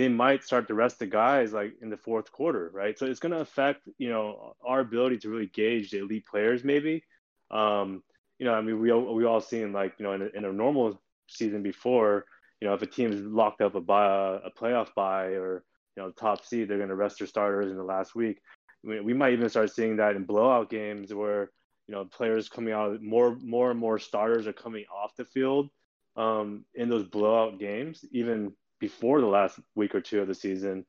they 0.00 0.08
might 0.08 0.42
start 0.42 0.66
to 0.66 0.72
rest 0.72 0.98
the 0.98 1.06
guys 1.06 1.52
like 1.52 1.74
in 1.82 1.90
the 1.90 1.96
fourth 1.98 2.32
quarter, 2.32 2.70
right? 2.72 2.98
So 2.98 3.04
it's 3.04 3.20
going 3.20 3.32
to 3.32 3.40
affect, 3.40 3.86
you 3.98 4.08
know, 4.08 4.56
our 4.64 4.80
ability 4.80 5.18
to 5.18 5.28
really 5.28 5.48
gauge 5.48 5.90
the 5.90 5.98
elite 5.98 6.24
players, 6.24 6.64
maybe. 6.64 7.04
Um, 7.50 8.02
you 8.38 8.46
know, 8.46 8.54
I 8.54 8.62
mean, 8.62 8.80
we 8.80 8.90
we 8.90 9.26
all 9.26 9.42
seen 9.42 9.74
like, 9.74 9.92
you 9.98 10.06
know, 10.06 10.14
in 10.14 10.22
a, 10.22 10.28
in 10.34 10.46
a 10.46 10.52
normal 10.54 10.98
season 11.28 11.62
before, 11.62 12.24
you 12.62 12.66
know, 12.66 12.72
if 12.72 12.80
a 12.80 12.86
team's 12.86 13.20
locked 13.20 13.60
up 13.60 13.74
a 13.74 13.80
bye, 13.82 14.38
a 14.42 14.50
playoff 14.58 14.94
bye 14.94 15.34
or 15.34 15.64
you 15.96 16.02
know 16.02 16.12
top 16.12 16.46
seed, 16.46 16.68
they're 16.68 16.78
going 16.78 16.88
to 16.88 16.94
rest 16.94 17.18
their 17.18 17.28
starters 17.28 17.70
in 17.70 17.76
the 17.76 17.84
last 17.84 18.14
week. 18.14 18.40
I 18.82 18.88
mean, 18.88 19.04
we 19.04 19.12
might 19.12 19.34
even 19.34 19.50
start 19.50 19.70
seeing 19.70 19.96
that 19.96 20.16
in 20.16 20.24
blowout 20.24 20.70
games 20.70 21.12
where 21.12 21.50
you 21.88 21.94
know 21.94 22.06
players 22.06 22.48
coming 22.48 22.72
out 22.72 23.02
more 23.02 23.36
more 23.42 23.70
and 23.70 23.78
more 23.78 23.98
starters 23.98 24.46
are 24.46 24.54
coming 24.54 24.86
off 24.90 25.14
the 25.16 25.26
field 25.26 25.68
um, 26.16 26.64
in 26.74 26.88
those 26.88 27.04
blowout 27.04 27.58
games, 27.58 28.02
even 28.12 28.54
before 28.80 29.20
the 29.20 29.26
last 29.26 29.58
week 29.74 29.94
or 29.94 30.00
two 30.00 30.20
of 30.20 30.28
the 30.28 30.34
season. 30.34 30.84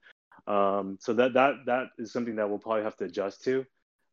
Um, 0.48 0.98
so 1.00 1.14
that 1.14 1.34
that 1.34 1.54
that 1.68 1.88
is 2.00 2.12
something 2.12 2.36
that 2.38 2.50
we'll 2.50 2.60
probably 2.60 2.84
have 2.84 2.98
to 2.98 3.06
adjust 3.06 3.44
to, 3.44 3.66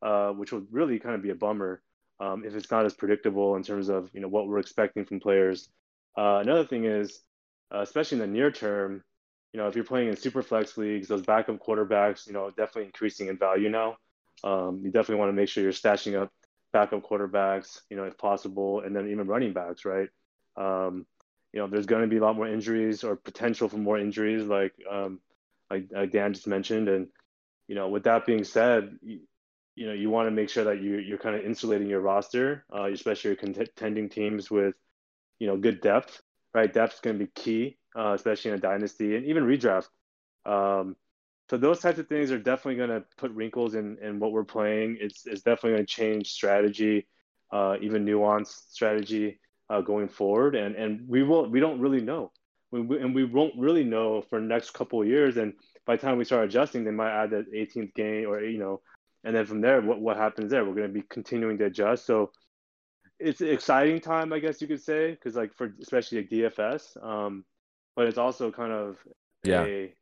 uh, 0.02 0.30
which 0.30 0.52
will 0.52 0.66
really 0.70 0.98
kind 0.98 1.14
of 1.14 1.22
be 1.22 1.30
a 1.30 1.34
bummer 1.34 1.82
um, 2.20 2.44
if 2.44 2.54
it's 2.54 2.70
not 2.70 2.84
as 2.84 2.94
predictable 2.94 3.56
in 3.56 3.62
terms 3.62 3.88
of 3.88 4.10
you 4.12 4.20
know 4.20 4.28
what 4.28 4.46
we're 4.46 4.58
expecting 4.58 5.04
from 5.04 5.20
players. 5.20 5.68
Uh, 6.16 6.40
another 6.42 6.66
thing 6.66 6.84
is, 6.84 7.20
uh, 7.74 7.80
especially 7.80 8.16
in 8.16 8.20
the 8.20 8.26
near 8.26 8.50
term, 8.50 9.02
you 9.52 9.60
know, 9.60 9.68
if 9.68 9.74
you're 9.74 9.84
playing 9.84 10.08
in 10.08 10.16
super 10.16 10.42
flex 10.42 10.76
leagues, 10.76 11.08
those 11.08 11.22
backup 11.22 11.58
quarterbacks, 11.58 12.26
you 12.26 12.32
know, 12.32 12.50
definitely 12.50 12.84
increasing 12.84 13.28
in 13.28 13.38
value 13.38 13.68
now. 13.68 13.96
Um, 14.44 14.80
you 14.84 14.90
definitely 14.90 15.16
want 15.16 15.30
to 15.30 15.34
make 15.34 15.48
sure 15.48 15.62
you're 15.62 15.72
stashing 15.72 16.20
up 16.20 16.30
backup 16.72 17.02
quarterbacks, 17.02 17.80
you 17.90 17.96
know, 17.96 18.04
if 18.04 18.18
possible, 18.18 18.80
and 18.80 18.94
then 18.94 19.08
even 19.08 19.26
running 19.26 19.52
backs, 19.52 19.84
right? 19.84 20.08
Um, 20.56 21.06
you 21.52 21.60
know, 21.60 21.66
there's 21.66 21.86
going 21.86 22.02
to 22.02 22.08
be 22.08 22.18
a 22.18 22.20
lot 22.20 22.36
more 22.36 22.48
injuries 22.48 23.04
or 23.04 23.16
potential 23.16 23.68
for 23.68 23.78
more 23.78 23.98
injuries, 23.98 24.44
like 24.44 24.74
um, 24.90 25.20
like, 25.70 25.86
like 25.90 26.12
Dan 26.12 26.34
just 26.34 26.46
mentioned. 26.46 26.88
And 26.88 27.08
you 27.66 27.74
know, 27.74 27.88
with 27.88 28.04
that 28.04 28.26
being 28.26 28.44
said, 28.44 28.98
you, 29.02 29.20
you 29.74 29.86
know, 29.86 29.92
you 29.92 30.10
want 30.10 30.26
to 30.26 30.30
make 30.30 30.50
sure 30.50 30.64
that 30.64 30.82
you 30.82 30.98
you're 30.98 31.18
kind 31.18 31.36
of 31.36 31.44
insulating 31.44 31.88
your 31.88 32.00
roster, 32.00 32.64
uh, 32.74 32.84
especially 32.84 33.30
your 33.30 33.36
contending 33.36 34.08
teams 34.08 34.50
with 34.50 34.74
you 35.38 35.46
know 35.46 35.56
good 35.56 35.80
depth, 35.80 36.20
right? 36.54 36.72
Depth's 36.72 37.00
going 37.00 37.18
to 37.18 37.24
be 37.24 37.30
key, 37.34 37.78
uh, 37.96 38.12
especially 38.14 38.50
in 38.50 38.56
a 38.58 38.60
dynasty 38.60 39.16
and 39.16 39.26
even 39.26 39.44
redraft. 39.44 39.88
Um, 40.44 40.96
so 41.50 41.56
those 41.56 41.80
types 41.80 41.98
of 41.98 42.08
things 42.08 42.30
are 42.30 42.38
definitely 42.38 42.76
going 42.76 42.90
to 42.90 43.04
put 43.16 43.30
wrinkles 43.32 43.74
in, 43.74 43.96
in 44.02 44.18
what 44.18 44.32
we're 44.32 44.44
playing. 44.44 44.98
It's, 45.00 45.26
it's 45.26 45.42
definitely 45.42 45.76
going 45.78 45.86
to 45.86 45.92
change 45.92 46.30
strategy, 46.30 47.06
uh, 47.50 47.76
even 47.80 48.04
nuanced 48.04 48.70
strategy 48.70 49.40
uh, 49.70 49.80
going 49.80 50.08
forward. 50.08 50.54
And, 50.54 50.74
and 50.76 51.08
we 51.08 51.22
will 51.22 51.48
we 51.48 51.60
don't 51.60 51.80
really 51.80 52.00
know. 52.00 52.32
We, 52.70 52.80
and 53.00 53.14
we 53.14 53.24
won't 53.24 53.54
really 53.56 53.84
know 53.84 54.20
for 54.20 54.40
next 54.40 54.72
couple 54.72 55.00
of 55.00 55.08
years. 55.08 55.38
And 55.38 55.54
by 55.86 55.96
the 55.96 56.02
time 56.02 56.18
we 56.18 56.24
start 56.24 56.44
adjusting, 56.44 56.84
they 56.84 56.90
might 56.90 57.10
add 57.10 57.30
that 57.30 57.52
18th 57.52 57.94
game 57.94 58.28
or, 58.28 58.44
you 58.44 58.58
know, 58.58 58.82
and 59.24 59.34
then 59.34 59.46
from 59.46 59.60
there, 59.60 59.80
what, 59.80 60.00
what 60.00 60.16
happens 60.16 60.50
there? 60.50 60.64
We're 60.64 60.74
going 60.74 60.88
to 60.88 60.92
be 60.92 61.04
continuing 61.08 61.56
to 61.58 61.64
adjust. 61.64 62.04
So 62.04 62.30
it's 63.18 63.40
an 63.40 63.48
exciting 63.48 64.00
time, 64.00 64.32
I 64.32 64.38
guess 64.38 64.60
you 64.60 64.68
could 64.68 64.82
say, 64.82 65.12
because 65.12 65.34
like 65.34 65.54
for 65.54 65.74
especially 65.80 66.18
like 66.18 66.30
DFS, 66.30 67.04
um, 67.04 67.44
but 67.96 68.06
it's 68.06 68.18
also 68.18 68.52
kind 68.52 68.72
of 68.72 68.96
yeah. 69.44 69.64
a 69.64 69.94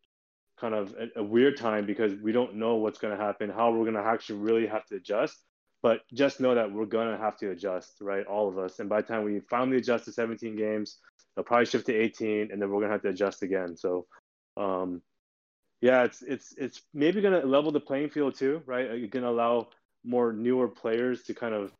kind 0.60 0.74
of 0.74 0.94
a, 0.94 1.20
a 1.20 1.22
weird 1.22 1.56
time 1.56 1.86
because 1.86 2.12
we 2.22 2.32
don't 2.32 2.56
know 2.56 2.76
what's 2.76 2.98
going 2.98 3.16
to 3.16 3.22
happen, 3.22 3.48
how 3.48 3.70
we're 3.70 3.90
going 3.90 3.94
to 3.94 4.00
actually 4.00 4.40
really 4.40 4.66
have 4.66 4.84
to 4.86 4.96
adjust. 4.96 5.42
But 5.82 6.00
just 6.12 6.40
know 6.40 6.54
that 6.54 6.72
we're 6.72 6.86
to 7.16 7.22
have 7.22 7.36
to 7.38 7.50
adjust, 7.50 7.98
right? 8.00 8.26
All 8.26 8.48
of 8.48 8.58
us. 8.58 8.78
And 8.78 8.88
by 8.88 9.02
the 9.02 9.06
time 9.06 9.24
we 9.24 9.40
finally 9.40 9.76
adjust 9.76 10.06
to 10.06 10.12
17 10.12 10.56
games, 10.56 10.98
they'll 11.34 11.44
probably 11.44 11.66
shift 11.66 11.86
to 11.86 11.94
18, 11.94 12.50
and 12.50 12.60
then 12.60 12.68
we're 12.70 12.80
to 12.88 12.92
have 12.94 13.02
to 13.02 13.10
adjust 13.10 13.42
again. 13.42 13.76
So, 13.76 14.06
um, 14.56 15.02
yeah, 15.80 16.04
it's 16.04 16.22
it's 16.22 16.54
it's 16.56 16.82
maybe 16.94 17.20
to 17.40 17.46
level 17.46 17.70
the 17.70 17.80
playing 17.80 18.10
field 18.10 18.34
too, 18.34 18.62
right? 18.66 18.98
You're 18.98 19.08
to 19.24 19.28
allow 19.30 19.68
more 20.04 20.32
newer 20.32 20.68
players 20.68 21.22
to 21.24 21.34
kind 21.34 21.54
of 21.54 21.72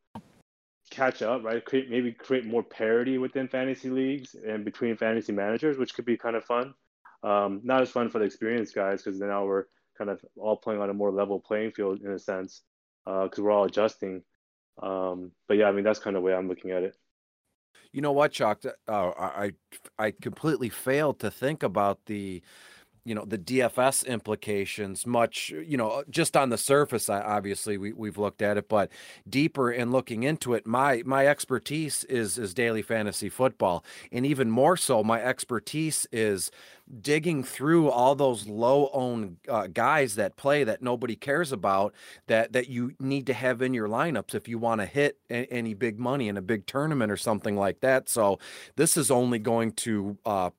catch 0.91 1.23
up, 1.23 1.43
right? 1.43 1.65
Create 1.65 1.91
maybe 1.91 2.13
create 2.13 2.45
more 2.45 2.63
parity 2.63 3.19
within 3.19 3.49
fantasy 3.49 3.89
leagues 3.89 4.35
and 4.35 4.65
between 4.65 4.97
fantasy 4.97 5.33
managers, 5.33 5.79
which 5.79 5.95
could 5.95 6.05
be 6.05 6.17
kind 6.17 6.37
of 6.37 6.45
fun. 6.45 6.75
Um, 7.23 7.61
not 7.65 7.83
as 7.83 7.91
fun 7.91 8.11
for 8.11 8.19
the 8.19 8.25
experienced 8.25 8.75
guys 8.75 9.03
because 9.03 9.19
now 9.19 9.47
we're 9.47 9.65
kind 9.97 10.11
of 10.11 10.21
all 10.37 10.57
playing 10.57 10.81
on 10.81 10.91
a 10.91 10.95
more 10.95 11.11
level 11.11 11.41
playing 11.41 11.73
field 11.73 12.01
in 12.03 12.11
a 12.11 12.19
sense 12.19 12.63
because 13.07 13.39
uh, 13.39 13.43
we're 13.43 13.53
all 13.53 13.65
adjusting. 13.65 14.23
Um, 14.83 15.33
but 15.49 15.57
yeah, 15.57 15.67
I 15.67 15.73
mean 15.73 15.85
that's 15.85 16.01
kind 16.01 16.17
of 16.17 16.23
the 16.23 16.27
way 16.27 16.35
I'm 16.35 16.49
looking 16.49 16.73
at 16.73 16.83
it. 16.83 16.95
You 17.93 18.03
know 18.03 18.13
what, 18.13 18.33
Chuck? 18.33 18.63
Uh, 18.89 19.11
I 19.17 19.53
I 19.99 20.11
completely 20.11 20.69
failed 20.69 21.21
to 21.21 21.31
think 21.31 21.63
about 21.63 22.07
the 22.07 22.43
you 23.07 23.15
know 23.15 23.25
the 23.25 23.39
DFS 23.39 24.07
implications 24.07 25.07
much 25.07 25.51
you 25.51 25.77
know 25.77 26.05
just 26.11 26.37
on 26.37 26.51
the 26.51 26.59
surface 26.59 27.09
I, 27.09 27.21
obviously 27.21 27.79
we, 27.79 27.93
we've 27.93 28.19
looked 28.19 28.43
at 28.43 28.57
it 28.57 28.69
but 28.69 28.91
deeper 29.29 29.71
in 29.71 29.91
looking 29.91 30.23
into 30.25 30.55
it 30.55 30.67
my 30.67 31.03
my 31.07 31.27
expertise 31.27 32.05
is 32.05 32.39
is 32.39 32.55
daily 32.55 32.83
fantasy 32.83 33.29
football. 33.29 33.85
And 34.11 34.27
even 34.27 34.51
more 34.51 34.77
so 34.77 35.05
my 35.05 35.23
expertise 35.23 36.07
is 36.11 36.51
digging 37.01 37.43
through 37.43 37.91
all 37.91 38.15
those 38.15 38.47
low 38.47 38.91
owned 38.93 39.37
uh, 39.49 39.67
guys 39.67 40.15
that 40.17 40.37
play 40.37 40.65
that 40.65 40.83
nobody 40.83 41.17
cares 41.17 41.53
about 41.53 41.93
that 42.27 42.53
that 42.53 42.69
you 42.69 42.95
need 42.99 43.27
to 43.27 43.35
have 43.35 43.63
in 43.63 43.75
your 43.75 43.89
lineups 43.89 44.35
if 44.35 44.49
you 44.49 44.59
want 44.59 44.81
to 44.81 44.87
hit 44.87 45.19
a, 45.31 45.47
any 45.47 45.75
big 45.75 45.99
money 45.99 46.29
in 46.29 46.37
a 46.37 46.43
big 46.43 46.67
tournament 46.67 47.13
or 47.13 47.17
something 47.17 47.57
like 47.57 47.81
that. 47.81 48.09
So 48.09 48.39
this 48.77 48.97
is 48.97 49.11
only 49.11 49.39
going 49.39 49.73
to 49.73 50.19
uh, 50.25 50.51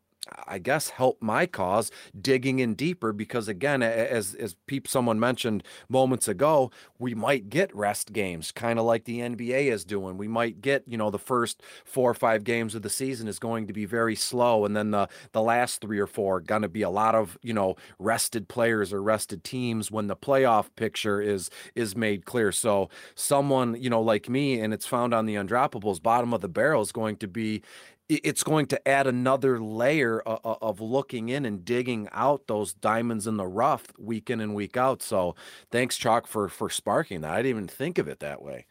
I 0.47 0.59
guess 0.59 0.89
help 0.89 1.21
my 1.21 1.45
cause 1.45 1.91
digging 2.19 2.59
in 2.59 2.73
deeper 2.73 3.13
because 3.13 3.47
again 3.47 3.81
as 3.81 4.33
as 4.35 4.55
peep 4.65 4.87
someone 4.87 5.19
mentioned 5.19 5.63
moments 5.89 6.27
ago 6.27 6.71
we 6.99 7.13
might 7.13 7.49
get 7.49 7.75
rest 7.75 8.13
games 8.13 8.51
kind 8.51 8.79
of 8.79 8.85
like 8.85 9.05
the 9.05 9.19
NBA 9.19 9.71
is 9.71 9.85
doing. 9.85 10.17
We 10.17 10.27
might 10.27 10.61
get 10.61 10.83
you 10.87 10.97
know 10.97 11.09
the 11.09 11.19
first 11.19 11.61
4 11.85 12.11
or 12.11 12.13
5 12.13 12.43
games 12.43 12.75
of 12.75 12.81
the 12.81 12.89
season 12.89 13.27
is 13.27 13.39
going 13.39 13.67
to 13.67 13.73
be 13.73 13.85
very 13.85 14.15
slow 14.15 14.65
and 14.65 14.75
then 14.75 14.91
the 14.91 15.07
the 15.31 15.41
last 15.41 15.81
3 15.81 15.99
or 15.99 16.07
4 16.07 16.41
going 16.41 16.61
to 16.61 16.69
be 16.69 16.81
a 16.81 16.89
lot 16.89 17.15
of 17.15 17.37
you 17.41 17.53
know 17.53 17.75
rested 17.99 18.47
players 18.47 18.93
or 18.93 19.01
rested 19.01 19.43
teams 19.43 19.91
when 19.91 20.07
the 20.07 20.15
playoff 20.15 20.67
picture 20.75 21.21
is 21.21 21.49
is 21.75 21.95
made 21.95 22.25
clear. 22.25 22.51
So 22.51 22.89
someone 23.15 23.75
you 23.81 23.89
know 23.89 24.01
like 24.01 24.29
me 24.29 24.59
and 24.59 24.73
it's 24.73 24.85
found 24.85 25.13
on 25.13 25.25
the 25.25 25.35
undroppables 25.35 26.01
bottom 26.01 26.33
of 26.33 26.41
the 26.41 26.47
barrel 26.49 26.81
is 26.81 26.91
going 26.91 27.17
to 27.17 27.27
be 27.27 27.61
it's 28.09 28.43
going 28.43 28.67
to 28.67 28.87
add 28.87 29.05
another 29.05 29.59
layer 29.59 30.21
of, 30.21 30.57
of, 30.61 30.79
looking 30.79 31.29
in 31.29 31.45
and 31.45 31.65
digging 31.65 32.07
out 32.13 32.47
those 32.47 32.73
diamonds 32.73 33.27
in 33.27 33.37
the 33.37 33.47
rough 33.47 33.87
week 33.97 34.29
in 34.29 34.39
and 34.39 34.55
week 34.55 34.77
out. 34.77 35.01
So 35.01 35.35
thanks, 35.71 35.97
Chalk, 35.97 36.27
for 36.27 36.47
for 36.47 36.69
sparking 36.69 37.21
that. 37.21 37.33
I 37.33 37.37
didn't 37.37 37.49
even 37.49 37.67
think 37.67 37.97
of 37.97 38.07
it 38.07 38.19
that 38.19 38.41
way. 38.41 38.65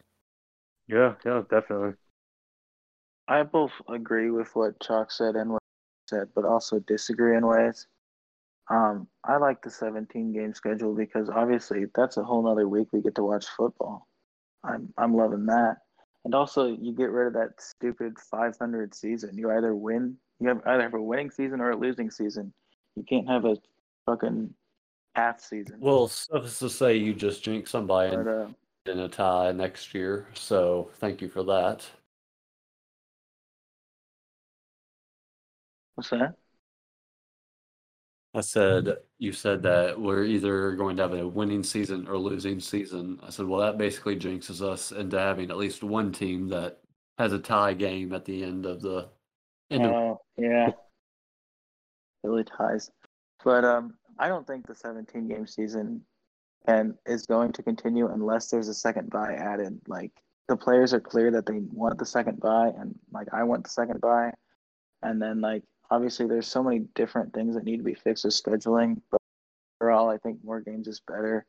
Yeah, 0.87 1.15
yeah, 1.25 1.43
definitely. 1.49 1.93
I 3.27 3.43
both 3.43 3.73
agree 3.89 4.31
with 4.31 4.55
what 4.55 4.79
Chalk 4.79 5.11
said 5.11 5.35
and 5.35 5.51
what 5.51 5.61
said, 6.09 6.29
but 6.33 6.45
also 6.45 6.79
disagree 6.79 7.35
in 7.35 7.45
ways. 7.45 7.87
Um, 8.69 9.07
I 9.23 9.37
like 9.37 9.61
the 9.61 9.69
17 9.69 10.33
game 10.33 10.53
schedule 10.53 10.93
because 10.93 11.29
obviously 11.29 11.85
that's 11.95 12.17
a 12.17 12.23
whole 12.23 12.43
nother 12.43 12.67
week 12.67 12.87
we 12.91 13.01
get 13.01 13.15
to 13.15 13.23
watch 13.23 13.45
football. 13.45 14.07
I'm 14.63 14.93
I'm 14.97 15.15
loving 15.15 15.45
that. 15.45 15.77
And 16.25 16.35
also, 16.35 16.67
you 16.67 16.93
get 16.93 17.11
rid 17.11 17.27
of 17.27 17.33
that 17.33 17.61
stupid 17.61 18.13
500 18.19 18.93
season. 18.93 19.37
You 19.37 19.51
either 19.51 19.73
win, 19.75 20.17
you 20.39 20.49
have 20.49 20.61
either 20.65 20.83
have 20.83 20.93
a 20.93 21.01
winning 21.01 21.31
season 21.31 21.61
or 21.61 21.71
a 21.71 21.77
losing 21.77 22.11
season. 22.11 22.53
You 22.95 23.03
can't 23.03 23.27
have 23.27 23.45
a 23.45 23.57
fucking 24.05 24.53
half 25.15 25.39
season. 25.39 25.77
Well, 25.79 26.07
suffice 26.07 26.59
to 26.59 26.69
say, 26.69 26.97
you 26.97 27.13
just 27.13 27.43
jinx 27.43 27.71
somebody 27.71 28.15
But, 28.15 28.27
uh, 28.27 28.47
in 28.85 28.99
a 28.99 29.09
tie 29.09 29.51
next 29.51 29.93
year. 29.93 30.27
So 30.33 30.89
thank 30.95 31.21
you 31.21 31.29
for 31.29 31.43
that. 31.43 31.85
what's 35.97 36.11
that? 36.11 36.35
I 38.35 38.41
said, 38.41 38.97
you 39.19 39.31
said 39.31 39.63
that 39.63 39.99
we're 39.99 40.23
either 40.23 40.73
going 40.73 40.95
to 40.97 41.03
have 41.03 41.13
a 41.13 41.27
winning 41.27 41.63
season 41.63 42.07
or 42.07 42.17
losing 42.17 42.59
season. 42.59 43.19
I 43.23 43.29
said, 43.29 43.45
well, 43.45 43.61
that 43.61 43.77
basically 43.77 44.15
jinxes 44.15 44.61
us 44.61 44.91
into 44.91 45.17
having 45.19 45.49
at 45.49 45.57
least 45.57 45.83
one 45.83 46.11
team 46.11 46.47
that 46.49 46.79
has 47.17 47.33
a 47.33 47.39
tie 47.39 47.73
game 47.73 48.13
at 48.13 48.25
the 48.25 48.43
end 48.43 48.65
of 48.65 48.81
the 48.81 49.09
end 49.71 49.85
of 49.85 49.91
Oh, 49.91 50.21
yeah. 50.37 50.69
Really 52.23 52.43
ties. 52.43 52.91
But 53.43 53.65
um, 53.65 53.95
I 54.19 54.27
don't 54.27 54.45
think 54.45 54.67
the 54.67 54.75
17 54.75 55.27
game 55.27 55.47
season 55.47 56.01
and 56.67 56.93
is 57.05 57.25
going 57.25 57.53
to 57.53 57.63
continue 57.63 58.09
unless 58.09 58.49
there's 58.49 58.67
a 58.67 58.73
second 58.73 59.09
bye 59.09 59.33
added. 59.33 59.79
Like 59.87 60.11
the 60.47 60.57
players 60.57 60.93
are 60.93 60.99
clear 60.99 61.31
that 61.31 61.45
they 61.45 61.61
want 61.71 61.97
the 61.97 62.05
second 62.05 62.39
bye, 62.39 62.71
and 62.77 62.93
like 63.11 63.27
I 63.33 63.43
want 63.43 63.63
the 63.63 63.69
second 63.69 64.01
bye, 64.01 64.31
and 65.01 65.21
then 65.21 65.41
like 65.41 65.63
obviously 65.89 66.27
there's 66.27 66.47
so 66.47 66.63
many 66.63 66.79
different 66.95 67.33
things 67.33 67.55
that 67.55 67.63
need 67.63 67.77
to 67.77 67.83
be 67.83 67.93
fixed 67.95 68.25
with 68.25 68.33
scheduling. 68.33 69.01
But 69.11 69.21
overall, 69.81 70.09
I 70.09 70.17
think 70.17 70.43
more 70.43 70.61
games 70.61 70.87
is 70.87 70.99
better. 70.99 71.45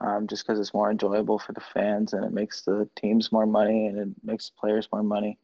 Um, 0.00 0.26
just 0.26 0.46
because 0.46 0.58
it's 0.58 0.74
more 0.74 0.90
enjoyable 0.90 1.38
for 1.38 1.52
the 1.52 1.60
fans 1.60 2.12
and 2.14 2.24
it 2.24 2.32
makes 2.32 2.62
the 2.62 2.88
teams 2.96 3.30
more 3.30 3.46
money 3.46 3.86
and 3.86 3.98
it 3.98 4.08
makes 4.24 4.50
players 4.50 4.88
more 4.92 5.02
money. 5.02 5.38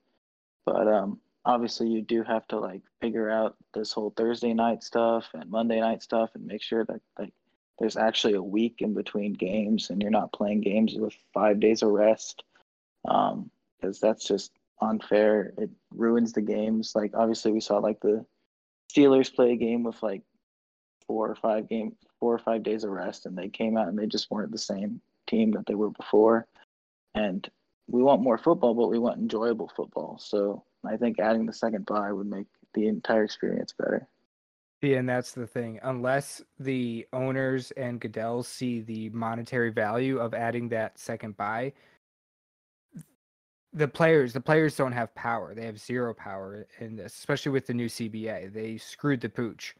but 0.65 0.89
um, 0.89 1.21
obviously 1.45 1.89
you 1.89 2.03
do 2.03 2.23
have 2.23 2.47
to 2.49 2.59
like 2.59 2.83
figure 3.01 3.31
out 3.31 3.57
this 3.75 3.93
whole 3.93 4.11
Thursday 4.17 4.53
night 4.53 4.83
stuff 4.83 5.29
and 5.35 5.51
Monday 5.51 5.81
night 5.81 6.03
stuff 6.03 6.31
and 6.35 6.47
make 6.47 6.63
sure 6.63 6.85
that 6.85 7.01
like 7.19 7.33
there's 7.79 7.97
actually 7.97 8.35
a 8.35 8.43
week 8.43 8.77
in 8.81 8.95
between 8.95 9.33
games 9.33 9.91
and 9.91 10.03
you're 10.03 10.11
not 10.11 10.33
playing 10.33 10.61
games 10.61 10.95
with 10.97 11.15
five 11.33 11.59
days 11.61 11.83
of 11.83 11.91
rest 11.91 12.45
um 13.09 13.51
because 13.81 14.01
that's 14.01 14.27
just 14.27 14.53
unfair. 14.81 15.53
It 15.59 15.71
ruins 15.91 16.33
the 16.33 16.43
games. 16.43 16.93
Like 16.95 17.13
obviously 17.15 17.53
we 17.53 17.61
saw 17.61 17.79
like 17.79 18.01
the 18.01 18.25
steelers 18.95 19.35
play 19.35 19.53
a 19.53 19.57
game 19.57 19.83
with 19.83 20.03
like 20.03 20.23
four 21.07 21.31
or 21.31 21.35
five 21.35 21.69
game 21.69 21.97
four 22.21 22.35
or 22.35 22.39
five 22.39 22.63
days 22.63 22.85
of 22.85 22.91
rest 22.91 23.27
and 23.27 23.37
they 23.37 23.49
came 23.49 23.77
out 23.77 23.89
and 23.89 23.99
they 23.99 24.07
just 24.07 24.31
weren't 24.31 24.53
the 24.53 24.59
same 24.59 25.01
team 25.27 25.53
that 25.53 25.67
they 25.67 25.75
were 25.75 25.91
before. 25.91 26.47
And 27.15 27.49
we 27.89 28.03
want 28.03 28.23
more 28.23 28.39
football 28.39 28.75
but 28.75 28.89
we 28.89 28.99
want 28.99 29.19
enjoyable 29.19 29.71
football. 29.75 30.19
So 30.19 30.65
i 30.87 30.97
think 30.97 31.19
adding 31.19 31.45
the 31.45 31.53
second 31.53 31.85
bye 31.87 32.13
would 32.13 32.29
make 32.29 32.47
the 32.75 32.87
entire 32.87 33.25
experience 33.25 33.73
better. 33.73 34.07
Yeah, 34.81 34.99
and 34.99 35.09
that's 35.09 35.33
the 35.33 35.47
thing. 35.47 35.81
Unless 35.83 36.43
the 36.61 37.07
owners 37.13 37.73
and 37.73 37.99
Goodell 37.99 38.45
see 38.45 38.81
the 38.81 39.11
monetary 39.11 39.71
value 39.71 40.19
of 40.19 40.35
adding 40.35 40.69
that 40.69 40.99
second 40.99 41.37
bye, 41.37 41.73
the 43.73 43.89
players 43.89 44.32
the 44.32 44.40
players 44.40 44.77
don't 44.77 44.93
have 44.93 45.15
power. 45.15 45.55
They 45.55 45.66
have 45.66 45.78
zero 45.78 46.15
power 46.15 46.66
in 46.81 46.97
this, 46.97 47.15
especially 47.16 47.53
with 47.53 47.66
the 47.66 47.74
new 47.74 47.86
CBA. 47.86 48.53
They 48.53 48.78
screwed 48.78 49.20
the 49.20 49.28
pooch 49.28 49.74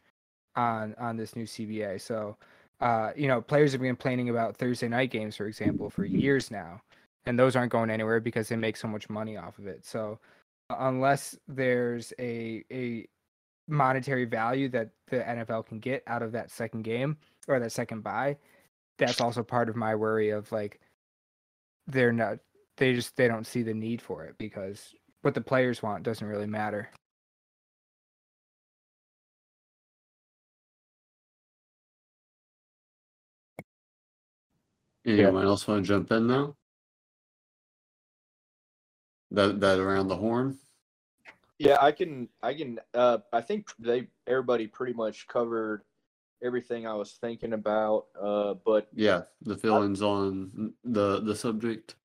on 0.55 0.95
on 0.99 1.17
this 1.17 1.35
new 1.35 1.45
CBA. 1.45 2.01
So, 2.01 2.37
uh, 2.81 3.11
you 3.15 3.27
know, 3.27 3.41
players 3.41 3.71
have 3.71 3.81
been 3.81 3.89
complaining 3.89 4.29
about 4.29 4.57
Thursday 4.57 4.87
night 4.87 5.11
games, 5.11 5.35
for 5.35 5.47
example, 5.47 5.89
for 5.89 6.05
years 6.05 6.51
now, 6.51 6.81
and 7.25 7.37
those 7.37 7.55
aren't 7.55 7.71
going 7.71 7.89
anywhere 7.89 8.19
because 8.19 8.49
they 8.49 8.55
make 8.55 8.77
so 8.77 8.87
much 8.87 9.09
money 9.09 9.37
off 9.37 9.57
of 9.59 9.67
it. 9.67 9.85
So, 9.85 10.19
unless 10.69 11.37
there's 11.47 12.13
a 12.19 12.63
a 12.71 13.07
monetary 13.67 14.25
value 14.25 14.69
that 14.69 14.89
the 15.07 15.17
NFL 15.17 15.67
can 15.67 15.79
get 15.79 16.03
out 16.07 16.23
of 16.23 16.31
that 16.33 16.51
second 16.51 16.83
game 16.83 17.17
or 17.47 17.59
that 17.59 17.71
second 17.71 18.03
bye, 18.03 18.37
that's 18.97 19.21
also 19.21 19.43
part 19.43 19.69
of 19.69 19.75
my 19.75 19.95
worry 19.95 20.29
of 20.29 20.51
like 20.51 20.79
they're 21.87 22.13
not 22.13 22.39
they 22.79 22.93
just 22.93 23.15
they 23.15 23.27
don't 23.27 23.45
see 23.45 23.61
the 23.61 23.73
need 23.73 24.01
for 24.01 24.25
it 24.25 24.35
because 24.37 24.95
what 25.21 25.33
the 25.33 25.41
players 25.41 25.83
want 25.83 26.03
doesn't 26.03 26.27
really 26.27 26.47
matter. 26.47 26.89
Anyone 35.05 35.45
else 35.45 35.67
want 35.67 35.83
to 35.83 35.87
jump 35.87 36.11
in 36.11 36.27
now? 36.27 36.55
That 39.31 39.59
that 39.59 39.79
around 39.79 40.07
the 40.07 40.15
horn. 40.15 40.57
Yeah, 41.59 41.77
I 41.81 41.91
can. 41.91 42.29
I 42.41 42.53
can. 42.53 42.79
Uh, 42.93 43.19
I 43.33 43.41
think 43.41 43.69
they 43.77 44.07
everybody 44.27 44.67
pretty 44.67 44.93
much 44.93 45.27
covered 45.27 45.83
everything 46.43 46.87
I 46.87 46.93
was 46.93 47.17
thinking 47.19 47.53
about. 47.53 48.05
Uh, 48.19 48.55
but 48.65 48.87
Yeah, 48.93 49.23
the 49.41 49.57
feelings 49.57 50.01
on 50.01 50.73
the 50.83 51.21
the 51.21 51.35
subject. 51.35 51.95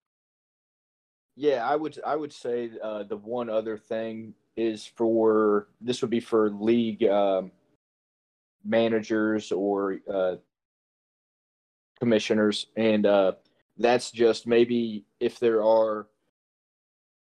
Yeah, 1.36 1.68
I 1.68 1.74
would. 1.74 1.98
I 2.06 2.14
would 2.14 2.32
say 2.32 2.70
uh, 2.82 3.02
the 3.02 3.16
one 3.16 3.50
other 3.50 3.76
thing 3.76 4.34
is 4.56 4.86
for 4.86 5.68
this 5.80 6.00
would 6.00 6.10
be 6.10 6.20
for 6.20 6.50
league 6.50 7.02
um, 7.04 7.50
managers 8.64 9.50
or 9.50 9.98
uh, 10.12 10.36
commissioners, 11.98 12.68
and 12.76 13.04
uh, 13.04 13.32
that's 13.78 14.12
just 14.12 14.46
maybe 14.46 15.04
if 15.18 15.40
there 15.40 15.64
are, 15.64 16.06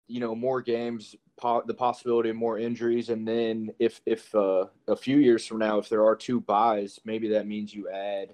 you 0.07 0.21
know, 0.21 0.35
more 0.35 0.63
games, 0.63 1.15
po- 1.37 1.63
the 1.67 1.75
possibility 1.75 2.31
of 2.31 2.37
more 2.37 2.59
injuries, 2.59 3.11
and 3.11 3.29
then 3.29 3.71
if 3.79 4.01
if 4.07 4.35
uh, 4.35 4.65
a 4.89 4.97
few 4.97 5.19
years 5.19 5.47
from 5.47 5.59
now, 5.59 5.77
if 5.79 5.91
there 5.91 6.05
are 6.07 6.17
two 6.17 6.41
byes, 6.41 6.99
maybe 7.05 7.29
that 7.29 7.47
means 7.47 7.75
you 7.75 7.91
add 7.91 8.33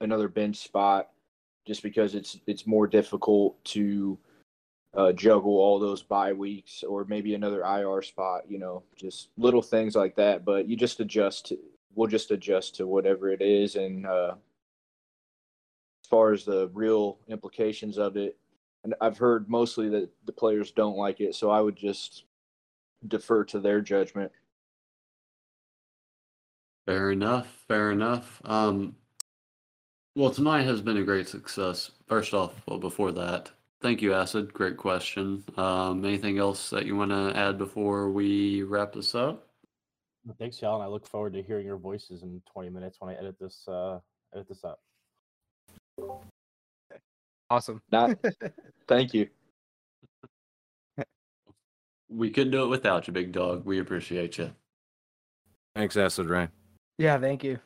another 0.00 0.26
bench 0.28 0.56
spot, 0.56 1.10
just 1.64 1.84
because 1.84 2.16
it's 2.16 2.40
it's 2.48 2.66
more 2.66 2.88
difficult 2.88 3.62
to 3.66 4.18
uh, 4.96 5.12
juggle 5.12 5.56
all 5.56 5.78
those 5.78 6.02
bye 6.02 6.32
weeks, 6.32 6.82
or 6.82 7.04
maybe 7.06 7.34
another 7.34 7.62
IR 7.62 8.02
spot. 8.02 8.42
You 8.48 8.58
know, 8.58 8.82
just 8.96 9.28
little 9.36 9.62
things 9.62 9.94
like 9.94 10.16
that. 10.16 10.44
But 10.44 10.68
you 10.68 10.76
just 10.76 11.00
adjust. 11.00 11.46
To, 11.46 11.58
we'll 11.94 12.08
just 12.08 12.30
adjust 12.30 12.76
to 12.76 12.86
whatever 12.86 13.30
it 13.30 13.42
is, 13.42 13.76
and 13.76 14.06
uh, 14.06 14.34
as 16.04 16.08
far 16.08 16.32
as 16.32 16.44
the 16.44 16.70
real 16.74 17.18
implications 17.28 17.98
of 17.98 18.16
it, 18.16 18.36
and 18.84 18.94
I've 19.00 19.18
heard 19.18 19.48
mostly 19.48 19.88
that 19.90 20.10
the 20.26 20.32
players 20.32 20.70
don't 20.70 20.96
like 20.96 21.20
it, 21.20 21.34
so 21.34 21.50
I 21.50 21.60
would 21.60 21.76
just 21.76 22.24
defer 23.08 23.44
to 23.44 23.60
their 23.60 23.80
judgment. 23.80 24.30
Fair 26.86 27.10
enough. 27.10 27.46
Fair 27.66 27.90
enough. 27.92 28.40
Um, 28.44 28.94
well, 30.14 30.30
tonight 30.30 30.62
has 30.62 30.82
been 30.82 30.98
a 30.98 31.02
great 31.02 31.28
success. 31.28 31.90
First 32.06 32.34
off, 32.34 32.52
well, 32.66 32.78
before 32.78 33.10
that, 33.12 33.50
thank 33.84 34.00
you, 34.00 34.14
Acid. 34.14 34.50
Great 34.54 34.78
question. 34.78 35.44
Um, 35.58 36.02
anything 36.06 36.38
else 36.38 36.70
that 36.70 36.86
you 36.86 36.96
want 36.96 37.10
to 37.10 37.38
add 37.38 37.58
before 37.58 38.10
we 38.10 38.62
wrap 38.62 38.94
this 38.94 39.14
up? 39.14 39.46
Thanks, 40.38 40.62
y'all, 40.62 40.76
and 40.76 40.82
I 40.82 40.86
look 40.86 41.06
forward 41.06 41.34
to 41.34 41.42
hearing 41.42 41.66
your 41.66 41.76
voices 41.76 42.22
in 42.22 42.40
20 42.50 42.70
minutes 42.70 42.96
when 42.98 43.14
I 43.14 43.18
edit 43.18 43.36
this 43.38 43.68
uh, 43.68 43.98
edit 44.34 44.48
this 44.48 44.64
up. 44.64 44.80
Awesome. 47.50 47.82
Not, 47.92 48.16
thank 48.88 49.12
you. 49.12 49.28
We 52.08 52.30
couldn't 52.30 52.52
do 52.52 52.64
it 52.64 52.68
without 52.68 53.06
you, 53.06 53.12
big 53.12 53.32
dog. 53.32 53.66
We 53.66 53.80
appreciate 53.80 54.38
you. 54.38 54.50
Thanks, 55.76 55.98
Acid 55.98 56.30
Rain. 56.30 56.48
Yeah, 56.96 57.18
thank 57.18 57.44
you. 57.44 57.58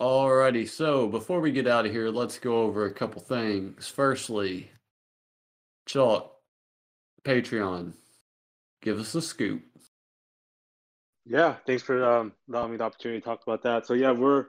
Alrighty, 0.00 0.66
so 0.66 1.08
before 1.08 1.40
we 1.40 1.52
get 1.52 1.66
out 1.66 1.84
of 1.84 1.92
here, 1.92 2.08
let's 2.08 2.38
go 2.38 2.62
over 2.62 2.86
a 2.86 2.90
couple 2.90 3.20
things. 3.20 3.86
Firstly, 3.86 4.70
Chalk, 5.86 6.32
Patreon, 7.24 7.94
give 8.82 8.98
us 8.98 9.14
a 9.14 9.22
scoop. 9.22 9.62
Yeah, 11.26 11.56
thanks 11.66 11.82
for 11.82 12.04
um, 12.04 12.32
allowing 12.48 12.72
me 12.72 12.76
the 12.76 12.84
opportunity 12.84 13.20
to 13.20 13.24
talk 13.24 13.42
about 13.46 13.62
that. 13.62 13.86
So 13.86 13.94
yeah, 13.94 14.12
we're 14.12 14.46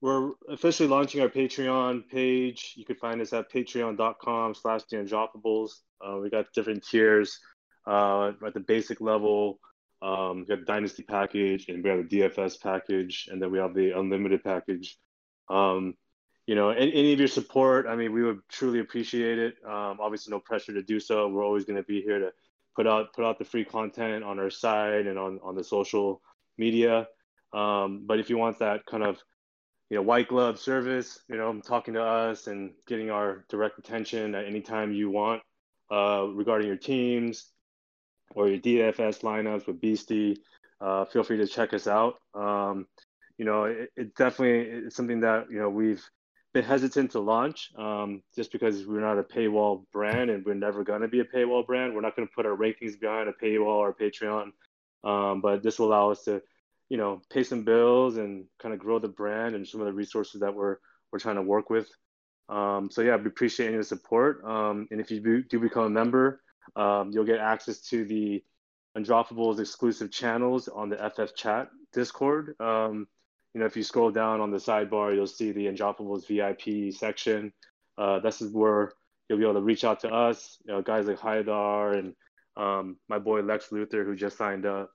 we're 0.00 0.32
officially 0.48 0.88
launching 0.88 1.20
our 1.20 1.28
Patreon 1.28 2.08
page. 2.08 2.74
You 2.76 2.84
can 2.84 2.96
find 2.96 3.20
us 3.20 3.32
at 3.32 3.52
patreon.com 3.52 4.54
slash 4.54 4.82
the 4.90 4.96
undroppables. 4.96 5.70
Uh, 6.00 6.18
we 6.18 6.30
got 6.30 6.52
different 6.54 6.86
tiers. 6.86 7.38
Uh, 7.86 8.32
at 8.46 8.54
the 8.54 8.60
basic 8.60 9.00
level, 9.00 9.58
um, 10.02 10.40
we 10.40 10.46
got 10.46 10.60
the 10.60 10.64
Dynasty 10.64 11.02
package, 11.02 11.68
and 11.68 11.84
we 11.84 11.90
have 11.90 12.08
the 12.08 12.20
DFS 12.20 12.60
package, 12.60 13.28
and 13.30 13.40
then 13.40 13.50
we 13.50 13.58
have 13.58 13.74
the 13.74 13.98
unlimited 13.98 14.42
package. 14.42 14.96
Um, 15.48 15.94
you 16.46 16.54
know, 16.54 16.70
any, 16.70 16.92
any 16.92 17.12
of 17.12 17.18
your 17.18 17.28
support, 17.28 17.86
I 17.86 17.94
mean, 17.94 18.12
we 18.12 18.22
would 18.22 18.40
truly 18.48 18.80
appreciate 18.80 19.38
it. 19.38 19.54
Um, 19.64 19.98
obviously, 20.00 20.30
no 20.30 20.40
pressure 20.40 20.72
to 20.72 20.82
do 20.82 20.98
so. 20.98 21.28
We're 21.28 21.44
always 21.44 21.64
going 21.64 21.76
to 21.76 21.82
be 21.82 22.02
here 22.02 22.18
to 22.18 22.32
put 22.74 22.86
out 22.86 23.12
put 23.12 23.24
out 23.24 23.38
the 23.38 23.44
free 23.44 23.64
content 23.64 24.24
on 24.24 24.38
our 24.38 24.50
side 24.50 25.06
and 25.06 25.18
on 25.18 25.40
on 25.42 25.54
the 25.54 25.64
social 25.64 26.20
media. 26.58 27.06
Um, 27.52 28.02
but 28.06 28.20
if 28.20 28.30
you 28.30 28.38
want 28.38 28.58
that 28.60 28.86
kind 28.86 29.02
of 29.02 29.18
you 29.90 29.96
know 29.96 30.02
white 30.02 30.28
glove 30.28 30.58
service, 30.58 31.20
you 31.28 31.36
know, 31.36 31.60
talking 31.60 31.94
to 31.94 32.02
us 32.02 32.46
and 32.46 32.72
getting 32.86 33.10
our 33.10 33.44
direct 33.48 33.78
attention 33.78 34.34
at 34.34 34.46
any 34.46 34.60
time 34.60 34.92
you 34.92 35.10
want 35.10 35.42
uh, 35.90 36.26
regarding 36.32 36.68
your 36.68 36.76
teams 36.76 37.50
or 38.34 38.48
your 38.48 38.58
DFS 38.58 39.22
lineups 39.22 39.66
with 39.66 39.80
Beastie, 39.80 40.38
uh, 40.80 41.04
feel 41.04 41.24
free 41.24 41.36
to 41.38 41.46
check 41.46 41.74
us 41.74 41.88
out. 41.88 42.14
Um, 42.34 42.86
you 43.36 43.44
know, 43.44 43.64
it, 43.64 43.90
it 43.96 44.14
definitely 44.14 44.86
it's 44.86 44.96
something 44.96 45.20
that 45.20 45.50
you 45.50 45.58
know 45.58 45.68
we've 45.68 46.02
been 46.52 46.64
hesitant 46.64 47.12
to 47.12 47.20
launch 47.20 47.70
um, 47.76 48.22
just 48.34 48.50
because 48.50 48.86
we're 48.86 49.00
not 49.00 49.18
a 49.18 49.22
paywall 49.22 49.84
brand 49.92 50.30
and 50.30 50.44
we're 50.44 50.54
never 50.54 50.82
going 50.82 51.02
to 51.02 51.08
be 51.08 51.20
a 51.20 51.24
paywall 51.24 51.64
brand. 51.64 51.94
We're 51.94 52.00
not 52.00 52.16
going 52.16 52.26
to 52.26 52.34
put 52.34 52.46
our 52.46 52.56
rankings 52.56 52.98
behind 52.98 53.28
a 53.28 53.32
paywall 53.32 53.66
or 53.66 53.90
a 53.90 53.94
Patreon, 53.94 54.50
um, 55.04 55.40
but 55.40 55.62
this 55.62 55.78
will 55.78 55.88
allow 55.88 56.10
us 56.10 56.24
to, 56.24 56.42
you 56.88 56.96
know, 56.96 57.22
pay 57.30 57.44
some 57.44 57.64
bills 57.64 58.16
and 58.16 58.46
kind 58.60 58.74
of 58.74 58.80
grow 58.80 58.98
the 58.98 59.08
brand 59.08 59.54
and 59.54 59.66
some 59.66 59.80
of 59.80 59.86
the 59.86 59.92
resources 59.92 60.40
that 60.40 60.54
we're 60.54 60.76
we're 61.12 61.18
trying 61.18 61.36
to 61.36 61.42
work 61.42 61.70
with. 61.70 61.88
Um, 62.48 62.88
so 62.90 63.02
yeah, 63.02 63.16
we 63.16 63.26
appreciate 63.26 63.68
any 63.68 63.76
of 63.76 63.82
the 63.82 63.86
support. 63.86 64.44
Um, 64.44 64.88
and 64.90 65.00
if 65.00 65.10
you 65.10 65.20
do, 65.20 65.42
do 65.42 65.60
become 65.60 65.84
a 65.84 65.90
member, 65.90 66.42
um, 66.76 67.10
you'll 67.12 67.24
get 67.24 67.38
access 67.38 67.80
to 67.88 68.04
the 68.04 68.42
Undroppables 68.96 69.60
exclusive 69.60 70.10
channels 70.10 70.68
on 70.68 70.88
the 70.88 70.96
FF 70.96 71.34
Chat 71.36 71.68
Discord. 71.92 72.56
You 73.54 73.60
know, 73.60 73.66
if 73.66 73.76
you 73.76 73.82
scroll 73.82 74.10
down 74.10 74.40
on 74.40 74.50
the 74.50 74.58
sidebar, 74.58 75.14
you'll 75.14 75.26
see 75.26 75.52
the 75.52 75.66
Undroppables 75.66 76.26
VIP 76.28 76.94
section. 76.94 77.52
Uh, 77.98 78.20
this 78.20 78.40
is 78.40 78.52
where 78.52 78.92
you'll 79.28 79.38
be 79.38 79.44
able 79.44 79.54
to 79.54 79.60
reach 79.60 79.84
out 79.84 80.00
to 80.00 80.08
us, 80.08 80.58
you 80.64 80.72
know, 80.72 80.82
guys 80.82 81.06
like 81.06 81.18
Haidar 81.18 81.98
and 81.98 82.14
um, 82.56 82.96
my 83.08 83.18
boy 83.18 83.40
Lex 83.40 83.68
Luthor, 83.70 84.04
who 84.04 84.14
just 84.14 84.36
signed 84.36 84.66
up. 84.66 84.90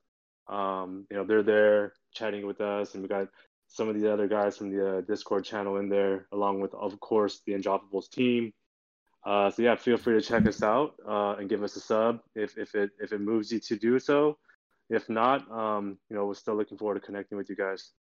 Um, 0.48 1.08
you 1.10 1.18
know, 1.18 1.26
they're 1.26 1.44
there 1.44 1.94
chatting 2.14 2.46
with 2.46 2.62
us, 2.62 2.94
and 2.94 3.02
we 3.02 3.10
got 3.10 3.28
some 3.68 3.90
of 3.90 4.00
the 4.00 4.12
other 4.12 4.28
guys 4.28 4.58
from 4.58 4.72
the 4.72 4.98
uh, 4.98 5.02
Discord 5.02 5.44
channel 5.44 5.78
in 5.78 5.90
there, 5.90 6.28
along 6.32 6.62
with, 6.62 6.74
of 6.76 7.00
course, 7.00 7.42
the 7.46 7.54
Undroppables 7.54 8.10
team. 8.10 8.54
Uh, 9.26 9.50
so 9.50 9.64
yeah, 9.64 9.76
feel 9.76 9.98
free 9.98 10.14
to 10.14 10.22
check 10.22 10.46
us 10.46 10.62
out 10.62 10.94
uh, 11.08 11.36
and 11.40 11.50
give 11.50 11.64
us 11.64 11.76
a 11.76 11.80
sub 11.80 12.20
if, 12.36 12.58
if 12.60 12.76
it 12.76 12.92
if 13.00 13.12
it 13.12 13.20
moves 13.20 13.52
you 13.52 13.60
to 13.60 13.76
do 13.76 13.98
so. 13.98 14.38
If 14.90 15.10
not, 15.10 15.50
um, 15.52 15.98
you 16.10 16.16
know, 16.16 16.28
we're 16.28 16.36
still 16.36 16.56
looking 16.56 16.78
forward 16.78 16.96
to 16.96 17.00
connecting 17.00 17.38
with 17.38 17.50
you 17.50 17.56
guys. 17.56 17.92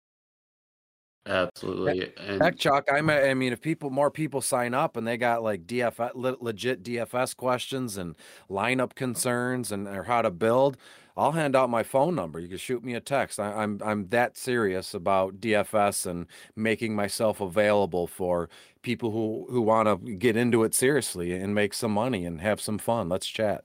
Absolutely. 1.25 2.13
And 2.19 2.41
Heck, 2.41 2.57
Chuck, 2.57 2.87
I 2.91 3.01
mean, 3.01 3.17
I 3.17 3.33
mean, 3.33 3.51
if 3.51 3.59
people, 3.59 3.89
more 3.89 4.11
people 4.11 4.41
sign 4.41 4.73
up 4.73 4.95
and 4.95 5.07
they 5.07 5.17
got 5.17 5.41
like 5.41 5.65
DFS, 5.65 6.11
le- 6.13 6.37
legit 6.39 6.83
DFS 6.83 7.35
questions 7.35 7.97
and 7.97 8.15
lineup 8.49 8.93
concerns 8.93 9.71
and 9.71 9.87
or 9.87 10.03
how 10.03 10.21
to 10.21 10.29
build, 10.29 10.77
I'll 11.17 11.31
hand 11.31 11.55
out 11.55 11.69
my 11.69 11.81
phone 11.81 12.13
number. 12.13 12.39
You 12.39 12.47
can 12.47 12.57
shoot 12.57 12.83
me 12.83 12.93
a 12.93 12.99
text. 12.99 13.39
I, 13.39 13.51
I'm 13.53 13.79
I'm 13.83 14.07
that 14.09 14.37
serious 14.37 14.93
about 14.93 15.39
DFS 15.39 16.05
and 16.05 16.27
making 16.55 16.95
myself 16.95 17.41
available 17.41 18.05
for 18.05 18.49
people 18.81 19.11
who 19.11 19.47
who 19.49 19.61
want 19.61 19.87
to 19.87 20.15
get 20.15 20.35
into 20.35 20.63
it 20.63 20.75
seriously 20.75 21.33
and 21.33 21.55
make 21.55 21.73
some 21.73 21.91
money 21.91 22.25
and 22.25 22.41
have 22.41 22.61
some 22.61 22.77
fun. 22.77 23.09
Let's 23.09 23.27
chat. 23.27 23.63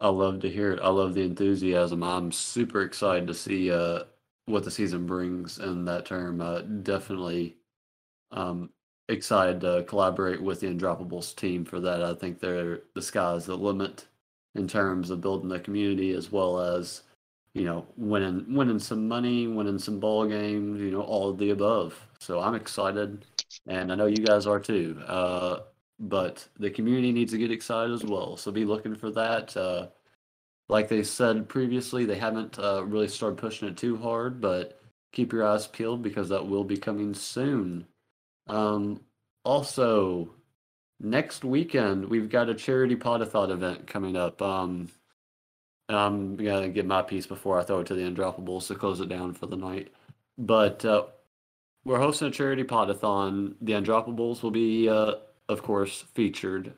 I 0.00 0.08
love 0.08 0.40
to 0.40 0.50
hear 0.50 0.72
it. 0.72 0.80
I 0.82 0.88
love 0.88 1.14
the 1.14 1.22
enthusiasm. 1.22 2.02
I'm 2.02 2.32
super 2.32 2.82
excited 2.82 3.26
to 3.28 3.34
see 3.34 3.70
uh, 3.70 4.04
what 4.46 4.64
the 4.64 4.70
season 4.70 5.06
brings 5.06 5.58
in 5.58 5.84
that 5.86 6.06
term. 6.06 6.40
Uh, 6.40 6.60
definitely 6.60 7.56
um, 8.32 8.70
excited 9.08 9.60
to 9.60 9.84
collaborate 9.88 10.42
with 10.42 10.60
the 10.60 10.66
Undroppables 10.68 11.34
team 11.36 11.64
for 11.64 11.80
that. 11.80 12.02
I 12.02 12.14
think 12.14 12.40
they're 12.40 12.80
the 12.94 13.02
sky's 13.02 13.46
the 13.46 13.56
limit 13.56 14.06
in 14.54 14.68
terms 14.68 15.10
of 15.10 15.20
building 15.20 15.48
the 15.48 15.58
community 15.58 16.12
as 16.12 16.30
well 16.30 16.60
as 16.60 17.02
you 17.54 17.64
know 17.64 17.86
winning 17.96 18.54
winning 18.54 18.78
some 18.78 19.08
money, 19.08 19.46
winning 19.46 19.78
some 19.78 20.00
ball 20.00 20.26
games. 20.26 20.80
You 20.80 20.90
know 20.90 21.02
all 21.02 21.30
of 21.30 21.38
the 21.38 21.50
above. 21.50 21.98
So 22.18 22.40
I'm 22.40 22.54
excited, 22.54 23.24
and 23.66 23.92
I 23.92 23.94
know 23.94 24.06
you 24.06 24.24
guys 24.24 24.46
are 24.46 24.60
too. 24.60 25.00
Uh, 25.06 25.60
but 26.00 26.46
the 26.58 26.70
community 26.70 27.12
needs 27.12 27.32
to 27.32 27.38
get 27.38 27.52
excited 27.52 27.92
as 27.92 28.04
well. 28.04 28.36
So 28.36 28.50
be 28.50 28.64
looking 28.64 28.94
for 28.96 29.10
that. 29.12 29.56
Uh, 29.56 29.88
like 30.68 30.88
they 30.88 31.02
said 31.02 31.48
previously, 31.48 32.04
they 32.04 32.18
haven't 32.18 32.58
uh, 32.58 32.84
really 32.84 33.08
started 33.08 33.38
pushing 33.38 33.68
it 33.68 33.76
too 33.76 33.96
hard, 33.96 34.40
but 34.40 34.80
keep 35.12 35.32
your 35.32 35.46
eyes 35.46 35.66
peeled 35.66 36.02
because 36.02 36.28
that 36.28 36.46
will 36.46 36.64
be 36.64 36.76
coming 36.76 37.14
soon. 37.14 37.86
Um, 38.46 39.00
also, 39.44 40.30
next 41.00 41.44
weekend 41.44 42.08
we've 42.08 42.30
got 42.30 42.48
a 42.48 42.54
charity 42.54 42.96
podathon 42.96 43.50
event 43.50 43.86
coming 43.86 44.16
up. 44.16 44.40
Um, 44.40 44.88
I'm 45.88 46.36
gonna 46.36 46.70
get 46.70 46.86
my 46.86 47.02
piece 47.02 47.26
before 47.26 47.60
I 47.60 47.64
throw 47.64 47.80
it 47.80 47.86
to 47.88 47.94
the 47.94 48.02
Undroppables 48.02 48.68
to 48.68 48.74
close 48.74 49.00
it 49.00 49.08
down 49.08 49.34
for 49.34 49.46
the 49.46 49.56
night. 49.56 49.92
But 50.38 50.84
uh, 50.84 51.04
we're 51.84 51.98
hosting 51.98 52.28
a 52.28 52.30
charity 52.30 52.64
podathon. 52.64 53.54
The 53.60 53.74
Undroppables 53.74 54.42
will 54.42 54.50
be, 54.50 54.88
uh, 54.88 55.16
of 55.48 55.62
course, 55.62 56.04
featured. 56.14 56.72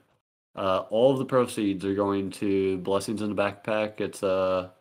Uh, 0.56 0.84
all 0.88 1.12
of 1.12 1.18
the 1.18 1.24
proceeds 1.24 1.84
are 1.84 1.94
going 1.94 2.30
to 2.30 2.78
Blessings 2.78 3.20
in 3.20 3.34
the 3.34 3.40
Backpack. 3.40 4.00
It's 4.00 4.22
a 4.22 4.72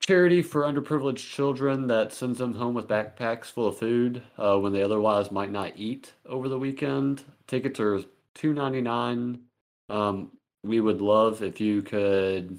charity 0.00 0.42
for 0.42 0.62
underprivileged 0.62 1.30
children 1.30 1.86
that 1.86 2.12
sends 2.12 2.38
them 2.38 2.54
home 2.54 2.74
with 2.74 2.88
backpacks 2.88 3.46
full 3.46 3.68
of 3.68 3.78
food 3.78 4.22
uh, 4.36 4.58
when 4.58 4.72
they 4.72 4.82
otherwise 4.82 5.30
might 5.30 5.50
not 5.50 5.72
eat 5.76 6.12
over 6.26 6.48
the 6.48 6.58
weekend. 6.58 7.22
Tickets 7.46 7.80
are 7.80 8.02
two 8.34 8.52
ninety 8.52 8.80
nine. 8.80 9.40
Um, 9.88 10.32
we 10.64 10.80
would 10.80 11.00
love 11.00 11.42
if 11.42 11.60
you 11.60 11.82
could, 11.82 12.58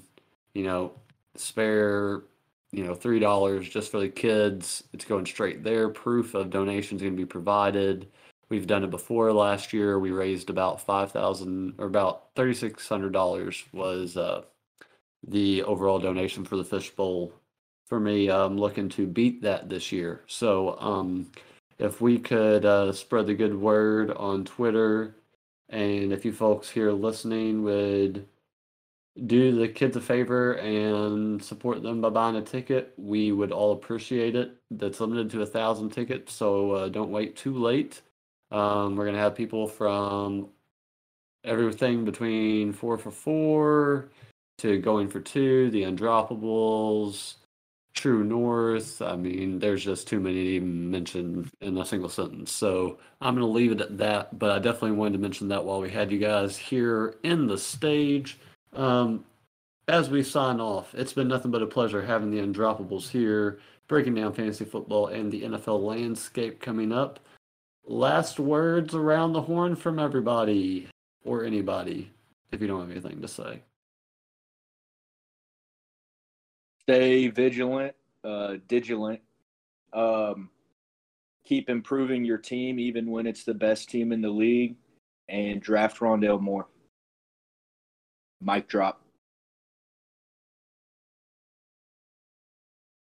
you 0.54 0.64
know, 0.64 0.92
spare, 1.36 2.22
you 2.72 2.84
know, 2.84 2.94
three 2.94 3.18
dollars 3.18 3.68
just 3.68 3.90
for 3.90 4.00
the 4.00 4.08
kids. 4.08 4.84
It's 4.92 5.04
going 5.04 5.26
straight 5.26 5.62
there. 5.62 5.88
Proof 5.88 6.34
of 6.34 6.50
donations 6.50 7.02
going 7.02 7.14
to 7.14 7.22
be 7.22 7.26
provided. 7.26 8.08
We've 8.54 8.68
done 8.68 8.84
it 8.84 8.90
before. 8.90 9.32
Last 9.32 9.72
year, 9.72 9.98
we 9.98 10.12
raised 10.12 10.48
about 10.48 10.80
five 10.80 11.10
thousand 11.10 11.74
or 11.76 11.86
about 11.86 12.26
thirty 12.36 12.54
six 12.54 12.88
hundred 12.88 13.12
dollars 13.12 13.64
was 13.72 14.16
uh, 14.16 14.42
the 15.26 15.64
overall 15.64 15.98
donation 15.98 16.44
for 16.44 16.56
the 16.56 16.62
fishbowl. 16.62 17.32
For 17.88 17.98
me, 17.98 18.30
I'm 18.30 18.56
looking 18.56 18.88
to 18.90 19.08
beat 19.08 19.42
that 19.42 19.68
this 19.68 19.90
year. 19.90 20.22
So, 20.28 20.78
um, 20.78 21.32
if 21.80 22.00
we 22.00 22.16
could 22.16 22.64
uh, 22.64 22.92
spread 22.92 23.26
the 23.26 23.34
good 23.34 23.56
word 23.56 24.12
on 24.12 24.44
Twitter, 24.44 25.16
and 25.68 26.12
if 26.12 26.24
you 26.24 26.32
folks 26.32 26.70
here 26.70 26.92
listening 26.92 27.64
would 27.64 28.28
do 29.26 29.58
the 29.58 29.66
kids 29.66 29.96
a 29.96 30.00
favor 30.00 30.52
and 30.58 31.42
support 31.42 31.82
them 31.82 32.00
by 32.00 32.10
buying 32.10 32.36
a 32.36 32.42
ticket, 32.42 32.94
we 32.96 33.32
would 33.32 33.50
all 33.50 33.72
appreciate 33.72 34.36
it. 34.36 34.54
That's 34.70 35.00
limited 35.00 35.30
to 35.30 35.42
a 35.42 35.46
thousand 35.46 35.90
tickets, 35.90 36.32
so 36.32 36.70
uh, 36.70 36.88
don't 36.88 37.10
wait 37.10 37.34
too 37.34 37.58
late. 37.58 38.00
Um, 38.50 38.96
we're 38.96 39.06
gonna 39.06 39.18
have 39.18 39.34
people 39.34 39.66
from 39.66 40.48
everything 41.44 42.04
between 42.04 42.72
four 42.72 42.98
for 42.98 43.10
four 43.10 44.08
to 44.58 44.78
going 44.78 45.08
for 45.08 45.20
two, 45.20 45.70
the 45.70 45.82
undroppables, 45.82 47.34
True 47.94 48.24
North. 48.24 49.00
I 49.00 49.16
mean, 49.16 49.60
there's 49.60 49.84
just 49.84 50.08
too 50.08 50.18
many 50.18 50.34
to 50.34 50.50
even 50.50 50.90
mention 50.90 51.50
in 51.60 51.78
a 51.78 51.86
single 51.86 52.08
sentence. 52.08 52.50
So 52.52 52.98
I'm 53.20 53.34
going 53.34 53.46
to 53.46 53.52
leave 53.52 53.72
it 53.72 53.80
at 53.80 53.98
that. 53.98 54.38
But 54.38 54.50
I 54.50 54.58
definitely 54.58 54.92
wanted 54.92 55.12
to 55.12 55.18
mention 55.20 55.48
that 55.48 55.64
while 55.64 55.80
we 55.80 55.90
had 55.90 56.10
you 56.10 56.18
guys 56.18 56.56
here 56.56 57.16
in 57.22 57.46
the 57.46 57.56
stage. 57.56 58.38
Um, 58.72 59.24
as 59.86 60.10
we 60.10 60.22
sign 60.22 60.60
off, 60.60 60.94
it's 60.94 61.12
been 61.12 61.28
nothing 61.28 61.50
but 61.50 61.62
a 61.62 61.66
pleasure 61.66 62.02
having 62.02 62.30
the 62.30 62.40
Undroppables 62.40 63.08
here, 63.10 63.60
breaking 63.86 64.14
down 64.14 64.32
fantasy 64.32 64.64
football 64.64 65.08
and 65.08 65.30
the 65.30 65.42
NFL 65.42 65.80
landscape 65.84 66.60
coming 66.60 66.90
up. 66.90 67.20
Last 67.86 68.40
words 68.40 68.94
around 68.94 69.32
the 69.34 69.42
horn 69.42 69.76
from 69.76 69.98
everybody 69.98 70.88
or 71.24 71.44
anybody, 71.44 72.10
if 72.50 72.60
you 72.60 72.66
don't 72.66 72.80
have 72.80 72.90
anything 72.90 73.20
to 73.20 73.28
say. 73.28 73.62
stay 76.84 77.28
vigilant, 77.28 77.94
uh, 78.24 78.56
diligent. 78.68 79.20
Um, 79.92 80.50
keep 81.44 81.70
improving 81.70 82.24
your 82.24 82.38
team, 82.38 82.78
even 82.78 83.10
when 83.10 83.26
it's 83.26 83.44
the 83.44 83.54
best 83.54 83.88
team 83.88 84.12
in 84.12 84.20
the 84.20 84.28
league, 84.28 84.76
and 85.28 85.60
draft 85.62 86.00
Rondale 86.00 86.40
Moore. 86.40 86.66
Mic 88.40 88.68
drop. 88.68 89.00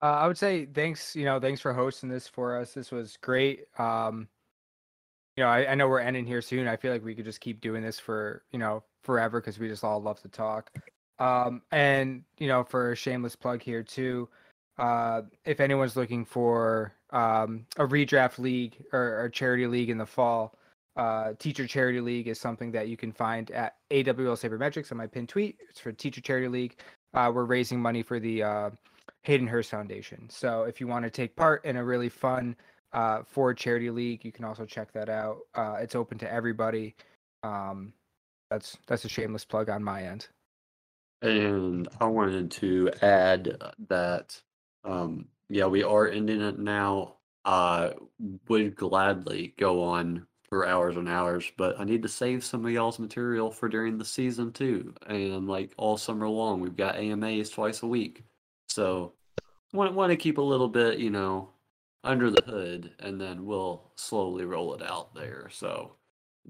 Uh, 0.01 0.05
I 0.05 0.27
would 0.27 0.37
say 0.37 0.65
thanks, 0.65 1.15
you 1.15 1.23
know, 1.25 1.39
thanks 1.39 1.61
for 1.61 1.73
hosting 1.73 2.09
this 2.09 2.27
for 2.27 2.59
us. 2.59 2.73
This 2.73 2.91
was 2.91 3.17
great. 3.21 3.65
Um, 3.79 4.27
you 5.35 5.43
know, 5.43 5.49
I, 5.49 5.71
I 5.71 5.75
know 5.75 5.87
we're 5.87 5.99
ending 5.99 6.25
here 6.25 6.41
soon. 6.41 6.67
I 6.67 6.75
feel 6.75 6.91
like 6.91 7.03
we 7.03 7.15
could 7.15 7.25
just 7.25 7.41
keep 7.41 7.61
doing 7.61 7.83
this 7.83 7.99
for, 7.99 8.43
you 8.51 8.59
know, 8.59 8.83
forever 9.03 9.41
because 9.41 9.59
we 9.59 9.67
just 9.67 9.83
all 9.83 10.01
love 10.01 10.21
to 10.21 10.29
talk. 10.29 10.71
Um, 11.19 11.61
and 11.71 12.23
you 12.39 12.47
know, 12.47 12.63
for 12.63 12.91
a 12.91 12.95
shameless 12.95 13.35
plug 13.35 13.61
here 13.61 13.83
too, 13.83 14.29
uh, 14.77 15.21
if 15.45 15.59
anyone's 15.59 15.95
looking 15.95 16.25
for 16.25 16.93
um, 17.11 17.65
a 17.77 17.85
redraft 17.85 18.39
league 18.39 18.75
or, 18.91 19.23
or 19.23 19.29
charity 19.29 19.67
league 19.67 19.89
in 19.89 19.97
the 19.97 20.05
fall, 20.05 20.55
uh, 20.95 21.33
Teacher 21.39 21.65
Charity 21.65 22.01
League 22.01 22.27
is 22.27 22.39
something 22.39 22.71
that 22.71 22.87
you 22.87 22.97
can 22.97 23.11
find 23.11 23.49
at 23.51 23.75
AWL 23.91 24.35
Sabermetrics 24.35 24.91
on 24.91 24.97
my 24.97 25.07
pinned 25.07 25.29
tweet. 25.29 25.57
It's 25.69 25.79
for 25.79 25.91
Teacher 25.91 26.21
Charity 26.21 26.47
League. 26.47 26.77
Uh, 27.13 27.31
we're 27.33 27.45
raising 27.45 27.81
money 27.81 28.03
for 28.03 28.19
the 28.19 28.43
uh, 28.43 28.69
Hayden 29.23 29.47
Hurst 29.47 29.71
Foundation. 29.71 30.29
So 30.29 30.63
if 30.63 30.79
you 30.79 30.87
want 30.87 31.05
to 31.05 31.09
take 31.09 31.35
part 31.35 31.65
in 31.65 31.77
a 31.77 31.83
really 31.83 32.09
fun 32.09 32.55
uh, 32.93 33.23
Ford 33.23 33.57
Charity 33.57 33.89
League, 33.89 34.23
you 34.23 34.31
can 34.31 34.45
also 34.45 34.65
check 34.65 34.91
that 34.93 35.09
out. 35.09 35.39
Uh, 35.55 35.77
it's 35.79 35.95
open 35.95 36.17
to 36.19 36.31
everybody. 36.31 36.95
Um, 37.43 37.93
that's 38.49 38.77
that's 38.87 39.05
a 39.05 39.09
shameless 39.09 39.45
plug 39.45 39.69
on 39.69 39.83
my 39.83 40.03
end. 40.03 40.27
And 41.21 41.87
I 41.99 42.05
wanted 42.05 42.51
to 42.51 42.91
add 43.01 43.57
that, 43.87 44.39
um, 44.83 45.27
yeah, 45.49 45.65
we 45.65 45.81
are 45.81 46.07
ending 46.07 46.41
it 46.41 46.59
now. 46.59 47.15
I 47.45 47.93
would 48.47 48.75
gladly 48.75 49.53
go 49.57 49.83
on 49.83 50.27
for 50.49 50.67
hours 50.67 50.97
and 50.97 51.09
hours, 51.09 51.51
but 51.57 51.79
I 51.79 51.85
need 51.85 52.03
to 52.03 52.09
save 52.09 52.43
some 52.43 52.65
of 52.65 52.71
y'all's 52.71 52.99
material 52.99 53.51
for 53.51 53.69
during 53.69 53.97
the 53.97 54.05
season 54.05 54.51
too. 54.51 54.93
And 55.07 55.47
like 55.47 55.71
all 55.77 55.97
summer 55.97 56.27
long, 56.27 56.59
we've 56.59 56.75
got 56.75 56.97
AMAs 56.97 57.49
twice 57.49 57.81
a 57.83 57.87
week. 57.87 58.23
So 58.67 59.13
want 59.73 59.93
want 59.93 60.11
to 60.11 60.17
keep 60.17 60.37
a 60.37 60.41
little 60.41 60.69
bit, 60.69 60.99
you 60.99 61.09
know, 61.09 61.49
under 62.03 62.29
the 62.29 62.43
hood, 62.45 62.91
and 62.99 63.19
then 63.19 63.45
we'll 63.45 63.91
slowly 63.95 64.45
roll 64.45 64.73
it 64.73 64.81
out 64.83 65.13
there. 65.15 65.49
So 65.51 65.95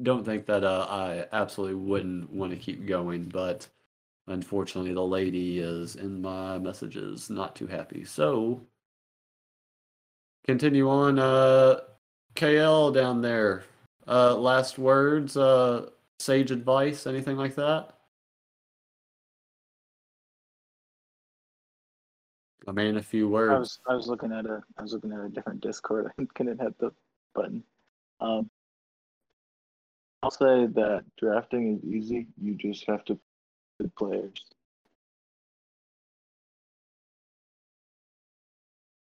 don't 0.01 0.25
think 0.25 0.45
that 0.47 0.63
uh, 0.63 0.87
I 0.89 1.25
absolutely 1.31 1.75
wouldn't 1.75 2.31
want 2.31 2.51
to 2.51 2.57
keep 2.57 2.85
going, 2.85 3.25
but 3.25 3.67
unfortunately, 4.27 4.93
the 4.93 5.01
lady 5.05 5.59
is 5.59 5.95
in 5.95 6.21
my 6.21 6.57
messages 6.57 7.29
not 7.29 7.55
too 7.55 7.67
happy. 7.67 8.03
So 8.05 8.61
continue 10.45 10.89
on. 10.89 11.19
Uh, 11.19 11.81
KL 12.35 12.93
down 12.93 13.21
there. 13.21 13.63
Uh, 14.07 14.35
last 14.35 14.77
words. 14.77 15.37
Uh, 15.37 15.89
sage 16.19 16.51
advice. 16.51 17.07
Anything 17.07 17.37
like 17.37 17.55
that? 17.55 17.92
I 22.67 22.71
mean, 22.71 22.97
a 22.97 23.03
few 23.03 23.27
words. 23.27 23.51
I 23.53 23.59
was 23.59 23.79
I 23.89 23.95
was 23.95 24.07
looking 24.07 24.31
at 24.31 24.45
a 24.45 24.61
I 24.77 24.81
was 24.81 24.93
looking 24.93 25.11
at 25.11 25.19
a 25.19 25.29
different 25.29 25.61
Discord. 25.61 26.11
I 26.19 26.25
couldn't 26.35 26.61
hit 26.61 26.77
the 26.79 26.91
button. 27.35 27.63
Um, 28.19 28.49
I'll 30.21 30.31
say 30.31 30.67
that 30.67 31.03
drafting 31.17 31.77
is 31.77 31.93
easy. 31.93 32.27
You 32.41 32.55
just 32.55 32.85
have 32.87 33.03
to 33.05 33.19
pick 33.81 33.93
players. 33.97 34.41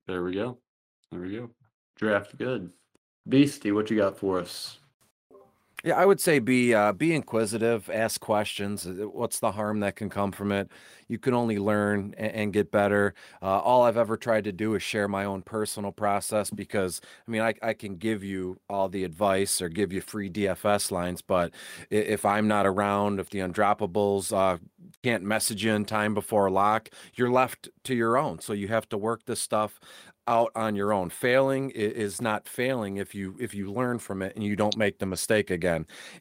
There 0.07 0.23
we 0.23 0.33
go. 0.33 0.59
There 1.11 1.19
we 1.19 1.35
go. 1.35 1.49
Draft 1.97 2.37
good. 2.37 2.71
Beastie, 3.27 3.71
what 3.71 3.89
you 3.89 3.97
got 3.97 4.17
for 4.17 4.39
us? 4.39 4.77
Yeah, 5.87 5.95
I 5.95 6.05
would 6.05 6.19
say 6.19 6.39
be 6.39 6.73
uh, 6.73 6.91
be 6.91 7.15
inquisitive, 7.15 7.89
ask 7.89 8.19
questions. 8.19 8.85
Uh, 8.85 9.07
What's 9.07 9.39
the 9.39 9.53
harm 9.53 9.79
that 9.79 9.95
can 9.95 10.09
come 10.09 10.33
from 10.33 10.51
it? 10.51 10.69
You 11.07 11.17
can 11.17 11.33
only 11.33 11.59
learn 11.59 12.13
and, 12.17 12.31
and 12.33 12.53
get 12.53 12.71
better. 12.71 13.13
Uh, 13.41 13.59
all 13.59 13.83
I've 13.83 13.95
ever 13.95 14.17
tried 14.17 14.43
to 14.43 14.51
do 14.51 14.75
is 14.75 14.83
share 14.83 15.07
my 15.07 15.23
own 15.23 15.43
personal 15.43 15.93
process 15.93 16.49
because 16.49 16.99
I 17.25 17.31
mean 17.31 17.41
I, 17.41 17.53
I 17.63 17.73
can 17.73 17.95
give 17.95 18.21
you 18.21 18.59
all 18.69 18.89
the 18.89 19.05
advice 19.05 19.61
or 19.61 19.69
give 19.69 19.93
you 19.93 20.01
free 20.01 20.29
DFS 20.29 20.91
lines, 20.91 21.21
but 21.21 21.53
if 21.89 22.25
I'm 22.25 22.49
not 22.49 22.67
around, 22.67 23.21
if 23.21 23.29
the 23.29 23.39
undroppables 23.39 24.35
uh, 24.35 24.57
can't 25.03 25.23
message 25.23 25.63
you 25.63 25.71
in 25.73 25.85
time 25.85 26.13
before 26.13 26.49
lock, 26.49 26.89
you're 27.15 27.31
left 27.31 27.69
to 27.85 27.95
your 27.95 28.17
own. 28.17 28.39
So 28.39 28.51
you 28.51 28.67
have 28.67 28.89
to 28.89 28.97
work 28.97 29.25
this 29.25 29.39
stuff 29.39 29.79
out 30.27 30.51
on 30.55 30.75
your 30.75 30.91
own. 30.93 31.09
Failing 31.09 31.69
is 31.71 32.21
not 32.21 32.47
failing 32.47 32.97
if 32.97 33.15
you 33.15 33.35
if 33.39 33.53
you 33.53 33.71
learn 33.71 33.97
from 33.99 34.21
it 34.21 34.35
and 34.35 34.43
you 34.43 34.55
don't 34.55 34.75
make 34.77 34.99
the 34.99 35.05
mistake 35.05 35.49
again. 35.49 35.76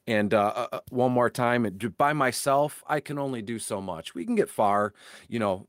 And 0.07 0.35
uh, 0.35 0.53
uh, 0.55 0.67
uh, 0.73 0.81
one 0.91 1.13
more 1.13 1.31
time, 1.31 1.79
by 1.97 2.13
myself, 2.13 2.83
I 2.87 3.01
can 3.01 3.19
only 3.19 3.43
do 3.43 3.59
so 3.59 3.81
much. 3.81 4.15
We 4.15 4.25
can 4.25 4.35
get 4.35 4.51
far, 4.51 4.93
you 5.29 5.39
know, 5.39 5.69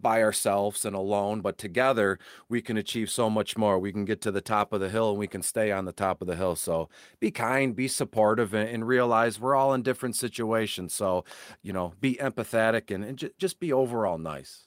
by 0.00 0.22
ourselves 0.22 0.84
and 0.84 0.96
alone, 0.96 1.40
but 1.40 1.58
together 1.58 2.18
we 2.48 2.62
can 2.62 2.76
achieve 2.76 3.10
so 3.10 3.28
much 3.28 3.56
more. 3.56 3.78
We 3.78 3.92
can 3.92 4.04
get 4.04 4.20
to 4.22 4.30
the 4.30 4.40
top 4.40 4.72
of 4.72 4.80
the 4.80 4.88
hill 4.88 5.10
and 5.10 5.18
we 5.18 5.26
can 5.26 5.42
stay 5.42 5.70
on 5.70 5.84
the 5.84 5.92
top 5.92 6.22
of 6.22 6.26
the 6.26 6.36
hill. 6.36 6.56
So 6.56 6.88
be 7.20 7.30
kind, 7.30 7.76
be 7.76 7.88
supportive, 7.88 8.54
and, 8.54 8.68
and 8.68 8.88
realize 8.88 9.38
we're 9.38 9.56
all 9.56 9.74
in 9.74 9.82
different 9.82 10.16
situations. 10.16 10.94
So, 10.94 11.24
you 11.62 11.72
know, 11.72 11.92
be 12.00 12.14
empathetic 12.14 12.94
and, 12.94 13.04
and 13.04 13.18
ju- 13.18 13.30
just 13.38 13.60
be 13.60 13.72
overall 13.72 14.18
nice. 14.18 14.64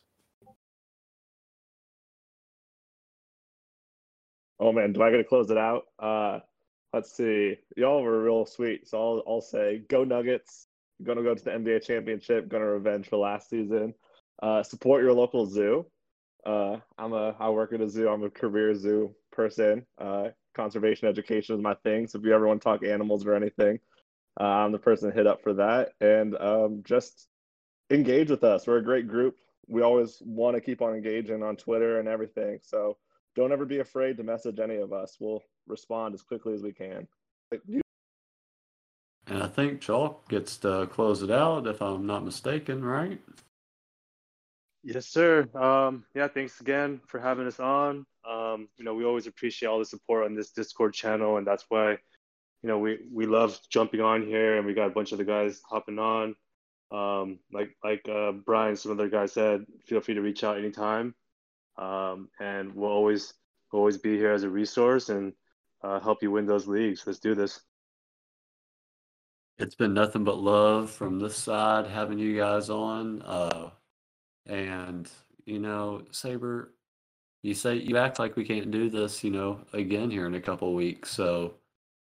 Oh 4.60 4.72
man, 4.72 4.93
do 4.93 5.02
I 5.02 5.10
get 5.10 5.18
to 5.18 5.23
close 5.23 5.49
it 5.49 5.57
out? 5.57 5.85
Uh, 5.98 6.39
let's 6.94 7.12
see. 7.12 7.58
Y'all 7.78 8.02
were 8.02 8.22
real 8.22 8.46
sweet, 8.46 8.88
so 8.88 8.98
I'll 8.98 9.24
I'll 9.28 9.42
say 9.42 9.84
go 9.90 10.04
Nuggets. 10.04 10.68
Gonna 11.04 11.24
go 11.24 11.34
to 11.34 11.44
the 11.44 11.52
NBA 11.52 11.84
championship. 11.84 12.48
Gonna 12.48 12.66
revenge 12.66 13.08
for 13.08 13.18
last 13.18 13.50
season. 13.50 13.94
Uh, 14.42 14.64
support 14.64 15.04
your 15.04 15.14
local 15.14 15.46
zoo. 15.46 15.86
Uh, 16.46 16.78
I'm 16.98 17.14
a 17.14 17.36
I 17.40 17.50
work 17.50 17.74
at 17.74 17.82
a 17.82 17.90
zoo. 17.90 18.10
I'm 18.10 18.24
a 18.24 18.30
career 18.30 18.76
zoo 18.76 19.16
person. 19.32 19.86
Uh, 19.98 20.30
conservation 20.56 21.08
education 21.08 21.56
is 21.56 21.62
my 21.62 21.76
thing. 21.84 22.08
So 22.08 22.20
if 22.20 22.26
you 22.26 22.34
ever 22.34 22.48
want 22.48 22.62
to 22.62 22.64
talk 22.64 22.84
animals 22.84 23.26
or 23.26 23.36
anything, 23.36 23.80
uh, 24.40 24.44
I'm 24.44 24.72
the 24.72 24.80
person 24.80 25.10
to 25.10 25.16
hit 25.16 25.28
up 25.28 25.42
for 25.42 25.54
that. 25.54 25.94
And 26.02 26.36
um, 26.38 26.82
just 26.84 27.28
engage 27.90 28.30
with 28.30 28.44
us. 28.44 28.68
We're 28.68 28.78
a 28.78 28.84
great 28.84 29.08
group. 29.08 29.38
We 29.68 29.82
always 29.82 30.22
want 30.26 30.56
to 30.56 30.62
keep 30.62 30.82
on 30.82 30.94
engaging 30.94 31.44
on 31.44 31.56
Twitter 31.56 32.00
and 32.00 32.08
everything. 32.08 32.60
So 32.64 32.98
don't 33.36 33.52
ever 33.52 33.66
be 33.66 33.80
afraid 33.80 34.18
to 34.18 34.24
message 34.24 34.60
any 34.60 34.78
of 34.78 34.92
us. 34.92 35.18
We'll 35.20 35.44
respond 35.68 36.14
as 36.14 36.22
quickly 36.22 36.54
as 36.54 36.62
we 36.62 36.72
can. 36.72 37.08
Like, 37.52 37.62
you- 37.68 37.82
And 39.28 39.42
I 39.44 39.48
think 39.48 39.82
Chalk 39.82 40.28
gets 40.30 40.58
to 40.58 40.88
close 40.92 41.22
it 41.22 41.32
out, 41.32 41.68
if 41.68 41.82
I'm 41.82 42.06
not 42.06 42.24
mistaken, 42.26 42.84
right? 42.84 43.22
Yes, 44.84 45.08
sir. 45.08 45.48
Um, 45.56 46.06
yeah, 46.16 46.28
thanks 46.28 46.60
again 46.60 47.02
for 47.06 47.20
having 47.20 47.46
us 47.46 47.60
on. 47.60 48.06
Um, 48.28 48.68
you 48.78 48.84
know, 48.84 48.96
we 48.96 49.06
always 49.06 49.28
appreciate 49.28 49.70
all 49.70 49.80
the 49.80 49.86
support 49.86 50.26
on 50.26 50.34
this 50.36 50.52
Discord 50.52 50.94
channel, 50.94 51.38
and 51.38 51.46
that's 51.46 51.66
why, 51.70 51.92
you 51.92 52.68
know, 52.68 52.80
we 52.80 53.00
we 53.12 53.26
love 53.28 53.60
jumping 53.70 54.02
on 54.02 54.26
here, 54.26 54.58
and 54.58 54.66
we 54.66 54.74
got 54.74 54.88
a 54.88 54.94
bunch 54.94 55.12
of 55.12 55.20
the 55.20 55.24
guys 55.24 55.62
hopping 55.70 56.00
on. 56.00 56.36
Um, 56.92 57.40
like 57.54 57.78
like 57.84 58.08
uh, 58.10 58.32
Brian, 58.32 58.76
some 58.76 58.92
other 58.92 59.08
guys 59.08 59.34
said, 59.34 59.66
feel 59.86 60.02
free 60.02 60.16
to 60.16 60.22
reach 60.22 60.44
out 60.44 60.58
anytime, 60.58 61.14
um, 61.78 62.30
and 62.40 62.74
we'll 62.76 62.90
always 62.92 63.34
we'll 63.72 63.82
always 63.82 63.98
be 63.98 64.18
here 64.18 64.32
as 64.32 64.44
a 64.44 64.50
resource 64.50 65.10
and 65.10 65.34
uh, 65.84 65.99
help 65.99 66.22
you 66.22 66.32
win 66.32 66.45
those 66.45 66.68
leagues. 66.68 67.03
Let's 67.06 67.20
do 67.20 67.36
this. 67.36 67.62
It's 69.58 69.76
been 69.76 69.94
nothing 69.94 70.24
but 70.24 70.40
love 70.40 70.90
from 70.90 71.20
this 71.20 71.36
side 71.36 71.88
having 71.88 72.18
you 72.18 72.36
guys 72.36 72.70
on. 72.70 73.22
Uh, 73.22 73.70
and 74.48 75.10
you 75.45 75.60
know, 75.60 76.03
Saber, 76.12 76.74
you 77.44 77.53
say 77.53 77.76
you 77.76 77.98
act 77.98 78.20
like 78.20 78.36
we 78.36 78.44
can't 78.44 78.72
do 78.72 78.90
this, 78.90 79.24
you 79.24 79.32
know, 79.32 79.60
again 79.74 80.10
here 80.10 80.26
in 80.26 80.36
a 80.36 80.41
couple 80.41 80.74
weeks. 80.74 81.12
So 81.12 81.56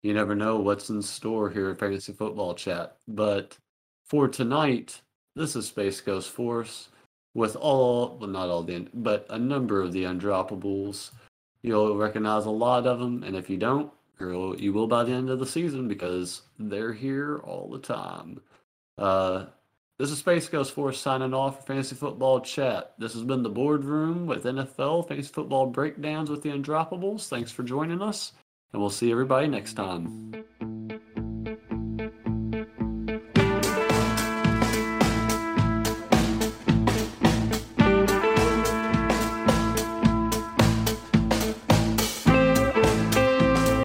you 0.04 0.14
never 0.14 0.36
know 0.36 0.58
what's 0.58 0.90
in 0.90 1.02
store 1.02 1.50
here 1.50 1.70
at 1.70 1.80
Fantasy 1.80 2.14
Football 2.14 2.54
Chat. 2.56 2.98
But 3.08 3.58
for 4.06 4.28
tonight, 4.28 5.02
this 5.36 5.56
is 5.56 5.68
Space 5.68 6.00
Ghost 6.02 6.30
Force 6.30 6.90
with 7.34 7.56
all, 7.56 8.18
well, 8.20 8.30
not 8.30 8.50
all 8.50 8.64
the, 8.64 8.88
but 8.94 9.26
a 9.30 9.38
number 9.38 9.82
of 9.82 9.92
the 9.92 10.04
undroppables. 10.04 11.12
You'll 11.62 11.98
recognize 11.98 12.46
a 12.46 12.52
lot 12.52 12.86
of 12.86 13.00
them, 13.00 13.24
and 13.24 13.36
if 13.36 13.50
you 13.50 13.58
don't, 13.58 13.92
you'll, 14.20 14.60
you 14.60 14.74
will 14.74 14.88
by 14.88 15.04
the 15.04 15.14
end 15.14 15.30
of 15.30 15.40
the 15.40 15.46
season 15.46 15.88
because 15.88 16.44
they're 16.60 16.94
here 16.94 17.38
all 17.44 17.70
the 17.70 17.80
time. 17.80 18.42
Uh, 18.98 19.46
this 19.98 20.12
is 20.12 20.20
Space 20.20 20.50
Ghost 20.50 20.74
Force 20.74 21.00
signing 21.00 21.34
off 21.34 21.58
for 21.58 21.68
Fantasy 21.68 21.96
Football 21.96 22.42
Chat. 22.42 22.94
This 22.98 23.14
has 23.14 23.24
been 23.24 23.44
the 23.44 23.50
boardroom 23.50 24.26
with 24.26 24.44
NFL 24.44 25.08
Fantasy 25.08 25.30
Football 25.30 25.68
breakdowns 25.68 26.30
with 26.30 26.44
the 26.44 26.50
Undroppables. 26.50 27.28
Thanks 27.30 27.52
for 27.52 27.64
joining 27.64 28.02
us, 28.02 28.34
and 28.74 28.82
we'll 28.82 28.90
see 28.92 29.12
everybody 29.12 29.48
next 29.48 29.74
time. 29.74 30.46